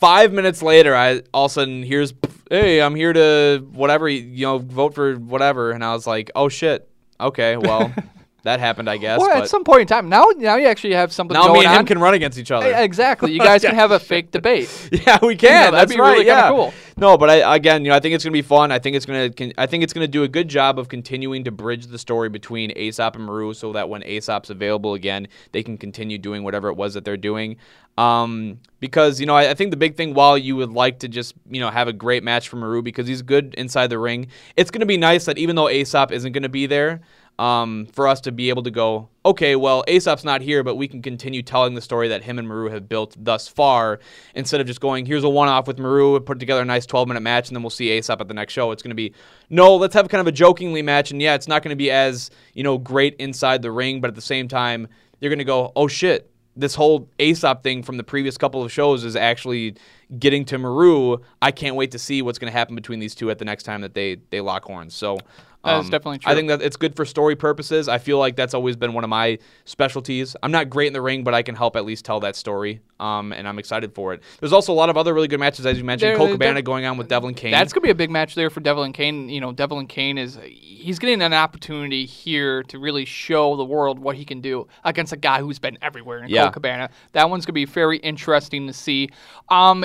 Five 0.00 0.32
minutes 0.32 0.62
later, 0.62 0.94
I 0.94 1.22
all 1.32 1.46
of 1.46 1.50
a 1.50 1.54
sudden 1.54 1.82
here's, 1.82 2.12
hey, 2.50 2.80
I'm 2.80 2.94
here 2.94 3.12
to 3.12 3.66
whatever, 3.72 4.08
you 4.08 4.46
know, 4.46 4.58
vote 4.58 4.94
for 4.94 5.14
whatever. 5.14 5.72
And 5.72 5.84
I 5.84 5.92
was 5.92 6.06
like, 6.06 6.30
oh 6.34 6.48
shit. 6.48 6.88
Okay, 7.18 7.56
well, 7.56 7.92
that 8.46 8.60
happened, 8.60 8.88
I 8.88 8.96
guess. 8.96 9.18
Well, 9.18 9.28
but 9.32 9.42
at 9.42 9.48
some 9.48 9.64
point 9.64 9.82
in 9.82 9.86
time, 9.86 10.08
now 10.08 10.26
now 10.36 10.56
you 10.56 10.66
actually 10.66 10.94
have 10.94 11.12
something 11.12 11.34
now 11.34 11.52
me 11.52 11.60
and 11.60 11.68
on. 11.68 11.80
him 11.80 11.86
can 11.86 11.98
run 11.98 12.14
against 12.14 12.38
each 12.38 12.50
other. 12.50 12.68
Yeah, 12.68 12.82
exactly. 12.82 13.32
You 13.32 13.40
guys 13.40 13.62
can 13.62 13.74
have 13.74 13.90
a 13.90 13.98
fake 14.00 14.30
debate. 14.30 14.70
Yeah, 15.06 15.18
we 15.22 15.36
can. 15.36 15.72
know, 15.72 15.78
that'd 15.78 15.88
be 15.94 16.00
right. 16.00 16.12
really 16.12 16.24
kinda 16.24 16.48
cool. 16.48 16.72
No, 16.96 17.18
but 17.18 17.28
I, 17.28 17.56
again, 17.56 17.84
you 17.84 17.90
know, 17.90 17.96
I 17.96 18.00
think 18.00 18.14
it's 18.14 18.24
gonna 18.24 18.32
be 18.32 18.42
fun. 18.42 18.72
I 18.72 18.78
think 18.78 18.96
it's 18.96 19.04
gonna, 19.04 19.30
con- 19.30 19.52
I 19.58 19.66
think 19.66 19.84
it's 19.84 19.92
gonna 19.92 20.08
do 20.08 20.22
a 20.22 20.28
good 20.28 20.48
job 20.48 20.78
of 20.78 20.88
continuing 20.88 21.44
to 21.44 21.50
bridge 21.50 21.86
the 21.86 21.98
story 21.98 22.28
between 22.28 22.70
Aesop 22.70 23.14
and 23.16 23.24
Maru, 23.24 23.52
so 23.52 23.72
that 23.74 23.88
when 23.88 24.02
Aesop's 24.04 24.48
available 24.48 24.94
again, 24.94 25.28
they 25.52 25.62
can 25.62 25.76
continue 25.76 26.18
doing 26.18 26.42
whatever 26.42 26.68
it 26.68 26.74
was 26.76 26.94
that 26.94 27.04
they're 27.04 27.16
doing. 27.16 27.56
Um, 27.98 28.60
because 28.80 29.20
you 29.20 29.26
know, 29.26 29.34
I, 29.34 29.50
I 29.50 29.54
think 29.54 29.70
the 29.70 29.76
big 29.76 29.96
thing, 29.96 30.14
while 30.14 30.38
you 30.38 30.56
would 30.56 30.70
like 30.70 31.00
to 31.00 31.08
just 31.08 31.34
you 31.50 31.60
know 31.60 31.70
have 31.70 31.88
a 31.88 31.92
great 31.92 32.22
match 32.22 32.48
for 32.48 32.56
Maru 32.56 32.80
because 32.82 33.06
he's 33.06 33.22
good 33.22 33.54
inside 33.56 33.88
the 33.88 33.98
ring, 33.98 34.28
it's 34.56 34.70
gonna 34.70 34.86
be 34.86 34.96
nice 34.96 35.26
that 35.26 35.36
even 35.36 35.56
though 35.56 35.68
Aesop 35.68 36.12
isn't 36.12 36.32
gonna 36.32 36.48
be 36.48 36.66
there. 36.66 37.02
Um, 37.38 37.86
for 37.92 38.08
us 38.08 38.22
to 38.22 38.32
be 38.32 38.48
able 38.48 38.62
to 38.62 38.70
go, 38.70 39.10
okay, 39.26 39.56
well, 39.56 39.84
Aesop's 39.86 40.24
not 40.24 40.40
here, 40.40 40.64
but 40.64 40.76
we 40.76 40.88
can 40.88 41.02
continue 41.02 41.42
telling 41.42 41.74
the 41.74 41.82
story 41.82 42.08
that 42.08 42.22
him 42.22 42.38
and 42.38 42.48
Maru 42.48 42.70
have 42.70 42.88
built 42.88 43.14
thus 43.18 43.46
far 43.46 44.00
instead 44.34 44.62
of 44.62 44.66
just 44.66 44.80
going, 44.80 45.04
here's 45.04 45.22
a 45.22 45.28
one 45.28 45.48
off 45.48 45.66
with 45.66 45.78
Maru, 45.78 46.18
put 46.20 46.40
together 46.40 46.62
a 46.62 46.64
nice 46.64 46.86
12 46.86 47.08
minute 47.08 47.20
match, 47.20 47.48
and 47.48 47.56
then 47.56 47.62
we'll 47.62 47.68
see 47.68 47.90
Aesop 47.90 48.22
at 48.22 48.28
the 48.28 48.32
next 48.32 48.54
show. 48.54 48.70
It's 48.70 48.82
going 48.82 48.90
to 48.90 48.94
be, 48.94 49.12
no, 49.50 49.76
let's 49.76 49.92
have 49.92 50.08
kind 50.08 50.20
of 50.22 50.26
a 50.26 50.32
jokingly 50.32 50.80
match. 50.80 51.10
And 51.10 51.20
yeah, 51.20 51.34
it's 51.34 51.46
not 51.46 51.62
going 51.62 51.72
to 51.72 51.76
be 51.76 51.90
as, 51.90 52.30
you 52.54 52.62
know, 52.62 52.78
great 52.78 53.16
inside 53.16 53.60
the 53.60 53.70
ring, 53.70 54.00
but 54.00 54.08
at 54.08 54.14
the 54.14 54.22
same 54.22 54.48
time, 54.48 54.88
you're 55.20 55.30
going 55.30 55.38
to 55.38 55.44
go, 55.44 55.72
oh 55.76 55.88
shit, 55.88 56.30
this 56.56 56.74
whole 56.74 57.08
Aesop 57.18 57.62
thing 57.62 57.82
from 57.82 57.98
the 57.98 58.04
previous 58.04 58.38
couple 58.38 58.62
of 58.62 58.72
shows 58.72 59.04
is 59.04 59.14
actually 59.14 59.76
getting 60.18 60.44
to 60.46 60.58
Maru. 60.58 61.18
I 61.42 61.50
can't 61.50 61.76
wait 61.76 61.90
to 61.90 61.98
see 61.98 62.22
what's 62.22 62.38
going 62.38 62.50
to 62.50 62.58
happen 62.58 62.74
between 62.74 62.98
these 62.98 63.14
two 63.14 63.30
at 63.30 63.38
the 63.38 63.44
next 63.44 63.64
time 63.64 63.82
that 63.82 63.92
they, 63.92 64.16
they 64.30 64.40
lock 64.40 64.64
horns. 64.64 64.94
So, 64.94 65.18
Um, 65.64 65.82
definitely 65.88 66.20
I 66.24 66.34
think 66.34 66.48
that 66.48 66.62
it's 66.62 66.76
good 66.76 66.94
for 66.94 67.04
story 67.04 67.34
purposes. 67.34 67.88
I 67.88 67.98
feel 67.98 68.18
like 68.18 68.36
that's 68.36 68.54
always 68.54 68.76
been 68.76 68.92
one 68.92 69.02
of 69.02 69.10
my 69.10 69.38
specialties. 69.64 70.36
I'm 70.42 70.52
not 70.52 70.70
great 70.70 70.86
in 70.86 70.92
the 70.92 71.00
ring, 71.00 71.24
but 71.24 71.34
I 71.34 71.42
can 71.42 71.54
help 71.56 71.74
at 71.76 71.84
least 71.84 72.04
tell 72.04 72.20
that 72.20 72.36
story. 72.36 72.80
Um, 73.00 73.32
and 73.32 73.46
I'm 73.48 73.58
excited 73.58 73.92
for 73.94 74.14
it. 74.14 74.22
There's 74.40 74.52
also 74.52 74.72
a 74.72 74.74
lot 74.74 74.88
of 74.90 74.96
other 74.96 75.12
really 75.12 75.28
good 75.28 75.40
matches, 75.40 75.66
as 75.66 75.76
you 75.76 75.84
mentioned. 75.84 76.10
There- 76.10 76.16
Colt 76.16 76.28
there- 76.28 76.38
Cabana 76.38 76.62
going 76.62 76.84
on 76.86 76.96
with 76.96 77.08
Devlin 77.08 77.34
Kane. 77.34 77.50
That's 77.50 77.72
gonna 77.72 77.82
be 77.82 77.90
a 77.90 77.94
big 77.96 78.10
match 78.10 78.34
there 78.36 78.48
for 78.48 78.60
Devlin 78.60 78.92
Kane. 78.92 79.28
You 79.28 79.40
know, 79.40 79.52
Devlin 79.52 79.86
Kane 79.86 80.18
is 80.18 80.38
he's 80.44 80.98
getting 80.98 81.20
an 81.20 81.32
opportunity 81.34 82.06
here 82.06 82.62
to 82.64 82.78
really 82.78 83.04
show 83.04 83.56
the 83.56 83.64
world 83.64 83.98
what 83.98 84.16
he 84.16 84.24
can 84.24 84.40
do 84.40 84.66
against 84.84 85.12
a 85.12 85.16
guy 85.16 85.40
who's 85.40 85.58
been 85.58 85.76
everywhere 85.82 86.22
in 86.22 86.30
Yeah. 86.30 86.42
Colt 86.44 86.54
Cabana. 86.54 86.90
That 87.12 87.28
one's 87.28 87.44
gonna 87.44 87.54
be 87.54 87.64
very 87.64 87.98
interesting 87.98 88.66
to 88.68 88.72
see. 88.72 89.10
Um, 89.48 89.84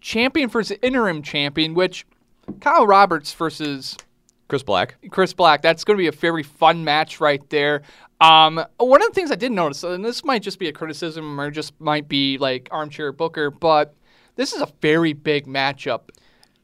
champion 0.00 0.48
versus 0.48 0.76
interim 0.82 1.22
champion, 1.22 1.74
which 1.74 2.06
Kyle 2.60 2.86
Roberts 2.86 3.32
versus 3.32 3.96
Chris 4.48 4.62
Black. 4.62 4.96
Chris 5.10 5.32
Black. 5.32 5.62
That's 5.62 5.84
going 5.84 5.96
to 5.96 6.00
be 6.02 6.06
a 6.06 6.12
very 6.12 6.42
fun 6.42 6.84
match 6.84 7.20
right 7.20 7.48
there. 7.50 7.82
Um, 8.20 8.64
one 8.78 9.02
of 9.02 9.08
the 9.08 9.14
things 9.14 9.30
I 9.30 9.34
did 9.34 9.52
notice, 9.52 9.82
and 9.82 10.04
this 10.04 10.24
might 10.24 10.42
just 10.42 10.58
be 10.58 10.68
a 10.68 10.72
criticism 10.72 11.38
or 11.40 11.50
just 11.50 11.78
might 11.80 12.08
be 12.08 12.38
like 12.38 12.68
armchair 12.70 13.12
Booker, 13.12 13.50
but 13.50 13.94
this 14.36 14.52
is 14.52 14.62
a 14.62 14.68
very 14.80 15.12
big 15.12 15.46
matchup, 15.46 16.10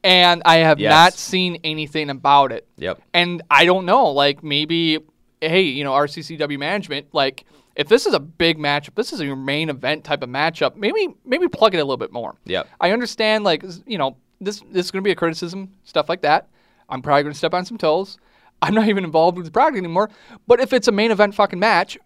and 0.03 0.41
I 0.45 0.57
have 0.57 0.79
Yes. 0.79 0.89
not 0.91 1.13
seen 1.13 1.57
anything 1.63 2.09
about 2.09 2.51
it. 2.51 2.67
Yep. 2.77 3.01
And 3.13 3.41
I 3.51 3.65
don't 3.65 3.85
know, 3.85 4.07
like 4.11 4.43
maybe, 4.43 4.99
hey, 5.41 5.61
you 5.61 5.83
know, 5.83 5.91
RCCW 5.91 6.57
management, 6.57 7.07
like 7.13 7.45
if 7.75 7.87
this 7.87 8.05
is 8.05 8.13
a 8.13 8.19
big 8.19 8.57
matchup, 8.57 8.95
this 8.95 9.11
is 9.13 9.21
your 9.21 9.35
main 9.35 9.69
event 9.69 10.03
type 10.03 10.23
of 10.23 10.29
matchup. 10.29 10.75
Maybe 10.75 11.07
maybe 11.25 11.47
plug 11.47 11.73
it 11.75 11.79
a 11.79 11.83
little 11.83 11.97
bit 11.97 12.11
more. 12.11 12.35
Yep. 12.45 12.67
I 12.79 12.91
understand, 12.91 13.43
like 13.43 13.63
you 13.85 13.97
know, 13.97 14.17
this 14.41 14.61
this 14.71 14.85
is 14.85 14.91
going 14.91 15.03
to 15.03 15.07
be 15.07 15.11
a 15.11 15.15
criticism, 15.15 15.69
stuff 15.83 16.09
like 16.09 16.21
that. 16.21 16.47
I'm 16.89 17.01
probably 17.01 17.23
going 17.23 17.33
to 17.33 17.37
step 17.37 17.53
on 17.53 17.65
some 17.65 17.77
toes. 17.77 18.17
I'm 18.61 18.73
not 18.73 18.87
even 18.87 19.03
involved 19.03 19.37
with 19.37 19.45
the 19.45 19.51
product 19.51 19.77
anymore. 19.77 20.09
But 20.47 20.59
if 20.59 20.71
it's 20.73 20.87
a 20.87 20.91
main 20.91 21.11
event 21.11 21.35
fucking 21.35 21.59
match, 21.59 21.97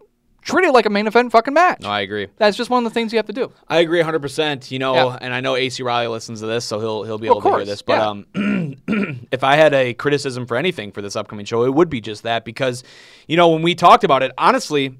treat 0.42 0.66
it 0.66 0.72
like 0.72 0.86
a 0.86 0.90
main 0.90 1.06
event 1.06 1.30
fucking 1.30 1.54
match. 1.54 1.80
No, 1.82 1.90
I 1.90 2.00
agree. 2.00 2.28
That's 2.36 2.56
just 2.56 2.68
one 2.70 2.84
of 2.84 2.90
the 2.90 2.94
things 2.94 3.12
you 3.12 3.18
have 3.18 3.26
to 3.26 3.32
do. 3.32 3.52
I 3.68 3.78
agree 3.80 4.02
100%. 4.02 4.70
You 4.70 4.78
know, 4.78 4.94
Yeah. 4.94 5.18
and 5.20 5.32
I 5.34 5.40
know 5.40 5.54
AC 5.56 5.82
Riley 5.82 6.08
listens 6.08 6.40
to 6.40 6.46
this, 6.46 6.64
so 6.64 6.80
he'll 6.80 7.04
he'll 7.04 7.18
be 7.18 7.26
able 7.26 7.42
to 7.42 7.48
hear 7.48 7.52
course, 7.58 7.66
this. 7.68 7.82
But 7.82 7.98
yeah. 7.98 8.08
um, 8.08 9.26
if 9.32 9.44
I 9.44 9.56
had 9.56 9.72
a 9.74 9.94
criticism 9.94 10.46
for 10.46 10.56
anything 10.56 10.90
for 10.92 11.02
this 11.02 11.16
upcoming 11.16 11.44
show, 11.46 11.64
it 11.64 11.74
would 11.74 11.90
be 11.90 12.00
just 12.00 12.22
that 12.24 12.44
because, 12.44 12.82
you 13.26 13.36
know, 13.36 13.48
when 13.50 13.62
we 13.62 13.74
talked 13.74 14.04
about 14.04 14.22
it, 14.22 14.32
honestly, 14.38 14.98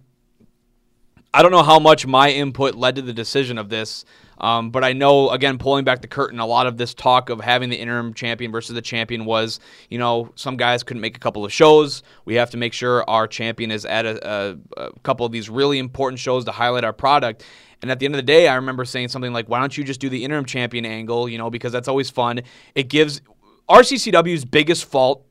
I 1.39 1.43
don't 1.43 1.53
know 1.53 1.63
how 1.63 1.79
much 1.79 2.05
my 2.05 2.33
input 2.33 2.75
led 2.75 2.97
to 2.97 3.03
the 3.03 3.13
decision 3.13 3.59
of 3.59 3.69
this. 3.69 4.05
Um, 4.39 4.71
but 4.71 4.83
I 4.83 4.93
know, 4.93 5.31
again, 5.31 5.57
pulling 5.57 5.85
back 5.85 6.03
the 6.03 6.09
curtain, 6.09 6.41
a 6.41 6.47
lot 6.47 6.67
of 6.67 6.77
this 6.77 6.95
talk 6.95 7.31
of 7.31 7.41
having 7.41 7.71
the 7.71 7.77
interim 7.77 8.13
champion 8.13 8.51
versus 8.51 8.75
the 8.75 8.83
champion 8.83 9.25
was, 9.25 9.61
you 9.89 9.99
know, 9.99 10.33
some 10.35 10.57
guys 10.57 10.83
couldn't 10.83 11.01
make 11.01 11.17
a 11.17 11.21
couple 11.21 11.45
of 11.45 11.53
shows. 11.53 12.03
We 12.25 12.35
have 12.35 12.51
to 12.51 12.57
make 12.57 12.73
sure 12.73 13.09
our 13.09 13.29
champion 13.29 13.71
is 13.71 13.85
at 13.85 14.05
a, 14.05 14.29
a, 14.29 14.57
a 14.89 15.01
couple 15.05 15.25
of 15.25 15.31
these 15.31 15.49
really 15.49 15.79
important 15.79 16.19
shows 16.19 16.45
to 16.47 16.51
highlight 16.51 16.83
our 16.83 16.93
product. 16.93 17.45
And 17.83 17.91
at 17.93 18.01
the 18.01 18.07
end 18.07 18.17
of 18.17 18.19
the 18.19 18.23
day, 18.23 18.49
I 18.49 18.57
remember 18.57 18.85
saying 18.85 19.07
something 19.07 19.33
like, 19.33 19.49
why 19.49 19.61
don't 19.61 19.79
you 19.79 19.85
just 19.85 20.01
do 20.01 20.09
the 20.09 20.25
interim 20.25 20.45
champion 20.45 20.85
angle, 20.85 21.29
you 21.29 21.39
know, 21.39 21.51
because 21.51 21.71
that's 21.71 21.87
always 21.87 22.11
fun. 22.11 22.41
It 22.75 22.89
gives 22.89 23.21
RCCW's 23.69 24.45
biggest 24.45 24.87
fault 24.87 25.25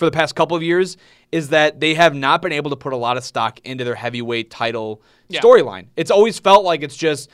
for 0.00 0.06
the 0.06 0.10
past 0.10 0.34
couple 0.34 0.56
of 0.56 0.62
years 0.62 0.96
is 1.30 1.50
that 1.50 1.78
they 1.78 1.94
have 1.94 2.14
not 2.14 2.40
been 2.42 2.52
able 2.52 2.70
to 2.70 2.76
put 2.76 2.92
a 2.92 2.96
lot 2.96 3.16
of 3.18 3.22
stock 3.22 3.60
into 3.64 3.84
their 3.84 3.94
heavyweight 3.94 4.50
title 4.50 5.00
Yeah. 5.28 5.42
storyline. 5.42 5.86
It's 5.94 6.10
always 6.10 6.38
felt 6.40 6.64
like 6.64 6.82
it's 6.82 6.96
just 6.96 7.28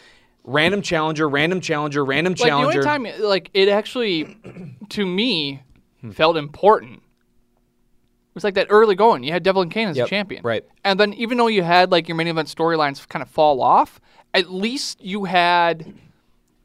random 0.45 0.83
challenger, 0.83 1.29
random 1.29 1.61
challenger, 1.61 2.05
random 2.05 2.33
Like 2.33 2.39
the 2.39 2.45
challenger. 2.45 2.89
only 2.89 3.11
time, 3.13 3.23
like 3.23 3.51
it 3.55 3.69
actually, 3.69 4.37
to 4.91 5.07
me, 5.07 5.63
felt 6.13 6.37
important. 6.37 6.95
It 6.97 8.35
was 8.35 8.45
like 8.45 8.55
that 8.55 8.67
early 8.69 8.97
going. 8.97 9.23
You 9.23 9.33
had 9.33 9.43
Devlin 9.45 9.71
Kane 9.71 9.89
as 9.89 9.97
Yep, 9.97 10.07
a 10.07 10.11
champion, 10.11 10.43
right. 10.45 10.65
And 10.85 11.01
then 11.01 11.15
even 11.15 11.39
though 11.39 11.47
you 11.47 11.63
had 11.63 11.91
like 11.93 12.09
your 12.09 12.17
main 12.17 12.27
event 12.27 12.49
storylines 12.49 13.09
kind 13.09 13.23
of 13.23 13.31
fall 13.31 13.63
off, 13.63 14.01
at 14.35 14.51
least 14.53 15.01
you 15.01 15.25
had 15.25 15.95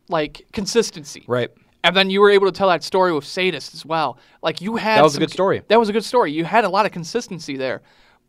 like 0.09 0.47
consistency, 0.51 1.23
right. 1.27 1.49
And 1.83 1.95
then 1.95 2.09
you 2.09 2.21
were 2.21 2.29
able 2.29 2.45
to 2.45 2.51
tell 2.51 2.67
that 2.69 2.83
story 2.83 3.11
with 3.13 3.25
Sadist 3.25 3.73
as 3.73 3.85
well. 3.85 4.17
Like 4.41 4.61
you 4.61 4.75
had 4.75 4.97
That 4.97 5.03
was 5.03 5.15
a 5.15 5.19
good 5.19 5.31
story. 5.31 5.63
That 5.67 5.79
was 5.79 5.89
a 5.89 5.93
good 5.93 6.05
story. 6.05 6.31
You 6.31 6.45
had 6.45 6.63
a 6.63 6.69
lot 6.69 6.85
of 6.85 6.91
consistency 6.91 7.57
there. 7.57 7.81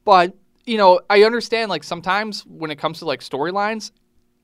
But, 0.05 0.35
you 0.65 0.79
know, 0.79 1.01
I 1.11 1.25
understand 1.25 1.69
like 1.69 1.85
sometimes 1.85 2.43
when 2.47 2.71
it 2.71 2.79
comes 2.79 2.99
to 3.01 3.05
like 3.05 3.21
storylines, 3.21 3.93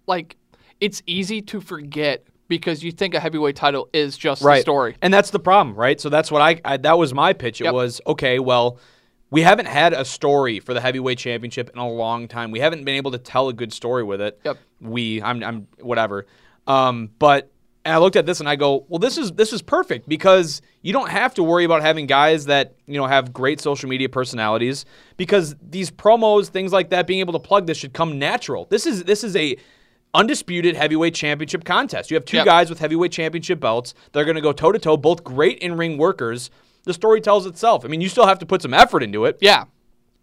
like 0.06 0.36
it's 0.80 1.02
easy 1.06 1.40
to 1.42 1.61
forget 1.61 2.24
because 2.48 2.82
you 2.82 2.92
think 2.92 3.14
a 3.14 3.20
heavyweight 3.20 3.56
title 3.56 3.88
is 3.92 4.16
just 4.16 4.42
right. 4.42 4.56
the 4.56 4.62
story. 4.62 4.96
And 5.02 5.12
that's 5.12 5.30
the 5.30 5.38
problem, 5.38 5.76
right? 5.76 6.00
So 6.00 6.09
that's 6.09 6.30
what 6.30 6.42
I, 6.42 6.61
I 6.64 6.76
that 6.78 6.98
was 6.98 7.14
my 7.14 7.32
pitch. 7.32 7.61
It 7.61 7.64
Yep. 7.64 7.74
was 7.74 8.00
okay, 8.06 8.38
well, 8.38 8.78
we 9.30 9.42
haven't 9.42 9.66
had 9.66 9.92
a 9.92 10.04
story 10.04 10.59
for 10.61 10.72
the 10.72 10.80
heavyweight 10.80 11.18
championship 11.18 11.70
in 11.72 11.78
a 11.78 11.88
long 11.88 12.28
time. 12.28 12.50
We 12.50 12.61
haven't 12.61 12.84
been 12.84 12.94
able 12.96 13.11
to 13.11 13.18
tell 13.18 13.48
a 13.48 13.52
good 13.52 13.72
story 13.72 14.02
with 14.02 14.20
it. 14.20 14.40
Yep. 14.44 14.59
We 14.80 15.22
I'm 15.22 15.42
I'm 15.42 15.66
whatever. 15.80 16.26
Um 16.66 17.11
but 17.18 17.50
and 17.89 17.95
I 17.95 17.99
looked 17.99 18.16
at 18.16 18.26
this 18.26 18.39
and 18.41 18.49
I 18.49 18.55
go, 18.55 18.84
well, 18.89 18.99
this 18.99 19.16
is 19.16 19.32
this 19.32 19.53
is 19.53 19.62
perfect 19.62 20.09
because 20.09 20.61
you 20.82 20.93
don't 20.93 21.09
have 21.09 21.32
to 21.34 21.43
worry 21.43 21.64
about 21.64 21.80
having 21.80 22.07
guys 22.07 22.45
that 22.47 22.74
you 22.86 22.99
know 22.99 23.07
have 23.07 23.32
great 23.32 23.61
social 23.61 23.89
media 23.89 24.11
personalities 24.11 24.84
because 25.16 25.57
these 25.62 25.91
promos, 25.91 26.49
things 26.49 26.70
like 26.70 26.91
that, 26.91 27.07
being 27.07 27.20
able 27.20 27.32
to 27.32 27.39
plug 27.39 27.66
this 27.66 27.78
should 27.78 27.95
come 27.95 28.18
natural. 28.18 28.66
This 28.68 28.84
is 28.84 29.05
this 29.05 29.24
is 29.24 29.34
a 29.36 29.57
undisputed 30.14 30.76
heavyweight 30.76 31.14
championship 31.14 31.64
contest. 31.64 32.11
You 32.11 32.16
have 32.16 32.24
two 32.26 32.36
Yep. 32.39 32.47
guys 32.47 32.68
with 32.70 32.78
heavyweight 32.78 33.12
championship 33.12 33.59
belts. 33.61 33.95
They're 34.12 34.24
going 34.24 34.36
to 34.36 34.41
go 34.43 34.53
toe 34.53 34.72
to 34.72 34.78
toe, 34.78 34.97
both 34.99 35.24
great 35.24 35.59
in 35.59 35.76
ring 35.76 35.97
workers. 35.99 36.51
The 36.84 36.95
story 36.95 37.20
tells 37.20 37.47
itself. 37.47 37.84
I 37.84 37.89
mean, 37.89 38.01
you 38.01 38.09
still 38.09 38.26
have 38.26 38.39
to 38.39 38.47
put 38.47 38.62
some 38.62 38.72
effort 38.74 39.03
into 39.03 39.24
it, 39.26 39.39
Yeah. 39.41 39.64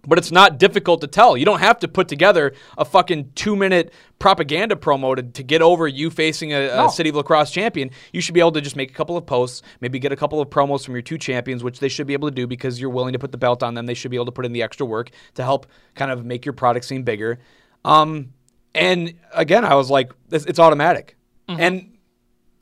But 0.08 0.18
it's 0.18 0.32
not 0.32 0.58
difficult 0.60 1.01
to 1.01 1.08
tell. 1.08 1.36
You 1.38 1.45
don't 1.45 1.60
have 1.60 1.80
to 1.80 1.88
put 1.88 2.08
together 2.08 2.53
a 2.78 2.86
fucking 2.86 3.32
two 3.36 3.56
minute 3.56 3.93
propaganda 4.20 4.76
promo 4.76 5.16
to, 5.16 5.24
to 5.24 5.43
get 5.43 5.62
over 5.62 5.88
you 5.88 6.10
facing 6.10 6.51
a, 6.53 6.70
a 6.70 6.76
No. 6.76 6.88
City 6.88 7.10
of 7.10 7.16
Lacrosse 7.16 7.51
champion. 7.51 7.91
You 8.14 8.22
should 8.22 8.34
be 8.34 8.39
able 8.39 8.53
to 8.53 8.62
just 8.62 8.76
make 8.76 8.91
a 8.91 8.93
couple 8.93 9.18
of 9.18 9.26
posts, 9.26 9.62
maybe 9.82 9.99
get 9.99 10.12
a 10.12 10.16
couple 10.16 10.39
of 10.41 10.49
promos 10.49 10.86
from 10.86 10.93
your 10.95 11.01
two 11.01 11.18
champions, 11.18 11.64
which 11.64 11.80
they 11.80 11.89
should 11.89 12.08
be 12.08 12.14
able 12.14 12.30
to 12.30 12.36
do 12.36 12.47
because 12.47 12.80
you're 12.80 12.89
willing 12.89 13.14
to 13.14 13.20
put 13.20 13.32
the 13.32 13.38
belt 13.38 13.62
on 13.64 13.74
them. 13.74 13.86
They 13.86 13.93
should 13.93 14.12
be 14.12 14.18
able 14.18 14.26
to 14.28 14.32
put 14.32 14.45
in 14.45 14.53
the 14.53 14.64
extra 14.64 14.86
work 14.86 15.12
to 15.36 15.43
help 15.43 15.68
kind 15.95 16.12
of 16.12 16.26
make 16.26 16.45
your 16.45 16.53
product 16.53 16.86
seem 16.86 17.03
bigger. 17.03 17.39
Um, 17.84 18.34
and 18.74 19.14
again, 19.34 19.64
I 19.66 19.76
was 19.76 19.89
like, 19.89 20.12
this, 20.30 20.45
it's 20.45 20.60
automatic. 20.60 21.16
And 21.47 21.97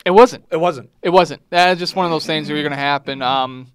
It 0.06 0.12
wasn't. 0.12 0.46
it 0.52 0.58
wasn't. 0.58 0.90
It 1.02 1.10
wasn't. 1.10 1.42
That's 1.50 1.80
just 1.80 1.96
one 1.96 2.06
of 2.06 2.12
those 2.12 2.26
things 2.26 2.48
that 2.48 2.54
are 2.56 2.62
going 2.62 2.72
to 2.72 2.78
happen. 2.78 3.22
Um, 3.22 3.68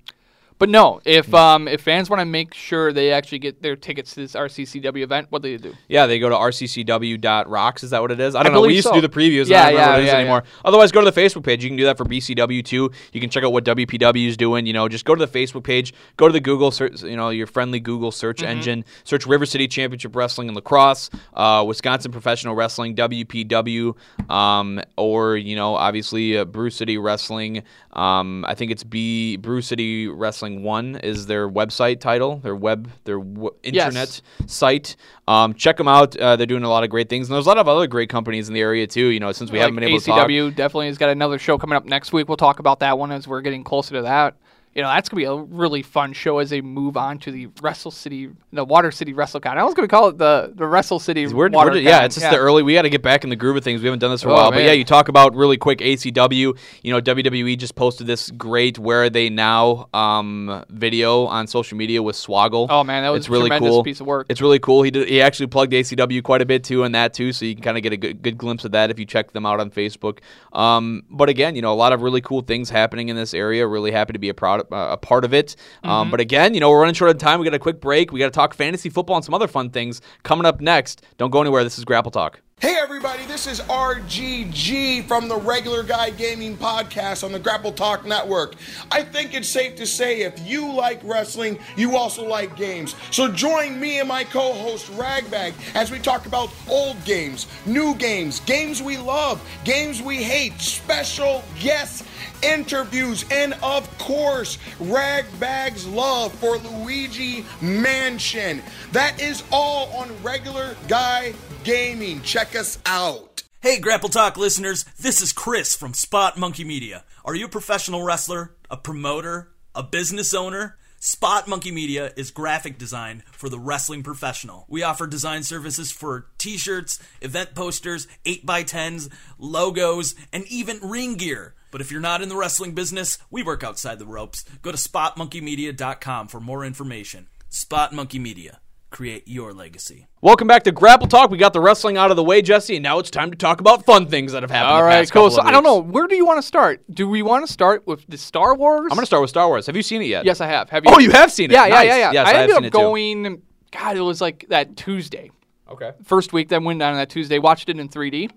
but 0.59 0.69
no, 0.69 1.01
if 1.05 1.33
um, 1.35 1.69
if 1.69 1.83
fans 1.83 2.09
want 2.09 2.21
to 2.21 2.25
make 2.27 2.55
sure 2.55 2.93
they 2.93 3.13
actually 3.13 3.39
get 3.41 3.63
their 3.63 3.77
tickets 3.77 4.15
to 4.15 4.21
this 4.21 4.33
RCCW 4.33 5.03
event, 5.03 5.27
what 5.31 5.43
do 5.43 5.57
they 5.57 5.63
do? 5.63 5.75
Yeah, 5.89 6.07
they 6.07 6.19
go 6.19 6.29
to 6.29 6.35
rccw.rocks. 6.35 7.85
Is 7.85 7.91
that 7.91 8.01
what 8.03 8.11
it 8.11 8.21
is? 8.21 8.35
I 8.35 8.43
don't 8.43 8.53
know. 8.53 8.63
We 8.63 8.75
used 8.75 8.89
so. 8.89 8.95
to 8.95 9.01
do 9.01 9.07
the 9.07 9.13
previews. 9.13 9.49
Yeah, 9.49 9.65
I 9.65 9.71
don't 9.71 9.79
yeah, 9.81 9.91
what 9.91 9.99
it 9.99 10.03
is 10.03 10.09
yeah, 10.09 10.17
anymore. 10.19 10.45
Otherwise, 10.65 10.93
go 10.93 11.05
to 11.05 11.11
the 11.11 11.21
Facebook 11.21 11.45
page. 11.45 11.63
You 11.63 11.71
can 11.71 11.77
do 11.77 11.85
that 11.85 11.99
for 11.99 12.05
BCW 12.05 12.65
too. 12.65 12.91
You 13.13 13.21
can 13.21 13.31
check 13.31 13.45
out 13.45 13.53
what 13.53 13.65
WPW 13.65 14.27
is 14.27 14.37
doing. 14.37 14.67
You 14.67 14.73
know, 14.73 14.89
just 14.89 15.05
go 15.05 15.15
to 15.15 15.25
the 15.25 15.39
Facebook 15.39 15.65
page. 15.65 15.93
Go 16.17 16.27
to 16.27 16.33
the 16.33 16.41
Google 16.41 16.71
search. 16.71 17.03
You 17.03 17.17
know, 17.17 17.31
your 17.31 17.47
friendly 17.47 17.81
Google 17.81 18.11
search 18.11 18.39
Mm-hmm. 18.39 18.47
engine. 18.47 18.85
Search 19.05 19.27
River 19.27 19.47
City 19.47 19.67
Championship 19.69 20.15
Wrestling 20.15 20.49
and 20.49 20.55
Lacrosse, 20.55 21.11
uh, 21.35 21.65
Wisconsin 21.67 22.13
Professional 22.13 22.55
Wrestling 22.55 22.95
(WPW), 22.95 23.97
um, 24.31 24.81
or 24.97 25.37
you 25.37 25.57
know, 25.57 25.75
obviously 25.75 26.39
uh, 26.39 26.45
Brew 26.45 26.71
City 26.71 26.99
Wrestling. 26.99 27.63
Um, 27.99 28.45
I 28.47 28.55
think 28.55 28.71
it's 28.71 28.85
B 28.85 29.37
Brew 29.37 29.61
City 29.61 30.07
Wrestling 30.07 30.63
One 30.63 30.97
is 30.97 31.27
their 31.27 31.49
website 31.51 31.99
title. 32.01 32.37
Their 32.37 32.55
web, 32.55 32.89
their 33.05 33.19
w- 33.19 33.51
Yes. 33.65 33.87
internet 33.89 34.21
site. 34.47 34.95
Um, 35.27 35.53
check 35.55 35.77
them 35.77 35.89
out. 35.89 36.17
Uh, 36.17 36.37
they're 36.37 36.47
doing 36.47 36.63
a 36.63 36.69
lot 36.69 36.85
of 36.85 36.91
great 36.91 37.09
things, 37.09 37.29
and 37.29 37.35
there's 37.35 37.47
a 37.47 37.49
lot 37.49 37.59
of 37.59 37.67
other 37.67 37.87
great 37.89 38.09
companies 38.09 38.47
in 38.49 38.55
the 38.55 38.61
area 38.61 38.87
too. 38.87 39.07
You 39.09 39.21
know, 39.21 39.33
since 39.33 39.51
we 39.51 39.59
haven't 39.59 39.75
been 39.75 39.85
able 39.85 39.99
to 40.01 40.07
talk. 40.07 40.29
ACW 40.29 40.55
definitely 40.55 40.87
has 40.87 40.97
got 40.99 41.11
another 41.11 41.39
show 41.39 41.59
coming 41.59 41.77
up 41.77 41.85
next 41.85 42.13
week. 42.13 42.29
We'll 42.29 42.37
talk 42.37 42.61
about 42.61 42.81
that 42.81 42.99
one 42.99 43.11
as 43.11 43.27
we're 43.27 43.41
getting 43.43 43.65
closer 43.65 43.95
to 43.97 44.03
that. 44.03 44.37
You 44.79 44.85
know, 44.85 44.91
that's 44.91 45.09
gonna 45.09 45.19
be 45.19 45.25
a 45.25 45.35
really 45.35 45.83
fun 45.83 46.13
show 46.13 46.39
as 46.39 46.51
they 46.51 46.61
move 46.61 46.97
on 46.97 47.19
to 47.19 47.33
the 47.33 47.49
Wrestle 47.61 47.91
City, 47.91 48.31
the 48.53 48.65
Water 48.65 48.93
City 48.93 49.13
WrestleCon. 49.13 49.57
I 49.57 49.65
was 49.65 49.75
gonna 49.75 49.89
call 49.89 50.07
it 50.07 50.19
the 50.19 50.53
the 50.55 50.69
Wrestle 50.69 51.01
City. 51.01 51.27
We're, 51.27 51.49
Water 51.49 51.73
we're 51.73 51.79
yeah, 51.79 52.05
it's 52.05 52.15
just 52.15 52.31
the 52.31 52.37
early. 52.37 52.63
We 52.63 52.75
got 52.75 52.83
to 52.83 52.89
get 52.89 53.03
back 53.03 53.25
in 53.25 53.31
the 53.31 53.35
groove 53.35 53.57
of 53.57 53.65
things. 53.65 53.81
We 53.81 53.87
haven't 53.89 53.99
done 53.99 54.13
this 54.13 54.23
for 54.23 54.29
a 54.29 54.33
Oh, 54.35 54.37
while, 54.37 54.51
but 54.53 54.63
yeah, 54.63 54.71
you 54.71 54.85
talk 54.85 55.09
about 55.09 55.35
really 55.35 55.57
quick 55.57 55.81
ACW. 55.81 56.57
You 56.85 56.93
know, 56.93 57.01
WWE 57.01 57.59
just 57.59 57.75
posted 57.75 58.07
this 58.07 58.31
great 58.31 58.79
"Where 58.79 59.03
Are 59.03 59.11
They 59.11 59.31
Now" 59.31 59.89
um, 59.93 60.65
video 60.69 61.25
on 61.25 61.49
social 61.49 61.77
media 61.77 62.01
with 62.01 62.15
Swoggle. 62.15 62.69
Oh, 62.71 62.85
man, 62.85 63.03
that 63.03 63.09
was 63.09 63.23
it's 63.23 63.29
a 63.29 63.33
really 63.33 63.49
tremendous 63.49 63.71
cool. 63.71 63.83
piece 63.83 64.01
of 64.01 64.07
work. 64.07 64.29
It's 64.29 64.41
really 64.41 64.61
cool. 64.61 64.85
He 64.85 64.93
did. 64.93 65.09
He 65.09 65.21
actually 65.21 65.49
plugged 65.49 65.73
ACW 65.73 66.23
quite 66.23 66.41
a 66.41 66.47
bit 66.47 66.63
too, 66.63 66.85
in 66.85 66.93
that 66.93 67.15
too, 67.15 67.33
so 67.33 67.47
you 67.47 67.57
can 67.57 67.65
kind 67.65 67.77
of 67.77 67.83
get 67.83 67.93
a 67.93 67.97
good, 67.97 68.23
good 68.23 68.39
glimpse 68.39 68.65
of 68.65 68.71
that 68.71 68.93
if 68.93 69.01
you 69.01 69.07
check 69.07 69.33
them 69.33 69.45
out 69.45 69.59
on 69.59 69.73
Facebook. 69.73 70.21
Um, 70.53 71.03
but 71.11 71.29
again, 71.29 71.57
you 71.57 71.63
know, 71.63 71.73
a 71.73 71.75
lot 71.75 71.93
of 71.93 72.03
really 72.03 72.21
cool 72.21 72.43
things 72.43 72.71
happening 72.71 73.09
in 73.09 73.17
this 73.17 73.35
area. 73.35 73.67
Really 73.67 73.91
happy 73.91 74.13
to 74.13 74.21
be 74.21 74.29
a, 74.29 74.35
proud, 74.35 74.68
a 74.71 74.97
part 74.97 75.25
of 75.25 75.35
it. 75.35 75.57
Mm-hmm. 75.79 75.89
Um, 75.89 76.11
but 76.11 76.21
again, 76.21 76.55
you 76.55 76.61
know, 76.61 76.71
we're 76.71 76.81
running 76.81 76.95
short 76.95 77.11
on 77.11 77.19
time. 77.19 77.41
We 77.41 77.45
got 77.45 77.55
a 77.55 77.59
quick 77.59 77.81
break. 77.81 78.13
We 78.13 78.19
got 78.19 78.27
to 78.27 78.31
talk 78.31 78.55
fantasy 78.55 78.89
football 78.91 79.17
and 79.17 79.25
some 79.25 79.35
other 79.35 79.49
fun 79.49 79.71
things 79.71 80.01
coming 80.23 80.47
up 80.47 80.61
next. 80.61 81.03
Don't 81.17 81.31
go 81.31 81.41
anywhere. 81.41 81.65
This 81.65 81.79
is 81.79 81.85
Grapple 81.85 82.11
Talk. 82.11 82.41
Hey 82.61 82.75
everybody, 82.77 83.25
this 83.27 83.47
is 83.47 83.61
RGG 83.61 85.07
from 85.07 85.29
the 85.29 85.37
Regular 85.37 85.85
Guy 85.85 86.11
Gaming 86.11 86.57
Podcast 86.57 87.23
on 87.23 87.31
the 87.31 87.39
Grapple 87.39 87.71
Talk 87.71 88.05
Network. 88.05 88.57
I 88.91 89.05
think 89.05 89.33
it's 89.33 89.49
safe 89.49 89.77
to 89.77 89.87
say 89.87 90.23
if 90.23 90.45
you 90.45 90.73
like 90.73 91.01
wrestling, 91.05 91.61
you 91.77 91.97
also 91.97 92.27
like 92.27 92.57
games. 92.57 92.97
So 93.13 93.31
join 93.31 93.79
me 93.79 94.01
and 94.01 94.09
my 94.09 94.25
co-host 94.25 94.91
Ragbag 94.95 95.55
as 95.77 95.93
we 95.93 96.01
talk 96.01 96.27
about 96.27 96.51
old 96.69 96.97
games, 97.05 97.47
new 97.65 97.95
games, 97.95 98.41
games 98.41 98.83
we 98.83 98.99
love, 98.99 99.41
games 99.63 100.03
we 100.03 100.17
hate, 100.17 100.61
special 100.61 101.45
guests, 101.61 102.03
interviews, 102.43 103.25
and 103.31 103.55
of 103.63 103.87
course, 103.99 104.59
Ragbag's 104.81 105.87
love 105.87 106.33
for 106.35 106.59
Luigi 106.59 107.45
Mansion. 107.61 108.63
That 108.91 109.21
is 109.21 109.45
all 109.53 109.93
on 109.97 110.11
Regular 110.25 110.75
Guy 110.89 111.35
Gaming. 111.65 112.23
Check 112.23 112.57
us 112.57 112.79
out. 112.87 113.43
Hey, 113.61 113.81
Grapple 113.81 114.09
Talk 114.09 114.37
listeners, 114.37 114.85
this 115.01 115.21
is 115.21 115.33
Chris 115.33 115.75
from 115.75 115.93
Spot 115.93 116.39
Monkey 116.39 116.65
Media. 116.65 117.05
Are 117.25 117.35
you 117.35 117.47
a 117.47 117.51
professional 117.51 118.05
wrestler, 118.05 118.55
a 118.71 118.77
promoter, 118.77 119.51
a 119.75 119.83
business 119.83 120.33
owner? 120.33 120.77
Spot 121.01 121.47
Monkey 121.47 121.71
Media 121.73 122.13
is 122.17 122.31
graphic 122.31 122.79
design 122.79 123.23
for 123.33 123.49
the 123.49 123.59
wrestling 123.59 124.03
professional. 124.03 124.65
We 124.69 124.83
offer 124.83 125.07
design 125.07 125.43
services 125.43 125.91
for 125.93 126.27
t 126.39 126.57
shirts, 126.57 127.01
event 127.21 127.55
posters, 127.55 128.07
8x10s, 128.25 129.11
logos, 129.39 130.15
and 130.33 130.45
even 130.47 130.79
ring 130.83 131.15
gear. 131.17 131.55
But 131.71 131.81
if 131.81 131.91
you're 131.91 132.01
not 132.01 132.23
in 132.23 132.29
the 132.29 132.37
wrestling 132.37 132.73
business, 132.73 133.19
we 133.31 133.43
work 133.43 133.63
outside 133.63 133.99
the 133.99 134.07
ropes. 134.07 134.45
Go 134.63 134.73
to 134.73 134.79
spotmonkeymedia.com 134.79 136.29
for 136.29 136.41
more 136.41 136.65
information. 136.65 137.29
Spot 137.49 137.93
Monkey 137.93 138.19
Media. 138.19 138.61
Create 138.91 139.29
your 139.29 139.53
legacy. 139.53 140.07
Welcome 140.23 140.49
back 140.49 140.63
to 140.63 140.73
Grapple 140.73 141.09
Talk. 141.09 141.31
We 141.31 141.37
got 141.37 141.53
the 141.53 141.61
wrestling 141.61 141.99
out 141.99 142.11
of 142.11 142.17
the 142.17 142.25
way, 142.25 142.41
Jesse, 142.41 142.75
and 142.77 142.83
now 142.83 142.99
it's 142.99 143.11
time 143.11 143.31
to 143.31 143.37
talk 143.37 143.61
about 143.61 143.85
fun 143.85 144.07
things 144.07 144.33
that 144.33 144.43
have 144.43 144.51
happened. 144.51 144.73
All 144.73 144.79
the 144.79 144.85
right, 144.85 145.01
past 145.01 145.13
cool. 145.13 145.25
couple 145.25 145.37
So 145.37 145.43
of 145.43 145.47
I 145.47 145.51
don't 145.51 145.63
know. 145.63 145.79
Where 145.79 146.07
do 146.07 146.17
you 146.17 146.25
want 146.25 146.39
to 146.39 146.43
start? 146.47 146.83
Do 146.91 147.07
we 147.07 147.21
want 147.21 147.47
to 147.47 147.53
start 147.53 147.87
with 147.87 148.07
the 148.09 148.17
Star 148.17 148.55
Wars? 148.55 148.89
I'm 148.91 148.97
going 148.97 149.01
to 149.01 149.07
start 149.07 149.21
with 149.21 149.29
Star 149.29 149.47
Wars. 149.47 149.67
Have 149.67 149.77
you 149.77 149.83
seen 149.83 150.01
it 150.01 150.07
yet? 150.07 150.25
Yes, 150.25 150.41
I 150.41 150.47
have. 150.47 150.71
Have 150.71 150.87
you? 150.87 150.91
Oh, 150.93 150.99
you 150.99 151.11
have 151.11 151.31
seen 151.31 151.51
it? 151.51 151.55
Yeah, 151.55 151.67
yeah, 151.67 151.75
Nice. 151.75 151.87
yeah, 151.87 151.97
yeah. 151.99 152.13
Yes, 152.13 152.27
I 152.27 152.31
I 152.31 152.33
have 152.33 152.43
ended 152.45 152.55
seen 152.57 152.65
up 152.65 152.67
it 152.69 152.73
too. 152.73 152.79
going. 152.79 153.43
God, 153.73 153.97
it 153.99 154.01
was 154.01 154.23
like 154.23 154.47
that 154.49 154.75
Tuesday, 154.79 155.31
Okay. 155.71 155.93
first 156.05 156.33
week 156.33 156.49
that 156.49 156.63
went 156.63 156.79
down 156.81 156.93
on 156.93 156.99
that 156.99 157.11
Tuesday. 157.11 157.39
Watched 157.39 157.69
it 157.69 157.79
in 157.79 157.91
3D. 157.91 158.31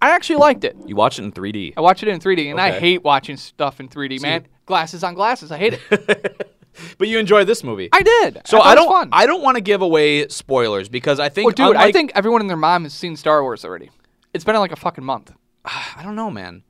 I 0.00 0.10
actually 0.14 0.36
liked 0.36 0.64
it. 0.64 0.74
You 0.86 0.96
watched 0.96 1.18
it 1.18 1.24
in 1.24 1.32
3D. 1.32 1.74
I 1.76 1.82
watched 1.82 2.02
it 2.02 2.08
in 2.08 2.18
3D, 2.18 2.50
and 2.50 2.58
I 2.58 2.72
hate 2.72 3.04
watching 3.04 3.36
stuff 3.36 3.78
in 3.78 3.88
3D, 3.88 4.22
man. 4.22 4.46
Glasses 4.64 5.04
on 5.04 5.12
glasses. 5.14 5.52
I 5.52 5.58
hate 5.58 5.78
it. 5.90 6.48
But 6.98 7.08
you 7.08 7.18
enjoyed 7.18 7.46
this 7.46 7.62
movie. 7.62 7.88
I 7.92 8.02
did. 8.02 8.40
So 8.46 8.58
thought 8.58 8.66
I, 8.66 8.74
don't. 8.74 9.08
I 9.12 9.26
don't 9.26 9.42
want 9.42 9.56
to 9.56 9.60
give 9.60 9.82
away 9.82 10.28
spoilers 10.28 10.88
because 10.88 11.20
I 11.20 11.28
think. 11.28 11.46
Well, 11.56 11.68
dude, 11.68 11.76
I 11.76 11.92
think 11.92 12.12
everyone 12.14 12.40
and 12.40 12.48
their 12.50 12.56
mom 12.56 12.84
has 12.84 12.94
seen 12.94 13.16
Star 13.16 13.42
Wars 13.42 13.64
already. 13.64 13.90
It's 14.32 14.44
been 14.44 14.54
like 14.56 14.72
a 14.72 14.76
fucking 14.76 15.04
month. 15.04 15.32
I 15.64 16.00
don't 16.02 16.16
know, 16.16 16.30
man. 16.30 16.62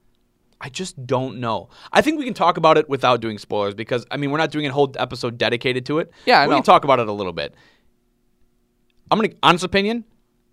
I 0.61 0.69
just 0.69 1.07
don't 1.07 1.39
know. 1.39 1.71
I 1.93 2.03
think 2.03 2.19
we 2.19 2.25
can 2.25 2.35
talk 2.35 2.57
about 2.57 2.79
it 2.79 2.89
without 2.89 3.21
doing 3.21 3.37
spoilers 3.39 3.75
because 3.75 4.07
I 4.11 4.17
mean 4.17 4.31
we're 4.31 4.39
not 4.39 4.51
doing 4.53 4.67
a 4.67 4.73
whole 4.73 4.93
episode 4.97 5.37
dedicated 5.39 5.87
to 5.87 5.99
it. 5.99 6.11
Yeah, 6.25 6.41
I 6.41 6.47
we 6.47 6.51
know. 6.51 6.57
can 6.59 6.65
talk 6.65 6.85
about 6.85 7.01
it 7.01 7.09
a 7.09 7.13
little 7.13 7.33
bit. 7.33 7.55
I'm 9.11 9.19
gonna 9.19 9.35
honest 9.43 9.65
opinion. 9.65 10.05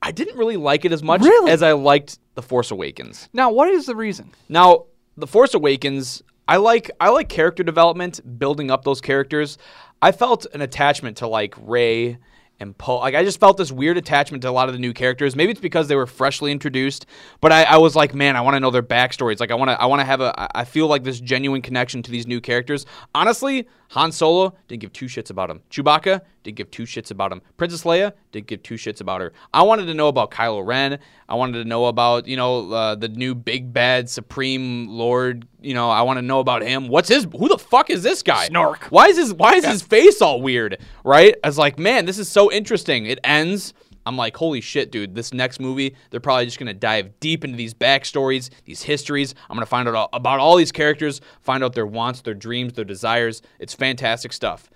I 0.01 0.11
didn't 0.11 0.37
really 0.37 0.57
like 0.57 0.85
it 0.85 0.91
as 0.91 1.03
much 1.03 1.21
Really? 1.21 1.51
as 1.51 1.61
I 1.61 1.73
liked 1.73 2.19
The 2.35 2.41
Force 2.41 2.71
Awakens. 2.71 3.29
Now, 3.33 3.51
what 3.51 3.69
is 3.69 3.85
the 3.85 3.95
reason? 3.95 4.31
Now, 4.47 4.85
The 5.17 5.27
Force 5.27 5.53
Awakens, 5.53 6.23
I 6.49 6.57
like 6.57 6.89
I 6.99 7.09
like 7.09 7.29
character 7.29 7.61
development, 7.61 8.39
building 8.39 8.71
up 8.71 8.83
those 8.83 9.01
characters. 9.01 9.59
I 10.01 10.11
felt 10.11 10.47
an 10.51 10.61
attachment 10.61 11.17
to 11.17 11.27
like 11.27 11.53
Rey 11.61 12.17
and 12.59 12.75
Poe. 12.75 12.97
Like 12.97 13.13
I 13.13 13.23
just 13.23 13.39
felt 13.39 13.57
this 13.57 13.71
weird 13.71 13.97
attachment 13.97 14.41
to 14.41 14.49
a 14.49 14.51
lot 14.51 14.67
of 14.67 14.73
the 14.73 14.79
new 14.79 14.91
characters. 14.91 15.35
Maybe 15.35 15.51
it's 15.51 15.61
because 15.61 15.87
they 15.87 15.95
were 15.95 16.07
freshly 16.07 16.51
introduced, 16.51 17.05
but 17.39 17.51
I, 17.51 17.65
I 17.65 17.77
was 17.77 17.95
like, 17.95 18.15
man, 18.15 18.35
I 18.35 18.41
want 18.41 18.55
to 18.55 18.59
know 18.59 18.71
their 18.71 18.81
backstories. 18.81 19.39
Like 19.39 19.51
I 19.51 19.53
want 19.53 19.69
to, 19.69 19.79
I 19.79 19.85
want 19.85 19.99
to 19.99 20.05
have 20.05 20.21
a 20.21 20.57
I 20.57 20.65
feel 20.65 20.87
like 20.87 21.03
this 21.03 21.19
genuine 21.19 21.61
connection 21.61 22.01
to 22.01 22.09
these 22.09 22.25
new 22.25 22.41
characters. 22.41 22.87
Honestly, 23.13 23.67
Han 23.89 24.11
Solo 24.11 24.55
didn't 24.67 24.81
give 24.81 24.93
two 24.93 25.05
shits 25.05 25.29
about 25.29 25.49
him. 25.49 25.61
Chewbacca 25.71 26.21
didn't 26.43 26.57
give 26.57 26.69
two 26.69 26.83
shits 26.83 27.09
about 27.09 27.31
him. 27.31 27.41
Princess 27.57 27.83
Leia 27.83 28.13
didn't 28.31 28.47
give 28.47 28.61
two 28.61 28.75
shits 28.75 29.01
about 29.01 29.19
her. 29.19 29.33
I 29.53 29.63
wanted 29.63 29.85
to 29.85 29.93
know 29.95 30.07
about 30.07 30.29
Kylo 30.29 30.65
Ren. 30.65 30.99
I 31.27 31.35
wanted 31.35 31.63
to 31.63 31.65
know 31.67 31.85
about 31.85 32.27
you 32.27 32.37
know 32.37 32.71
uh, 32.71 32.95
the 32.95 33.09
new 33.09 33.33
big 33.33 33.73
bad 33.73 34.09
Supreme 34.09 34.87
Lord. 34.87 35.47
You 35.59 35.73
know, 35.73 35.89
I 35.89 36.03
want 36.03 36.17
to 36.17 36.21
know 36.21 36.39
about 36.39 36.61
him. 36.61 36.87
What's 36.87 37.09
his? 37.09 37.27
Who 37.37 37.47
the 37.47 37.57
fuck 37.57 37.89
is 37.89 38.03
this 38.03 38.21
guy? 38.21 38.47
Snark. 38.47 38.85
Why 38.85 39.07
is 39.07 39.17
his 39.17 39.33
Why 39.33 39.55
is 39.55 39.65
his 39.65 39.81
face 39.81 40.21
all 40.21 40.41
weird? 40.41 40.77
Right? 41.03 41.35
I 41.43 41.47
was 41.47 41.57
like, 41.57 41.79
man, 41.79 42.05
this 42.05 42.19
is 42.19 42.29
so 42.29 42.51
interesting. 42.51 43.07
It 43.07 43.19
ends. 43.23 43.73
I'm 44.09 44.17
like, 44.17 44.35
holy 44.35 44.59
shit, 44.59 44.91
dude. 44.91 45.13
This 45.13 45.31
next 45.31 45.59
movie, 45.59 45.95
they're 46.09 46.19
probably 46.19 46.45
just 46.45 46.57
gonna 46.57 46.73
dive 46.73 47.19
deep 47.19 47.43
into 47.43 47.55
these 47.55 47.75
backstories, 47.75 48.49
these 48.65 48.81
histories. 48.81 49.35
I'm 49.47 49.55
gonna 49.55 49.67
find 49.67 49.87
out 49.87 49.93
all, 49.93 50.09
about 50.13 50.39
all 50.39 50.55
these 50.55 50.71
characters, 50.71 51.21
find 51.41 51.63
out 51.63 51.75
their 51.75 51.85
wants, 51.85 52.21
their 52.21 52.33
dreams, 52.33 52.73
their 52.73 52.85
desires. 52.85 53.43
It's 53.59 53.75
fantastic 53.75 54.33
stuff. 54.33 54.67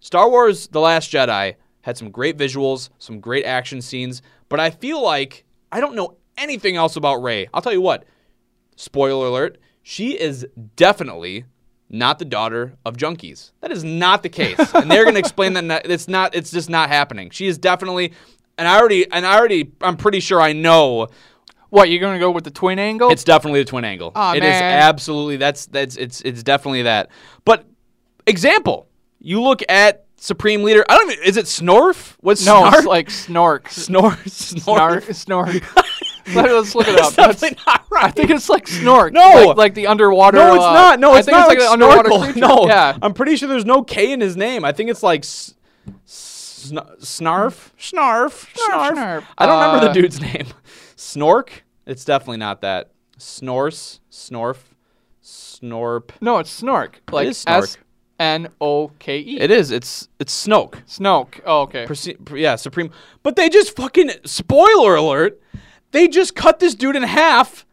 Star 0.00 0.28
Wars: 0.28 0.66
The 0.66 0.80
Last 0.80 1.12
Jedi 1.12 1.54
had 1.82 1.96
some 1.96 2.10
great 2.10 2.36
visuals, 2.36 2.88
some 2.98 3.20
great 3.20 3.44
action 3.44 3.80
scenes, 3.80 4.22
but 4.48 4.58
I 4.58 4.70
feel 4.70 5.00
like 5.00 5.44
I 5.70 5.78
don't 5.78 5.94
know 5.94 6.16
anything 6.36 6.74
else 6.74 6.96
about 6.96 7.22
Rey. 7.22 7.48
I'll 7.54 7.62
tell 7.62 7.72
you 7.72 7.80
what. 7.80 8.04
Spoiler 8.74 9.28
alert: 9.28 9.58
she 9.84 10.20
is 10.20 10.44
definitely 10.74 11.44
not 11.94 12.18
the 12.18 12.24
daughter 12.24 12.74
of 12.84 12.96
junkies. 12.96 13.52
That 13.60 13.70
is 13.70 13.84
not 13.84 14.22
the 14.22 14.28
case, 14.28 14.58
and 14.74 14.90
they're 14.90 15.04
going 15.04 15.14
to 15.14 15.20
explain 15.20 15.52
that. 15.54 15.86
It's 15.94 16.08
not. 16.08 16.34
It's 16.34 16.50
just 16.50 16.68
not 16.68 16.88
happening. 16.88 17.30
She 17.30 17.46
is 17.46 17.56
definitely, 17.56 18.12
and 18.58 18.66
I 18.68 18.78
already, 18.78 19.10
and 19.10 19.24
I 19.26 19.36
already, 19.38 19.72
I'm 19.80 19.96
pretty 19.96 20.20
sure 20.20 20.40
I 20.40 20.52
know. 20.52 21.08
What 21.70 21.90
you're 21.90 22.00
gonna 22.00 22.20
go 22.20 22.30
with 22.30 22.44
the 22.44 22.52
twin 22.52 22.78
angle? 22.78 23.10
It's 23.10 23.24
definitely 23.24 23.60
the 23.60 23.68
twin 23.68 23.84
angle. 23.84 24.12
Aw, 24.14 24.34
It 24.34 24.44
is 24.44 24.48
man. 24.48 24.80
absolutely. 24.82 25.38
That's 25.38 25.66
that's 25.66 25.96
it's 25.96 26.20
it's 26.20 26.44
definitely 26.44 26.82
that. 26.82 27.10
But 27.44 27.64
example, 28.28 28.86
you 29.18 29.42
look 29.42 29.60
at 29.68 30.04
Supreme 30.16 30.62
Leader. 30.62 30.84
I 30.88 30.96
don't. 30.96 31.10
Even, 31.10 31.24
is 31.24 31.36
it 31.36 31.46
Snorf? 31.46 32.14
What's 32.20 32.46
no, 32.46 32.62
Snarf? 32.62 32.74
it's 32.78 32.86
like 32.86 33.08
snork. 33.08 33.62
Snor. 33.64 34.12
Snorf. 34.24 35.02
Snork. 35.08 36.04
Let- 36.36 36.50
Let's 36.52 36.74
look 36.76 36.86
it 36.86 36.98
up. 37.00 37.12
That's 37.14 37.42
not 37.42 37.84
right. 37.90 38.04
I 38.04 38.10
think 38.12 38.30
it's 38.30 38.48
like 38.48 38.66
snork. 38.66 39.12
No. 39.12 39.48
like, 39.48 39.56
like 39.56 39.74
the 39.74 39.88
underwater. 39.88 40.38
No, 40.38 40.54
it's 40.54 40.64
uh, 40.64 40.72
not. 40.72 41.00
No, 41.00 41.12
I 41.12 41.18
it's 41.18 41.26
think 41.26 41.36
not 41.36 41.50
it's 41.52 41.60
like, 41.60 41.80
like 41.80 42.04
snorkel. 42.06 42.40
No, 42.40 42.66
yeah. 42.68 42.96
I'm 43.02 43.12
pretty 43.14 43.34
sure 43.36 43.48
there's 43.48 43.66
no 43.66 43.82
K 43.82 44.12
in 44.12 44.20
his 44.20 44.36
name. 44.36 44.64
I 44.64 44.70
think 44.72 44.90
it's 44.90 45.02
like 45.02 45.22
s- 45.24 45.54
snarf, 46.72 47.70
snarf, 47.78 48.52
snarf. 48.54 48.94
snarf. 48.94 49.24
I 49.38 49.46
don't 49.46 49.60
remember 49.62 49.80
the 49.84 49.90
Uh, 49.90 49.92
dude's 49.94 50.20
name. 50.20 50.46
Snork. 50.96 51.48
It's 51.86 52.04
definitely 52.04 52.36
not 52.38 52.60
that. 52.62 52.90
Snorse, 53.18 54.00
snorf, 54.10 54.56
snorp. 55.22 56.10
No, 56.20 56.38
it's 56.38 56.62
snork. 56.62 56.94
Like 57.10 57.28
is 57.28 57.44
snork. 57.44 57.62
S 57.62 57.78
N 58.18 58.48
O 58.60 58.88
K 58.98 59.18
E. 59.18 59.40
It 59.40 59.50
is. 59.50 59.70
It's 59.70 60.08
it's 60.18 60.46
Snoke. 60.46 60.82
Snoke. 60.86 61.40
Oh, 61.44 61.62
okay. 61.62 61.84
Perce- 61.86 62.14
pr- 62.24 62.36
yeah, 62.36 62.56
Supreme. 62.56 62.90
But 63.22 63.36
they 63.36 63.48
just 63.48 63.74
fucking 63.76 64.10
spoiler 64.24 64.94
alert. 64.94 65.40
They 65.90 66.08
just 66.08 66.34
cut 66.34 66.58
this 66.60 66.74
dude 66.74 66.96
in 66.96 67.02
half. 67.02 67.66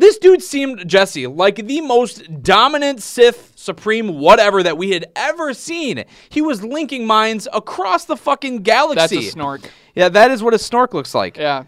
This 0.00 0.16
dude 0.16 0.42
seemed 0.42 0.88
Jesse 0.88 1.26
like 1.26 1.56
the 1.56 1.82
most 1.82 2.42
dominant 2.42 3.02
Sith 3.02 3.52
Supreme 3.54 4.18
whatever 4.18 4.62
that 4.62 4.78
we 4.78 4.92
had 4.92 5.04
ever 5.14 5.52
seen. 5.52 6.06
He 6.30 6.40
was 6.40 6.64
linking 6.64 7.06
minds 7.06 7.46
across 7.52 8.06
the 8.06 8.16
fucking 8.16 8.62
galaxy. 8.62 9.16
That's 9.16 9.34
a 9.34 9.38
snork. 9.38 9.66
Yeah, 9.94 10.08
that 10.08 10.30
is 10.30 10.42
what 10.42 10.54
a 10.54 10.56
snork 10.56 10.94
looks 10.94 11.14
like. 11.14 11.36
Yeah. 11.36 11.64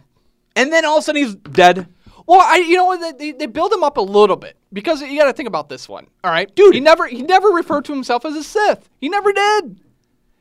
And 0.56 0.72
then 0.72 0.86
all 0.86 0.96
of 0.96 1.02
a 1.02 1.04
sudden 1.04 1.22
he's 1.22 1.34
dead. 1.34 1.86
Well, 2.26 2.40
I 2.40 2.56
you 2.56 2.74
know 2.74 2.86
what 2.86 3.18
they, 3.18 3.32
they 3.32 3.44
build 3.44 3.70
him 3.70 3.84
up 3.84 3.98
a 3.98 4.00
little 4.00 4.36
bit 4.36 4.56
because 4.72 5.02
you 5.02 5.18
got 5.18 5.26
to 5.26 5.34
think 5.34 5.46
about 5.46 5.68
this 5.68 5.86
one. 5.86 6.06
All 6.24 6.30
right, 6.30 6.52
dude. 6.54 6.72
He 6.72 6.80
never 6.80 7.06
he 7.06 7.20
never 7.20 7.48
referred 7.48 7.84
to 7.84 7.92
himself 7.92 8.24
as 8.24 8.34
a 8.34 8.42
Sith. 8.42 8.88
He 8.98 9.10
never 9.10 9.34
did. 9.34 9.78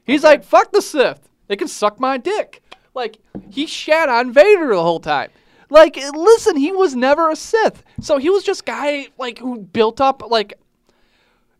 He's 0.06 0.24
like 0.24 0.46
fuck 0.46 0.72
the 0.72 0.82
Sith. 0.82 1.28
They 1.48 1.58
can 1.58 1.68
suck 1.68 2.00
my 2.00 2.18
dick. 2.18 2.64
Like 2.94 3.18
he 3.50 3.66
shat 3.66 4.08
on 4.08 4.32
Vader 4.32 4.68
the 4.70 4.82
whole 4.82 5.02
time. 5.02 5.30
Like 5.72 5.96
listen, 6.14 6.58
he 6.58 6.72
was 6.72 6.96
never 6.96 7.32
a 7.32 7.36
Sith. 7.36 7.84
So 8.02 8.18
he 8.20 8.30
was 8.30 8.44
just 8.44 8.66
guy 8.66 9.08
like 9.18 9.40
who 9.40 9.60
built 9.62 10.00
up 10.00 10.22
like 10.30 10.54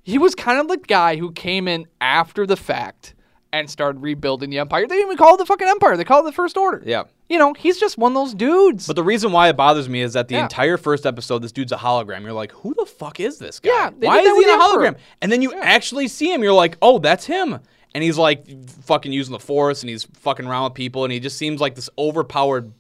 he 0.04 0.18
was 0.18 0.36
kind 0.36 0.60
of 0.60 0.68
the 0.68 0.78
guy 0.78 1.16
who 1.16 1.32
came 1.32 1.68
in 1.68 1.88
after 2.02 2.46
the 2.46 2.58
fact 2.58 3.14
and 3.54 3.70
started 3.70 4.02
rebuilding 4.02 4.50
the 4.50 4.60
empire. 4.60 4.88
They 4.88 4.96
didn't 4.96 5.08
even 5.10 5.18
call 5.18 5.36
it 5.36 5.38
the 5.38 5.46
fucking 5.46 5.68
empire. 5.68 5.98
They 5.98 6.04
called 6.04 6.26
it 6.26 6.30
the 6.30 6.36
First 6.36 6.58
Order. 6.58 6.82
Yeah. 6.86 7.04
You 7.30 7.38
know, 7.38 7.54
he's 7.54 7.80
just 7.80 7.98
one 7.98 8.12
of 8.14 8.16
those 8.16 8.34
dudes. 8.34 8.88
But 8.88 8.96
the 8.96 9.04
reason 9.04 9.32
why 9.32 9.50
it 9.50 9.58
bothers 9.58 9.88
me 9.90 10.02
is 10.02 10.14
that 10.14 10.28
the 10.28 10.36
Yeah. 10.36 10.44
entire 10.44 10.78
first 10.78 11.06
episode, 11.06 11.40
this 11.42 11.52
dude's 11.52 11.72
a 11.72 11.78
hologram. 11.78 12.22
You're 12.22 12.32
like, 12.34 12.52
who 12.54 12.74
the 12.74 12.86
fuck 12.86 13.20
is 13.20 13.38
this 13.40 13.60
guy? 13.60 13.70
Yeah, 13.70 13.90
they 13.98 14.08
why 14.08 14.20
is 14.20 14.38
he 14.38 14.44
in 14.52 14.60
a 14.60 14.62
hologram? 14.62 14.98
And 15.22 15.32
then 15.32 15.42
you 15.42 15.54
actually 15.54 16.08
see 16.08 16.34
him. 16.34 16.42
You're 16.44 16.54
like, 16.54 16.78
oh, 16.82 17.00
that's 17.00 17.26
him. 17.26 17.60
And 17.94 18.04
he's 18.04 18.18
like 18.18 18.46
fucking 18.84 19.12
using 19.12 19.34
the 19.34 19.40
force 19.40 19.84
and 19.84 19.90
he's 19.90 20.06
fucking 20.06 20.46
around 20.46 20.64
with 20.66 20.74
people 20.74 21.04
and 21.04 21.12
he 21.14 21.20
just 21.20 21.38
seems 21.38 21.60
like 21.62 21.76
this 21.76 21.90
overpowered 21.98 22.72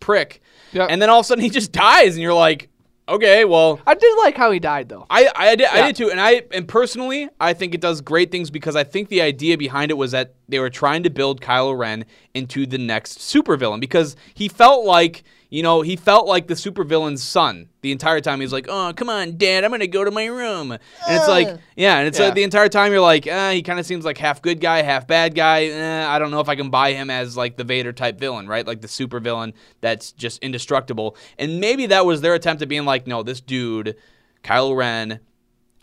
prick. 0.00 0.40
Yeah. 0.72 0.86
And 0.88 1.00
then 1.00 1.10
all 1.10 1.20
of 1.20 1.24
a 1.24 1.26
sudden 1.26 1.42
he 1.44 1.50
just 1.50 1.72
dies 1.72 2.14
and 2.14 2.22
you're 2.22 2.34
like, 2.34 2.68
okay, 3.08 3.44
well, 3.44 3.80
I 3.86 3.94
did 3.94 4.18
like 4.18 4.36
how 4.36 4.50
he 4.50 4.58
died 4.58 4.88
though. 4.88 5.06
I 5.10 5.28
I 5.34 5.54
did, 5.56 5.66
I 5.68 5.86
did 5.86 5.96
too, 5.96 6.10
and 6.10 6.20
I 6.20 6.42
and 6.52 6.66
personally 6.66 7.28
I 7.40 7.52
think 7.52 7.74
it 7.74 7.80
does 7.80 8.00
great 8.00 8.30
things 8.30 8.50
because 8.50 8.76
I 8.76 8.84
think 8.84 9.08
the 9.08 9.22
idea 9.22 9.58
behind 9.58 9.90
it 9.90 9.94
was 9.94 10.12
that 10.12 10.34
they 10.48 10.58
were 10.58 10.70
trying 10.70 11.02
to 11.04 11.10
build 11.10 11.40
Kylo 11.40 11.76
Ren 11.76 12.04
into 12.34 12.66
the 12.66 12.78
next 12.78 13.18
supervillain 13.18 13.80
because 13.80 14.16
he 14.34 14.48
felt 14.48 14.84
like 14.84 15.24
you 15.52 15.62
know 15.62 15.82
he 15.82 15.94
felt 15.96 16.26
like 16.26 16.46
the 16.46 16.54
supervillain's 16.54 17.22
son 17.22 17.68
the 17.82 17.92
entire 17.92 18.20
time. 18.20 18.40
He's 18.40 18.52
like, 18.52 18.66
oh 18.68 18.92
come 18.96 19.08
on, 19.10 19.36
Dad, 19.36 19.64
I'm 19.64 19.70
gonna 19.70 19.86
go 19.86 20.02
to 20.02 20.10
my 20.10 20.24
room, 20.24 20.72
and 20.72 20.80
it's 21.08 21.28
like 21.28 21.46
yeah, 21.76 21.98
and 21.98 22.08
it's 22.08 22.18
Yeah. 22.18 22.24
like 22.26 22.34
the 22.34 22.42
entire 22.42 22.68
time 22.68 22.90
you're 22.90 23.00
like, 23.02 23.26
eh, 23.26 23.52
he 23.52 23.62
kind 23.62 23.78
of 23.78 23.84
seems 23.86 24.04
like 24.04 24.16
half 24.18 24.40
good 24.40 24.60
guy, 24.60 24.82
half 24.82 25.06
bad 25.06 25.34
guy. 25.34 25.66
Eh, 25.66 26.06
I 26.08 26.18
don't 26.18 26.30
know 26.30 26.40
if 26.40 26.48
I 26.48 26.56
can 26.56 26.70
buy 26.70 26.94
him 26.94 27.10
as 27.10 27.36
like 27.36 27.56
the 27.56 27.64
Vader 27.64 27.92
type 27.92 28.18
villain, 28.18 28.48
right? 28.48 28.66
Like 28.66 28.80
the 28.80 28.88
supervillain 28.88 29.52
that's 29.82 30.10
just 30.12 30.42
indestructible, 30.42 31.16
and 31.38 31.60
maybe 31.60 31.86
that 31.86 32.06
was 32.06 32.22
their 32.22 32.34
attempt 32.34 32.62
at 32.62 32.68
being 32.68 32.84
like, 32.86 33.06
no, 33.06 33.22
this 33.22 33.40
dude. 33.40 33.94
Kylo 34.42 34.74
Ren 34.76 35.20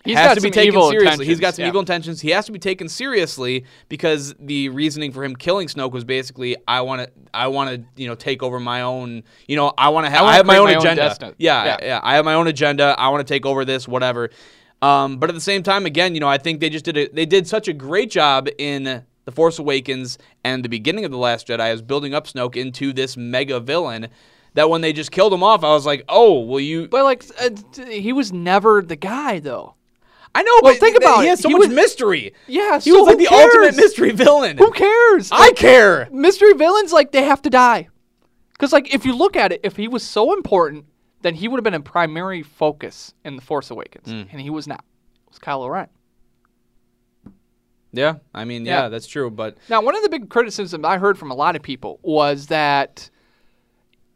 He's 0.06 0.18
has 0.18 0.28
got 0.28 0.34
to 0.36 0.42
be 0.42 0.52
taken 0.52 0.82
seriously. 0.90 1.26
He's 1.26 1.40
got 1.40 1.56
some 1.56 1.64
yeah. 1.64 1.70
evil 1.70 1.80
intentions. 1.80 2.22
He 2.22 2.30
has 2.32 2.46
to 2.46 2.52
be 2.52 2.60
taken 2.60 2.88
seriously 2.88 3.66
because 3.90 4.34
the 4.40 4.70
reasoning 4.70 5.12
for 5.12 5.24
him 5.24 5.36
killing 5.36 5.68
Snoke 5.68 5.92
was 5.92 6.04
basically, 6.04 6.56
I 6.68 6.82
want 6.82 7.02
to, 7.02 7.12
I 7.34 7.48
want 7.48 7.70
to, 7.70 8.02
you 8.02 8.08
know, 8.08 8.16
take 8.16 8.42
over 8.42 8.60
my 8.60 8.82
own, 8.82 9.24
you 9.48 9.56
know, 9.56 9.74
I 9.78 9.90
want 9.90 10.06
to 10.06 10.10
have, 10.10 10.22
wanna 10.22 10.32
I 10.32 10.36
have 10.38 10.46
my 10.46 10.58
own 10.58 10.66
my 10.66 10.72
agenda. 10.74 11.04
destiny. 11.04 11.34
yeah, 11.38 11.66
Yeah. 11.66 11.78
yeah, 11.82 12.00
I 12.02 12.16
have 12.16 12.26
my 12.26 12.34
own 12.36 12.48
agenda. 12.48 12.96
I 12.98 13.10
want 13.10 13.26
to 13.28 13.34
take 13.34 13.46
over 13.46 13.66
this, 13.66 13.88
whatever. 13.88 14.30
Um, 14.82 15.18
but 15.18 15.30
at 15.30 15.34
the 15.34 15.42
same 15.42 15.64
time, 15.64 15.86
again, 15.86 16.14
you 16.14 16.22
know, 16.22 16.30
I 16.30 16.38
think 16.38 16.62
they 16.62 16.70
just 16.70 16.86
did 16.86 16.98
a, 16.98 17.08
they 17.10 17.26
did 17.26 17.48
such 17.48 17.68
a 17.68 17.74
great 17.74 18.10
job 18.10 18.48
in 18.58 19.04
the 19.26 19.32
Force 19.32 19.60
Awakens 19.60 20.18
and 20.44 20.64
the 20.64 20.70
beginning 20.70 21.06
of 21.06 21.12
the 21.12 21.18
Last 21.18 21.48
Jedi 21.48 21.60
as 21.60 21.82
building 21.82 22.14
up 22.14 22.28
Snoke 22.28 22.56
into 22.56 22.94
this 22.94 23.18
mega 23.18 23.60
villain. 23.60 24.08
That 24.56 24.70
when 24.70 24.82
they 24.82 24.94
just 24.94 25.12
killed 25.12 25.32
him 25.32 25.44
off, 25.44 25.64
I 25.64 25.70
was 25.74 25.86
like, 25.86 26.04
"Oh, 26.10 26.40
will 26.40 26.60
you?" 26.60 26.88
But 26.88 27.04
like, 27.04 27.24
uh, 27.40 27.52
he 27.88 28.12
was 28.12 28.34
never 28.34 28.82
the 28.82 28.96
guy 28.96 29.40
though. 29.40 29.76
I 30.36 30.44
know, 30.44 30.52
Well, 30.62 30.74
but 30.74 30.80
think 30.80 30.96
about 30.98 31.22
he 31.22 31.26
it. 31.28 31.30
has 31.32 31.40
so 31.42 31.50
He 31.50 31.54
much 31.56 31.68
was- 31.68 31.76
mystery. 31.76 32.34
Yeah, 32.48 32.80
He 32.80 32.92
so 32.92 33.00
was 33.00 33.08
like 33.08 33.18
the 33.18 33.28
ultimate 33.28 33.76
mystery 33.76 34.12
villain. 34.12 34.58
Who 34.58 34.72
cares? 34.72 35.32
I 35.32 35.40
Like, 35.40 35.56
care. 35.56 36.08
Mystery 36.12 36.54
villains 36.54 36.94
like 36.94 37.12
they 37.12 37.24
have 37.24 37.42
to 37.44 37.50
die. 37.50 37.90
Because 38.54 38.72
like 38.74 38.94
if 38.94 39.06
you 39.06 39.16
look 39.16 39.36
at 39.36 39.52
it, 39.52 39.62
if 39.64 39.76
he 39.76 39.88
was 39.88 40.04
so 40.04 40.34
important, 40.34 40.86
then 41.22 41.34
he 41.36 41.48
would 41.48 41.58
have 41.58 41.64
been 41.64 41.74
a 41.74 41.80
primary 41.82 42.44
focus 42.44 43.14
in 43.26 43.36
the 43.36 43.42
Force 43.42 43.72
Awakens, 43.72 44.08
Mm. 44.08 44.28
and 44.32 44.40
he 44.42 44.50
was 44.50 44.68
not. 44.68 44.84
It 45.26 45.30
was 45.32 45.40
Kylo 45.40 45.70
Ren. 45.70 45.88
Yeah, 47.92 48.16
I 48.34 48.46
mean, 48.46 48.66
yeah, 48.66 48.84
Yeah. 48.84 48.90
that's 48.90 49.08
true. 49.08 49.32
But 49.32 49.58
Now, 49.68 49.82
one 49.82 49.96
of 49.96 50.04
the 50.04 50.10
big 50.10 50.30
criticisms 50.30 50.86
I 50.86 50.98
heard 51.00 51.18
from 51.18 51.32
a 51.32 51.36
lot 51.36 51.56
of 51.56 51.64
people 51.64 52.00
was 52.04 52.48
that 52.48 53.10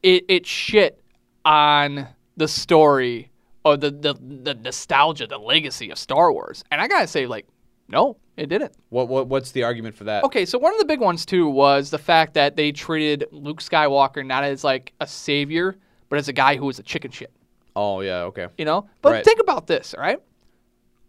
it 0.03 0.25
it 0.27 0.45
shit 0.45 1.01
on 1.43 2.07
the 2.37 2.47
story 2.47 3.31
or 3.65 3.77
the, 3.77 3.91
the 3.91 4.13
the 4.13 4.53
nostalgia, 4.55 5.27
the 5.27 5.37
legacy 5.37 5.89
of 5.89 5.97
Star 5.97 6.31
Wars. 6.31 6.63
And 6.71 6.81
I 6.81 6.87
gotta 6.87 7.07
say, 7.07 7.25
like, 7.27 7.47
no, 7.87 8.17
it 8.37 8.47
didn't. 8.47 8.73
what, 8.89 9.07
what 9.07 9.27
what's 9.27 9.51
the 9.51 9.63
argument 9.63 9.95
for 9.95 10.03
that? 10.05 10.23
Okay, 10.25 10.45
so 10.45 10.57
one 10.57 10.73
of 10.73 10.79
the 10.79 10.85
big 10.85 10.99
ones 10.99 11.25
too 11.25 11.47
was 11.49 11.89
the 11.89 11.97
fact 11.97 12.33
that 12.33 12.55
they 12.55 12.71
treated 12.71 13.25
Luke 13.31 13.61
Skywalker 13.61 14.25
not 14.25 14.43
as 14.43 14.63
like 14.63 14.93
a 14.99 15.07
savior, 15.07 15.77
but 16.09 16.17
as 16.19 16.27
a 16.27 16.33
guy 16.33 16.55
who 16.55 16.65
was 16.65 16.79
a 16.79 16.83
chicken 16.83 17.11
shit. 17.11 17.31
Oh 17.75 18.01
yeah, 18.01 18.21
okay. 18.23 18.47
You 18.57 18.65
know? 18.65 18.87
But 19.01 19.11
Right. 19.13 19.25
think 19.25 19.39
about 19.39 19.67
this, 19.67 19.95
right? 19.97 20.19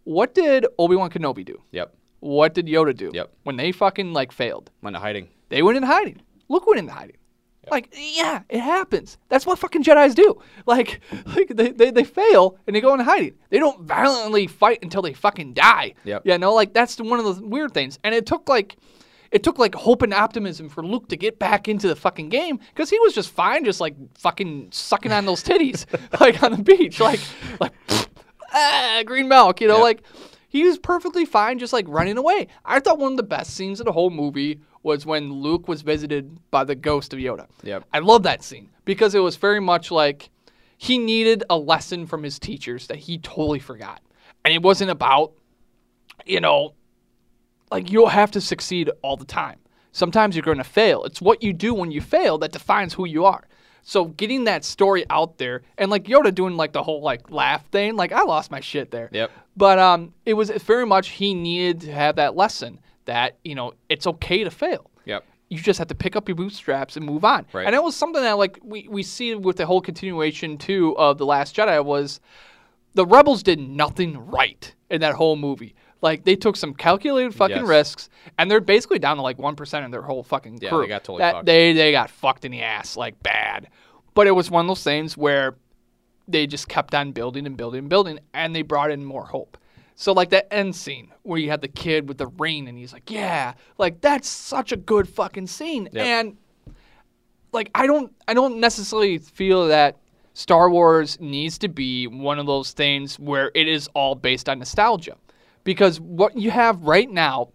What 0.05 0.35
did 0.35 0.67
Obi 0.79 0.97
Wan 0.97 1.11
Kenobi 1.11 1.45
do? 1.45 1.63
Yep. 1.73 1.95
What 2.21 2.55
did 2.55 2.67
Yoda 2.67 2.97
do? 2.97 3.11
Yep. 3.13 3.33
When 3.45 3.57
they 3.57 3.73
fucking 3.73 4.13
like 4.13 4.33
failed. 4.33 4.71
Went 4.83 4.95
to 4.97 5.01
hiding. 5.01 5.29
They 5.51 5.63
went 5.63 5.77
in 5.77 5.83
hiding. 5.83 6.21
Luke 6.49 6.67
went 6.67 6.79
into 6.79 6.93
hiding. 6.93 7.17
Like, 7.71 7.95
yeah, 7.97 8.43
it 8.49 8.61
happens. 8.61 9.19
That's 9.29 9.47
what 9.47 9.59
fucking 9.59 9.85
Jedi's 9.85 10.15
do. 10.15 10.41
Like, 10.67 11.01
like 11.27 11.49
they, 11.49 11.71
they, 11.71 11.91
they 11.91 12.05
fail 12.05 12.59
and 12.67 12.75
they 12.75 12.81
go 12.81 12.93
into 12.93 13.05
hiding. 13.05 13.35
They 13.51 13.59
don't 13.59 13.83
violently 13.83 14.47
fight 14.47 14.81
until 14.83 15.03
they 15.03 15.13
fucking 15.13 15.55
die. 15.55 15.95
Yep. 16.05 16.23
Yeah, 16.25 16.37
no, 16.37 16.55
like 16.55 16.73
that's 16.73 16.99
one 16.99 17.19
of 17.19 17.37
the 17.37 17.47
weird 17.47 17.73
things. 17.73 17.99
And 18.05 18.15
it 18.15 18.27
took 18.27 18.49
like 18.49 18.77
it 19.35 19.43
took 19.43 19.59
like 19.59 19.75
hope 19.75 20.03
and 20.03 20.15
optimism 20.15 20.69
for 20.69 20.87
Luke 20.87 21.09
to 21.09 21.17
get 21.17 21.41
back 21.41 21.67
into 21.67 21.89
the 21.89 21.97
fucking 21.97 22.29
game 22.29 22.59
because 22.73 22.89
he 22.89 22.99
was 23.01 23.13
just 23.13 23.31
fine, 23.31 23.65
just 23.65 23.81
like 23.81 23.97
fucking 24.17 24.69
sucking 24.71 25.11
on 25.11 25.27
those 25.27 25.43
titties, 25.43 25.87
like 26.21 26.43
on 26.43 26.53
the 26.53 26.63
beach, 26.63 27.01
like 27.01 27.21
like 27.61 27.73
ah, 28.53 29.03
green 29.05 29.29
milk, 29.29 29.61
you 29.61 29.67
know, 29.67 29.81
like 29.81 30.03
he 30.55 30.63
was 30.63 30.79
perfectly 30.79 31.25
fine, 31.25 31.59
just 31.59 31.73
like 31.73 31.85
running 31.89 32.17
away. 32.17 32.47
I 32.65 32.79
thought 32.79 33.01
one 33.01 33.15
of 33.15 33.17
the 33.17 33.25
best 33.25 33.57
scenes 33.57 33.81
of 33.81 33.87
the 33.87 33.93
whole 33.93 34.11
movie 34.11 34.61
was 34.85 35.05
when 35.05 35.33
Luke 35.33 35.67
was 35.67 35.83
visited 35.83 36.39
by 36.53 36.63
the 36.63 36.77
ghost 36.77 37.13
of 37.13 37.19
Yoda. 37.19 37.49
Yep. 37.65 37.83
I 37.93 37.99
love 37.99 38.23
that 38.23 38.45
scene 38.45 38.71
because 38.85 39.17
it 39.17 39.19
was 39.19 39.35
very 39.35 39.59
much 39.59 39.91
like 39.91 40.31
he 40.79 40.97
needed 40.97 41.43
a 41.51 41.59
lesson 41.59 42.07
from 42.07 42.23
his 42.23 42.39
teachers 42.39 42.87
that 42.87 42.99
he 42.99 43.19
totally 43.19 43.59
forgot. 43.59 44.01
And 44.45 44.55
it 44.55 44.63
wasn't 44.63 44.93
about, 44.93 45.33
you 46.25 46.41
know, 46.41 46.75
like 47.73 47.91
you 47.91 47.99
don't 47.99 48.13
have 48.13 48.31
to 48.31 48.41
succeed 48.41 48.93
all 49.03 49.17
the 49.17 49.25
time. 49.25 49.59
Sometimes 49.91 50.37
you're 50.37 50.45
going 50.45 50.59
to 50.59 50.63
fail. 50.63 51.03
It's 51.03 51.21
what 51.21 51.43
you 51.43 51.53
do 51.53 51.75
when 51.75 51.91
you 51.91 52.01
fail 52.01 52.39
that 52.39 52.53
defines 52.53 52.95
who 52.95 53.07
you 53.07 53.25
are. 53.25 53.43
So 53.85 54.07
getting 54.07 54.45
that 54.45 54.65
story 54.65 55.05
out 55.11 55.39
there 55.39 55.63
and 55.79 55.91
like 55.91 56.05
Yoda 56.05 56.35
doing 56.35 56.57
like 56.57 56.73
the 56.73 56.83
whole 56.83 57.03
like 57.03 57.31
laugh 57.31 57.65
thing, 57.71 57.97
like 57.97 58.13
I 58.13 58.23
lost 58.23 58.51
my 58.51 58.61
shit 58.61 58.91
there. 58.91 59.11
Yep. 59.13 59.31
But 59.57 59.79
um 59.79 60.13
it 60.27 60.35
was 60.35 60.51
very 60.51 60.87
much 60.87 61.11
he 61.11 61.35
needed 61.35 61.83
to 61.83 61.93
have 61.93 62.17
that 62.17 62.35
lesson 62.35 62.81
that, 63.05 63.37
you 63.45 63.55
know, 63.55 63.75
it's 63.89 64.07
okay 64.07 64.43
to 64.43 64.51
fail 64.51 64.91
Yep. 65.05 65.23
you 65.51 65.59
just 65.59 65.79
have 65.79 65.89
to 65.89 65.95
pick 65.95 66.17
up 66.17 66.27
your 66.29 66.35
bootstraps 66.35 66.97
and 66.97 67.05
move 67.05 67.25
on. 67.25 67.45
Right. 67.53 67.67
And 67.67 67.75
it 67.75 67.83
was 67.83 67.95
something 67.95 68.23
that 68.23 68.39
like 68.39 68.59
we, 68.63 68.89
we 68.89 69.03
see 69.03 69.35
with 69.35 69.57
the 69.59 69.67
whole 69.67 69.83
continuation 69.83 70.57
too 70.57 70.97
of 70.97 71.19
the 71.19 71.27
Last 71.27 71.55
Jedi 71.55 71.85
was 71.85 72.21
the 72.95 73.05
rebels 73.05 73.43
did 73.43 73.59
nothing 73.59 74.17
right 74.27 74.75
in 74.89 75.03
that 75.03 75.15
whole 75.15 75.37
movie. 75.37 75.75
Like 76.05 76.25
they 76.25 76.37
took 76.37 76.55
some 76.55 76.75
calculated 76.75 77.35
fucking 77.35 77.57
Yes. 77.57 77.67
risks, 77.67 78.11
and 78.37 78.51
they're 78.51 78.61
basically 78.61 78.99
down 78.99 79.17
to 79.17 79.23
like 79.23 79.39
one 79.39 79.57
percent 79.57 79.87
of 79.87 79.91
their 79.91 80.03
whole 80.03 80.23
fucking 80.23 80.59
crew. 80.59 80.69
Yeah, 80.69 80.81
they 80.83 80.87
got 80.87 81.03
totally 81.05 81.21
that, 81.21 81.33
fucked. 81.33 81.47
They 81.47 81.73
they 81.73 81.93
got 81.93 82.11
fucked 82.11 82.45
in 82.45 82.53
the 82.53 82.61
ass 82.61 82.95
like 82.95 83.21
bad. 83.23 83.69
But 84.13 84.27
it 84.27 84.33
was 84.33 84.51
one 84.51 84.67
of 84.67 84.69
those 84.69 84.85
things 84.85 85.17
where 85.17 85.57
they 86.29 86.47
just 86.47 86.69
kept 86.69 86.95
on 86.95 87.13
building 87.13 87.47
and 87.47 87.57
building 87.57 87.79
and 87.79 87.89
building, 87.89 88.19
and 88.35 88.55
they 88.55 88.61
brought 88.61 88.91
in 88.91 89.03
more 89.03 89.25
hope. 89.25 89.57
So 89.97 90.13
like 90.13 90.29
that 90.31 90.53
end 90.53 90.77
scene 90.77 91.09
where 91.23 91.39
you 91.39 91.49
had 91.49 91.63
the 91.63 91.69
kid 91.69 92.07
with 92.07 92.19
the 92.19 92.27
ring, 92.27 92.69
and 92.69 92.77
he's 92.77 92.93
like, 92.93 93.11
"Yeah, 93.11 93.55
like 93.79 94.03
that's 94.03 94.29
such 94.29 94.73
a 94.73 94.77
good 94.77 95.09
fucking 95.09 95.47
scene." 95.47 95.89
Yep. 95.91 96.05
And 96.05 96.37
like 97.53 97.71
I 97.75 97.87
don't 97.87 98.13
I 98.29 98.35
don't 98.35 98.59
necessarily 98.61 99.17
feel 99.17 99.69
that 99.69 99.97
Star 100.35 100.69
Wars 100.69 101.19
needs 101.19 101.57
to 101.59 101.69
be 101.69 102.07
one 102.09 102.39
of 102.39 102.45
those 102.45 102.73
things 102.73 103.19
where 103.19 103.51
it 103.55 103.69
is 103.69 103.89
all 103.95 104.15
based 104.15 104.51
on 104.51 104.59
nostalgia. 104.59 105.17
Because 105.65 106.01
what 106.01 106.37
you 106.37 106.51
have 106.51 106.83
right 106.83 107.11
now 107.11 107.49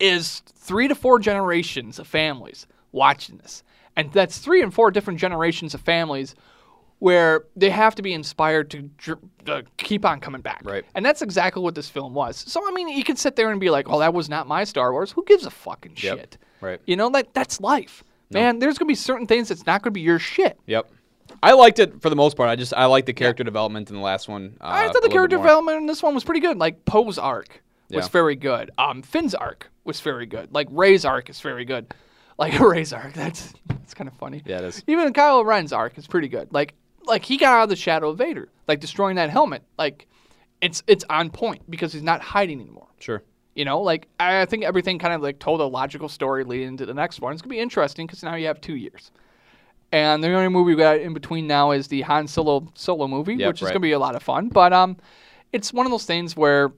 is 0.00 0.40
three 0.54 0.88
to 0.88 0.94
four 0.94 1.18
generations 1.18 1.98
of 1.98 2.06
families 2.06 2.66
watching 2.90 3.38
this. 3.38 3.62
And 3.96 4.12
that's 4.12 4.38
three 4.38 4.62
and 4.62 4.72
four 4.72 4.90
different 4.90 5.20
generations 5.20 5.74
of 5.74 5.80
families 5.80 6.34
where 6.98 7.44
they 7.56 7.68
have 7.70 7.94
to 7.96 8.02
be 8.02 8.12
inspired 8.12 8.70
to, 8.70 8.82
dr- 8.96 9.64
keep 9.76 10.04
on 10.04 10.20
coming 10.20 10.40
back. 10.40 10.62
Right. 10.64 10.84
And 10.94 11.04
that's 11.04 11.20
exactly 11.20 11.60
what 11.62 11.74
this 11.74 11.88
film 11.88 12.14
was. 12.14 12.36
So, 12.36 12.66
I 12.66 12.70
mean, 12.72 12.88
you 12.88 13.02
could 13.04 13.18
sit 13.18 13.34
there 13.36 13.50
and 13.50 13.60
be 13.60 13.70
like, 13.70 13.88
oh, 13.88 13.98
that 13.98 14.14
was 14.14 14.28
not 14.28 14.46
my 14.46 14.64
Star 14.64 14.92
Wars. 14.92 15.10
Who 15.12 15.24
gives 15.24 15.44
a 15.44 15.50
fucking 15.50 15.94
Yep. 15.96 16.18
shit? 16.18 16.38
Right. 16.60 16.80
You 16.86 16.96
know, 16.96 17.08
like 17.08 17.32
that's 17.32 17.60
life. 17.60 18.04
Man, 18.30 18.60
there's 18.60 18.78
going 18.78 18.86
to 18.86 18.90
be 18.90 18.94
certain 18.94 19.26
things 19.26 19.48
that's 19.48 19.66
not 19.66 19.82
going 19.82 19.90
to 19.90 19.94
be 19.94 20.00
your 20.00 20.18
shit. 20.18 20.58
Yep. 20.66 20.90
I 21.42 21.52
liked 21.52 21.78
it 21.78 22.00
for 22.02 22.10
the 22.10 22.16
most 22.16 22.36
part. 22.36 22.48
I 22.48 22.56
just 22.56 22.74
I 22.74 22.86
liked 22.86 23.06
the 23.06 23.12
character 23.12 23.44
development 23.44 23.90
in 23.90 23.96
the 23.96 24.02
last 24.02 24.28
one. 24.28 24.56
Uh, 24.60 24.64
I 24.72 24.88
thought 24.88 25.02
the 25.02 25.08
character 25.08 25.36
development 25.36 25.78
in 25.78 25.86
this 25.86 26.02
one 26.02 26.14
was 26.14 26.24
pretty 26.24 26.40
good. 26.40 26.58
Like 26.58 26.84
Poe's 26.84 27.18
arc 27.18 27.62
was 27.90 28.04
Yeah. 28.06 28.08
very 28.08 28.36
good. 28.36 28.70
Um, 28.78 29.02
Finn's 29.02 29.34
arc 29.34 29.70
was 29.84 30.00
very 30.00 30.26
good. 30.26 30.52
Like 30.52 30.68
Rey's 30.70 31.04
arc 31.04 31.30
is 31.30 31.40
very 31.40 31.64
good. 31.64 31.86
Like 32.38 32.58
Rey's 32.60 32.92
arc, 32.94 33.12
that's 33.12 33.52
that's 33.68 33.92
kind 33.94 34.08
of 34.08 34.14
funny. 34.14 34.42
Yeah, 34.46 34.58
it 34.58 34.64
is. 34.64 34.82
Even 34.86 35.12
Kylo 35.12 35.44
Ren's 35.44 35.72
arc 35.72 35.98
is 35.98 36.06
pretty 36.06 36.28
good. 36.28 36.48
Like 36.50 36.74
like 37.04 37.24
he 37.24 37.36
got 37.36 37.52
out 37.58 37.62
of 37.64 37.68
the 37.68 37.76
shadow 37.76 38.08
of 38.08 38.18
Vader, 38.18 38.48
like 38.66 38.80
destroying 38.80 39.16
that 39.16 39.28
helmet. 39.28 39.62
Like 39.78 40.08
it's 40.62 40.82
it's 40.86 41.04
on 41.10 41.28
point 41.30 41.70
because 41.70 41.92
he's 41.92 42.02
not 42.02 42.20
hiding 42.22 42.60
anymore. 42.60 42.88
Sure. 42.98 43.22
You 43.54 43.66
know, 43.66 43.80
like 43.82 44.08
I 44.18 44.40
I 44.40 44.46
think 44.46 44.64
everything 44.64 44.98
kind 44.98 45.12
of 45.12 45.20
like 45.20 45.40
told 45.40 45.60
a 45.60 45.66
logical 45.66 46.08
story 46.08 46.42
leading 46.42 46.68
into 46.68 46.86
the 46.86 46.94
next 46.94 47.20
one. 47.20 47.34
It's 47.34 47.42
gonna 47.42 47.50
be 47.50 47.60
interesting 47.60 48.06
because 48.06 48.22
now 48.22 48.34
you 48.34 48.46
have 48.46 48.60
two 48.62 48.76
years. 48.76 49.10
And 49.92 50.24
the 50.24 50.32
only 50.32 50.48
movie 50.48 50.74
we 50.74 50.78
got 50.78 51.00
in 51.00 51.12
between 51.12 51.46
now 51.46 51.70
is 51.72 51.88
the 51.88 52.00
Han 52.02 52.26
Solo 52.26 52.66
solo 52.74 53.06
movie, 53.06 53.34
Yep, 53.34 53.48
which 53.48 53.58
is 53.58 53.66
right. 53.66 53.72
gonna 53.72 53.80
be 53.80 53.92
a 53.92 53.98
lot 53.98 54.14
of 54.16 54.22
fun. 54.22 54.48
But 54.48 54.72
um, 54.72 54.96
it's 55.52 55.72
one 55.72 55.84
of 55.86 55.92
those 55.92 56.06
things 56.06 56.34
where 56.34 56.72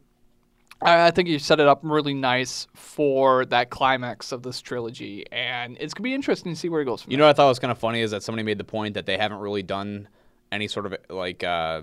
I, 0.83 1.07
I 1.07 1.11
think 1.13 1.29
you 1.29 1.39
set 1.39 1.61
it 1.61 1.69
up 1.69 1.79
really 1.83 2.13
nice 2.13 2.67
for 2.75 3.45
that 3.47 3.71
climax 3.71 4.33
of 4.33 4.43
this 4.43 4.61
trilogy, 4.61 5.25
and 5.31 5.77
it's 5.81 5.95
gonna 5.95 6.03
be 6.05 6.15
interesting 6.15 6.53
to 6.53 6.59
see 6.59 6.69
where 6.69 6.81
it 6.81 6.87
goes 6.87 7.03
from 7.03 7.13
You 7.13 7.17
know 7.17 7.25
what 7.25 7.31
I 7.31 7.33
thought 7.35 7.49
was 7.49 7.61
kind 7.61 7.71
of 7.71 7.79
funny 7.79 8.01
is 8.01 8.11
that 8.11 8.25
somebody 8.25 8.43
made 8.43 8.59
the 8.59 8.65
point 8.65 8.95
that 8.95 9.07
they 9.07 9.17
haven't 9.17 9.39
really 9.39 9.63
done 9.63 10.09
any 10.51 10.67
sort 10.67 10.87
of 10.87 10.97
like 11.09 11.45
uh, 11.45 11.83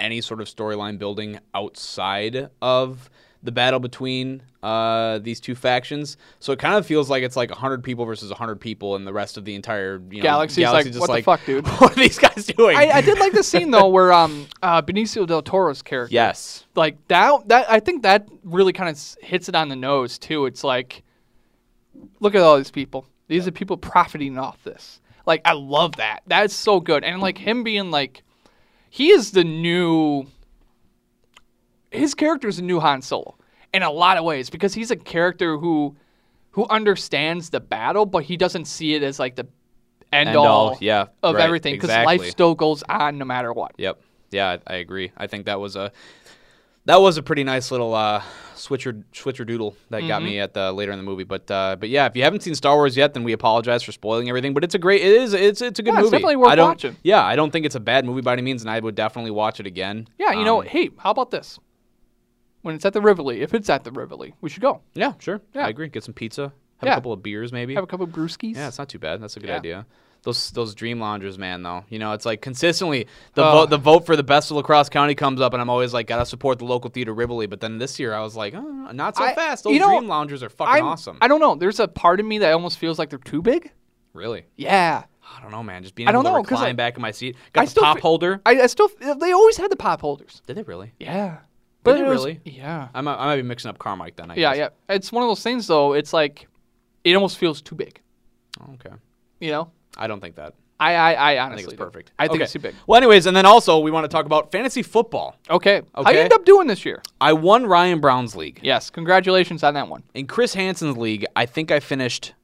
any 0.00 0.20
sort 0.20 0.40
of 0.40 0.48
storyline 0.48 0.98
building 0.98 1.38
outside 1.54 2.50
of 2.60 3.08
the 3.42 3.52
battle 3.52 3.80
between 3.80 4.42
uh, 4.62 5.18
these 5.18 5.40
two 5.40 5.54
factions. 5.54 6.16
So 6.38 6.52
it 6.52 6.58
kind 6.58 6.74
of 6.76 6.86
feels 6.86 7.10
like 7.10 7.22
it's 7.22 7.36
like 7.36 7.50
100 7.50 7.82
people 7.82 8.04
versus 8.04 8.30
100 8.30 8.60
people, 8.60 8.94
and 8.96 9.06
the 9.06 9.12
rest 9.12 9.36
of 9.36 9.44
the 9.44 9.54
entire 9.54 10.00
you 10.10 10.18
know, 10.18 10.22
Galaxy's 10.22 10.64
like, 10.64 10.86
just 10.86 11.00
what 11.00 11.14
the 11.14 11.22
fuck, 11.22 11.44
dude? 11.44 11.66
What 11.82 11.92
are 11.92 12.00
these 12.00 12.18
guys 12.18 12.46
doing? 12.46 12.76
I, 12.76 12.90
I 12.90 13.00
did 13.00 13.18
like 13.18 13.32
the 13.32 13.42
scene 13.42 13.70
though 13.70 13.88
where 13.88 14.12
um 14.12 14.46
uh, 14.62 14.82
Benicio 14.82 15.26
del 15.26 15.42
Toro's 15.42 15.82
character 15.82 16.14
yes. 16.14 16.64
like 16.76 16.96
that 17.08 17.48
that 17.48 17.70
I 17.70 17.80
think 17.80 18.02
that 18.02 18.28
really 18.44 18.72
kind 18.72 18.88
of 18.88 19.16
hits 19.20 19.48
it 19.48 19.54
on 19.54 19.68
the 19.68 19.76
nose 19.76 20.18
too. 20.18 20.46
It's 20.46 20.62
like 20.62 21.02
look 22.20 22.34
at 22.34 22.42
all 22.42 22.56
these 22.56 22.70
people. 22.70 23.06
These 23.28 23.48
are 23.48 23.52
people 23.52 23.76
profiting 23.76 24.38
off 24.38 24.62
this. 24.62 25.00
Like 25.26 25.42
I 25.44 25.52
love 25.52 25.96
that. 25.96 26.20
That's 26.26 26.54
so 26.54 26.80
good. 26.80 27.04
And 27.04 27.20
like 27.20 27.38
him 27.38 27.64
being 27.64 27.90
like 27.90 28.22
he 28.90 29.10
is 29.10 29.32
the 29.32 29.44
new 29.44 30.26
his 31.92 32.14
character 32.14 32.48
is 32.48 32.58
a 32.58 32.62
new 32.62 32.80
Han 32.80 33.02
Solo 33.02 33.36
in 33.72 33.82
a 33.82 33.90
lot 33.90 34.16
of 34.18 34.24
ways 34.24 34.50
because 34.50 34.74
he's 34.74 34.90
a 34.90 34.96
character 34.96 35.56
who 35.58 35.96
who 36.50 36.66
understands 36.68 37.50
the 37.50 37.60
battle 37.60 38.04
but 38.06 38.24
he 38.24 38.36
doesn't 38.36 38.66
see 38.66 38.94
it 38.94 39.02
as 39.02 39.18
like 39.18 39.36
the 39.36 39.46
end, 40.12 40.28
End 40.30 40.36
all, 40.36 40.46
all, 40.70 40.78
yeah, 40.80 41.06
of 41.22 41.36
right, 41.36 41.44
everything 41.44 41.74
because 41.74 41.88
life 41.88 42.24
still 42.26 42.54
goes 42.54 42.82
on 42.88 43.16
no 43.18 43.24
matter 43.24 43.52
what. 43.52 43.72
Yep. 43.78 44.00
Yeah, 44.30 44.56
I, 44.66 44.74
I 44.74 44.76
agree. 44.76 45.12
I 45.16 45.26
think 45.26 45.46
that 45.46 45.58
was 45.60 45.76
a 45.76 45.90
that 46.84 47.00
was 47.00 47.16
a 47.16 47.22
pretty 47.22 47.44
nice 47.44 47.70
little 47.70 47.94
uh, 47.94 48.22
switcher 48.54 49.04
switcher 49.12 49.44
doodle 49.44 49.76
that 49.90 50.00
got 50.00 50.20
Mm-hmm. 50.20 50.24
me 50.24 50.40
at 50.40 50.52
the 50.52 50.72
later 50.72 50.90
in 50.92 50.98
the 50.98 51.02
movie. 51.04 51.24
But 51.24 51.50
uh, 51.50 51.76
but 51.78 51.88
yeah, 51.88 52.06
if 52.06 52.16
you 52.16 52.24
haven't 52.24 52.42
seen 52.42 52.54
Star 52.54 52.74
Wars 52.76 52.96
yet, 52.96 53.14
then 53.14 53.24
we 53.24 53.32
apologize 53.32 53.82
for 53.82 53.92
spoiling 53.92 54.28
everything. 54.28 54.52
But 54.52 54.64
it's 54.64 54.74
a 54.74 54.78
great 54.78 55.00
it 55.00 55.12
is 55.12 55.32
it's 55.32 55.62
it's 55.62 55.78
a 55.78 55.82
good 55.82 55.94
Yeah, 55.94 56.00
it's 56.00 56.04
movie. 56.06 56.16
definitely 56.16 56.36
worth 56.36 56.50
I 56.50 56.56
don't, 56.56 56.68
watching. 56.70 56.96
Yeah, 57.02 57.24
I 57.24 57.36
don't 57.36 57.50
think 57.50 57.64
it's 57.66 57.74
a 57.76 57.80
bad 57.80 58.04
movie 58.04 58.20
by 58.20 58.32
any 58.34 58.42
means, 58.42 58.62
and 58.62 58.70
I 58.70 58.80
would 58.80 58.94
definitely 58.96 59.30
watch 59.30 59.60
it 59.60 59.66
again. 59.66 60.08
Yeah, 60.18 60.32
you 60.32 60.44
know, 60.44 60.60
Um, 60.62 60.66
hey, 60.66 60.90
how 60.98 61.10
about 61.10 61.30
this? 61.30 61.58
When 62.62 62.74
it's 62.74 62.84
at 62.84 62.92
the 62.92 63.00
Rivoli, 63.00 63.40
if 63.42 63.54
it's 63.54 63.68
at 63.68 63.84
the 63.84 63.90
Rivoli, 63.92 64.34
we 64.40 64.48
should 64.48 64.62
go. 64.62 64.80
yeah, 64.94 65.12
sure. 65.18 65.40
Yeah. 65.54 65.66
I 65.66 65.68
agree. 65.68 65.88
Get 65.88 66.04
some 66.04 66.14
pizza. 66.14 66.52
Have 66.78 66.86
Yeah. 66.88 66.92
a 66.92 66.96
couple 66.96 67.12
of 67.12 67.22
beers, 67.22 67.52
maybe. 67.52 67.74
Have 67.74 67.84
a 67.84 67.86
couple 67.86 68.04
of 68.04 68.10
brewskis. 68.12 68.54
Yeah, 68.56 68.68
it's 68.68 68.78
not 68.78 68.88
too 68.88 68.98
bad. 68.98 69.20
That's 69.22 69.36
a 69.36 69.40
good 69.40 69.48
Yeah. 69.50 69.56
idea. 69.56 69.86
Those 70.24 70.52
those 70.52 70.74
dream 70.76 71.00
loungers, 71.00 71.36
man. 71.36 71.62
Though 71.64 71.84
you 71.88 71.98
know, 71.98 72.12
it's 72.12 72.24
like 72.24 72.40
consistently 72.40 73.08
the 73.34 73.44
Oh. 73.44 73.52
vote 73.52 73.70
the 73.70 73.76
vote 73.78 74.06
for 74.06 74.14
the 74.14 74.22
best 74.22 74.50
of 74.52 74.56
La 74.56 74.62
Crosse 74.62 74.88
County 74.88 75.16
comes 75.16 75.40
up, 75.40 75.52
and 75.52 75.60
I'm 75.60 75.68
always 75.70 75.92
like, 75.92 76.06
gotta 76.06 76.24
support 76.24 76.58
the 76.60 76.64
local 76.64 76.90
theater 76.90 77.12
Rivoli. 77.12 77.46
But 77.46 77.60
then 77.60 77.78
this 77.78 77.98
year, 77.98 78.14
I 78.14 78.20
was 78.20 78.36
like, 78.36 78.54
oh, 78.54 78.60
not 78.92 79.16
so 79.16 79.24
I- 79.24 79.34
fast. 79.34 79.64
Those 79.64 79.72
you 79.74 79.80
know, 79.80 79.88
dream 79.98 80.08
loungers 80.08 80.44
are 80.44 80.48
fucking 80.48 80.72
I'm- 80.74 80.84
awesome. 80.86 81.18
I 81.20 81.26
don't 81.26 81.40
know. 81.40 81.56
There's 81.56 81.80
a 81.80 81.88
part 81.88 82.20
of 82.20 82.26
me 82.26 82.38
that 82.38 82.52
almost 82.52 82.78
feels 82.78 82.98
like 83.00 83.10
they're 83.10 83.18
too 83.18 83.42
big. 83.42 83.72
really, 84.14 84.44
Yeah. 84.56 85.04
I 85.36 85.40
don't 85.40 85.50
know, 85.50 85.62
man. 85.62 85.82
Just 85.82 85.94
being 85.94 86.06
I 86.06 86.12
able 86.12 86.22
don't 86.22 86.32
to 86.32 86.38
know, 86.38 86.42
'cause 86.42 86.50
recline 86.58 86.70
I- 86.70 86.72
back 86.74 86.96
in 86.96 87.02
my 87.02 87.10
seat. 87.12 87.34
Got 87.54 87.62
I 87.62 87.64
the 87.64 87.70
still 87.70 87.82
pop 87.82 87.96
fe- 87.96 88.00
holder. 88.02 88.40
I, 88.44 88.60
I 88.60 88.66
still 88.66 88.90
they 89.18 89.32
always 89.32 89.56
had 89.56 89.70
the 89.70 89.76
pop 89.76 90.02
holders. 90.02 90.42
Did 90.46 90.56
they 90.58 90.62
really? 90.62 90.92
Yeah. 91.00 91.38
Did 91.84 91.94
it 91.96 91.98
they 91.98 92.02
was- 92.04 92.18
really? 92.24 92.40
Yeah. 92.44 92.88
I 92.94 93.00
might, 93.00 93.14
I 93.16 93.26
might 93.26 93.36
be 93.36 93.42
mixing 93.42 93.68
up 93.68 93.78
Carmike 93.78 94.16
then. 94.16 94.30
I 94.30 94.34
Yeah, 94.36 94.54
guess. 94.54 94.70
yeah. 94.88 94.94
It's 94.94 95.10
one 95.12 95.22
of 95.24 95.28
those 95.28 95.42
things 95.42 95.66
though. 95.66 95.92
It's 95.94 96.12
like 96.12 96.48
it 97.04 97.14
almost 97.14 97.38
feels 97.38 97.60
too 97.60 97.74
big. 97.74 98.00
Oh, 98.60 98.74
okay. 98.74 98.94
You 99.40 99.50
know. 99.50 99.70
I 99.96 100.06
don't 100.06 100.20
think 100.20 100.36
that. 100.36 100.54
I 100.80 100.94
I, 100.94 101.12
I 101.12 101.34
I 101.34 101.38
honestly 101.38 101.62
think 101.64 101.72
it's 101.74 101.78
do. 101.78 101.84
perfect. 101.84 102.12
I 102.18 102.24
think 102.26 102.36
Okay. 102.36 102.44
it's 102.44 102.52
too 102.52 102.58
big. 102.58 102.74
Well, 102.86 102.96
anyways, 102.96 103.26
and 103.26 103.36
then 103.36 103.46
also 103.46 103.78
we 103.78 103.90
want 103.90 104.04
to 104.04 104.08
talk 104.08 104.26
about 104.26 104.50
fantasy 104.50 104.82
football. 104.82 105.36
Okay. 105.50 105.82
How 105.94 106.10
you 106.10 106.18
end 106.18 106.32
up 106.32 106.44
doing 106.44 106.66
this 106.66 106.84
year? 106.84 107.02
I 107.20 107.32
won 107.34 107.66
Ryan 107.66 108.00
Brown's 108.00 108.34
league. 108.34 108.58
Yes. 108.62 108.90
Congratulations 108.90 109.62
on 109.62 109.74
that 109.74 109.88
one. 109.88 110.02
in 110.14 110.26
Chris 110.26 110.54
Hansen's 110.54 110.96
league, 110.96 111.24
I 111.36 111.46
think 111.46 111.70
I 111.70 111.78
finished. 111.80 112.34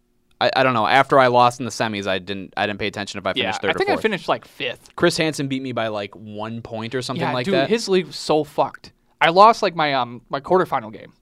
I, 0.41 0.51
I 0.55 0.63
don't 0.63 0.75
know. 0.75 0.87
After 0.87 1.19
I 1.19 1.27
lost 1.27 1.59
in 1.59 1.65
the 1.65 1.73
semis, 1.73 2.07
I 2.07 2.19
didn't. 2.21 2.55
I 2.57 2.67
didn't 2.67 2.79
pay 2.79 2.87
attention 2.87 3.19
if 3.19 3.27
I 3.27 3.33
Yeah. 3.35 3.45
finished 3.45 3.63
third 3.63 3.71
I 3.71 3.75
think 3.75 3.91
I 3.91 3.97
finished 3.97 4.29
like 4.29 4.45
fifth. 4.45 4.95
Chris 4.95 5.17
Hansen 5.17 5.49
beat 5.49 5.63
me 5.63 5.73
by 5.73 5.89
like 5.89 6.15
one 6.15 6.63
point 6.63 6.95
or 6.95 7.03
something 7.03 7.23
yeah, 7.27 7.33
like 7.33 7.45
dude, 7.47 7.55
that. 7.55 7.69
his 7.69 7.89
league 7.89 8.07
was 8.07 8.17
so 8.17 8.45
fucked. 8.45 8.93
I 9.21 9.31
lost 9.31 9.63
like 9.63 9.75
my 9.75 9.95
um 9.95 10.23
my 10.29 10.41
quarterfinal 10.41 10.93
game 10.93 11.13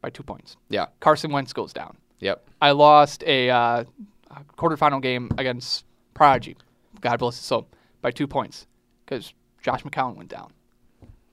by 0.00 0.10
two 0.10 0.22
points. 0.22 0.56
yeah. 0.68 0.86
Carson 1.00 1.30
Wentz 1.32 1.52
goes 1.52 1.72
down. 1.72 1.96
Yep. 2.20 2.44
I 2.60 2.70
lost 2.72 3.22
a, 3.24 3.50
uh, 3.50 3.84
a 4.30 4.44
quarterfinal 4.56 5.02
game 5.02 5.30
against 5.38 5.84
Prodigy. 6.14 6.56
God 7.00 7.18
bless 7.18 7.36
his 7.36 7.44
soul 7.44 7.68
by 8.00 8.10
two 8.12 8.26
points 8.26 8.66
because 9.04 9.32
Josh 9.60 9.82
McCown 9.82 10.14
went 10.16 10.28
down. 10.28 10.52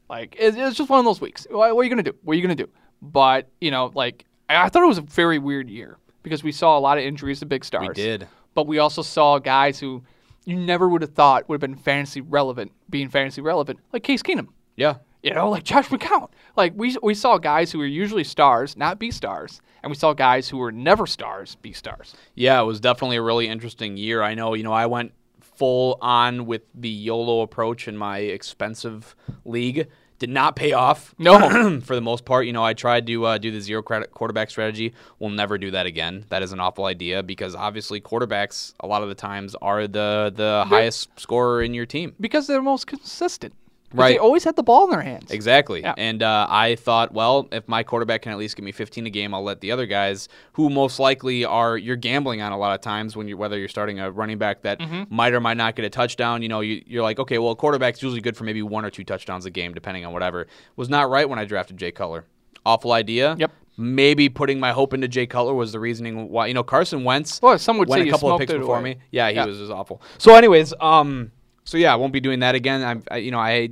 Like 0.10 0.36
it, 0.40 0.56
it's 0.58 0.78
just 0.78 0.90
one 0.90 1.00
of 1.00 1.06
those 1.06 1.22
weeks. 1.22 1.46
What, 1.50 1.76
what 1.76 1.82
are 1.82 1.84
you 1.84 1.90
gonna 1.90 2.04
do? 2.04 2.16
What 2.24 2.34
are 2.34 2.36
you 2.36 2.42
gonna 2.42 2.56
do? 2.56 2.70
But 3.02 3.50
you 3.62 3.72
know, 3.72 3.92
like 3.94 4.26
I, 4.50 4.66
I 4.66 4.70
thought 4.70 4.84
it 4.84 4.88
was 4.88 4.98
a 4.98 5.04
very 5.04 5.38
weird 5.40 5.70
year 5.70 5.98
because 6.24 6.44
we 6.44 6.52
saw 6.52 6.78
a 6.78 6.82
lot 6.82 6.98
of 6.98 7.04
injuries 7.04 7.40
to 7.40 7.46
big 7.46 7.64
stars. 7.64 7.88
We 7.88 7.94
did. 7.94 8.28
But 8.56 8.66
we 8.68 8.80
also 8.80 9.02
saw 9.04 9.38
guys 9.40 9.80
who 9.80 10.04
you 10.46 10.56
never 10.56 10.90
would 10.90 11.02
have 11.04 11.14
thought 11.14 11.48
would 11.48 11.62
have 11.62 11.70
been 11.70 11.76
fantasy 11.78 12.22
relevant, 12.22 12.72
being 12.90 13.10
fantasy 13.10 13.42
relevant, 13.42 13.80
like 13.94 14.04
Case 14.04 14.24
Keenum. 14.24 14.48
Yeah. 14.76 14.96
You 15.22 15.34
know, 15.34 15.50
like 15.50 15.64
Josh 15.64 15.88
McCown. 15.90 16.30
Like 16.56 16.74
we 16.76 16.96
we 17.04 17.14
saw 17.14 17.38
guys 17.38 17.72
who 17.72 17.80
were 17.80 17.86
usually 17.86 18.24
stars, 18.24 18.78
not 18.78 19.00
be 19.00 19.12
stars, 19.12 19.62
and 19.84 19.90
we 19.90 19.96
saw 19.96 20.14
guys 20.14 20.48
who 20.48 20.58
were 20.58 20.72
never 20.72 21.06
stars 21.06 21.56
be 21.56 21.74
stars. 21.74 22.16
Yeah, 22.36 22.62
it 22.62 22.66
was 22.66 22.80
definitely 22.80 23.18
a 23.18 23.22
really 23.22 23.48
interesting 23.48 23.98
year. 23.98 24.22
I 24.22 24.34
know, 24.34 24.54
you 24.54 24.64
know, 24.64 24.72
I 24.74 24.86
went 24.86 25.12
full 25.42 25.98
on 26.02 26.46
with 26.46 26.62
the 26.74 26.88
YOLO 26.90 27.42
approach 27.42 27.88
in 27.90 27.98
my 27.98 28.20
expensive 28.20 29.14
league. 29.44 29.90
Did 30.20 30.30
not 30.30 30.56
pay 30.56 30.74
off. 30.74 31.14
No. 31.20 31.80
for 31.82 31.96
the 31.96 32.02
most 32.02 32.26
part. 32.26 32.46
You 32.46 32.54
know, 32.54 32.64
I 32.64 32.74
tried 32.74 33.08
to 33.08 33.26
uh, 33.26 33.38
do 33.38 33.52
the 33.52 33.60
zero 33.62 33.82
credit 33.82 34.12
quarterback 34.12 34.50
strategy. 34.50 34.94
We'll 35.18 35.30
never 35.30 35.58
do 35.58 35.72
that 35.72 35.86
again. 35.86 36.26
That 36.30 36.44
is 36.44 36.52
an 36.54 36.60
awful 36.62 36.86
idea 36.86 37.24
because 37.24 37.56
obviously 37.56 38.00
quarterbacks 38.02 38.74
a 38.80 38.88
lot 38.88 39.02
of 39.04 39.10
the 39.10 39.16
times 39.16 39.56
are 39.62 39.88
the 39.88 40.32
the 40.34 40.66
highest 40.68 41.10
scorer 41.20 41.62
in 41.62 41.74
your 41.74 41.86
team. 41.86 42.16
Because 42.20 42.48
they're 42.48 42.62
most 42.62 42.88
consistent. 42.88 43.54
Right. 43.92 44.10
They 44.14 44.18
always 44.20 44.44
had 44.44 44.56
the 44.56 44.62
ball 44.64 44.84
in 44.84 44.92
their 44.92 45.02
hands. 45.02 45.32
Exactly. 45.32 45.82
Yeah. 45.82 45.96
And 45.98 46.22
uh, 46.22 46.46
I 46.50 46.76
thought, 46.76 47.12
well, 47.12 47.48
if 47.52 47.68
my 47.68 47.82
quarterback 47.82 48.22
can 48.22 48.32
at 48.32 48.38
least 48.38 48.56
give 48.56 48.64
me 48.64 48.72
15 48.72 49.08
a 49.08 49.10
game, 49.10 49.34
I'll 49.34 49.42
let 49.44 49.62
the 49.62 49.72
other 49.72 49.88
guys, 49.88 50.30
who 50.54 50.70
most 50.70 51.00
likely 51.00 51.44
are 51.44 51.76
you're 51.78 51.96
gambling 51.96 52.42
on 52.42 52.52
a 52.52 52.58
lot 52.58 52.76
of 52.76 52.82
times 52.82 53.16
when 53.16 53.28
you 53.28 53.36
whether 53.36 53.58
you're 53.58 53.68
starting 53.68 54.00
a 54.00 54.12
running 54.12 54.38
back 54.38 54.62
that 54.62 54.80
Mm-hmm. 54.80 55.14
might 55.16 55.34
or 55.34 55.40
might 55.40 55.58
not 55.58 55.76
get 55.76 55.86
a 55.86 55.90
touchdown. 55.90 56.42
You 56.44 56.50
know, 56.50 56.60
you, 56.62 56.84
you're 56.86 57.02
like, 57.04 57.18
okay, 57.20 57.38
well, 57.40 57.52
a 57.52 57.56
quarterback's 57.56 58.04
usually 58.04 58.22
good 58.22 58.38
for 58.38 58.44
maybe 58.44 58.62
one 58.62 58.86
or 58.86 58.90
two 58.92 59.04
touchdowns 59.04 59.46
a 59.46 59.50
game, 59.50 59.74
depending 59.74 60.06
on 60.06 60.14
whatever. 60.14 60.46
Was 60.76 60.88
not 60.90 61.10
right 61.10 61.28
when 61.28 61.40
I 61.40 61.46
drafted 61.46 61.78
Jay 61.78 61.92
Cutler. 61.92 62.26
Awful 62.66 62.92
idea. 62.92 63.36
Yep. 63.40 63.52
Maybe 63.78 64.28
putting 64.30 64.60
my 64.60 64.72
hope 64.74 64.94
into 64.94 65.08
Jay 65.08 65.26
Cutler 65.26 65.54
was 65.54 65.72
the 65.72 65.80
reasoning 65.80 66.30
why. 66.30 66.48
You 66.48 66.54
know, 66.54 66.64
Carson 66.64 67.04
Wentz. 67.06 67.42
Well, 67.42 67.58
some 67.58 67.78
would 67.78 67.88
went 67.88 68.04
say 68.04 68.10
a 68.10 68.12
couple 68.12 68.32
of 68.32 68.40
picks 68.40 68.52
before 68.54 68.76
away. 68.78 68.96
me. 68.96 69.00
Yeah, 69.10 69.30
he 69.30 69.36
Yeah. 69.36 69.46
was 69.46 69.58
just 69.58 69.72
awful. 69.72 70.02
So, 70.18 70.36
anyways, 70.36 70.74
um, 70.82 71.32
so 71.70 71.78
yeah, 71.78 71.94
I 71.94 71.96
won't 71.96 72.14
be 72.14 72.20
doing 72.20 72.40
that 72.40 72.56
again. 72.56 72.84
I'm, 72.84 73.04
I, 73.12 73.18
you 73.18 73.30
know, 73.30 73.40
I 73.40 73.70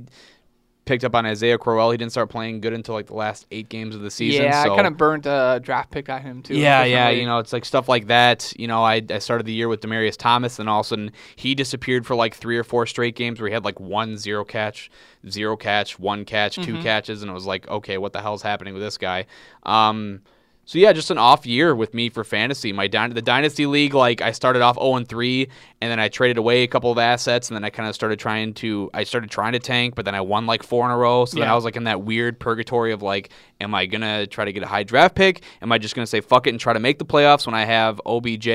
picked 0.84 1.04
up 1.04 1.14
on 1.14 1.26
Isaiah 1.26 1.58
Crowell. 1.58 1.90
He 1.90 1.98
didn't 1.98 2.12
start 2.12 2.30
playing 2.30 2.60
good 2.60 2.72
until 2.72 2.94
like 2.94 3.08
the 3.08 3.14
last 3.14 3.46
eight 3.50 3.68
games 3.68 3.94
of 3.94 4.00
the 4.02 4.10
season. 4.10 4.44
yeah, 4.44 4.62
so. 4.62 4.72
I 4.72 4.76
kind 4.76 4.86
of 4.86 4.96
burnt 4.96 5.26
a 5.26 5.60
draft 5.62 5.90
pick 5.90 6.08
on 6.08 6.22
him 6.22 6.42
too. 6.42 6.54
Yeah, 6.54 6.84
yeah, 6.84 7.10
you 7.10 7.26
know, 7.26 7.40
it's 7.40 7.52
like 7.52 7.64
stuff 7.64 7.88
like 7.88 8.06
that. 8.06 8.52
You 8.56 8.68
know, 8.68 8.82
I, 8.84 9.02
I 9.10 9.18
started 9.18 9.46
the 9.46 9.52
year 9.52 9.68
with 9.68 9.80
Demaryius 9.80 10.16
Thomas, 10.16 10.58
and 10.58 10.68
all 10.68 10.80
of 10.80 10.86
a 10.86 10.88
sudden 10.88 11.12
he 11.36 11.54
disappeared 11.54 12.06
for 12.06 12.14
like 12.14 12.34
three 12.36 12.56
or 12.56 12.64
four 12.64 12.86
straight 12.86 13.16
games 13.16 13.40
where 13.40 13.48
he 13.48 13.52
had 13.54 13.64
like 13.64 13.80
one 13.80 14.16
zero 14.16 14.44
catch, 14.44 14.90
zero 15.28 15.56
catch, 15.56 15.98
one 15.98 16.24
catch, 16.24 16.54
two 16.54 16.74
Mm-hmm. 16.74 16.82
catches, 16.82 17.22
and 17.22 17.30
it 17.30 17.34
was 17.34 17.46
like, 17.46 17.68
okay, 17.68 17.98
what 17.98 18.12
the 18.12 18.22
hell's 18.22 18.42
happening 18.42 18.72
with 18.74 18.82
this 18.82 18.96
guy? 18.96 19.26
Um, 19.64 20.22
so 20.68 20.78
yeah, 20.78 20.92
just 20.92 21.10
an 21.10 21.16
off 21.16 21.46
year 21.46 21.74
with 21.74 21.94
me 21.94 22.10
for 22.10 22.24
fantasy. 22.24 22.74
My 22.74 22.88
dy- 22.88 23.08
the 23.08 23.22
dynasty 23.22 23.64
league, 23.64 23.94
like 23.94 24.20
I 24.20 24.32
started 24.32 24.60
off 24.60 24.76
0 24.76 24.96
and 24.96 25.08
3, 25.08 25.48
and 25.80 25.90
then 25.90 25.98
I 25.98 26.08
traded 26.08 26.36
away 26.36 26.62
a 26.62 26.66
couple 26.66 26.92
of 26.92 26.98
assets, 26.98 27.48
and 27.48 27.56
then 27.56 27.64
I 27.64 27.70
kind 27.70 27.88
of 27.88 27.94
started 27.94 28.18
trying 28.18 28.52
to 28.54 28.90
I 28.92 29.04
started 29.04 29.30
trying 29.30 29.54
to 29.54 29.60
tank, 29.60 29.94
but 29.94 30.04
then 30.04 30.14
I 30.14 30.20
won 30.20 30.44
like 30.44 30.62
four 30.62 30.84
in 30.84 30.90
a 30.90 30.98
row. 30.98 31.24
So 31.24 31.38
then 31.38 31.48
I 31.48 31.54
was 31.54 31.64
like 31.64 31.76
in 31.76 31.84
that 31.84 32.02
weird 32.02 32.38
purgatory 32.38 32.92
of 32.92 33.00
like, 33.00 33.30
am 33.62 33.74
I 33.74 33.86
gonna 33.86 34.26
try 34.26 34.44
to 34.44 34.52
get 34.52 34.62
a 34.62 34.66
high 34.66 34.82
draft 34.82 35.14
pick? 35.14 35.42
Am 35.62 35.72
I 35.72 35.78
just 35.78 35.94
gonna 35.94 36.06
say 36.06 36.20
fuck 36.20 36.46
it 36.46 36.50
and 36.50 36.60
try 36.60 36.74
to 36.74 36.80
make 36.80 36.98
the 36.98 37.06
playoffs 37.06 37.46
when 37.46 37.54
I 37.54 37.64
have 37.64 37.98
OBJ 38.04 38.48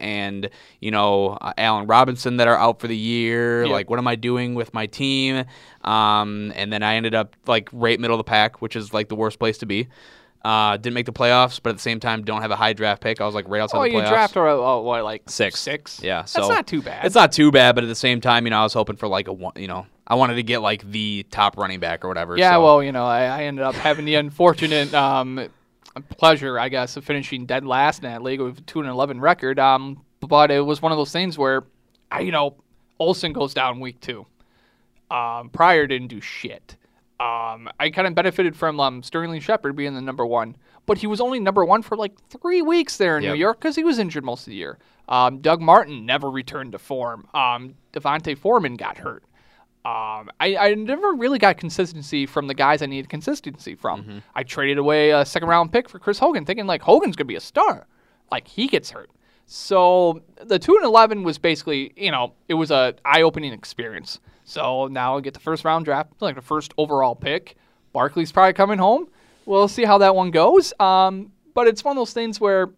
and 0.00 0.50
you 0.80 0.90
know 0.90 1.38
uh, 1.40 1.52
Allen 1.58 1.86
Robinson 1.86 2.38
that 2.38 2.48
are 2.48 2.58
out 2.58 2.80
for 2.80 2.88
the 2.88 2.96
year? 2.96 3.66
Yeah. 3.66 3.72
Like, 3.72 3.88
what 3.88 4.00
am 4.00 4.08
I 4.08 4.16
doing 4.16 4.56
with 4.56 4.74
my 4.74 4.86
team? 4.86 5.44
Um, 5.84 6.52
and 6.56 6.72
then 6.72 6.82
I 6.82 6.96
ended 6.96 7.14
up 7.14 7.36
like 7.46 7.68
right 7.72 8.00
middle 8.00 8.18
of 8.18 8.18
the 8.18 8.28
pack, 8.28 8.60
which 8.60 8.74
is 8.74 8.92
like 8.92 9.08
the 9.08 9.14
worst 9.14 9.38
place 9.38 9.58
to 9.58 9.66
be. 9.66 9.86
Uh, 10.44 10.76
didn't 10.76 10.94
make 10.94 11.06
the 11.06 11.12
playoffs, 11.12 11.60
but 11.62 11.70
at 11.70 11.76
the 11.76 11.82
same 11.82 12.00
time, 12.00 12.24
don't 12.24 12.42
have 12.42 12.50
a 12.50 12.56
high 12.56 12.72
draft 12.72 13.00
pick. 13.00 13.20
I 13.20 13.24
was 13.26 13.34
like 13.34 13.48
right 13.48 13.60
outside 13.62 13.78
Oh, 13.78 13.82
the 13.82 13.90
you 13.90 13.98
playoffs. 13.98 14.08
draft 14.08 14.34
her 14.34 14.48
oh, 14.48 14.80
what 14.82 15.04
like 15.04 15.22
Six. 15.30 15.60
Six. 15.60 16.00
Yeah, 16.02 16.22
that's 16.22 16.36
not 16.36 16.66
too 16.66 16.82
bad. 16.82 17.04
It's 17.04 17.14
not 17.14 17.30
too 17.30 17.52
bad, 17.52 17.76
but 17.76 17.84
at 17.84 17.86
the 17.86 17.94
same 17.94 18.20
time, 18.20 18.44
you 18.44 18.50
know, 18.50 18.58
I 18.58 18.62
was 18.64 18.72
hoping 18.74 18.96
for 18.96 19.06
like 19.06 19.28
a 19.28 19.32
one. 19.32 19.52
You 19.54 19.68
know, 19.68 19.86
I 20.04 20.16
wanted 20.16 20.34
to 20.34 20.42
get 20.42 20.58
like 20.58 20.90
the 20.90 21.24
top 21.30 21.56
running 21.56 21.78
back 21.78 22.04
or 22.04 22.08
whatever. 22.08 22.36
Yeah, 22.36 22.54
so- 22.54 22.64
well, 22.64 22.82
you 22.82 22.90
know, 22.90 23.04
I, 23.06 23.22
I 23.26 23.42
ended 23.44 23.62
up 23.64 23.76
having 23.76 24.04
the 24.04 24.16
unfortunate 24.16 24.92
um, 24.94 25.48
pleasure, 26.18 26.58
I 26.58 26.68
guess, 26.68 26.96
of 26.96 27.04
finishing 27.04 27.46
dead 27.46 27.64
last 27.64 28.02
in 28.02 28.10
that 28.10 28.22
league 28.22 28.40
with 28.40 28.58
a 28.58 28.62
two 28.62 28.80
and 28.80 28.88
eleven 28.88 29.20
record. 29.20 29.60
Um, 29.60 30.04
but 30.20 30.50
it 30.50 30.60
was 30.66 30.82
one 30.82 30.90
of 30.90 30.98
those 30.98 31.12
things 31.12 31.38
where, 31.38 31.62
I, 32.10 32.20
you 32.20 32.32
know, 32.32 32.56
Olsen 32.98 33.32
goes 33.32 33.54
down 33.54 33.78
week 33.78 34.00
two. 34.00 34.26
Um, 35.08 35.50
Pryor 35.50 35.86
didn't 35.86 36.08
do 36.08 36.20
shit. 36.20 36.76
Um, 37.22 37.68
I 37.78 37.90
kind 37.90 38.08
of 38.08 38.14
benefited 38.14 38.56
from 38.56 38.80
um, 38.80 39.02
Sterling 39.02 39.40
Shepard 39.40 39.76
being 39.76 39.94
the 39.94 40.00
number 40.00 40.26
one, 40.26 40.56
but 40.86 40.98
he 40.98 41.06
was 41.06 41.20
only 41.20 41.38
number 41.38 41.64
one 41.64 41.82
for 41.82 41.96
like 41.96 42.12
three 42.28 42.62
weeks 42.62 42.96
there 42.96 43.16
in 43.16 43.22
Yep. 43.22 43.34
New 43.34 43.38
York 43.38 43.60
because 43.60 43.76
he 43.76 43.84
was 43.84 43.98
injured 44.00 44.24
most 44.24 44.40
of 44.40 44.46
the 44.50 44.56
year. 44.56 44.78
Um, 45.08 45.38
Doug 45.38 45.60
Martin 45.60 46.04
never 46.04 46.30
returned 46.30 46.72
to 46.72 46.78
form. 46.78 47.28
Um, 47.32 47.74
Devontae 47.92 48.36
Foreman 48.36 48.74
got 48.76 48.98
hurt. 48.98 49.22
Um, 49.84 50.30
I, 50.40 50.56
I 50.58 50.74
never 50.74 51.12
really 51.12 51.38
got 51.38 51.58
consistency 51.58 52.24
from 52.26 52.46
the 52.46 52.54
guys 52.54 52.82
I 52.82 52.86
needed 52.86 53.08
consistency 53.08 53.74
from. 53.74 54.22
I 54.34 54.42
traded 54.44 54.78
away 54.78 55.10
a 55.10 55.24
second 55.24 55.48
round 55.48 55.72
pick 55.72 55.88
for 55.88 55.98
Chris 55.98 56.18
Hogan, 56.18 56.44
thinking 56.44 56.66
like 56.66 56.82
Hogan's 56.82 57.14
gonna 57.16 57.26
be 57.26 57.34
a 57.36 57.40
star. 57.40 57.86
Like 58.30 58.48
he 58.48 58.66
gets 58.68 58.90
hurt. 58.90 59.10
So 59.46 60.22
the 60.40 60.58
two 60.58 60.76
and 60.76 60.84
eleven 60.84 61.24
was 61.24 61.36
basically, 61.38 61.92
you 61.96 62.10
know, 62.10 62.32
it 62.48 62.54
was 62.54 62.70
a 62.70 62.94
eye 63.04 63.22
opening 63.22 63.52
experience. 63.52 64.20
So 64.52 64.86
now 64.88 65.16
I 65.16 65.22
get 65.22 65.32
the 65.32 65.40
first 65.40 65.64
round 65.64 65.86
draft, 65.86 66.12
like 66.20 66.34
the 66.34 66.42
first 66.42 66.74
overall 66.76 67.14
pick. 67.14 67.56
Barkley's 67.94 68.30
probably 68.30 68.52
coming 68.52 68.78
home. 68.78 69.08
We'll 69.46 69.66
see 69.66 69.84
how 69.84 69.96
that 69.98 70.14
one 70.14 70.30
goes. 70.30 70.74
Um, 70.78 71.32
but 71.54 71.66
it's 71.66 71.82
one 71.82 71.96
of 71.96 72.00
those 72.02 72.12
things 72.12 72.38
where 72.38 72.68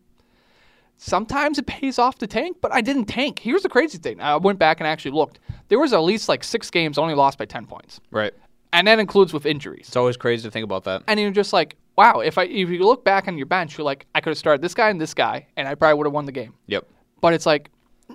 sometimes 0.98 1.58
it 1.58 1.66
pays 1.66 1.98
off 1.98 2.16
to 2.18 2.28
tank, 2.28 2.58
but 2.60 2.72
I 2.72 2.80
didn't 2.80 3.06
tank. 3.06 3.40
Here's 3.40 3.62
the 3.62 3.68
crazy 3.68 3.98
thing. 3.98 4.20
I 4.20 4.36
went 4.36 4.60
back 4.60 4.78
and 4.78 4.86
actually 4.86 5.10
looked. 5.10 5.40
There 5.66 5.80
was 5.80 5.92
at 5.92 5.98
least 5.98 6.28
like 6.28 6.44
six 6.44 6.70
games 6.70 6.96
only 6.96 7.14
lost 7.14 7.38
by 7.38 7.44
10 7.44 7.66
points. 7.66 8.00
right. 8.12 8.32
And 8.72 8.88
that 8.88 8.98
includes 8.98 9.32
with 9.32 9.46
injuries. 9.46 9.86
It's 9.86 9.96
always 9.96 10.16
crazy 10.16 10.42
to 10.48 10.50
think 10.50 10.64
about 10.64 10.82
that. 10.84 11.02
And 11.06 11.18
you're 11.18 11.30
just 11.30 11.52
like, 11.52 11.76
wow, 11.96 12.18
if 12.18 12.38
I 12.38 12.44
if 12.44 12.70
you 12.70 12.84
look 12.84 13.04
back 13.04 13.28
on 13.28 13.36
your 13.36 13.46
bench, 13.46 13.78
you're 13.78 13.84
like, 13.84 14.04
I 14.16 14.20
could 14.20 14.30
have 14.30 14.38
started 14.38 14.62
this 14.62 14.74
guy 14.74 14.90
and 14.90 15.00
this 15.00 15.14
guy, 15.14 15.46
and 15.56 15.68
I 15.68 15.76
probably 15.76 15.96
would 15.96 16.06
have 16.08 16.12
won 16.12 16.24
the 16.26 16.32
game. 16.32 16.54
Yep. 16.66 16.84
But 17.20 17.34
it's 17.34 17.46
like, 17.46 17.70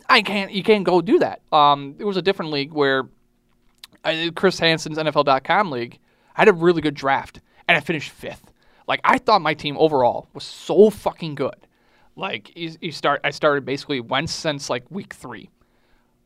I 0.09 0.21
can't. 0.21 0.51
You 0.51 0.61
can't 0.61 0.83
go 0.83 0.99
do 0.99 1.19
that. 1.19 1.39
Um, 1.53 1.95
it 1.97 2.03
was 2.03 2.17
a 2.17 2.21
different 2.21 2.51
league 2.51 2.73
where 2.73 3.07
I, 4.03 4.31
Chris 4.35 4.59
Hansen's 4.59 4.97
NFL.com 4.97 5.71
league. 5.71 5.99
I 6.35 6.41
had 6.41 6.47
a 6.47 6.53
really 6.53 6.81
good 6.81 6.93
draft, 6.95 7.41
and 7.67 7.75
I 7.77 7.81
finished 7.81 8.11
fifth. 8.11 8.51
Like 8.87 9.01
I 9.03 9.17
thought 9.17 9.41
my 9.41 9.53
team 9.53 9.77
overall 9.77 10.27
was 10.33 10.43
so 10.43 10.89
fucking 10.89 11.35
good. 11.35 11.55
Like 12.15 12.55
you, 12.57 12.71
you 12.81 12.91
start, 12.91 13.21
I 13.23 13.29
started 13.31 13.65
basically 13.65 13.99
Wentz 14.01 14.33
since 14.33 14.69
like 14.69 14.83
week 14.89 15.13
three. 15.13 15.49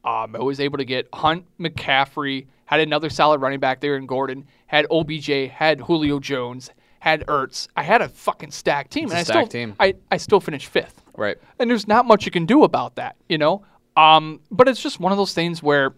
Um, 0.06 0.36
I 0.36 0.40
was 0.40 0.60
able 0.60 0.78
to 0.80 0.86
get 0.86 1.08
Hunt, 1.14 1.45
McCaffrey, 1.60 2.48
had 2.66 2.80
another 2.80 3.10
solid 3.10 3.41
running 3.41 3.60
back 3.60 3.80
there 3.80 3.95
in 3.95 4.06
Gordon, 4.06 4.45
had 4.68 4.86
OBJ, 4.91 5.50
had 5.52 5.80
Julio 5.82 6.20
Jones, 6.20 6.72
had 7.00 7.26
Ertz. 7.28 7.68
I 7.78 7.84
had 7.84 8.02
a 8.02 8.10
fucking 8.10 8.52
stacked 8.52 8.91
team, 8.91 9.06
It's 9.06 9.14
and 9.14 9.20
I 9.20 9.24
stacked 9.24 9.50
still, 9.52 9.62
team. 9.68 9.76
I, 9.80 9.95
I 10.12 10.18
still 10.18 10.40
finished 10.40 10.68
fifth 10.68 11.02
Right. 11.16 11.38
and 11.60 11.70
there's 11.70 11.88
not 11.88 12.06
much 12.06 12.26
you 12.26 12.32
can 12.32 12.45
do 12.45 12.64
about 12.64 12.95
that, 12.95 13.16
you 13.30 13.38
know. 13.38 13.64
Um, 13.95 14.40
but 14.52 14.68
it's 14.68 14.82
just 14.82 15.00
one 15.00 15.12
of 15.12 15.18
those 15.18 15.34
things 15.34 15.62
where 15.62 15.94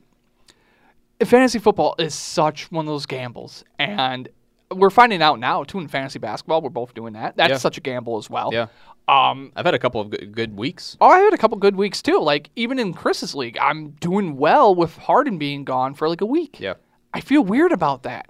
fantasy 1.23 1.59
football 1.59 1.95
is 1.99 2.13
such 2.13 2.71
one 2.71 2.85
of 2.85 2.91
those 2.91 3.05
gambles, 3.05 3.63
and 3.79 4.27
we're 4.73 4.89
finding 4.89 5.21
out 5.21 5.39
now 5.39 5.63
too 5.63 5.79
in 5.79 5.87
fantasy 5.87 6.19
basketball. 6.19 6.61
We're 6.61 6.69
both 6.69 6.93
doing 6.93 7.13
that. 7.13 7.37
That's 7.37 7.51
Yeah. 7.51 7.57
such 7.57 7.77
a 7.77 7.81
gamble 7.81 8.17
as 8.17 8.29
well. 8.29 8.49
Yeah. 8.51 8.67
Um, 9.07 9.51
I've 9.55 9.65
had 9.65 9.75
a 9.75 9.79
couple 9.79 10.01
of 10.01 10.09
good, 10.09 10.31
good 10.33 10.57
weeks. 10.57 10.97
oh, 10.99 11.07
I 11.07 11.19
had 11.19 11.33
a 11.33 11.37
couple 11.37 11.57
good 11.59 11.75
weeks 11.75 12.01
too. 12.01 12.19
Like 12.19 12.49
even 12.55 12.79
in 12.79 12.91
Chris's 12.93 13.35
league, 13.35 13.57
I'm 13.61 13.89
doing 14.01 14.35
well 14.35 14.73
with 14.73 14.97
Harden 14.97 15.37
being 15.37 15.63
gone 15.63 15.93
for 15.93 16.09
like 16.09 16.21
a 16.21 16.25
week. 16.25 16.59
Yeah. 16.59 16.73
I 17.13 17.21
feel 17.21 17.43
weird 17.43 17.71
about 17.71 18.03
that. 18.03 18.25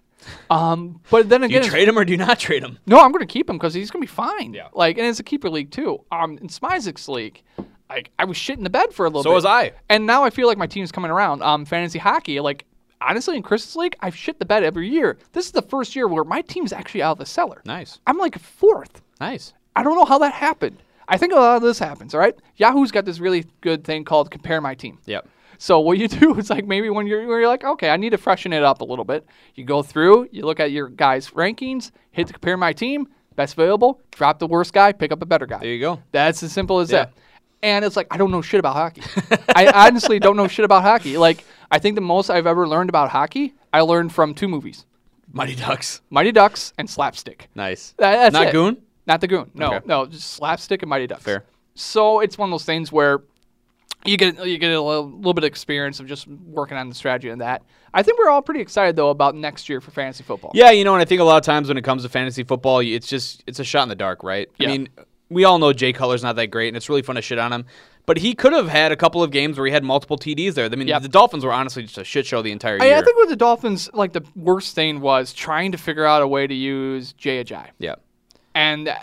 Um, 0.50 1.00
but 1.12 1.30
then 1.30 1.42
Do 1.42 1.46
again, 1.46 1.64
you 1.64 1.70
trade 1.70 1.88
him 1.88 1.98
or 1.98 2.04
do 2.04 2.12
you 2.12 2.18
not 2.18 2.40
trade 2.40 2.64
him? 2.64 2.78
no, 2.86 3.00
I'm 3.00 3.12
going 3.12 3.26
to 3.26 3.32
keep 3.32 3.50
him 3.50 3.58
because 3.58 3.74
he's 3.74 3.90
going 3.90 4.02
to 4.06 4.12
be 4.12 4.14
fine. 4.14 4.54
Yeah. 4.54 4.68
Like, 4.74 4.98
and 4.98 5.08
it's 5.08 5.20
a 5.20 5.24
keeper 5.24 5.50
league 5.50 5.72
too. 5.72 6.04
Um, 6.12 6.38
in 6.40 6.48
Smizek's 6.50 7.08
league, 7.08 7.42
like 7.90 8.12
I 8.20 8.26
was 8.26 8.36
shitting 8.38 8.64
the 8.64 8.70
bed 8.70 8.92
for 8.94 9.06
a 9.06 9.10
little 9.10 9.22
bit. 9.24 9.28
So 9.28 9.32
bit. 9.32 9.36
was 9.36 9.46
I. 9.46 9.72
And 9.90 10.06
now 10.06 10.24
I 10.24 10.30
feel 10.30 10.48
like 10.48 10.58
my 10.58 10.68
team's 10.68 10.92
coming 10.92 11.10
around. 11.12 11.42
Um, 11.42 11.64
fantasy 11.64 12.00
hockey, 12.00 12.40
like 12.42 12.66
honestly, 13.02 13.36
in 13.36 13.44
Chris's 13.44 13.76
league, 13.76 13.96
I've 14.00 14.16
shit 14.16 14.40
the 14.40 14.46
bed 14.46 14.64
every 14.64 14.90
year. 14.90 15.18
This 15.34 15.46
is 15.46 15.52
the 15.52 15.62
first 15.62 15.96
year 15.96 16.08
where 16.08 16.24
my 16.24 16.42
team's 16.42 16.74
actually 16.74 17.02
out 17.04 17.14
of 17.14 17.18
the 17.20 17.26
cellar. 17.26 17.62
Nice. 17.66 18.00
I'm 18.08 18.18
like 18.18 18.38
fourth. 18.40 19.02
Nice. 19.20 19.54
I 19.76 19.84
don't 19.84 19.96
know 19.96 20.06
how 20.06 20.18
that 20.20 20.34
happened. 20.34 20.78
I 21.08 21.18
think 21.18 21.34
a 21.34 21.36
lot 21.36 21.58
of 21.58 21.62
this 21.62 21.78
happens. 21.78 22.14
All 22.16 22.20
right, 22.20 22.36
Yahoo's 22.56 22.92
got 22.92 23.06
this 23.06 23.20
really 23.20 23.46
good 23.62 23.84
thing 23.84 24.06
called 24.06 24.32
compare 24.32 24.60
my 24.60 24.74
team. 24.74 24.98
Yep. 25.06 25.28
So 25.58 25.80
what 25.80 25.98
you 25.98 26.08
do 26.22 26.36
is 26.38 26.50
like 26.50 26.66
maybe 26.66 26.90
when 26.90 27.06
you're, 27.08 27.20
when 27.20 27.28
you're 27.40 27.48
like, 27.48 27.64
okay, 27.64 27.90
I 27.90 27.98
need 27.98 28.10
to 28.12 28.18
freshen 28.18 28.54
it 28.54 28.64
up 28.64 28.82
a 28.82 28.86
little 28.86 29.06
bit. 29.06 29.26
You 29.54 29.66
go 29.66 29.84
through, 29.84 30.30
you 30.32 30.44
look 30.46 30.60
at 30.60 30.72
your 30.72 30.90
guys' 30.90 31.30
rankings, 31.32 31.92
hit 32.12 32.28
the 32.28 32.34
compare 32.34 32.58
my 32.58 32.74
team, 32.74 33.08
best 33.36 33.54
available, 33.54 34.02
drop 34.12 34.40
the 34.40 34.48
worst 34.48 34.74
guy, 34.74 34.92
pick 34.94 35.12
up 35.12 35.22
a 35.22 35.26
better 35.26 35.46
guy. 35.46 35.60
There 35.60 35.70
you 35.70 35.80
go. 35.80 36.02
That's 36.12 36.42
as 36.42 36.52
simple 36.52 36.80
as 36.80 36.92
Yeah. 36.92 37.06
that. 37.06 37.14
And 37.64 37.84
it's 37.86 37.96
like 37.96 38.08
I 38.12 38.18
don't 38.18 38.32
know 38.32 38.42
shit 38.42 38.60
about 38.60 38.76
hockey. 38.76 39.02
I 39.56 39.88
honestly 39.88 40.20
don't 40.20 40.36
know 40.38 40.48
shit 40.48 40.66
about 40.66 40.84
hockey. 40.84 41.18
Like 41.18 41.44
I 41.72 41.80
think 41.80 41.96
the 41.96 42.02
most 42.02 42.30
I've 42.30 42.48
ever 42.48 42.68
learned 42.68 42.90
about 42.90 43.10
hockey, 43.10 43.54
I 43.74 43.82
learned 43.82 44.14
from 44.14 44.34
two 44.34 44.48
movies: 44.48 44.86
Mighty 45.32 45.56
Ducks. 45.56 46.02
Mighty 46.10 46.32
Ducks 46.32 46.74
and 46.78 46.90
Slapstick. 46.90 47.50
Nice. 47.56 47.94
That- 47.98 48.16
that's 48.18 48.34
Not 48.34 48.48
it. 48.48 48.52
Goon? 48.52 48.78
Not 49.08 49.22
the 49.22 49.28
Goon. 49.28 49.52
No, 49.54 49.74
Okay. 49.74 49.86
no, 49.86 50.06
just 50.06 50.34
Slapstick 50.34 50.82
and 50.82 50.90
Mighty 50.90 51.08
Ducks. 51.08 51.24
Fair. 51.24 51.44
So 51.76 52.20
it's 52.22 52.38
one 52.38 52.50
of 52.50 52.52
those 52.52 52.66
things 52.66 52.92
where 52.92 53.22
you 54.06 54.18
get 54.18 54.44
you 54.46 54.58
get 54.58 54.72
a 54.72 54.82
little, 54.82 55.10
little 55.12 55.34
bit 55.34 55.44
of 55.44 55.48
experience 55.48 56.00
of 56.00 56.08
just 56.08 56.28
working 56.28 56.78
on 56.78 56.90
the 56.90 56.96
strategy 56.96 57.30
and 57.30 57.42
that. 57.42 57.64
I 57.94 58.04
think 58.04 58.20
we're 58.20 58.30
all 58.30 58.42
pretty 58.42 58.60
excited 58.62 58.96
though 58.96 59.10
about 59.10 59.36
next 59.36 59.68
year 59.70 59.82
for 59.82 59.92
fantasy 59.92 60.24
football. 60.24 60.52
Yeah, 60.54 60.72
you 60.72 60.84
know, 60.84 60.94
and 60.94 61.02
I 61.02 61.06
think 61.06 61.22
a 61.22 61.24
lot 61.24 61.38
of 61.38 61.44
times 61.44 61.68
when 61.68 61.78
it 61.78 61.84
comes 61.84 62.04
to 62.04 62.10
fantasy 62.10 62.44
football, 62.44 62.80
it's 62.80 63.08
just 63.08 63.44
it's 63.48 63.60
a 63.60 63.64
shot 63.64 63.84
in 63.84 63.90
the 63.90 63.96
dark, 63.96 64.24
right? 64.24 64.48
Yeah. 64.58 64.68
I 64.70 64.72
mean, 64.72 64.90
we 65.30 65.44
all 65.44 65.58
know 65.60 65.74
Jay 65.74 65.92
Cutler's 65.92 66.22
not 66.24 66.36
that 66.36 66.48
great, 66.48 66.68
and 66.68 66.78
it's 66.78 66.88
really 66.88 67.02
fun 67.02 67.16
to 67.16 67.22
shit 67.22 67.40
on 67.40 67.52
him. 67.52 67.66
But 68.06 68.18
he 68.18 68.36
could 68.36 68.54
have 68.54 68.70
had 68.70 68.92
a 68.92 68.96
couple 68.96 69.24
of 69.24 69.32
games 69.32 69.58
where 69.58 69.66
he 69.66 69.74
had 69.74 69.84
multiple 69.84 70.18
TDs 70.18 70.54
there. 70.54 70.66
I 70.66 70.70
mean, 70.70 70.88
Yep. 70.88 71.02
the 71.02 71.08
Dolphins 71.10 71.44
were 71.44 71.52
honestly 71.52 71.84
just 71.84 71.98
a 71.98 72.04
shit 72.04 72.26
show 72.26 72.42
the 72.44 72.52
entire 72.52 72.80
I, 72.82 72.86
year. 72.86 72.98
I 72.98 73.02
think 73.02 73.18
with 73.18 73.30
the 73.30 73.36
Dolphins, 73.36 73.90
like 73.94 74.14
the 74.14 74.24
worst 74.36 74.76
thing 74.76 75.02
was 75.02 75.34
trying 75.34 75.72
to 75.72 75.78
figure 75.78 76.06
out 76.06 76.22
a 76.22 76.28
way 76.28 76.46
to 76.46 76.54
use 76.54 77.14
Jay 77.14 77.44
Ajayi. 77.44 77.70
yeah. 77.80 77.96
and 78.54 78.94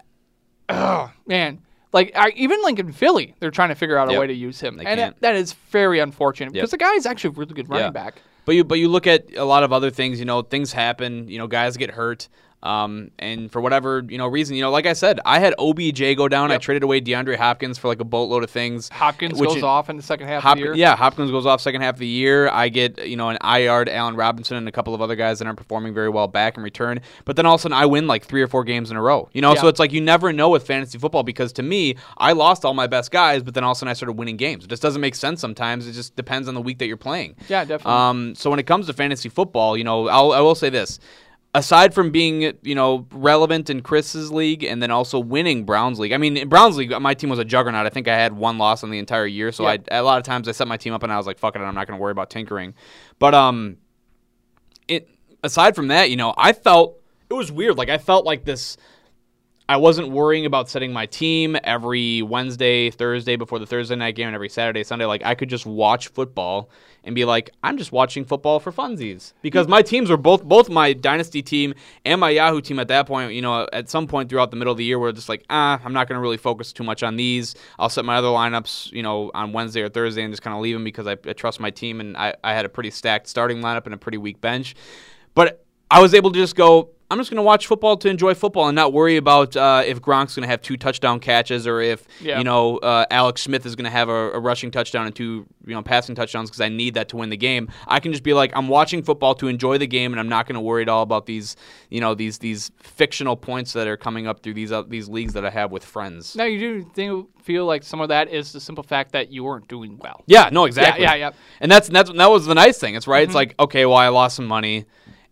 oh 0.69 1.11
man 1.27 1.61
like 1.93 2.13
I, 2.17 2.33
even 2.37 2.63
like 2.63 2.79
in 2.79 2.93
philly 2.93 3.35
they're 3.41 3.51
trying 3.51 3.69
to 3.71 3.75
figure 3.75 3.99
out 3.99 4.09
a 4.09 4.13
Yep. 4.13 4.21
way 4.21 4.27
to 4.29 4.33
use 4.33 4.61
him 4.61 4.77
They 4.77 4.87
and 4.87 4.99
that, 5.01 5.21
that 5.21 5.35
is 5.35 5.53
very 5.71 5.99
unfortunate 5.99 6.55
Yep. 6.55 6.63
because 6.63 6.71
the 6.71 6.79
guy 6.79 6.95
is 6.95 7.05
actually 7.05 7.29
a 7.29 7.39
really 7.39 7.55
good 7.55 7.69
running 7.69 7.87
Yeah. 7.87 7.91
back 7.91 8.23
But 8.45 8.55
you 8.55 8.65
but 8.65 8.79
you 8.79 8.89
look 8.89 9.07
at 9.07 9.27
a 9.37 9.45
lot 9.45 9.63
of 9.65 9.73
other 9.73 9.91
things, 9.91 10.19
you 10.19 10.25
know, 10.25 10.43
things 10.43 10.73
happen, 10.73 11.29
you 11.29 11.39
know, 11.39 11.47
guys 11.47 11.77
get 11.77 11.91
hurt. 11.91 12.29
Um, 12.63 13.11
and 13.19 13.51
for 13.51 13.61
whatever 13.61 14.05
you 14.09 14.19
know 14.19 14.27
reason, 14.27 14.55
you 14.55 14.63
know, 14.63 14.71
like 14.71 14.87
I 14.87 14.93
said, 14.93 15.19
I 15.25 15.39
had 15.41 15.55
OBJ 15.59 16.17
go 16.17 16.29
down. 16.29 16.53
I 16.53 16.59
traded 16.59 16.83
away 16.85 17.01
DeAndre 17.01 17.37
Hopkins 17.37 17.77
for 17.79 17.89
like 17.89 18.01
a 18.01 18.05
boatload 18.05 18.45
of 18.45 18.51
things. 18.51 18.89
hopkins 18.91 19.39
which 19.41 19.49
goes 19.49 19.57
it- 19.59 19.65
off 19.65 19.91
in 19.91 19.97
the 19.97 20.03
second 20.03 20.29
half 20.29 20.43
Hop- 20.43 20.53
of 20.53 20.59
the 20.59 20.65
year 20.67 20.75
Yeah, 20.75 20.95
Hopkins 20.97 21.31
goes 21.31 21.45
off 21.45 21.61
second 21.61 21.81
half 21.81 21.95
of 21.95 21.99
the 22.01 22.07
year. 22.07 22.49
I 22.49 22.69
get 22.69 23.05
you 23.07 23.17
know 23.17 23.31
an 23.31 23.39
IR 23.43 23.85
to 23.85 23.95
Allen 23.95 24.15
Robinson 24.17 24.57
and 24.57 24.69
a 24.69 24.73
couple 24.73 24.95
of 24.95 25.01
other 25.03 25.17
guys 25.17 25.39
that 25.41 25.47
aren't 25.47 25.59
performing 25.59 25.93
very 25.93 26.09
well 26.09 26.29
back 26.29 26.57
in 26.57 26.63
return. 26.63 27.01
But 27.25 27.37
then 27.37 27.47
all 27.47 27.55
of 27.57 27.61
a 27.61 27.63
sudden 27.63 27.77
I 27.77 27.87
win 27.87 28.07
like 28.07 28.25
three 28.25 28.43
or 28.43 28.47
four 28.49 28.63
games 28.65 28.91
in 28.91 28.97
a 28.97 29.03
row. 29.03 29.29
You 29.33 29.43
know, 29.43 29.55
so 29.57 29.67
it's 29.69 29.81
like 29.81 29.93
you 29.93 30.01
never 30.01 30.33
know 30.33 30.49
with 30.51 30.67
fantasy 30.67 30.99
football 30.99 31.23
because 31.25 31.53
to 31.55 31.63
me 31.63 31.97
I 32.19 32.33
lost 32.33 32.65
all 32.65 32.75
my 32.75 32.87
best 32.87 33.11
guys, 33.11 33.43
but 33.43 33.55
then 33.55 33.65
all 33.65 33.73
of 33.73 33.77
a 33.77 33.79
sudden 33.81 33.91
I 33.91 33.95
started 33.95 34.13
winning 34.13 34.37
games. 34.37 34.65
It 34.65 34.69
just 34.69 34.83
doesn't 34.83 35.01
make 35.01 35.15
sense 35.17 35.41
sometimes. 35.41 35.87
It 35.89 35.93
just 35.93 36.15
depends 36.15 36.47
on 36.47 36.55
the 36.55 36.63
week 36.63 36.79
that 36.79 36.87
you're 36.87 36.97
playing. 36.97 37.35
Yeah, 37.49 37.65
definitely. 37.65 37.93
Um, 37.93 38.35
so 38.37 38.51
when 38.51 38.59
it 38.61 38.67
comes 38.67 38.87
to 38.87 38.93
fantasy 38.93 39.29
football, 39.29 39.77
you 39.77 39.85
know, 39.85 40.09
I'll, 40.09 40.33
I 40.33 40.41
will 40.41 40.55
say 40.55 40.71
this. 40.71 41.01
Aside 41.55 41.93
from 41.93 42.11
being, 42.11 42.55
you 42.63 42.75
know, 42.75 43.07
relevant 43.13 43.69
in 43.69 43.83
Chris's 43.83 44.33
league 44.33 44.65
and 44.65 44.83
then 44.83 44.91
also 44.91 45.19
winning 45.19 45.65
Brown's 45.65 45.99
league. 45.99 46.13
I 46.13 46.17
mean, 46.17 46.39
in 46.39 46.49
Brown's 46.49 46.79
league, 46.79 46.99
my 46.99 47.13
team 47.13 47.29
was 47.29 47.39
a 47.39 47.45
juggernaut. 47.45 47.85
I 47.85 47.91
think 47.91 48.09
I 48.09 48.17
had 48.17 48.33
one 48.33 48.57
loss 48.57 48.83
on 48.83 48.91
the 48.91 48.99
entire 48.99 49.27
year. 49.27 49.53
So 49.53 49.65
Yep. 49.69 49.89
I, 49.91 49.99
a 49.99 50.03
lot 50.03 50.17
of 50.17 50.25
times 50.25 50.49
I 50.49 50.53
set 50.53 50.67
my 50.67 50.79
team 50.79 50.95
up 50.95 51.03
and 51.03 51.13
I 51.13 51.19
was 51.19 51.27
like, 51.27 51.39
fuck 51.39 51.55
it, 51.55 51.59
I'm 51.59 51.75
not 51.75 51.87
going 51.87 51.99
to 51.99 52.03
worry 52.03 52.13
about 52.13 52.31
tinkering. 52.31 52.75
But 53.19 53.35
um, 53.35 53.77
it 54.89 55.11
aside 55.43 55.77
from 55.77 55.89
that, 55.89 56.09
you 56.09 56.17
know, 56.17 56.33
I 56.39 56.55
felt 56.55 56.99
it 57.29 57.35
was 57.35 57.53
weird. 57.53 57.77
Like 57.77 57.91
I 57.91 57.99
felt 57.99 58.25
like 58.25 58.45
this. 58.45 58.77
I 59.73 59.77
wasn't 59.77 60.11
worrying 60.11 60.45
about 60.45 60.69
setting 60.69 60.93
my 60.93 61.07
team 61.07 61.57
every 61.65 62.21
Wednesday, 62.21 62.91
Thursday 62.91 63.37
before 63.37 63.59
the 63.59 63.65
Thursday 63.65 63.97
night 63.97 64.15
game, 64.15 64.27
and 64.27 64.35
every 64.35 64.51
Saturday, 64.51 64.85
Sunday. 64.85 65.07
Like 65.07 65.25
I 65.25 65.35
could 65.35 65.49
just 65.49 65.65
watch 65.65 66.09
football 66.09 66.69
and 67.05 67.15
be 67.15 67.25
like, 67.25 67.51
I'm 67.63 67.79
just 67.79 67.91
watching 67.91 68.27
football 68.27 68.61
for 68.61 68.71
funsies 68.71 69.33
because 69.41 69.67
my 69.69 69.81
teams 69.81 70.11
were 70.11 70.19
both 70.19 70.45
both 70.45 70.69
my 70.69 70.93
dynasty 70.93 71.41
team 71.41 71.73
and 72.05 72.21
my 72.21 72.29
Yahoo 72.29 72.61
team 72.61 72.79
at 72.79 72.89
that 72.89 73.07
point. 73.07 73.33
You 73.33 73.41
know, 73.41 73.67
at 73.73 73.89
some 73.89 74.07
point 74.07 74.29
throughout 74.29 74.51
the 74.51 74.59
middle 74.59 74.73
of 74.73 74.77
the 74.77 74.85
year, 74.85 74.99
we're 74.99 75.13
just 75.13 75.31
like, 75.31 75.43
ah, 75.49 75.81
I'm 75.83 75.95
not 75.95 76.07
going 76.07 76.17
to 76.17 76.21
really 76.21 76.37
focus 76.37 76.75
too 76.75 76.85
much 76.85 77.03
on 77.03 77.17
these. 77.17 77.55
I'll 77.79 77.89
set 77.89 78.05
my 78.05 78.17
other 78.17 78.29
lineups, 78.29 78.93
you 78.93 79.03
know, 79.03 79.31
on 79.33 79.53
Wednesday 79.55 79.81
or 79.81 79.89
Thursday 79.89 80.23
and 80.23 80.33
just 80.33 80.43
kind 80.43 80.55
of 80.55 80.63
leave 80.63 80.75
them 80.75 80.85
because 80.85 81.07
I, 81.07 81.13
I 81.13 81.33
trust 81.33 81.61
my 81.61 81.71
team 81.71 82.01
and 82.01 82.15
I, 82.15 82.35
I 82.45 82.53
had 82.53 82.67
a 82.67 82.69
pretty 82.69 82.91
stacked 82.91 83.27
starting 83.27 83.63
lineup 83.63 83.87
and 83.87 83.95
a 83.95 83.99
pretty 83.99 84.19
weak 84.19 84.39
bench. 84.43 84.75
But 85.35 85.65
I 85.91 86.01
was 86.01 86.13
able 86.13 86.31
to 86.33 86.39
just 86.39 86.57
go. 86.57 86.91
I'm 87.13 87.19
just 87.19 87.29
going 87.31 87.37
to 87.37 87.43
watch 87.43 87.67
football 87.67 87.99
to 87.99 88.09
enjoy 88.09 88.33
football 88.33 88.69
and 88.69 88.75
not 88.75 88.95
worry 88.95 89.19
about 89.19 89.55
uh, 89.55 89.83
if 89.85 90.01
Gronk's 90.01 90.35
going 90.35 90.45
to 90.45 90.49
have 90.49 90.63
two 90.63 90.79
touchdown 90.79 91.21
catches 91.21 91.67
or 91.67 91.83
if 91.83 92.07
Yeah. 92.23 92.39
you 92.39 92.45
know 92.45 92.79
uh, 92.79 93.05
Alex 93.11 93.43
Smith 93.43 93.67
is 93.67 93.77
going 93.77 93.85
to 93.85 93.91
have 93.91 94.09
a, 94.09 94.31
a 94.33 94.41
rushing 94.41 94.71
touchdown 94.71 95.05
and 95.07 95.15
two 95.15 95.47
you 95.67 95.75
know 95.75 95.83
passing 95.83 96.15
touchdowns 96.15 96.49
because 96.49 96.63
I 96.63 96.71
need 96.71 96.95
that 96.95 97.09
to 97.11 97.19
win 97.19 97.29
the 97.29 97.37
game. 97.37 97.69
I 97.87 98.01
can 98.01 98.13
just 98.13 98.23
be 98.25 98.33
like, 98.33 98.51
I'm 98.57 98.67
watching 98.69 99.03
football 99.03 99.35
to 99.37 99.49
enjoy 99.49 99.77
the 99.77 99.87
game 99.87 100.13
and 100.15 100.19
I'm 100.21 100.29
not 100.31 100.47
going 100.47 100.55
to 100.55 100.61
worry 100.63 100.83
at 100.83 100.89
all 100.89 101.03
about 101.03 101.27
these 101.27 101.55
you 101.91 102.01
know 102.01 102.15
these 102.15 102.39
these 102.39 102.71
fictional 102.83 103.37
points 103.37 103.75
that 103.75 103.87
are 103.87 103.99
coming 103.99 104.27
up 104.27 104.43
through 104.43 104.55
these 104.55 104.73
uh, 104.73 104.81
these 104.83 105.07
leagues 105.09 105.35
that 105.35 105.45
I 105.45 105.51
have 105.51 105.71
with 105.71 105.85
friends. 105.85 106.35
now 106.35 106.45
you 106.45 106.59
do 106.59 106.91
think, 106.95 107.29
feel 107.43 107.67
like 107.67 107.83
some 107.83 108.01
of 108.01 108.09
that 108.09 108.31
is 108.31 108.53
the 108.53 108.61
simple 108.61 108.85
fact 108.85 109.13
that 109.13 109.31
you 109.31 109.45
weren't 109.45 109.69
doing 109.69 109.99
well 110.03 110.23
Yeah, 110.27 110.49
no, 110.51 110.65
exactly. 110.65 111.03
yeah, 111.05 111.15
yeah. 111.15 111.31
And 111.61 111.71
that's 111.71 111.89
that's 111.89 112.11
that 112.11 112.31
was 112.31 112.47
the 112.47 112.55
nice 112.55 112.79
thing. 112.79 112.95
It's 112.95 113.07
right. 113.07 113.23
Mm-hmm. 113.23 113.31
It's 113.31 113.35
like 113.35 113.55
okay, 113.61 113.85
well, 113.85 113.99
I 113.99 114.09
lost 114.09 114.37
some 114.37 114.47
money, 114.47 114.87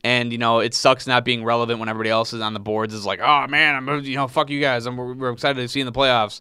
and 0.04 0.32
you 0.32 0.38
know 0.38 0.60
it 0.60 0.74
sucks 0.74 1.06
not 1.06 1.24
being 1.24 1.44
relevant 1.44 1.78
when 1.80 1.88
everybody 1.88 2.10
else 2.10 2.32
is 2.32 2.40
on 2.40 2.54
the 2.54 2.60
boards. 2.60 2.94
Is 2.94 3.06
like, 3.06 3.20
oh 3.20 3.46
man, 3.48 3.74
I'm 3.76 4.04
you 4.04 4.16
know 4.16 4.28
fuck 4.28 4.50
you 4.50 4.60
guys. 4.60 4.86
I'm 4.86 4.96
we're, 4.96 5.30
excited 5.30 5.60
to 5.60 5.68
see 5.68 5.80
in 5.80 5.86
the 5.86 5.92
playoffs, 5.92 6.40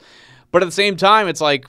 but 0.52 0.62
at 0.62 0.66
the 0.66 0.72
same 0.72 0.96
time, 0.98 1.28
it's 1.28 1.42
like. 1.42 1.66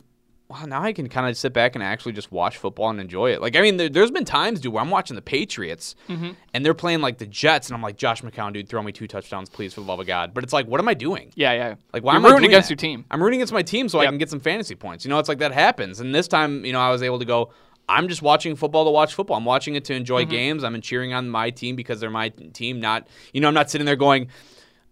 Wow, 0.48 0.64
now 0.64 0.82
I 0.82 0.92
can 0.92 1.08
kind 1.08 1.28
of 1.30 1.36
sit 1.36 1.52
back 1.52 1.76
and 1.76 1.84
actually 1.84 2.10
just 2.10 2.32
watch 2.32 2.56
football 2.56 2.90
and 2.90 3.00
enjoy 3.00 3.30
it. 3.30 3.40
Like, 3.40 3.54
I 3.54 3.60
mean, 3.60 3.76
there, 3.76 3.88
there's 3.88 4.10
been 4.10 4.24
times, 4.24 4.58
dude, 4.58 4.72
where 4.72 4.82
I'm 4.82 4.90
watching 4.90 5.14
the 5.14 5.22
Patriots 5.22 5.94
Mm-hmm. 6.08 6.30
and 6.52 6.66
they're 6.66 6.74
playing 6.74 7.00
like 7.00 7.18
the 7.18 7.26
Jets, 7.26 7.68
and 7.68 7.76
I'm 7.76 7.82
like, 7.82 7.96
Josh 7.96 8.22
McCown, 8.22 8.52
dude, 8.52 8.68
throw 8.68 8.82
me 8.82 8.90
two 8.90 9.06
touchdowns, 9.06 9.48
please, 9.48 9.72
for 9.74 9.80
the 9.80 9.86
love 9.86 10.00
of 10.00 10.08
God. 10.08 10.34
But 10.34 10.42
it's 10.42 10.52
like, 10.52 10.66
what 10.66 10.80
am 10.80 10.88
I 10.88 10.94
doing? 10.94 11.30
yeah 11.36 11.52
yeah 11.52 11.74
Like, 11.92 12.02
why 12.02 12.14
You're 12.14 12.18
am 12.22 12.26
I 12.26 12.30
rooting 12.30 12.46
against 12.50 12.68
that? 12.68 12.72
your 12.72 12.78
team 12.96 13.04
I'm 13.12 13.22
rooting 13.22 13.38
against 13.38 13.52
my 13.52 13.62
team 13.62 13.88
so 13.88 14.00
I 14.00 14.06
can 14.06 14.18
get 14.18 14.28
some 14.28 14.40
fantasy 14.40 14.74
points. 14.74 15.04
You 15.04 15.10
know, 15.10 15.20
it's 15.20 15.28
like 15.28 15.38
that 15.38 15.52
happens. 15.52 16.00
And 16.00 16.12
this 16.12 16.26
time, 16.26 16.64
you 16.64 16.72
know, 16.72 16.80
I 16.80 16.90
was 16.90 17.04
able 17.04 17.20
to 17.20 17.24
go. 17.24 17.52
I'm 17.90 18.08
just 18.08 18.22
watching 18.22 18.56
football 18.56 18.84
to 18.84 18.90
watch 18.90 19.14
football. 19.14 19.36
I'm 19.36 19.44
watching 19.44 19.74
it 19.74 19.84
to 19.86 19.94
enjoy 19.94 20.22
Mm-hmm. 20.22 20.30
games. 20.30 20.64
I'm 20.64 20.80
cheering 20.80 21.12
on 21.12 21.28
my 21.28 21.50
team 21.50 21.76
because 21.76 22.00
they're 22.00 22.10
my 22.10 22.28
team. 22.28 22.80
Not, 22.80 23.06
you 23.32 23.40
know, 23.40 23.48
I'm 23.48 23.54
not 23.54 23.70
sitting 23.70 23.84
there 23.84 23.96
going, 23.96 24.28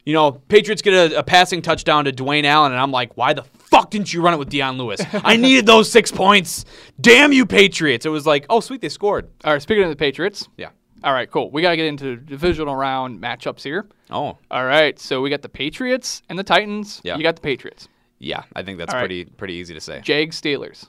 you 0.05 0.15
know, 0.15 0.33
Patriots 0.33 0.81
get 0.83 0.95
a, 1.13 1.19
a 1.19 1.23
passing 1.23 1.61
touchdown 1.63 2.07
to 2.07 2.13
Dwayne 2.13 2.45
Allen, 2.45 2.73
and 2.73 2.81
I'm 2.81 2.91
like, 2.91 3.17
why 3.17 3.35
the 3.35 3.43
fuck 3.43 3.91
didn't 3.91 4.13
you 4.13 4.23
run 4.23 4.33
it 4.35 4.39
with 4.39 4.49
Dion 4.49 4.79
Lewis? 4.79 5.01
I 5.13 5.37
needed 5.47 5.67
those 5.67 5.91
six 5.91 6.11
points. 6.11 6.65
Damn 7.01 7.33
you, 7.33 7.45
Patriots! 7.47 8.07
It 8.07 8.11
was 8.11 8.27
like, 8.27 8.47
oh 8.49 8.61
sweet, 8.61 8.81
they 8.81 8.89
scored. 8.89 9.29
all 9.45 9.53
right 9.53 9.61
speaking 9.63 9.85
of 9.85 9.91
the 9.91 9.97
patriots 9.97 10.49
Yeah. 10.57 10.71
all 11.05 11.13
right 11.13 11.31
cool 11.31 11.51
we 11.51 11.61
got 11.63 11.71
to 11.71 11.77
get 11.77 11.87
into 11.87 12.17
divisional 12.17 12.75
round 12.75 13.21
matchups 13.21 13.63
here 13.63 13.87
Oh, 14.11 14.39
all 14.51 14.65
right 14.65 14.99
so 14.99 15.21
we 15.21 15.29
got 15.31 15.43
the 15.43 15.49
patriots 15.49 16.23
and 16.31 16.39
the 16.39 16.43
titans 16.43 17.01
Yeah. 17.05 17.17
you 17.17 17.23
got 17.23 17.37
the 17.37 17.43
patriots 17.43 17.89
yeah. 18.19 18.43
I 18.57 18.63
think 18.65 18.79
that's 18.79 18.93
right. 18.95 19.01
pretty 19.01 19.25
pretty 19.27 19.55
easy 19.55 19.75
to 19.75 19.81
say. 19.81 20.01
Jag 20.03 20.31
steelers 20.33 20.89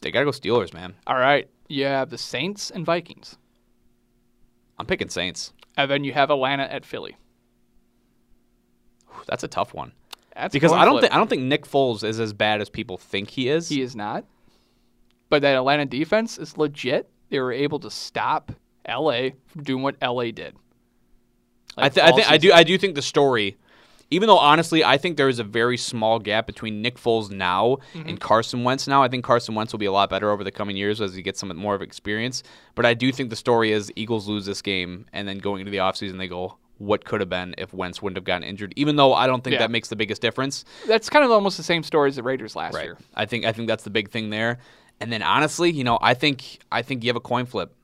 They 0.00 0.10
gotta 0.10 0.24
go 0.24 0.30
Steelers, 0.30 0.72
man. 0.74 0.94
all 1.06 1.16
right 1.18 1.48
you 1.68 1.84
have 1.84 2.10
the 2.10 2.18
saints 2.18 2.70
and 2.70 2.84
vikings 2.86 3.36
I'm 4.78 4.86
picking 4.86 5.08
Saints. 5.08 5.52
and 5.76 5.90
then 5.90 6.04
you 6.04 6.12
have 6.12 6.30
atlanta 6.30 6.64
at 6.64 6.84
philly 6.84 7.16
That's 9.26 9.42
a 9.44 9.48
tough 9.48 9.74
one. 9.74 9.92
That's 10.34 10.52
because 10.52 10.72
I 10.72 10.84
don't 10.84 11.00
think 11.00 11.12
I 11.14 11.16
don't 11.16 11.28
think 11.30 11.42
Nick 11.42 11.64
Foles 11.66 12.04
is 12.04 12.20
as 12.20 12.32
bad 12.34 12.60
as 12.60 12.68
people 12.68 12.98
think 12.98 13.30
he 13.30 13.48
is. 13.48 13.68
He 13.70 13.80
is 13.80 13.96
not. 13.96 14.24
But 15.30 15.42
that 15.42 15.54
Atlanta 15.56 15.86
defense 15.86 16.38
is 16.38 16.56
legit. 16.58 17.08
They 17.30 17.40
were 17.40 17.52
able 17.52 17.78
to 17.80 17.90
stop 17.90 18.52
LA 18.86 19.30
from 19.46 19.62
doing 19.64 19.82
what 19.82 19.96
LA 20.02 20.24
did. 20.24 20.54
I, 21.78 21.82
Like 21.84 21.94
th- 21.94 22.04
I 22.06 22.10
all 22.10 22.16
think 22.16 22.30
I 22.30 22.36
do 22.36 22.48
season. 22.48 22.58
I 22.58 22.62
do 22.64 22.78
think 22.78 22.94
the 22.94 23.02
story, 23.02 23.56
even 24.10 24.26
though 24.28 24.38
honestly 24.38 24.84
I 24.84 24.98
think 24.98 25.16
there 25.16 25.28
is 25.28 25.38
a 25.38 25.44
very 25.44 25.76
small 25.76 26.18
gap 26.18 26.46
between 26.46 26.82
Nick 26.82 26.96
Foles 26.96 27.30
now 27.30 27.78
Mm-hmm. 27.94 28.08
and 28.08 28.20
Carson 28.20 28.64
Wentz 28.64 28.86
now. 28.86 29.02
I 29.02 29.08
think 29.08 29.24
Carson 29.24 29.54
Wentz 29.54 29.72
will 29.72 29.78
be 29.78 29.86
a 29.86 29.92
lot 29.92 30.10
better 30.10 30.30
over 30.30 30.44
the 30.44 30.50
coming 30.52 30.76
years 30.76 31.00
as 31.00 31.14
he 31.14 31.22
gets 31.22 31.40
some 31.40 31.54
more 31.56 31.74
of 31.74 31.82
experience. 31.82 32.42
But 32.74 32.86
I 32.86 32.94
do 32.94 33.10
think 33.12 33.30
the 33.30 33.36
story 33.36 33.72
is 33.72 33.92
Eagles 33.96 34.28
lose 34.28 34.46
this 34.46 34.62
game 34.62 35.06
and 35.12 35.26
then 35.26 35.38
going 35.38 35.60
into 35.60 35.70
the 35.70 35.78
offseason 35.78 36.18
they 36.18 36.28
go. 36.28 36.56
What 36.78 37.04
could 37.06 37.20
have 37.20 37.30
been 37.30 37.54
if 37.56 37.72
Wentz 37.72 38.02
wouldn't 38.02 38.18
have 38.18 38.24
gotten 38.24 38.42
injured? 38.46 38.74
Even 38.76 38.96
though 38.96 39.14
I 39.14 39.26
don't 39.26 39.42
think 39.42 39.54
Yeah. 39.54 39.60
that 39.60 39.70
makes 39.70 39.88
the 39.88 39.96
biggest 39.96 40.20
difference. 40.20 40.64
That's 40.86 41.08
kind 41.08 41.24
of 41.24 41.30
almost 41.30 41.56
the 41.56 41.62
same 41.62 41.82
story 41.82 42.08
as 42.10 42.16
the 42.16 42.22
Raiders 42.22 42.54
last 42.54 42.74
year. 42.82 42.98
I 43.14 43.24
think 43.24 43.44
I 43.46 43.52
think 43.52 43.66
that's 43.68 43.84
the 43.84 43.90
big 43.90 44.10
thing 44.10 44.28
there. 44.30 44.58
And 45.00 45.10
then 45.12 45.22
honestly, 45.22 45.70
you 45.70 45.84
know, 45.84 45.98
I 46.02 46.14
think 46.14 46.58
I 46.72 46.82
think 46.82 47.02
you 47.04 47.08
have 47.08 47.16
a 47.16 47.20
coin 47.20 47.46
flip 47.46 47.74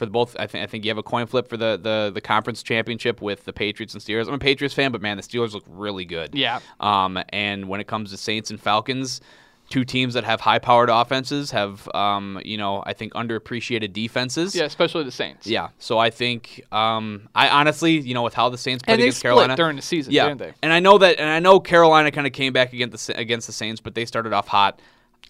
for 0.00 0.06
the 0.06 0.10
both. 0.10 0.34
I 0.36 0.48
think 0.48 0.64
I 0.64 0.66
think 0.66 0.84
you 0.84 0.90
have 0.90 0.98
a 0.98 1.04
coin 1.04 1.26
flip 1.26 1.46
for 1.48 1.56
the 1.56 1.78
the 1.80 2.10
the 2.12 2.20
conference 2.20 2.64
championship 2.64 3.22
with 3.22 3.44
the 3.44 3.52
Patriots 3.52 3.94
and 3.94 4.02
Steelers. 4.02 4.26
I'm 4.26 4.34
a 4.34 4.38
Patriots 4.38 4.74
fan, 4.74 4.90
but 4.90 5.00
man, 5.00 5.16
the 5.16 5.22
Steelers 5.22 5.52
look 5.52 5.64
really 5.68 6.04
good. 6.04 6.34
Yeah. 6.34 6.58
Um, 6.80 7.22
and 7.28 7.68
when 7.68 7.80
it 7.80 7.86
comes 7.86 8.10
to 8.10 8.16
Saints 8.16 8.50
and 8.50 8.60
Falcons. 8.60 9.20
Two 9.68 9.84
teams 9.84 10.14
that 10.14 10.24
have 10.24 10.40
high-powered 10.40 10.90
offenses 10.90 11.52
have, 11.52 11.88
um, 11.94 12.42
you 12.44 12.58
know, 12.58 12.82
I 12.84 12.92
think 12.92 13.12
underappreciated 13.12 13.92
defenses. 13.92 14.52
Yeah, 14.52 14.64
especially 14.64 15.04
the 15.04 15.12
Saints. 15.12 15.46
Yeah. 15.46 15.68
So 15.78 15.96
I 15.96 16.10
think, 16.10 16.66
um, 16.72 17.28
I 17.36 17.48
honestly, 17.50 17.92
you 18.00 18.12
know, 18.12 18.24
with 18.24 18.34
how 18.34 18.48
the 18.48 18.58
Saints 18.58 18.82
played 18.82 18.98
against 18.98 19.22
Carolina 19.22 19.54
during 19.54 19.76
the 19.76 19.82
season, 19.82 20.12
yeah. 20.12 20.26
didn't 20.26 20.40
they? 20.40 20.54
And 20.60 20.72
I 20.72 20.80
know 20.80 20.98
that, 20.98 21.20
and 21.20 21.30
I 21.30 21.38
know 21.38 21.60
Carolina 21.60 22.10
kind 22.10 22.26
of 22.26 22.32
came 22.32 22.52
back 22.52 22.72
against 22.72 23.06
the 23.06 23.16
against 23.16 23.46
the 23.46 23.52
Saints, 23.52 23.80
but 23.80 23.94
they 23.94 24.04
started 24.04 24.32
off 24.32 24.48
hot. 24.48 24.80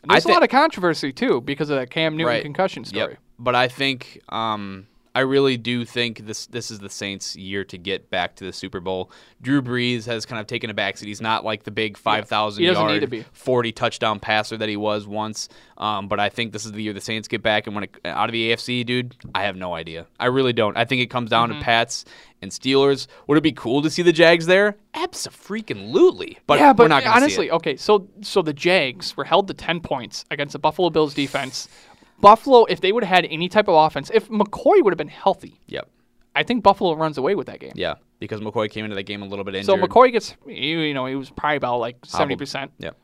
There's 0.09 0.25
a 0.25 0.29
lot 0.29 0.43
of 0.43 0.49
controversy 0.49 1.13
too 1.13 1.41
because 1.41 1.71
of 1.71 1.77
that 1.79 1.91
Cam 1.91 2.17
Newton 2.17 2.27
Right. 2.27 2.43
concussion 2.43 2.85
story. 2.85 3.13
Yep. 3.13 3.19
But 3.39 3.55
I 3.55 3.69
think 3.69 4.21
um, 4.31 4.87
I 5.15 5.21
really 5.21 5.57
do 5.57 5.85
think 5.85 6.27
this 6.27 6.47
this 6.47 6.71
is 6.71 6.79
the 6.79 6.89
Saints' 6.89 7.35
year 7.35 7.65
to 7.65 7.77
get 7.79 8.11
back 8.11 8.37
to 8.37 8.45
the 8.45 8.53
Super 8.53 8.79
Bowl. 8.81 9.11
Drew 9.43 9.61
Brees 9.61 10.07
has 10.07 10.25
kind 10.25 10.41
of 10.41 10.47
taken 10.47 10.71
a 10.71 10.75
backseat. 10.75 11.07
He's 11.07 11.21
not 11.21 11.45
like 11.45 11.65
the 11.65 11.71
big 11.73 11.97
five 11.97 12.29
thousand 12.29 12.65
doesn't 12.65 12.81
yard, 13.11 13.27
forty 13.33 13.73
touchdown 13.73 14.21
passer 14.21 14.57
that 14.57 14.69
he 14.69 14.77
was 14.77 15.07
once. 15.07 15.49
Um, 15.79 16.09
but 16.09 16.21
I 16.21 16.29
think 16.29 16.53
this 16.53 16.65
is 16.67 16.73
the 16.73 16.83
year 16.83 16.93
the 16.93 17.01
Saints 17.01 17.27
get 17.27 17.43
back. 17.43 17.67
And 17.67 17.75
when 17.75 17.85
it, 17.85 17.97
out 18.05 18.29
of 18.29 18.33
the 18.33 18.53
AFC, 18.53 18.85
dude, 18.87 19.17
I 19.35 19.45
have 19.45 19.57
no 19.57 19.75
idea. 19.75 20.07
I 20.21 20.27
really 20.27 20.53
don't. 20.53 20.77
I 20.77 20.85
think 20.85 21.03
it 21.03 21.07
comes 21.11 21.31
down 21.31 21.49
Mm-hmm. 21.51 21.59
to 21.59 21.65
Pats 21.65 22.05
and 22.43 22.51
Steelers. 22.51 23.07
Would 23.27 23.37
it 23.39 23.43
be 23.43 23.53
cool 23.53 23.83
to 23.83 23.91
see 23.91 24.03
the 24.03 24.13
Jags 24.13 24.47
there? 24.47 24.77
Absolutely. 24.95 26.39
But 26.47 26.59
yeah, 26.59 26.73
but 26.73 26.85
we're 26.85 26.89
not 26.89 27.05
gonna 27.05 27.17
see 27.19 27.23
honestly, 27.25 27.51
okay, 27.51 27.77
so 27.77 28.09
so 28.23 28.43
the 28.43 28.53
Jags 28.53 29.17
were 29.17 29.25
held 29.25 29.49
to 29.49 29.55
ten 29.55 29.81
points 29.81 30.25
against 30.31 30.53
the 30.53 30.59
Buffalo 30.59 30.91
Bills 30.91 31.15
defense. 31.15 31.69
Buffalo, 32.21 32.65
if 32.65 32.81
they 32.81 32.93
would 32.93 33.05
have 33.05 33.15
had 33.15 33.27
any 33.31 33.49
type 33.49 33.69
of 33.69 33.75
offense, 33.75 34.11
if 34.13 34.29
McCoy 34.29 34.83
would 34.83 34.93
have 34.93 34.99
been 34.99 35.09
healthy, 35.09 35.61
Yep. 35.69 35.89
I 36.35 36.43
think 36.43 36.63
Buffalo 36.63 36.95
runs 36.95 37.19
away 37.19 37.35
with 37.35 37.49
that 37.49 37.59
game. 37.61 37.73
Yeah, 37.75 37.95
because 38.21 38.41
McCoy 38.41 38.71
came 38.71 38.85
into 38.85 38.95
that 38.95 39.03
game 39.03 39.23
a 39.23 39.27
little 39.27 39.45
bit 39.45 39.55
injured. 39.57 39.67
So 39.67 39.77
McCoy 39.77 40.13
gets, 40.13 40.37
you 40.47 40.95
know, 40.95 41.07
he 41.07 41.17
was 41.17 41.31
probably 41.31 41.57
about 41.57 41.79
like 41.79 41.97
seventy 42.05 42.37
percent. 42.37 42.71
Yep. 42.79 42.97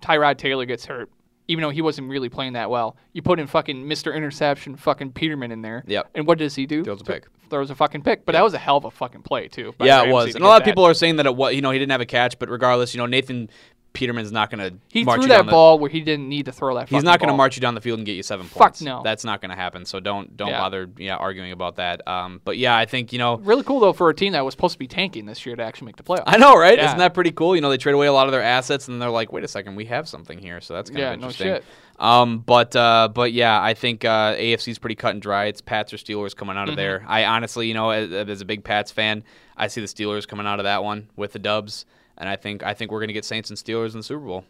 Tyrod 0.00 0.38
Taylor 0.38 0.64
gets 0.64 0.86
hurt, 0.86 1.10
even 1.46 1.62
though 1.62 1.70
he 1.70 1.82
wasn't 1.82 2.08
really 2.08 2.30
playing 2.30 2.54
that 2.54 2.70
well. 2.70 2.96
You 3.12 3.20
put 3.22 3.38
in 3.38 3.46
fucking 3.46 3.84
Mr. 3.84 4.14
Interception, 4.14 4.76
fucking 4.76 5.12
Peterman 5.12 5.52
in 5.52 5.60
there. 5.60 5.84
Yep. 5.86 6.10
And 6.14 6.26
what 6.26 6.38
does 6.38 6.54
he 6.54 6.64
do? 6.64 6.82
Throws 6.82 7.02
a 7.02 7.04
pick. 7.04 7.26
Throws 7.50 7.70
a 7.70 7.74
fucking 7.74 8.02
pick. 8.02 8.24
But 8.24 8.32
that 8.32 8.44
was 8.44 8.54
a 8.54 8.58
hell 8.58 8.76
of 8.76 8.84
a 8.86 8.90
fucking 8.90 9.22
play 9.22 9.48
too. 9.48 9.74
Yeah, 9.80 10.04
it 10.04 10.10
was. 10.10 10.34
And 10.34 10.42
a 10.42 10.46
lot 10.46 10.56
of 10.56 10.64
that. 10.64 10.70
people 10.70 10.86
are 10.86 10.94
saying 10.94 11.16
that 11.16 11.26
it 11.26 11.36
was, 11.36 11.54
you 11.54 11.60
know, 11.60 11.72
he 11.72 11.78
didn't 11.78 11.92
have 11.92 12.00
a 12.00 12.06
catch, 12.06 12.38
but 12.38 12.48
regardless, 12.48 12.94
you 12.94 12.98
know, 12.98 13.06
Nathan 13.06 13.50
Peterman's 13.92 14.30
not 14.30 14.50
going 14.50 14.70
to 14.70 14.78
he 14.88 15.02
march 15.04 15.20
threw 15.20 15.28
that 15.28 15.46
the, 15.46 15.50
ball 15.50 15.78
where 15.78 15.90
he 15.90 16.00
didn't 16.00 16.28
need 16.28 16.46
to 16.46 16.52
throw 16.52 16.74
that. 16.76 16.88
He's 16.88 17.02
not 17.02 17.18
going 17.18 17.28
to 17.30 17.36
march 17.36 17.56
you 17.56 17.60
down 17.60 17.74
the 17.74 17.80
field 17.80 17.98
and 17.98 18.06
get 18.06 18.12
you 18.12 18.22
seven 18.22 18.46
Fuck 18.46 18.58
points. 18.58 18.82
no. 18.82 19.02
That's 19.02 19.24
not 19.24 19.40
going 19.40 19.50
to 19.50 19.56
happen. 19.56 19.84
So 19.84 19.98
don't 19.98 20.36
don't 20.36 20.48
Yeah. 20.48 20.60
bother 20.60 20.88
yeah 20.96 21.16
arguing 21.16 21.50
about 21.52 21.76
that. 21.76 22.06
Um, 22.06 22.40
but 22.44 22.56
yeah, 22.56 22.76
I 22.76 22.86
think 22.86 23.12
you 23.12 23.18
know. 23.18 23.38
Really 23.38 23.64
cool 23.64 23.80
though 23.80 23.92
for 23.92 24.08
a 24.08 24.14
team 24.14 24.32
that 24.34 24.44
was 24.44 24.52
supposed 24.54 24.74
to 24.74 24.78
be 24.78 24.86
tanking 24.86 25.26
this 25.26 25.44
year 25.44 25.56
to 25.56 25.62
actually 25.62 25.86
make 25.86 25.96
the 25.96 26.02
playoffs. 26.04 26.24
I 26.26 26.36
know, 26.38 26.56
right? 26.56 26.78
Yeah. 26.78 26.86
Isn't 26.86 26.98
that 26.98 27.14
pretty 27.14 27.32
cool? 27.32 27.54
You 27.56 27.62
know, 27.62 27.70
they 27.70 27.78
trade 27.78 27.94
away 27.94 28.06
a 28.06 28.12
lot 28.12 28.26
of 28.26 28.32
their 28.32 28.42
assets, 28.42 28.86
and 28.88 29.02
they're 29.02 29.10
like, 29.10 29.32
"Wait 29.32 29.42
a 29.44 29.48
second, 29.48 29.74
we 29.74 29.86
have 29.86 30.08
something 30.08 30.38
here." 30.38 30.60
So 30.60 30.74
that's 30.74 30.88
kind 30.90 31.00
Yeah, 31.00 31.12
of 31.12 31.20
no 31.20 31.26
interesting. 31.26 31.46
shit. 31.54 31.64
Um, 31.98 32.38
but 32.38 32.74
uh, 32.76 33.08
but 33.12 33.32
yeah, 33.32 33.60
I 33.60 33.74
think 33.74 34.04
uh, 34.04 34.34
AFC's 34.36 34.78
pretty 34.78 34.94
cut 34.94 35.10
and 35.14 35.20
dry. 35.20 35.46
It's 35.46 35.60
Pats 35.60 35.92
or 35.92 35.96
Steelers 35.98 36.34
coming 36.34 36.56
out 36.56 36.68
of 36.68 36.74
Mm-hmm. 36.74 36.76
there. 36.76 37.04
I 37.06 37.24
honestly, 37.24 37.66
you 37.68 37.74
know, 37.74 37.90
as, 37.90 38.10
as 38.28 38.40
a 38.40 38.44
big 38.46 38.62
Pats 38.64 38.90
fan, 38.90 39.22
I 39.56 39.66
see 39.66 39.80
the 39.80 39.86
Steelers 39.86 40.26
coming 40.28 40.46
out 40.46 40.60
of 40.60 40.64
that 40.64 40.82
one 40.84 41.10
with 41.16 41.32
the 41.32 41.38
Dubs, 41.38 41.84
and 42.20 42.28
I 42.28 42.36
think 42.36 42.62
I 42.62 42.74
think 42.74 42.92
we're 42.92 43.00
gonna 43.00 43.14
get 43.14 43.24
Saints 43.24 43.50
and 43.50 43.58
Steelers 43.58 43.92
in 43.92 43.98
the 43.98 44.04
Super 44.04 44.24
Bowl. 44.24 44.44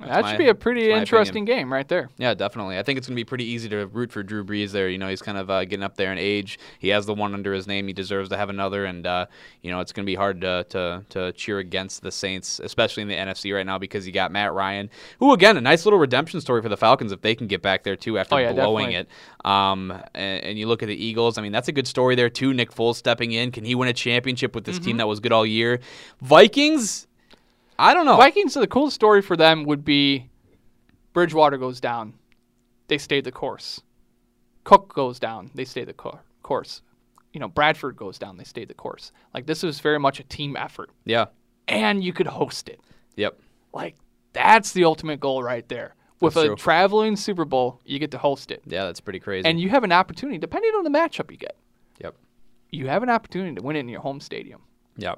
That 0.00 0.22
my- 0.22 0.30
should 0.30 0.38
be 0.38 0.48
a 0.48 0.54
pretty 0.54 0.88
that's 0.88 0.94
my 0.94 0.98
interesting 1.00 1.44
game 1.44 1.72
right 1.72 1.86
there. 1.86 2.10
Yeah, 2.18 2.34
definitely. 2.34 2.78
I 2.78 2.82
think 2.82 2.98
it's 2.98 3.06
going 3.06 3.14
to 3.14 3.20
be 3.20 3.24
pretty 3.24 3.44
easy 3.44 3.68
to 3.68 3.86
root 3.86 4.10
for 4.10 4.22
Drew 4.22 4.44
Brees 4.44 4.72
there. 4.72 4.88
You 4.88 4.98
know, 4.98 5.08
he's 5.08 5.22
kind 5.22 5.38
of 5.38 5.48
uh, 5.50 5.64
getting 5.64 5.84
up 5.84 5.96
there 5.96 6.10
in 6.10 6.18
age. 6.18 6.58
He 6.80 6.88
has 6.88 7.06
the 7.06 7.14
one 7.14 7.32
under 7.32 7.52
his 7.52 7.66
name. 7.68 7.86
He 7.86 7.92
deserves 7.92 8.28
to 8.30 8.36
have 8.36 8.50
another. 8.50 8.84
And, 8.86 9.06
uh, 9.06 9.26
you 9.62 9.70
know, 9.70 9.80
it's 9.80 9.92
going 9.92 10.04
to 10.04 10.06
be 10.10 10.16
hard 10.16 10.40
to, 10.40 10.66
to, 10.70 11.04
to 11.10 11.32
cheer 11.32 11.58
against 11.60 12.02
the 12.02 12.10
Saints, 12.10 12.60
especially 12.62 13.02
in 13.02 13.08
the 13.08 13.14
NFC 13.14 13.54
right 13.54 13.64
now 13.64 13.78
because 13.78 14.04
you 14.06 14.12
got 14.12 14.32
Matt 14.32 14.52
Ryan, 14.52 14.90
who, 15.20 15.32
again, 15.32 15.56
a 15.56 15.60
nice 15.60 15.86
little 15.86 15.98
redemption 16.00 16.40
story 16.40 16.60
for 16.60 16.68
the 16.68 16.76
Falcons 16.76 17.12
if 17.12 17.20
they 17.22 17.34
can 17.36 17.46
get 17.46 17.62
back 17.62 17.84
there, 17.84 17.96
too, 17.96 18.18
after 18.18 18.34
Oh, 18.34 18.38
yeah, 18.38 18.52
blowing 18.52 18.90
definitely. 18.90 19.08
it. 19.44 19.48
Um, 19.48 19.92
and, 20.14 20.42
and 20.44 20.58
you 20.58 20.66
look 20.66 20.82
at 20.82 20.86
the 20.86 20.96
Eagles. 21.04 21.38
I 21.38 21.42
mean, 21.42 21.52
that's 21.52 21.68
a 21.68 21.72
good 21.72 21.86
story 21.86 22.14
there, 22.16 22.28
too. 22.30 22.52
Nick 22.52 22.72
Foles 22.72 22.96
stepping 22.96 23.32
in. 23.32 23.52
Can 23.52 23.64
he 23.64 23.74
win 23.74 23.88
a 23.88 23.92
championship 23.92 24.54
with 24.54 24.64
this 24.64 24.74
Mm-hmm. 24.76 24.84
team 24.84 24.96
that 24.96 25.06
was 25.06 25.20
good 25.20 25.30
all 25.32 25.46
year? 25.46 25.78
Vikings, 26.20 27.06
I 27.78 27.94
don't 27.94 28.06
know. 28.06 28.16
Vikings, 28.16 28.54
the 28.54 28.66
coolest 28.66 28.94
story 28.94 29.22
for 29.22 29.36
them 29.36 29.64
would 29.64 29.84
be 29.84 30.30
Bridgewater 31.12 31.56
goes 31.58 31.80
down. 31.80 32.14
They 32.88 32.98
stayed 32.98 33.24
the 33.24 33.32
course. 33.32 33.80
Cook 34.64 34.92
goes 34.94 35.18
down. 35.18 35.50
They 35.54 35.64
stay 35.64 35.84
the 35.84 35.92
co- 35.92 36.20
course. 36.42 36.82
You 37.32 37.40
know, 37.40 37.48
Bradford 37.48 37.96
goes 37.96 38.18
down. 38.18 38.36
They 38.36 38.44
stayed 38.44 38.68
the 38.68 38.74
course. 38.74 39.12
Like, 39.32 39.46
this 39.46 39.62
was 39.62 39.80
very 39.80 39.98
much 39.98 40.20
a 40.20 40.24
team 40.24 40.56
effort. 40.56 40.90
yeah. 41.04 41.26
And 41.66 42.04
you 42.04 42.12
could 42.12 42.26
host 42.26 42.68
it. 42.68 42.78
Yep. 43.16 43.40
Like, 43.72 43.96
that's 44.34 44.72
the 44.72 44.84
ultimate 44.84 45.18
goal 45.18 45.42
right 45.42 45.66
there. 45.68 45.94
With 46.20 46.34
That's 46.34 46.44
a 46.44 46.46
true. 46.48 46.56
traveling 46.56 47.16
Super 47.16 47.46
Bowl, 47.46 47.80
you 47.86 47.98
get 47.98 48.10
to 48.10 48.18
host 48.18 48.50
it. 48.50 48.62
Yeah, 48.66 48.84
that's 48.84 49.00
pretty 49.00 49.18
crazy. 49.18 49.48
And 49.48 49.58
you 49.58 49.70
have 49.70 49.82
an 49.82 49.90
opportunity, 49.90 50.36
depending 50.38 50.72
on 50.72 50.84
the 50.84 50.90
matchup 50.90 51.30
you 51.30 51.38
get, 51.38 51.56
yep. 51.98 52.14
you 52.70 52.86
have 52.86 53.02
an 53.02 53.08
opportunity 53.08 53.54
to 53.54 53.62
win 53.62 53.76
it 53.76 53.80
in 53.80 53.88
your 53.88 54.00
home 54.00 54.20
stadium. 54.20 54.60
Yeah. 54.96 55.14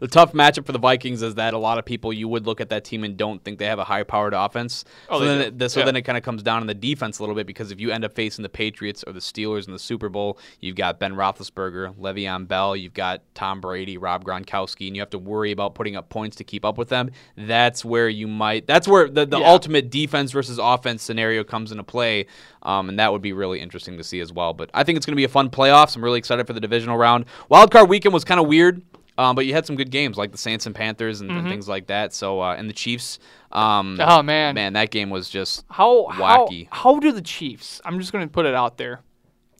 The 0.00 0.08
tough 0.08 0.32
matchup 0.32 0.66
for 0.66 0.72
the 0.72 0.78
Vikings 0.78 1.22
is 1.22 1.36
that 1.36 1.54
a 1.54 1.58
lot 1.58 1.78
of 1.78 1.84
people 1.84 2.12
you 2.12 2.28
would 2.28 2.46
look 2.46 2.60
at 2.60 2.68
that 2.68 2.84
team 2.84 3.04
and 3.04 3.16
don't 3.16 3.42
think 3.42 3.58
they 3.58 3.66
have 3.66 3.78
a 3.78 3.84
high 3.84 4.02
powered 4.02 4.34
offense. 4.34 4.84
Oh, 5.08 5.18
so 5.20 5.24
then, 5.24 5.56
do. 5.56 5.64
it, 5.64 5.68
so 5.70 5.80
Yeah. 5.80 5.86
then 5.86 5.96
it 5.96 6.02
kind 6.02 6.18
of 6.18 6.24
comes 6.24 6.42
down 6.42 6.60
on 6.60 6.66
the 6.66 6.74
defense 6.74 7.18
a 7.18 7.22
little 7.22 7.34
bit 7.34 7.46
because 7.46 7.70
if 7.70 7.80
you 7.80 7.90
end 7.90 8.04
up 8.04 8.14
facing 8.14 8.42
the 8.42 8.48
Patriots 8.48 9.02
or 9.06 9.12
the 9.12 9.20
Steelers 9.20 9.66
in 9.66 9.72
the 9.72 9.78
Super 9.78 10.08
Bowl, 10.08 10.38
you've 10.60 10.76
got 10.76 10.98
Ben 10.98 11.14
Roethlisberger, 11.14 11.94
Le'Veon 11.96 12.46
Bell, 12.46 12.76
you've 12.76 12.94
got 12.94 13.22
Tom 13.34 13.60
Brady, 13.60 13.96
Rob 13.98 14.24
Gronkowski, 14.24 14.86
and 14.86 14.96
you 14.96 15.00
have 15.02 15.10
to 15.10 15.18
worry 15.18 15.50
about 15.52 15.74
putting 15.74 15.96
up 15.96 16.08
points 16.08 16.36
to 16.36 16.44
keep 16.44 16.64
up 16.64 16.78
with 16.78 16.88
them. 16.88 17.10
That's 17.36 17.84
where 17.84 18.08
you 18.08 18.26
might. 18.28 18.66
That's 18.66 18.86
where 18.86 19.08
the, 19.08 19.24
the 19.26 19.38
Yeah. 19.40 19.48
ultimate 19.50 19.90
defense 19.90 20.32
versus 20.32 20.58
offense 20.60 21.02
scenario 21.02 21.42
comes 21.44 21.70
into 21.72 21.84
play, 21.84 22.26
um, 22.62 22.88
and 22.88 22.98
that 22.98 23.12
would 23.12 23.22
be 23.22 23.32
really 23.32 23.60
interesting 23.60 23.96
to 23.96 24.04
see 24.04 24.20
as 24.20 24.32
well. 24.32 24.52
But 24.52 24.70
I 24.74 24.84
think 24.84 24.96
it's 24.96 25.06
going 25.06 25.12
to 25.14 25.16
be 25.16 25.24
a 25.24 25.28
fun 25.28 25.48
playoffs. 25.50 25.96
I'm 25.96 26.04
really 26.04 26.18
excited 26.18 26.46
for 26.46 26.52
the 26.52 26.60
divisional 26.60 26.96
round. 26.98 27.24
Wild 27.48 27.70
card 27.70 27.88
weekend 27.88 28.12
was 28.12 28.24
kind 28.24 28.40
of 28.40 28.46
weird. 28.46 28.82
Um, 29.18 29.34
but 29.34 29.46
you 29.46 29.54
had 29.54 29.64
some 29.66 29.76
good 29.76 29.90
games 29.90 30.16
like 30.18 30.32
the 30.32 30.38
Saints 30.38 30.66
and 30.66 30.74
Panthers 30.74 31.20
and, 31.22 31.30
and 31.30 31.48
things 31.48 31.68
like 31.68 31.86
that. 31.86 32.12
So 32.12 32.40
uh, 32.42 32.54
and 32.54 32.68
the 32.68 32.74
Chiefs. 32.74 33.18
Um, 33.52 33.96
Mm-hmm. 33.96 34.10
Oh, 34.10 34.22
man. 34.22 34.54
man, 34.54 34.72
that 34.74 34.90
game 34.90 35.08
was 35.08 35.30
just 35.30 35.64
How 35.70 36.06
wacky. 36.10 36.68
How, 36.70 36.94
how 36.94 37.00
do 37.00 37.12
the 37.12 37.22
Chiefs? 37.22 37.80
I'm 37.84 37.98
just 37.98 38.12
going 38.12 38.26
to 38.26 38.30
put 38.30 38.44
it 38.44 38.54
out 38.54 38.76
there. 38.76 39.00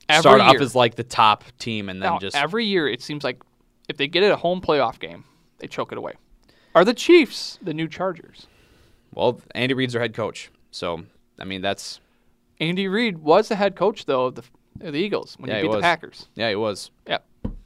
Every 0.09 0.21
Start 0.21 0.41
off 0.41 0.57
as 0.61 0.75
like 0.75 0.95
the 0.95 1.03
top 1.05 1.45
team 1.59 1.89
and 1.89 2.01
then 2.03 2.19
just 2.21 2.37
every 2.37 2.65
year 2.65 2.89
it 2.89 3.03
seems 3.03 3.25
like 3.25 3.43
if 3.89 3.97
they 3.97 4.07
get 4.07 4.23
it 4.23 4.31
a 4.31 4.37
home 4.37 4.61
playoff 4.61 4.99
game, 5.01 5.25
they 5.59 5.67
choke 5.67 5.91
it 5.91 5.99
away. 5.99 6.13
Are 6.77 6.85
the 6.85 6.95
Chiefs 6.95 7.59
the 7.63 7.73
new 7.75 7.89
Chargers? 7.89 8.47
well, 9.15 9.41
Andy 9.55 9.73
Reid's 9.75 9.95
their 9.95 10.03
head 10.03 10.15
coach. 10.15 10.51
So 10.71 11.03
I 11.41 11.45
mean 11.45 11.61
that's 11.63 11.99
Andy 12.61 12.87
Reid 12.87 13.19
was 13.19 13.49
the 13.49 13.57
head 13.57 13.75
coach 13.75 14.05
though 14.05 14.27
of 14.27 14.35
the, 14.37 14.43
of 14.83 14.93
the 14.93 14.99
Eagles 15.01 15.35
when 15.41 15.49
Yeah, 15.51 15.57
he 15.57 15.63
he 15.63 15.69
beat 15.69 15.75
the. 15.75 15.81
Packers. 15.81 16.29
yeah, 16.37 16.51
he 16.51 16.57
was. 16.57 16.91
Yeah. 17.09 17.19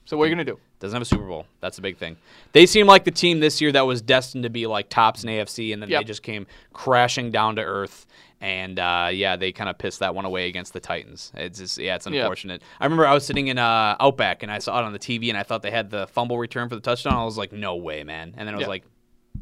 So 0.07 0.17
what 0.17 0.25
are 0.25 0.27
you 0.29 0.35
gonna 0.35 0.45
do? 0.45 0.59
Doesn't 0.81 0.95
have 0.95 1.03
a 1.03 1.05
Super 1.05 1.27
Bowl. 1.27 1.47
That's 1.61 1.79
a 1.79 1.83
big 1.83 1.99
thing. 1.99 2.17
They 2.53 2.67
seem 2.67 2.87
like 2.87 3.05
the 3.05 3.11
team 3.11 3.39
this 3.41 3.61
year 3.61 3.71
that 3.73 3.83
was 3.87 4.01
destined 4.03 4.45
to 4.45 4.51
be 4.51 4.67
like 4.67 4.89
tops 4.89 5.23
in 5.23 5.31
AFC, 5.31 5.73
and 5.73 5.83
then 5.83 5.91
they 5.91 6.05
just 6.05 6.23
came 6.23 6.47
crashing 6.73 7.31
down 7.31 7.57
to 7.57 7.63
earth. 7.63 8.07
And 8.43 8.79
uh, 8.79 9.11
yeah, 9.13 9.37
they 9.37 9.53
kind 9.53 9.69
of 9.69 9.77
pissed 9.77 9.99
that 10.01 10.15
one 10.15 10.25
away 10.25 10.49
against 10.49 10.73
the 10.73 10.81
Titans. 10.81 11.31
It's 11.35 11.59
just 11.59 11.77
yeah, 11.77 11.97
it's 11.97 12.07
Yep. 12.07 12.15
unfortunate. 12.15 12.63
I 12.81 12.85
remember 12.87 13.07
I 13.07 13.13
was 13.13 13.27
sitting 13.27 13.49
in 13.49 13.59
uh, 13.59 13.97
Outback 14.01 14.43
and 14.43 14.51
I 14.51 14.59
saw 14.59 14.79
it 14.81 14.85
on 14.85 14.95
the 14.95 14.99
TV, 14.99 15.29
and 15.29 15.37
I 15.37 15.43
thought 15.43 15.61
they 15.61 15.71
had 15.71 15.91
the 15.91 16.07
fumble 16.07 16.39
return 16.39 16.71
for 16.71 16.75
the 16.75 16.81
touchdown. 16.81 17.13
I 17.13 17.25
was 17.25 17.37
like, 17.37 17.53
no 17.53 17.77
way, 17.77 18.03
man. 18.03 18.33
And 18.39 18.49
then 18.49 18.55
I 18.55 18.57
was 18.57 18.63
Yep. 18.63 18.69
like, 18.69 18.85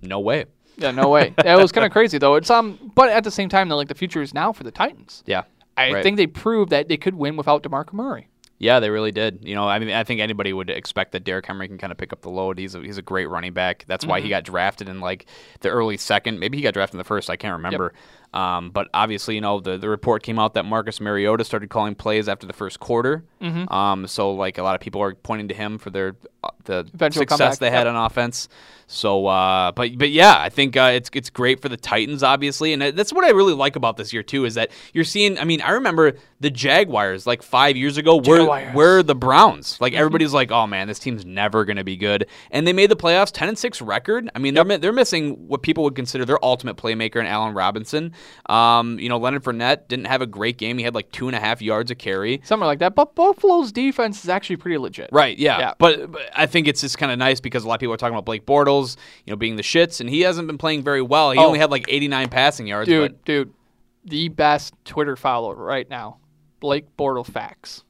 no 0.02 0.18
way. 0.18 0.46
Yeah, 0.76 0.90
no 0.90 1.08
way. 1.08 1.32
it 1.44 1.56
was 1.56 1.70
kind 1.70 1.84
of 1.86 1.92
crazy 1.92 2.18
though. 2.18 2.34
It's 2.34 2.50
um, 2.50 2.90
but 2.96 3.08
at 3.10 3.22
the 3.22 3.30
same 3.30 3.48
time 3.48 3.68
though, 3.68 3.76
like 3.76 3.88
the 3.88 3.94
future 3.94 4.20
is 4.22 4.34
now 4.34 4.52
for 4.52 4.64
the 4.64 4.72
Titans. 4.72 5.22
Yeah, 5.26 5.44
I 5.76 5.92
right. 5.92 6.02
think 6.02 6.16
they 6.16 6.26
proved 6.26 6.70
that 6.70 6.88
they 6.88 6.96
could 6.96 7.14
win 7.14 7.36
without 7.36 7.62
Demarco 7.62 7.92
Murray. 7.92 8.27
Yeah, 8.60 8.80
they 8.80 8.90
really 8.90 9.12
did. 9.12 9.38
You 9.42 9.54
know, 9.54 9.68
I 9.68 9.78
mean, 9.78 9.90
I 9.90 10.02
think 10.02 10.20
anybody 10.20 10.52
would 10.52 10.68
expect 10.68 11.12
that 11.12 11.22
Derrick 11.24 11.46
Henry 11.46 11.68
can 11.68 11.78
kind 11.78 11.92
of 11.92 11.96
pick 11.96 12.12
up 12.12 12.22
the 12.22 12.30
load. 12.30 12.58
He's 12.58 12.74
a, 12.74 12.80
he's 12.80 12.98
a 12.98 13.02
great 13.02 13.26
running 13.26 13.52
back. 13.52 13.84
That's 13.86 14.04
why 14.04 14.18
Mm-hmm. 14.18 14.24
he 14.24 14.30
got 14.30 14.44
drafted 14.44 14.88
in 14.88 15.00
like 15.00 15.26
the 15.60 15.68
early 15.68 15.96
second. 15.96 16.40
Maybe 16.40 16.58
he 16.58 16.62
got 16.62 16.74
drafted 16.74 16.94
in 16.94 16.98
the 16.98 17.04
first. 17.04 17.30
I 17.30 17.36
can't 17.36 17.52
remember. 17.52 17.92
Um, 18.34 18.70
but 18.70 18.88
obviously, 18.92 19.34
you 19.36 19.40
know, 19.40 19.60
the, 19.60 19.78
the 19.78 19.88
report 19.88 20.22
came 20.22 20.38
out 20.38 20.54
that 20.54 20.64
Marcus 20.64 21.00
Mariota 21.00 21.44
started 21.44 21.70
calling 21.70 21.94
plays 21.94 22.28
after 22.28 22.46
the 22.46 22.52
first 22.52 22.78
quarter. 22.78 23.24
Mm-hmm. 23.40 23.72
Um, 23.72 24.06
so 24.06 24.32
like 24.32 24.58
a 24.58 24.62
lot 24.62 24.74
of 24.74 24.80
people 24.80 25.02
are 25.02 25.14
pointing 25.14 25.48
to 25.48 25.54
him 25.54 25.78
for 25.78 25.90
their 25.90 26.16
uh, 26.44 26.50
the 26.64 26.88
Eventual 26.92 27.22
success 27.22 27.38
comeback, 27.38 27.58
they 27.58 27.70
had 27.70 27.86
yep. 27.86 27.94
on 27.94 28.06
offense. 28.06 28.48
So, 28.90 29.26
uh, 29.26 29.72
but 29.72 29.98
but 29.98 30.10
yeah, 30.10 30.38
I 30.38 30.48
think 30.48 30.74
uh, 30.76 30.92
it's 30.94 31.10
it's 31.12 31.28
great 31.28 31.60
for 31.60 31.68
the 31.68 31.76
Titans, 31.76 32.22
obviously, 32.22 32.72
and 32.72 32.80
that's 32.80 33.12
what 33.12 33.22
I 33.22 33.30
really 33.30 33.52
like 33.52 33.76
about 33.76 33.98
this 33.98 34.14
year 34.14 34.22
too 34.22 34.46
is 34.46 34.54
that 34.54 34.70
you're 34.94 35.04
seeing. 35.04 35.38
I 35.38 35.44
mean, 35.44 35.60
I 35.60 35.72
remember 35.72 36.14
the 36.40 36.48
Jaguars 36.48 37.26
like 37.26 37.42
five 37.42 37.76
years 37.76 37.98
ago 37.98 38.16
were 38.16 38.38
Jaguars. 38.38 38.74
were 38.74 39.02
the 39.02 39.14
Browns. 39.14 39.78
Like 39.78 39.92
everybody's 39.92 40.32
like, 40.32 40.50
oh 40.50 40.66
man, 40.66 40.88
this 40.88 40.98
team's 40.98 41.26
never 41.26 41.66
going 41.66 41.76
to 41.76 41.84
be 41.84 41.96
good, 41.96 42.28
and 42.50 42.66
they 42.66 42.72
made 42.72 42.90
the 42.90 42.96
playoffs, 42.96 43.30
ten 43.30 43.48
and 43.48 43.58
six 43.58 43.82
record. 43.82 44.30
I 44.34 44.38
mean, 44.38 44.54
they're 44.54 44.78
they're 44.78 44.92
missing 44.92 45.48
what 45.48 45.60
people 45.60 45.84
would 45.84 45.94
consider 45.94 46.24
their 46.24 46.42
ultimate 46.42 46.78
playmaker 46.78 47.16
in 47.16 47.26
Allen 47.26 47.52
Robinson. 47.52 48.14
Um, 48.48 48.98
you 48.98 49.08
know, 49.08 49.18
Leonard 49.18 49.44
Fournette 49.44 49.88
didn't 49.88 50.06
have 50.06 50.22
a 50.22 50.26
great 50.26 50.56
game. 50.58 50.78
He 50.78 50.84
had 50.84 50.94
like 50.94 51.10
two 51.12 51.26
and 51.28 51.36
a 51.36 51.40
half 51.40 51.60
yards 51.60 51.90
a 51.90 51.94
carry. 51.94 52.40
Something 52.44 52.66
like 52.66 52.78
that. 52.78 52.94
But 52.94 53.14
Buffalo's 53.14 53.72
defense 53.72 54.22
is 54.24 54.30
actually 54.30 54.56
pretty 54.56 54.78
legit. 54.78 55.10
Right, 55.12 55.38
yeah. 55.38 55.58
Yeah. 55.58 55.72
But, 55.78 56.10
but 56.12 56.22
I 56.34 56.46
think 56.46 56.66
it's 56.68 56.80
just 56.80 56.96
kind 56.98 57.12
of 57.12 57.18
nice 57.18 57.40
because 57.40 57.64
a 57.64 57.68
lot 57.68 57.74
of 57.74 57.80
people 57.80 57.94
are 57.94 57.98
talking 57.98 58.14
about 58.14 58.24
Blake 58.24 58.46
Bortles, 58.46 58.96
you 59.26 59.32
know, 59.32 59.36
being 59.36 59.56
the 59.56 59.62
shits, 59.62 60.00
and 60.00 60.08
he 60.08 60.20
hasn't 60.22 60.46
been 60.46 60.58
playing 60.58 60.82
very 60.82 61.02
well. 61.02 61.30
He 61.32 61.38
Oh. 61.38 61.46
only 61.46 61.58
had 61.58 61.70
like 61.70 61.84
89 61.88 62.28
passing 62.30 62.66
yards. 62.66 62.88
Dude, 62.88 63.12
but 63.12 63.24
dude, 63.24 63.52
the 64.04 64.28
best 64.28 64.72
Twitter 64.84 65.16
follower 65.16 65.54
right 65.54 65.88
now, 65.90 66.18
Blake 66.60 66.86
Bortle 66.96 67.26
facts. 67.26 67.84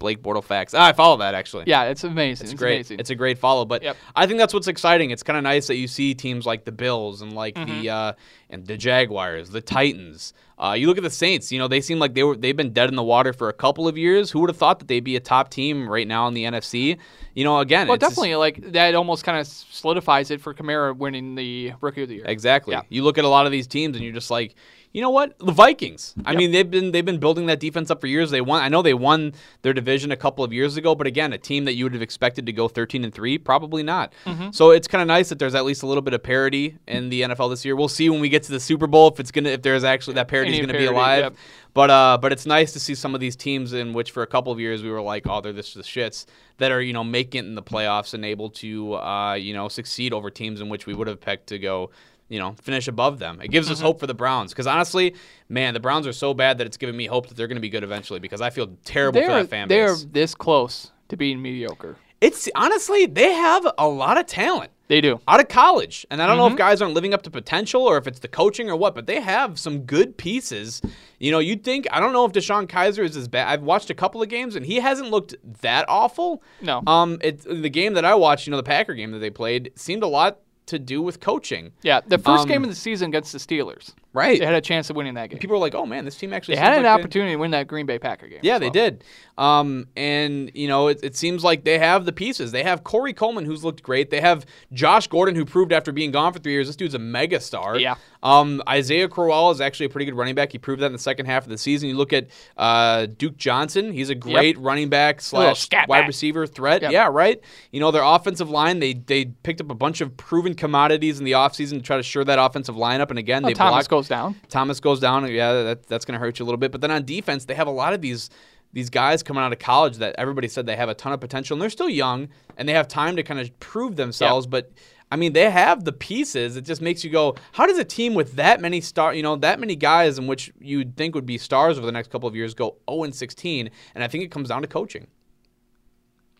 Blake 0.00 0.22
Bortles 0.22 0.44
facts. 0.44 0.72
Ah, 0.74 0.86
I 0.88 0.92
follow 0.92 1.18
that 1.18 1.34
actually. 1.34 1.64
Yeah, 1.66 1.84
it's 1.84 2.02
amazing. 2.02 2.46
It's, 2.46 2.52
It's 2.52 2.58
great. 2.58 2.74
amazing. 2.76 2.98
It's 3.00 3.10
a 3.10 3.14
great 3.14 3.38
follow, 3.38 3.64
but 3.66 3.82
Yep. 3.82 3.96
I 4.16 4.26
think 4.26 4.38
that's 4.40 4.52
what's 4.54 4.66
exciting. 4.66 5.10
It's 5.10 5.22
kind 5.22 5.36
of 5.36 5.44
nice 5.44 5.66
that 5.68 5.76
you 5.76 5.86
see 5.86 6.14
teams 6.14 6.46
like 6.46 6.64
the 6.64 6.72
Bills 6.72 7.20
and 7.22 7.34
like 7.34 7.54
Mm-hmm. 7.54 7.82
the 7.82 7.90
uh, 7.90 8.12
and 8.48 8.66
the 8.66 8.76
Jaguars, 8.78 9.50
the 9.50 9.60
Titans, 9.60 10.32
Uh, 10.58 10.72
you 10.76 10.86
look 10.88 10.96
at 10.98 11.02
the 11.04 11.10
Saints. 11.10 11.52
You 11.52 11.58
know 11.58 11.68
they 11.68 11.80
seem 11.82 11.98
like 11.98 12.14
they 12.14 12.22
were 12.22 12.34
they've 12.36 12.56
been 12.56 12.72
dead 12.72 12.88
in 12.88 12.96
the 12.96 13.02
water 13.02 13.32
for 13.34 13.48
a 13.50 13.52
couple 13.52 13.86
of 13.86 13.96
years. 13.98 14.30
Who 14.30 14.40
would 14.40 14.50
have 14.50 14.56
thought 14.56 14.78
that 14.80 14.88
they'd 14.88 15.04
be 15.04 15.16
a 15.16 15.20
top 15.20 15.50
team 15.50 15.86
right 15.88 16.08
now 16.08 16.26
in 16.28 16.34
the 16.34 16.44
NFC? 16.44 16.96
You 17.34 17.44
know, 17.44 17.58
again, 17.60 17.86
Well, 17.86 17.96
definitely, 17.98 18.34
like 18.36 18.72
that 18.72 18.94
almost 18.94 19.22
kind 19.24 19.38
of 19.38 19.46
solidifies 19.46 20.30
it 20.30 20.40
for 20.40 20.54
Kamara 20.54 20.96
winning 20.96 21.34
the 21.34 21.72
Rookie 21.82 22.02
of 22.02 22.08
the 22.08 22.16
Year. 22.16 22.24
Exactly. 22.26 22.72
Yeah. 22.72 22.82
You 22.88 23.04
look 23.04 23.18
at 23.18 23.24
a 23.24 23.28
lot 23.28 23.44
of 23.46 23.52
these 23.52 23.66
teams 23.66 23.96
and 23.96 24.04
you're 24.04 24.14
just 24.14 24.30
like, 24.30 24.54
you 24.92 25.00
know 25.00 25.10
what? 25.10 25.38
The 25.38 25.52
Vikings. 25.52 26.14
I 26.24 26.34
mean, 26.34 26.50
they've 26.50 26.68
been 26.68 26.90
they've 26.90 27.04
been 27.04 27.18
building 27.18 27.46
that 27.46 27.60
defense 27.60 27.92
up 27.92 28.00
for 28.00 28.08
years. 28.08 28.32
They 28.32 28.40
won. 28.40 28.60
I 28.60 28.68
know 28.68 28.82
they 28.82 28.94
won 28.94 29.34
their 29.62 29.72
division 29.72 30.10
a 30.10 30.16
couple 30.16 30.42
of 30.42 30.52
years 30.52 30.76
ago, 30.76 30.96
but 30.96 31.06
again, 31.06 31.32
a 31.32 31.38
team 31.38 31.64
that 31.66 31.74
you 31.74 31.84
would 31.84 31.92
have 31.92 32.02
expected 32.02 32.44
to 32.46 32.52
go 32.52 32.66
13 32.66 33.04
and 33.04 33.14
three, 33.14 33.38
probably 33.38 33.84
not. 33.84 34.12
Mm-hmm. 34.24 34.50
So 34.50 34.70
it's 34.70 34.88
kind 34.88 35.00
of 35.00 35.06
nice 35.06 35.28
that 35.28 35.38
there's 35.38 35.54
at 35.54 35.64
least 35.64 35.84
a 35.84 35.86
little 35.86 36.02
bit 36.02 36.12
of 36.12 36.24
parity 36.24 36.76
in 36.88 37.08
the 37.08 37.22
NFL 37.22 37.50
this 37.50 37.64
year. 37.64 37.76
We'll 37.76 37.88
see 37.88 38.10
when 38.10 38.20
we 38.20 38.28
get 38.28 38.42
to 38.44 38.52
the 38.52 38.58
Super 38.58 38.88
Bowl 38.88 39.08
if 39.08 39.20
it's 39.20 39.30
gonna 39.30 39.50
if 39.50 39.62
there's 39.62 39.84
actually 39.84 40.14
that 40.14 40.26
parity 40.26 40.54
is 40.54 40.66
gonna 40.66 40.76
be 40.76 40.86
alive. 40.86 41.22
yep. 41.22 41.34
But 41.72 41.90
uh, 41.90 42.18
but 42.20 42.32
it's 42.32 42.46
nice 42.46 42.72
to 42.72 42.80
see 42.80 42.96
some 42.96 43.14
of 43.14 43.20
these 43.20 43.36
teams 43.36 43.72
in 43.72 43.92
which 43.92 44.10
for 44.10 44.24
a 44.24 44.26
couple 44.26 44.50
of 44.50 44.58
years 44.58 44.82
we 44.82 44.90
were 44.90 45.02
like, 45.02 45.28
oh, 45.28 45.40
they're 45.40 45.52
this 45.52 45.74
the 45.74 45.82
shits 45.82 46.26
that 46.58 46.72
are 46.72 46.82
you 46.82 46.92
know 46.92 47.04
making 47.04 47.44
it 47.44 47.48
in 47.48 47.54
the 47.54 47.62
playoffs 47.62 48.12
and 48.12 48.24
able 48.24 48.50
to 48.50 48.94
uh, 48.94 49.34
you 49.34 49.54
know 49.54 49.68
succeed 49.68 50.12
over 50.12 50.30
teams 50.30 50.60
in 50.60 50.68
which 50.68 50.86
we 50.86 50.94
would 50.94 51.06
have 51.06 51.20
picked 51.20 51.46
to 51.48 51.60
go 51.60 51.90
you 52.30 52.38
know 52.38 52.54
finish 52.62 52.88
above 52.88 53.18
them. 53.18 53.40
It 53.42 53.48
gives 53.48 53.66
Mm-hmm. 53.66 53.72
us 53.74 53.80
hope 53.82 54.00
for 54.00 54.06
the 54.06 54.14
Browns 54.14 54.52
because 54.52 54.66
honestly, 54.66 55.14
man, 55.50 55.74
the 55.74 55.80
Browns 55.80 56.06
are 56.06 56.12
so 56.14 56.32
bad 56.32 56.56
that 56.58 56.66
it's 56.66 56.78
giving 56.78 56.96
me 56.96 57.04
hope 57.04 57.28
that 57.28 57.36
they're 57.36 57.48
going 57.48 57.56
to 57.56 57.60
be 57.60 57.68
good 57.68 57.84
eventually 57.84 58.20
because 58.20 58.40
I 58.40 58.48
feel 58.48 58.68
terrible 58.84 59.20
for 59.20 59.26
They're 59.28 59.42
that 59.42 59.50
fan 59.50 59.68
base. 59.68 60.04
they're 60.04 60.10
this 60.12 60.34
close 60.34 60.92
to 61.08 61.16
being 61.18 61.42
mediocre. 61.42 61.96
It's 62.22 62.48
honestly 62.54 63.04
they 63.06 63.32
have 63.32 63.66
a 63.78 63.88
lot 63.88 64.18
of 64.18 64.26
talent 64.26 64.70
They 64.88 65.00
do. 65.00 65.20
out 65.26 65.40
of 65.40 65.48
college. 65.48 66.06
And 66.10 66.20
I 66.20 66.26
don't 66.26 66.36
know 66.36 66.44
Mm-hmm. 66.44 66.52
if 66.52 66.58
guys 66.58 66.82
aren't 66.82 66.92
living 66.94 67.14
up 67.14 67.22
to 67.22 67.30
potential 67.30 67.80
or 67.82 67.96
if 67.96 68.06
it's 68.06 68.18
the 68.18 68.28
coaching 68.28 68.68
or 68.70 68.76
what, 68.76 68.94
but 68.94 69.06
they 69.06 69.20
have 69.22 69.58
some 69.58 69.80
good 69.86 70.18
pieces. 70.18 70.82
You 71.18 71.30
know, 71.32 71.38
you'd 71.38 71.64
think, 71.64 71.86
I 71.90 71.98
don't 71.98 72.12
know 72.12 72.26
if 72.26 72.32
DeShone 72.32 72.66
Kizer 72.66 73.04
is 73.04 73.16
as 73.16 73.26
bad. 73.26 73.48
I've 73.48 73.62
watched 73.62 73.88
a 73.88 73.94
couple 73.94 74.20
of 74.22 74.28
games 74.28 74.54
and 74.54 74.66
he 74.66 74.76
hasn't 74.80 75.10
looked 75.10 75.34
that 75.62 75.86
awful. 75.88 76.42
No. 76.60 76.82
Um, 76.86 77.18
it, 77.22 77.40
the 77.40 77.70
game 77.70 77.94
that 77.94 78.04
I 78.04 78.14
watched, 78.14 78.46
you 78.46 78.50
know, 78.50 78.58
the 78.58 78.62
Packer 78.64 78.92
game 78.94 79.12
that 79.12 79.18
they 79.20 79.30
played, 79.30 79.72
seemed 79.74 80.02
a 80.02 80.06
lot 80.06 80.40
to 80.70 80.78
do 80.78 81.00
with 81.02 81.20
coaching. 81.20 81.72
Yeah, 81.82 82.00
the 82.06 82.18
first 82.18 82.42
Um, 82.42 82.48
game 82.48 82.62
of 82.64 82.70
the 82.70 82.76
season 82.76 83.08
against 83.10 83.32
the 83.32 83.38
Steelers, 83.38 83.94
Right. 84.12 84.40
they 84.40 84.44
had 84.44 84.54
a 84.56 84.60
chance 84.60 84.90
of 84.90 84.96
winning 84.96 85.14
that 85.14 85.30
game. 85.30 85.38
People 85.38 85.54
were 85.56 85.60
like, 85.60 85.74
oh 85.74 85.86
man, 85.86 86.04
this 86.04 86.16
team 86.16 86.32
actually 86.32 86.56
They 86.56 86.60
had 86.60 86.72
an 86.72 86.78
like 86.78 86.82
they- 86.84 86.88
opportunity 87.02 87.32
to 87.32 87.36
win 87.36 87.52
that 87.52 87.68
Green 87.68 87.86
Bay 87.86 87.98
Packer 87.98 88.26
game. 88.26 88.40
Yeah, 88.42 88.58
they 88.58 88.66
well. 88.66 88.72
did. 88.72 89.04
Um, 89.38 89.86
and 89.96 90.50
you 90.54 90.68
know, 90.68 90.88
it, 90.88 91.00
it 91.02 91.16
seems 91.16 91.42
like 91.44 91.64
they 91.64 91.78
have 91.78 92.04
the 92.04 92.12
pieces. 92.12 92.52
They 92.52 92.62
have 92.64 92.84
Corey 92.84 93.12
Coleman, 93.14 93.44
who's 93.46 93.64
looked 93.64 93.82
great. 93.82 94.10
They 94.10 94.20
have 94.20 94.44
Josh 94.72 95.06
Gordon, 95.06 95.34
who 95.34 95.44
proved 95.44 95.72
after 95.72 95.92
being 95.92 96.10
gone 96.10 96.32
for 96.32 96.38
three 96.40 96.52
years, 96.52 96.66
this 96.66 96.76
dude's 96.76 96.94
a 96.94 96.98
mega 96.98 97.40
star. 97.40 97.78
Yeah. 97.78 97.94
Um, 98.22 98.62
Isaiah 98.68 99.08
Crowell 99.08 99.50
is 99.50 99.62
actually 99.62 99.86
a 99.86 99.88
pretty 99.88 100.04
good 100.04 100.14
running 100.14 100.34
back. 100.34 100.52
He 100.52 100.58
proved 100.58 100.82
that 100.82 100.86
in 100.86 100.92
the 100.92 100.98
second 100.98 101.24
half 101.24 101.44
of 101.44 101.48
the 101.48 101.56
season. 101.56 101.88
You 101.88 101.96
look 101.96 102.12
at 102.12 102.26
uh, 102.58 103.06
Duke 103.06 103.36
Johnson; 103.38 103.92
he's 103.92 104.10
a 104.10 104.14
great 104.14 104.58
running 104.58 104.90
back 104.90 105.22
slash 105.22 105.68
wide 105.72 105.86
back. 105.88 106.06
receiver 106.06 106.46
threat. 106.46 106.82
Yep. 106.82 106.92
Yeah, 106.92 107.08
right. 107.10 107.40
You 107.70 107.80
know, 107.80 107.90
their 107.90 108.02
offensive 108.02 108.50
line 108.50 108.80
they 108.80 108.92
they 108.92 109.24
picked 109.26 109.60
up 109.62 109.70
a 109.70 109.74
bunch 109.74 110.02
of 110.02 110.16
proven 110.18 110.54
commodities 110.54 111.18
in 111.18 111.24
the 111.24 111.32
offseason 111.32 111.70
to 111.78 111.80
try 111.80 111.96
to 111.96 112.02
shore 112.02 112.24
that 112.24 112.38
offensive 112.38 112.74
lineup. 112.74 113.08
And 113.08 113.18
again, 113.18 113.42
Oh, 113.44 113.48
they 113.48 113.54
Thomas 113.54 113.72
blocked 113.88 113.88
goes 114.00 114.08
down. 114.08 114.36
Thomas 114.48 114.80
goes 114.80 115.00
down. 115.00 115.30
Yeah, 115.30 115.62
that, 115.62 115.86
that's 115.86 116.04
going 116.04 116.18
to 116.18 116.18
hurt 116.18 116.38
you 116.38 116.44
a 116.44 116.46
little 116.46 116.58
bit. 116.58 116.72
But 116.72 116.80
then 116.80 116.90
on 116.90 117.04
defense, 117.04 117.44
they 117.44 117.54
have 117.54 117.66
a 117.66 117.72
lot 117.72 117.92
of 117.92 118.00
these 118.00 118.30
these 118.72 118.88
guys 118.88 119.22
coming 119.22 119.42
out 119.42 119.52
of 119.52 119.58
college 119.58 119.96
that 119.96 120.14
everybody 120.16 120.46
said 120.46 120.64
they 120.64 120.76
have 120.76 120.88
a 120.88 120.94
ton 120.94 121.12
of 121.12 121.20
potential, 121.20 121.54
and 121.54 121.62
they're 121.62 121.70
still 121.70 121.88
young 121.88 122.28
and 122.56 122.68
they 122.68 122.72
have 122.72 122.86
time 122.86 123.16
to 123.16 123.22
kind 123.22 123.40
of 123.40 123.58
prove 123.58 123.96
themselves. 123.96 124.46
But 124.46 124.70
I 125.10 125.16
mean, 125.16 125.32
they 125.32 125.50
have 125.50 125.84
the 125.84 125.92
pieces. 125.92 126.56
It 126.56 126.62
just 126.62 126.80
makes 126.80 127.02
you 127.02 127.10
go, 127.10 127.34
how 127.52 127.66
does 127.66 127.78
a 127.78 127.84
team 127.84 128.14
with 128.14 128.34
that 128.34 128.60
many 128.60 128.80
star, 128.80 129.12
you 129.12 129.22
know, 129.22 129.34
that 129.36 129.58
many 129.58 129.74
guys 129.74 130.18
in 130.18 130.26
which 130.26 130.52
you'd 130.60 130.96
think 130.96 131.14
would 131.14 131.26
be 131.26 131.36
stars 131.36 131.78
over 131.78 131.86
the 131.86 131.92
next 131.92 132.10
couple 132.10 132.28
of 132.28 132.36
years 132.36 132.54
go 132.54 132.76
0 132.88 133.04
and 133.04 133.14
16? 133.14 133.70
And 133.94 134.04
I 134.04 134.08
think 134.08 134.22
it 134.22 134.30
comes 134.30 134.50
down 134.50 134.62
to 134.62 134.68
coaching. 134.68 135.08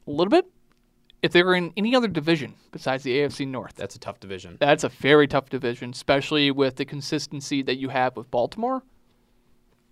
A 0.07 0.11
little 0.11 0.31
bit. 0.31 0.47
If 1.23 1.33
they 1.33 1.43
were 1.43 1.55
in 1.55 1.73
any 1.77 1.95
other 1.95 2.09
division 2.09 2.55
besides 2.73 3.03
the 3.03 3.19
AFC 3.19 3.47
North, 3.47 3.75
That's 3.77 3.95
a 3.95 3.99
tough 3.99 4.21
division. 4.21 4.57
that's 4.59 4.85
a 4.85 4.89
very 4.89 5.27
tough 5.29 5.51
division, 5.51 5.91
especially 5.91 6.51
with 6.51 6.77
the 6.77 6.85
consistency 6.85 7.63
that 7.63 7.77
you 7.77 7.91
have 7.91 8.17
with 8.17 8.31
Baltimore, 8.31 8.83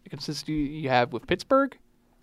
the 0.04 0.10
consistency 0.10 0.52
you 0.54 0.88
have 0.88 1.12
with 1.12 1.26
Pittsburgh, 1.26 1.76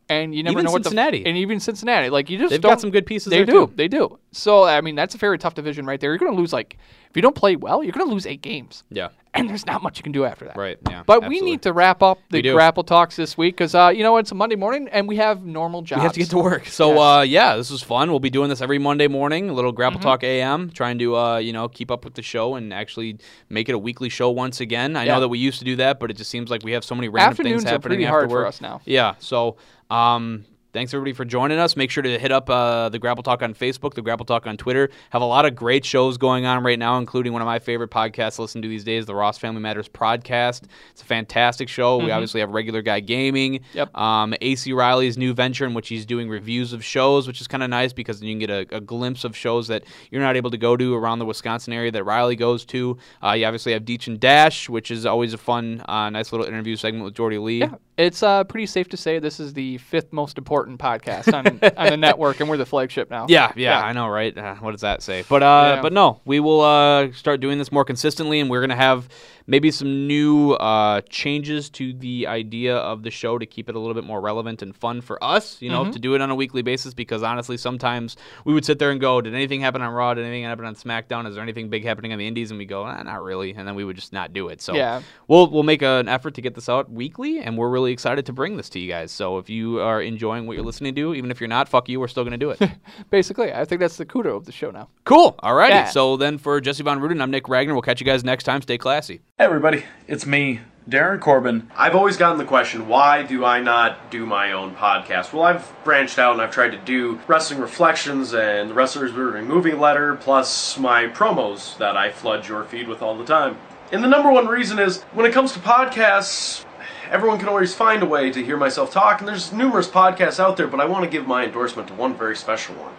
and 0.10 0.36
you 0.36 0.44
never 0.44 0.53
Even 0.60 0.65
know 0.65 0.72
what 0.72 0.84
Cincinnati. 0.84 1.23
the 1.23 1.30
and 1.30 1.38
even 1.38 1.60
Cincinnati. 1.60 2.10
Like 2.10 2.30
you 2.30 2.38
just 2.38 2.52
They've 2.52 2.61
got 2.61 2.80
some 2.82 2.91
good 2.91 3.06
pieces 3.06 3.30
They 3.32 3.38
there, 3.38 3.45
do, 3.45 3.68
too. 3.68 3.73
they 3.76 3.88
do. 3.88 4.19
So 4.32 4.64
I 4.64 4.82
mean, 4.82 4.95
that's 4.95 5.15
a 5.15 5.18
very 5.18 5.38
tough 5.38 5.56
division 5.56 5.86
right 5.86 5.99
there. 5.99 6.11
You're 6.11 6.19
going 6.19 6.32
to 6.34 6.38
lose 6.38 6.53
like 6.53 6.77
if 7.10 7.15
you 7.15 7.22
don't 7.22 7.36
play 7.36 7.56
well, 7.56 7.82
you're 7.84 7.94
going 7.94 8.06
to 8.06 8.14
lose 8.14 8.26
eight 8.27 8.41
games, 8.41 8.84
Yeah. 8.91 9.07
and 9.34 9.49
there's 9.49 9.65
not 9.65 9.82
much 9.82 9.98
you 9.98 10.03
can 10.03 10.11
do 10.11 10.26
after 10.26 10.44
that. 10.44 10.57
Right. 10.57 10.77
Yeah. 10.90 11.03
But 11.06 11.23
absolutely. 11.23 11.41
we 11.45 11.49
need 11.52 11.61
to 11.61 11.72
wrap 11.72 12.03
up 12.03 12.19
the 12.30 12.41
grapple 12.41 12.84
talks 12.84 13.15
this 13.15 13.38
week 13.38 13.56
because 13.56 13.73
uh, 13.73 13.90
you 13.95 14.03
know 14.03 14.18
it's 14.18 14.32
a 14.32 14.36
Monday 14.36 14.57
morning 14.57 14.90
and 14.91 15.07
we 15.07 15.15
have 15.15 15.45
normal 15.45 15.82
jobs. 15.82 15.99
We 15.99 16.03
have 16.03 16.11
to 16.14 16.19
get 16.19 16.30
to 16.32 16.38
work. 16.38 16.68
So 16.68 16.90
Yes. 16.90 16.99
uh, 16.99 17.22
yeah, 17.26 17.56
this 17.56 17.72
was 17.72 17.82
fun. 17.82 18.10
We'll 18.11 18.19
be 18.19 18.30
doing 18.30 18.49
this 18.49 18.60
every 18.61 18.80
Monday 18.80 19.07
morning, 19.07 19.49
a 19.49 19.53
little 19.53 19.72
Mm-hmm. 19.72 19.76
Grapple 19.77 19.99
Talk 20.02 20.23
AM, 20.26 20.69
trying 20.72 20.99
to 20.99 21.15
uh, 21.15 21.38
you 21.38 21.53
know 21.53 21.69
keep 21.69 21.90
up 21.90 22.03
with 22.03 22.15
the 22.15 22.22
show 22.22 22.56
and 22.56 22.73
actually 22.73 23.18
make 23.49 23.69
it 23.69 23.76
a 23.76 23.80
weekly 23.80 24.10
show 24.10 24.30
once 24.30 24.60
again. 24.60 24.98
I 24.98 25.06
Yeah. 25.06 25.14
know 25.15 25.22
that 25.22 25.30
we 25.30 25.40
used 25.40 25.60
to 25.60 25.65
do 25.65 25.77
that, 25.77 25.99
but 26.02 26.11
it 26.11 26.18
just 26.18 26.30
seems 26.30 26.49
like 26.52 26.64
we 26.65 26.73
have 26.73 26.84
so 26.84 26.95
many 26.95 27.07
random 27.07 27.32
Afternoons 27.32 27.64
things 27.64 27.65
are 27.65 27.69
happening 27.76 27.98
pretty 27.99 28.06
after 28.06 28.18
hard 28.19 28.30
for 28.30 28.45
us 28.45 28.60
now. 28.61 28.82
Yeah. 28.86 29.15
So 29.19 29.56
um, 29.90 30.45
thanks 30.76 30.94
everybody 30.94 31.14
for 31.14 31.24
joining 31.24 31.57
us. 31.57 31.78
Make 31.78 31.90
sure 31.90 32.03
to 32.03 32.20
hit 32.20 32.34
up 32.34 32.49
uh, 32.49 32.90
the 32.90 32.99
Grapple 32.99 33.24
Talk 33.24 33.41
on 33.41 33.53
Facebook, 33.53 33.94
the 33.94 34.02
Grapple 34.02 34.26
Talk 34.26 34.45
on 34.45 34.57
Twitter. 34.57 34.90
Have 35.12 35.22
a 35.22 35.26
lot 35.26 35.45
of 35.45 35.56
great 35.56 35.86
shows 35.86 36.18
going 36.18 36.45
on 36.45 36.62
right 36.66 36.78
now, 36.78 36.98
including 36.98 37.32
one 37.32 37.41
of 37.41 37.45
my 37.45 37.60
favorite 37.60 37.91
podcasts 37.91 38.36
to 38.36 38.41
listen 38.41 38.62
to 38.62 38.68
these 38.68 38.84
days, 38.84 39.06
the 39.06 39.16
Ross 39.16 39.38
Family 39.38 39.62
Matters 39.62 39.88
podcast. 39.88 40.64
It's 40.91 41.02
a 41.02 41.06
fantastic 41.06 41.70
show. 41.70 41.98
We 41.98 42.12
obviously 42.12 42.41
have 42.41 42.49
regular 42.49 42.82
guy 42.82 42.99
gaming. 42.99 43.53
Mm-hmm. 43.53 43.78
Yep. 43.78 43.98
Um, 43.98 44.34
AC 44.41 44.74
Riley's 44.74 45.18
new 45.18 45.34
venture 45.34 45.66
in 45.66 45.74
which 45.74 45.88
he's 45.88 46.06
doing 46.06 46.28
reviews 46.28 46.74
of 46.74 46.84
shows, 46.84 47.26
which 47.26 47.40
is 47.40 47.48
kind 47.48 47.64
of 47.64 47.70
nice 47.70 47.94
because 47.94 48.20
then 48.20 48.28
you 48.28 48.34
can 48.34 48.40
get 48.40 48.49
a, 48.49 48.76
a 48.76 48.82
glimpse 48.82 49.24
of 49.24 49.34
shows 49.34 49.70
that 49.70 49.86
you're 50.12 50.22
not 50.22 50.36
able 50.36 50.52
to 50.52 50.57
go 50.57 50.76
to 50.76 50.94
around 50.94 51.20
the 51.20 51.26
Wisconsin 51.26 51.72
area 51.72 51.91
that 51.94 52.03
Riley 52.03 52.36
goes 52.36 52.66
to. 52.66 52.98
Uh, 53.24 53.32
you 53.32 53.45
obviously 53.45 53.72
have 53.72 53.86
Deech 53.86 54.07
and 54.07 54.20
Dash, 54.20 54.68
which 54.68 54.91
is 54.91 55.06
always 55.06 55.34
a 55.34 55.38
fun, 55.38 55.82
uh, 55.88 56.10
nice 56.10 56.34
little 56.34 56.45
interview 56.45 56.76
segment 56.76 57.06
with 57.06 57.14
Jordy 57.14 57.38
Lee. 57.38 57.60
Yeah, 57.60 57.76
it's 57.98 58.22
uh, 58.24 58.44
pretty 58.44 58.66
safe 58.66 58.90
to 58.90 58.98
say 58.98 59.20
this 59.20 59.40
is 59.40 59.54
the 59.54 59.78
fifth 59.78 60.12
most 60.12 60.38
important 60.38 60.80
podcast 60.80 61.34
on, 61.34 61.48
on 61.78 61.90
the 61.90 61.98
network, 61.98 62.40
and 62.42 62.50
we're 62.50 62.58
the 62.58 62.66
flagship 62.66 63.10
now. 63.10 63.26
Yeah, 63.30 63.52
yeah, 63.56 63.80
I 63.82 63.94
know, 63.94 64.08
right? 64.08 64.38
Uh, 64.38 64.56
what 64.56 64.72
does 64.72 64.82
that 64.82 65.02
say? 65.02 65.24
But 65.30 65.44
uh, 65.44 65.74
Yeah. 65.78 65.82
but 65.82 65.94
no, 65.94 66.20
we 66.26 66.40
will 66.40 66.62
uh, 66.62 67.12
start 67.14 67.40
doing 67.40 67.58
this 67.58 67.72
more 67.72 67.86
consistently, 67.86 68.40
and 68.40 68.50
we're 68.50 68.62
gonna 68.62 68.76
have 68.76 69.08
maybe 69.48 69.70
some 69.70 70.08
new 70.08 70.54
uh, 70.54 71.02
changes 71.08 71.70
to 71.70 71.94
the 71.94 72.26
idea 72.26 72.76
of 72.76 73.04
the 73.04 73.12
show 73.12 73.38
to 73.38 73.46
keep 73.46 73.70
it 73.70 73.76
a 73.76 73.80
little 73.80 73.94
bit 73.94 74.04
more 74.04 74.20
relevant 74.20 74.62
and 74.64 74.76
fun 74.76 75.00
for 75.02 75.24
us. 75.24 75.62
You 75.62 75.70
know, 75.70 75.84
Mm-hmm. 75.84 75.92
to 75.92 76.00
do 76.00 76.16
it 76.16 76.22
on 76.22 76.32
a 76.32 76.36
weekly 76.36 76.64
basis 76.64 76.94
because 76.96 77.22
honestly, 77.24 77.58
sometimes 77.58 78.18
we 78.44 78.54
would 78.54 78.66
sit 78.66 78.80
there 78.80 78.92
and 78.92 79.00
go, 79.00 79.22
"Did 79.22 79.34
anything 79.36 79.62
happen 79.62 79.82
on 79.82 79.94
Raw? 79.94 80.14
Did 80.16 80.26
anything 80.26 80.44
happen 80.44 80.66
on 80.66 80.76
SmackDown? 80.76 81.28
Is 81.28 81.36
there 81.36 81.44
anything 81.44 81.70
big 81.70 81.86
happening 81.86 82.12
on 82.12 82.18
the 82.20 82.28
Indies?" 82.28 82.50
And 82.52 82.58
we 82.58 82.66
go, 82.66 82.86
eh, 82.88 83.04
"Not 83.04 83.24
really," 83.24 83.54
and 83.54 83.68
then 83.68 83.76
we 83.76 83.86
would 83.86 83.96
just 83.96 84.12
not 84.14 84.34
do 84.34 84.48
it. 84.50 84.62
So 84.62 84.74
Yeah. 84.76 85.02
we'll 85.28 85.50
we'll 85.50 85.64
make 85.64 85.82
an 85.84 86.10
effort 86.10 86.34
to 86.36 86.42
get 86.42 86.56
this 86.56 86.68
out 86.68 86.90
weekly, 86.92 87.40
and 87.40 87.56
we're 87.58 87.70
really 87.70 87.85
excited 87.91 88.26
to 88.28 88.34
bring 88.34 88.57
this 88.57 88.70
to 88.70 88.80
you 88.80 88.90
guys. 88.90 89.12
So 89.12 89.38
if 89.38 89.49
you 89.49 89.80
are 89.80 90.02
enjoying 90.02 90.48
what 90.48 90.56
you're 90.56 90.66
listening 90.66 90.95
to, 90.95 91.14
even 91.14 91.32
if 91.32 91.40
you're 91.40 91.48
not, 91.48 91.68
fuck 91.70 91.90
you, 91.90 91.99
we're 91.99 92.07
still 92.07 92.24
gonna 92.24 92.38
do 92.38 92.52
it. 92.52 92.62
Basically, 93.10 93.53
I 93.53 93.66
think 93.66 93.82
that's 93.82 93.98
the 93.98 94.06
kudo 94.06 94.36
of 94.36 94.45
the 94.45 94.52
show 94.52 94.72
now. 94.72 94.90
Cool. 95.03 95.36
All 95.40 95.56
righty. 95.56 95.76
Yeah. 95.76 95.86
So 95.86 96.18
then 96.18 96.38
for 96.38 96.60
Jesse 96.62 96.84
Von 96.84 96.99
Ruden, 96.99 97.22
I'm 97.22 97.32
Nick 97.32 97.49
Ragnar. 97.49 97.74
We'll 97.74 97.82
catch 97.82 97.99
you 97.99 98.06
guys 98.06 98.24
next 98.24 98.44
time. 98.44 98.62
Stay 98.62 98.78
classy. 98.78 99.22
Hey 99.38 99.45
everybody, 99.45 99.84
it's 100.07 100.26
me, 100.26 100.62
Darren 100.90 101.20
Corbin. 101.20 101.70
I've 101.76 101.95
always 101.95 102.16
gotten 102.16 102.38
the 102.38 102.45
question, 102.45 102.88
why 102.88 103.24
do 103.24 103.44
I 103.44 103.60
not 103.60 104.12
do 104.12 104.26
my 104.26 104.52
own 104.52 104.76
podcast? 104.76 105.34
Well, 105.34 105.44
I've 105.44 105.72
branched 105.84 106.20
out 106.20 106.34
and 106.34 106.41
I've 106.41 106.52
tried 106.52 106.72
to 106.72 106.78
do 106.78 107.20
Wrestling 107.28 107.60
Reflections 107.60 108.34
and 108.34 108.70
the 108.70 108.74
Wrestlers 108.74 109.12
Rooting 109.12 109.48
Movie 109.48 109.74
Letter, 109.74 110.16
plus 110.16 110.78
my 110.78 111.07
promos 111.07 111.78
that 111.80 111.98
I 111.98 112.12
flood 112.12 112.48
your 112.48 112.64
feed 112.66 112.88
with 112.88 113.02
all 113.02 113.18
the 113.18 113.26
time. 113.26 113.57
And 113.91 114.03
the 114.03 114.07
number 114.07 114.32
one 114.32 114.48
reason 114.48 114.80
is, 114.80 115.02
when 115.14 115.26
it 115.26 115.34
comes 115.34 115.53
to 115.53 115.60
podcasts, 115.60 116.66
everyone 117.10 117.40
can 117.40 117.48
always 117.48 117.73
find 117.73 118.03
a 118.03 118.06
way 118.06 118.32
to 118.32 118.44
hear 118.44 118.57
myself 118.57 118.91
talk, 118.91 119.19
and 119.19 119.27
there's 119.27 119.52
numerous 119.52 119.88
podcasts 119.88 120.40
out 120.40 120.57
there, 120.57 120.68
but 120.68 120.80
I 120.80 120.86
want 120.86 121.03
to 121.03 121.10
give 121.10 121.27
my 121.27 121.45
endorsement 121.45 121.88
to 121.90 121.94
one 121.94 122.15
very 122.15 122.36
special 122.36 122.76
one 122.76 122.94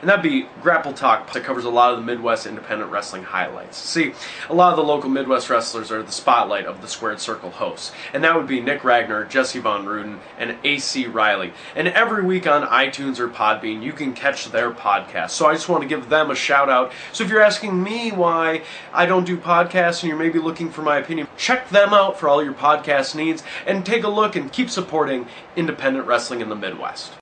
and 0.00 0.08
that'd 0.08 0.22
be 0.22 0.46
Grapple 0.62 0.92
Talk 0.92 1.32
that 1.32 1.44
covers 1.44 1.64
a 1.64 1.70
lot 1.70 1.92
of 1.92 1.98
the 1.98 2.04
Midwest 2.04 2.46
independent 2.46 2.90
wrestling 2.90 3.22
highlights. 3.22 3.76
See, 3.76 4.12
a 4.48 4.54
lot 4.54 4.70
of 4.70 4.76
the 4.76 4.84
local 4.84 5.10
Midwest 5.10 5.50
wrestlers 5.50 5.90
are 5.90 6.02
the 6.02 6.12
spotlight 6.12 6.66
of 6.66 6.80
the 6.80 6.88
Squared 6.88 7.20
Circle 7.20 7.50
hosts, 7.50 7.92
and 8.12 8.22
that 8.24 8.36
would 8.36 8.46
be 8.46 8.60
Nick 8.60 8.84
Ragnar, 8.84 9.24
Jesse 9.24 9.60
Von 9.60 9.86
Ruden, 9.86 10.18
and 10.38 10.56
AC 10.64 11.06
Riley. 11.06 11.52
And 11.74 11.88
every 11.88 12.24
week 12.24 12.46
on 12.46 12.66
iTunes 12.66 13.18
or 13.18 13.28
Podbean, 13.28 13.82
you 13.82 13.92
can 13.92 14.12
catch 14.12 14.50
their 14.50 14.70
podcast. 14.70 15.30
So 15.30 15.46
I 15.46 15.54
just 15.54 15.68
want 15.68 15.82
to 15.82 15.88
give 15.88 16.08
them 16.08 16.30
a 16.30 16.34
shout 16.34 16.68
out. 16.68 16.92
So 17.12 17.24
if 17.24 17.30
you're 17.30 17.42
asking 17.42 17.82
me 17.82 18.12
why 18.12 18.62
I 18.92 19.06
don't 19.06 19.24
do 19.24 19.36
podcasts 19.36 20.02
and 20.02 20.08
you're 20.08 20.18
maybe 20.18 20.38
looking 20.38 20.70
for 20.70 20.82
my 20.82 20.98
opinion, 20.98 21.28
check 21.36 21.68
them 21.70 21.92
out 21.92 22.18
for 22.18 22.28
all 22.28 22.42
your 22.42 22.54
podcast 22.54 23.14
needs 23.14 23.42
and 23.66 23.84
take 23.84 24.04
a 24.04 24.08
look 24.08 24.36
and 24.36 24.52
keep 24.52 24.70
supporting 24.70 25.26
independent 25.56 26.06
wrestling 26.06 26.40
in 26.40 26.48
the 26.48 26.56
Midwest. 26.56 27.12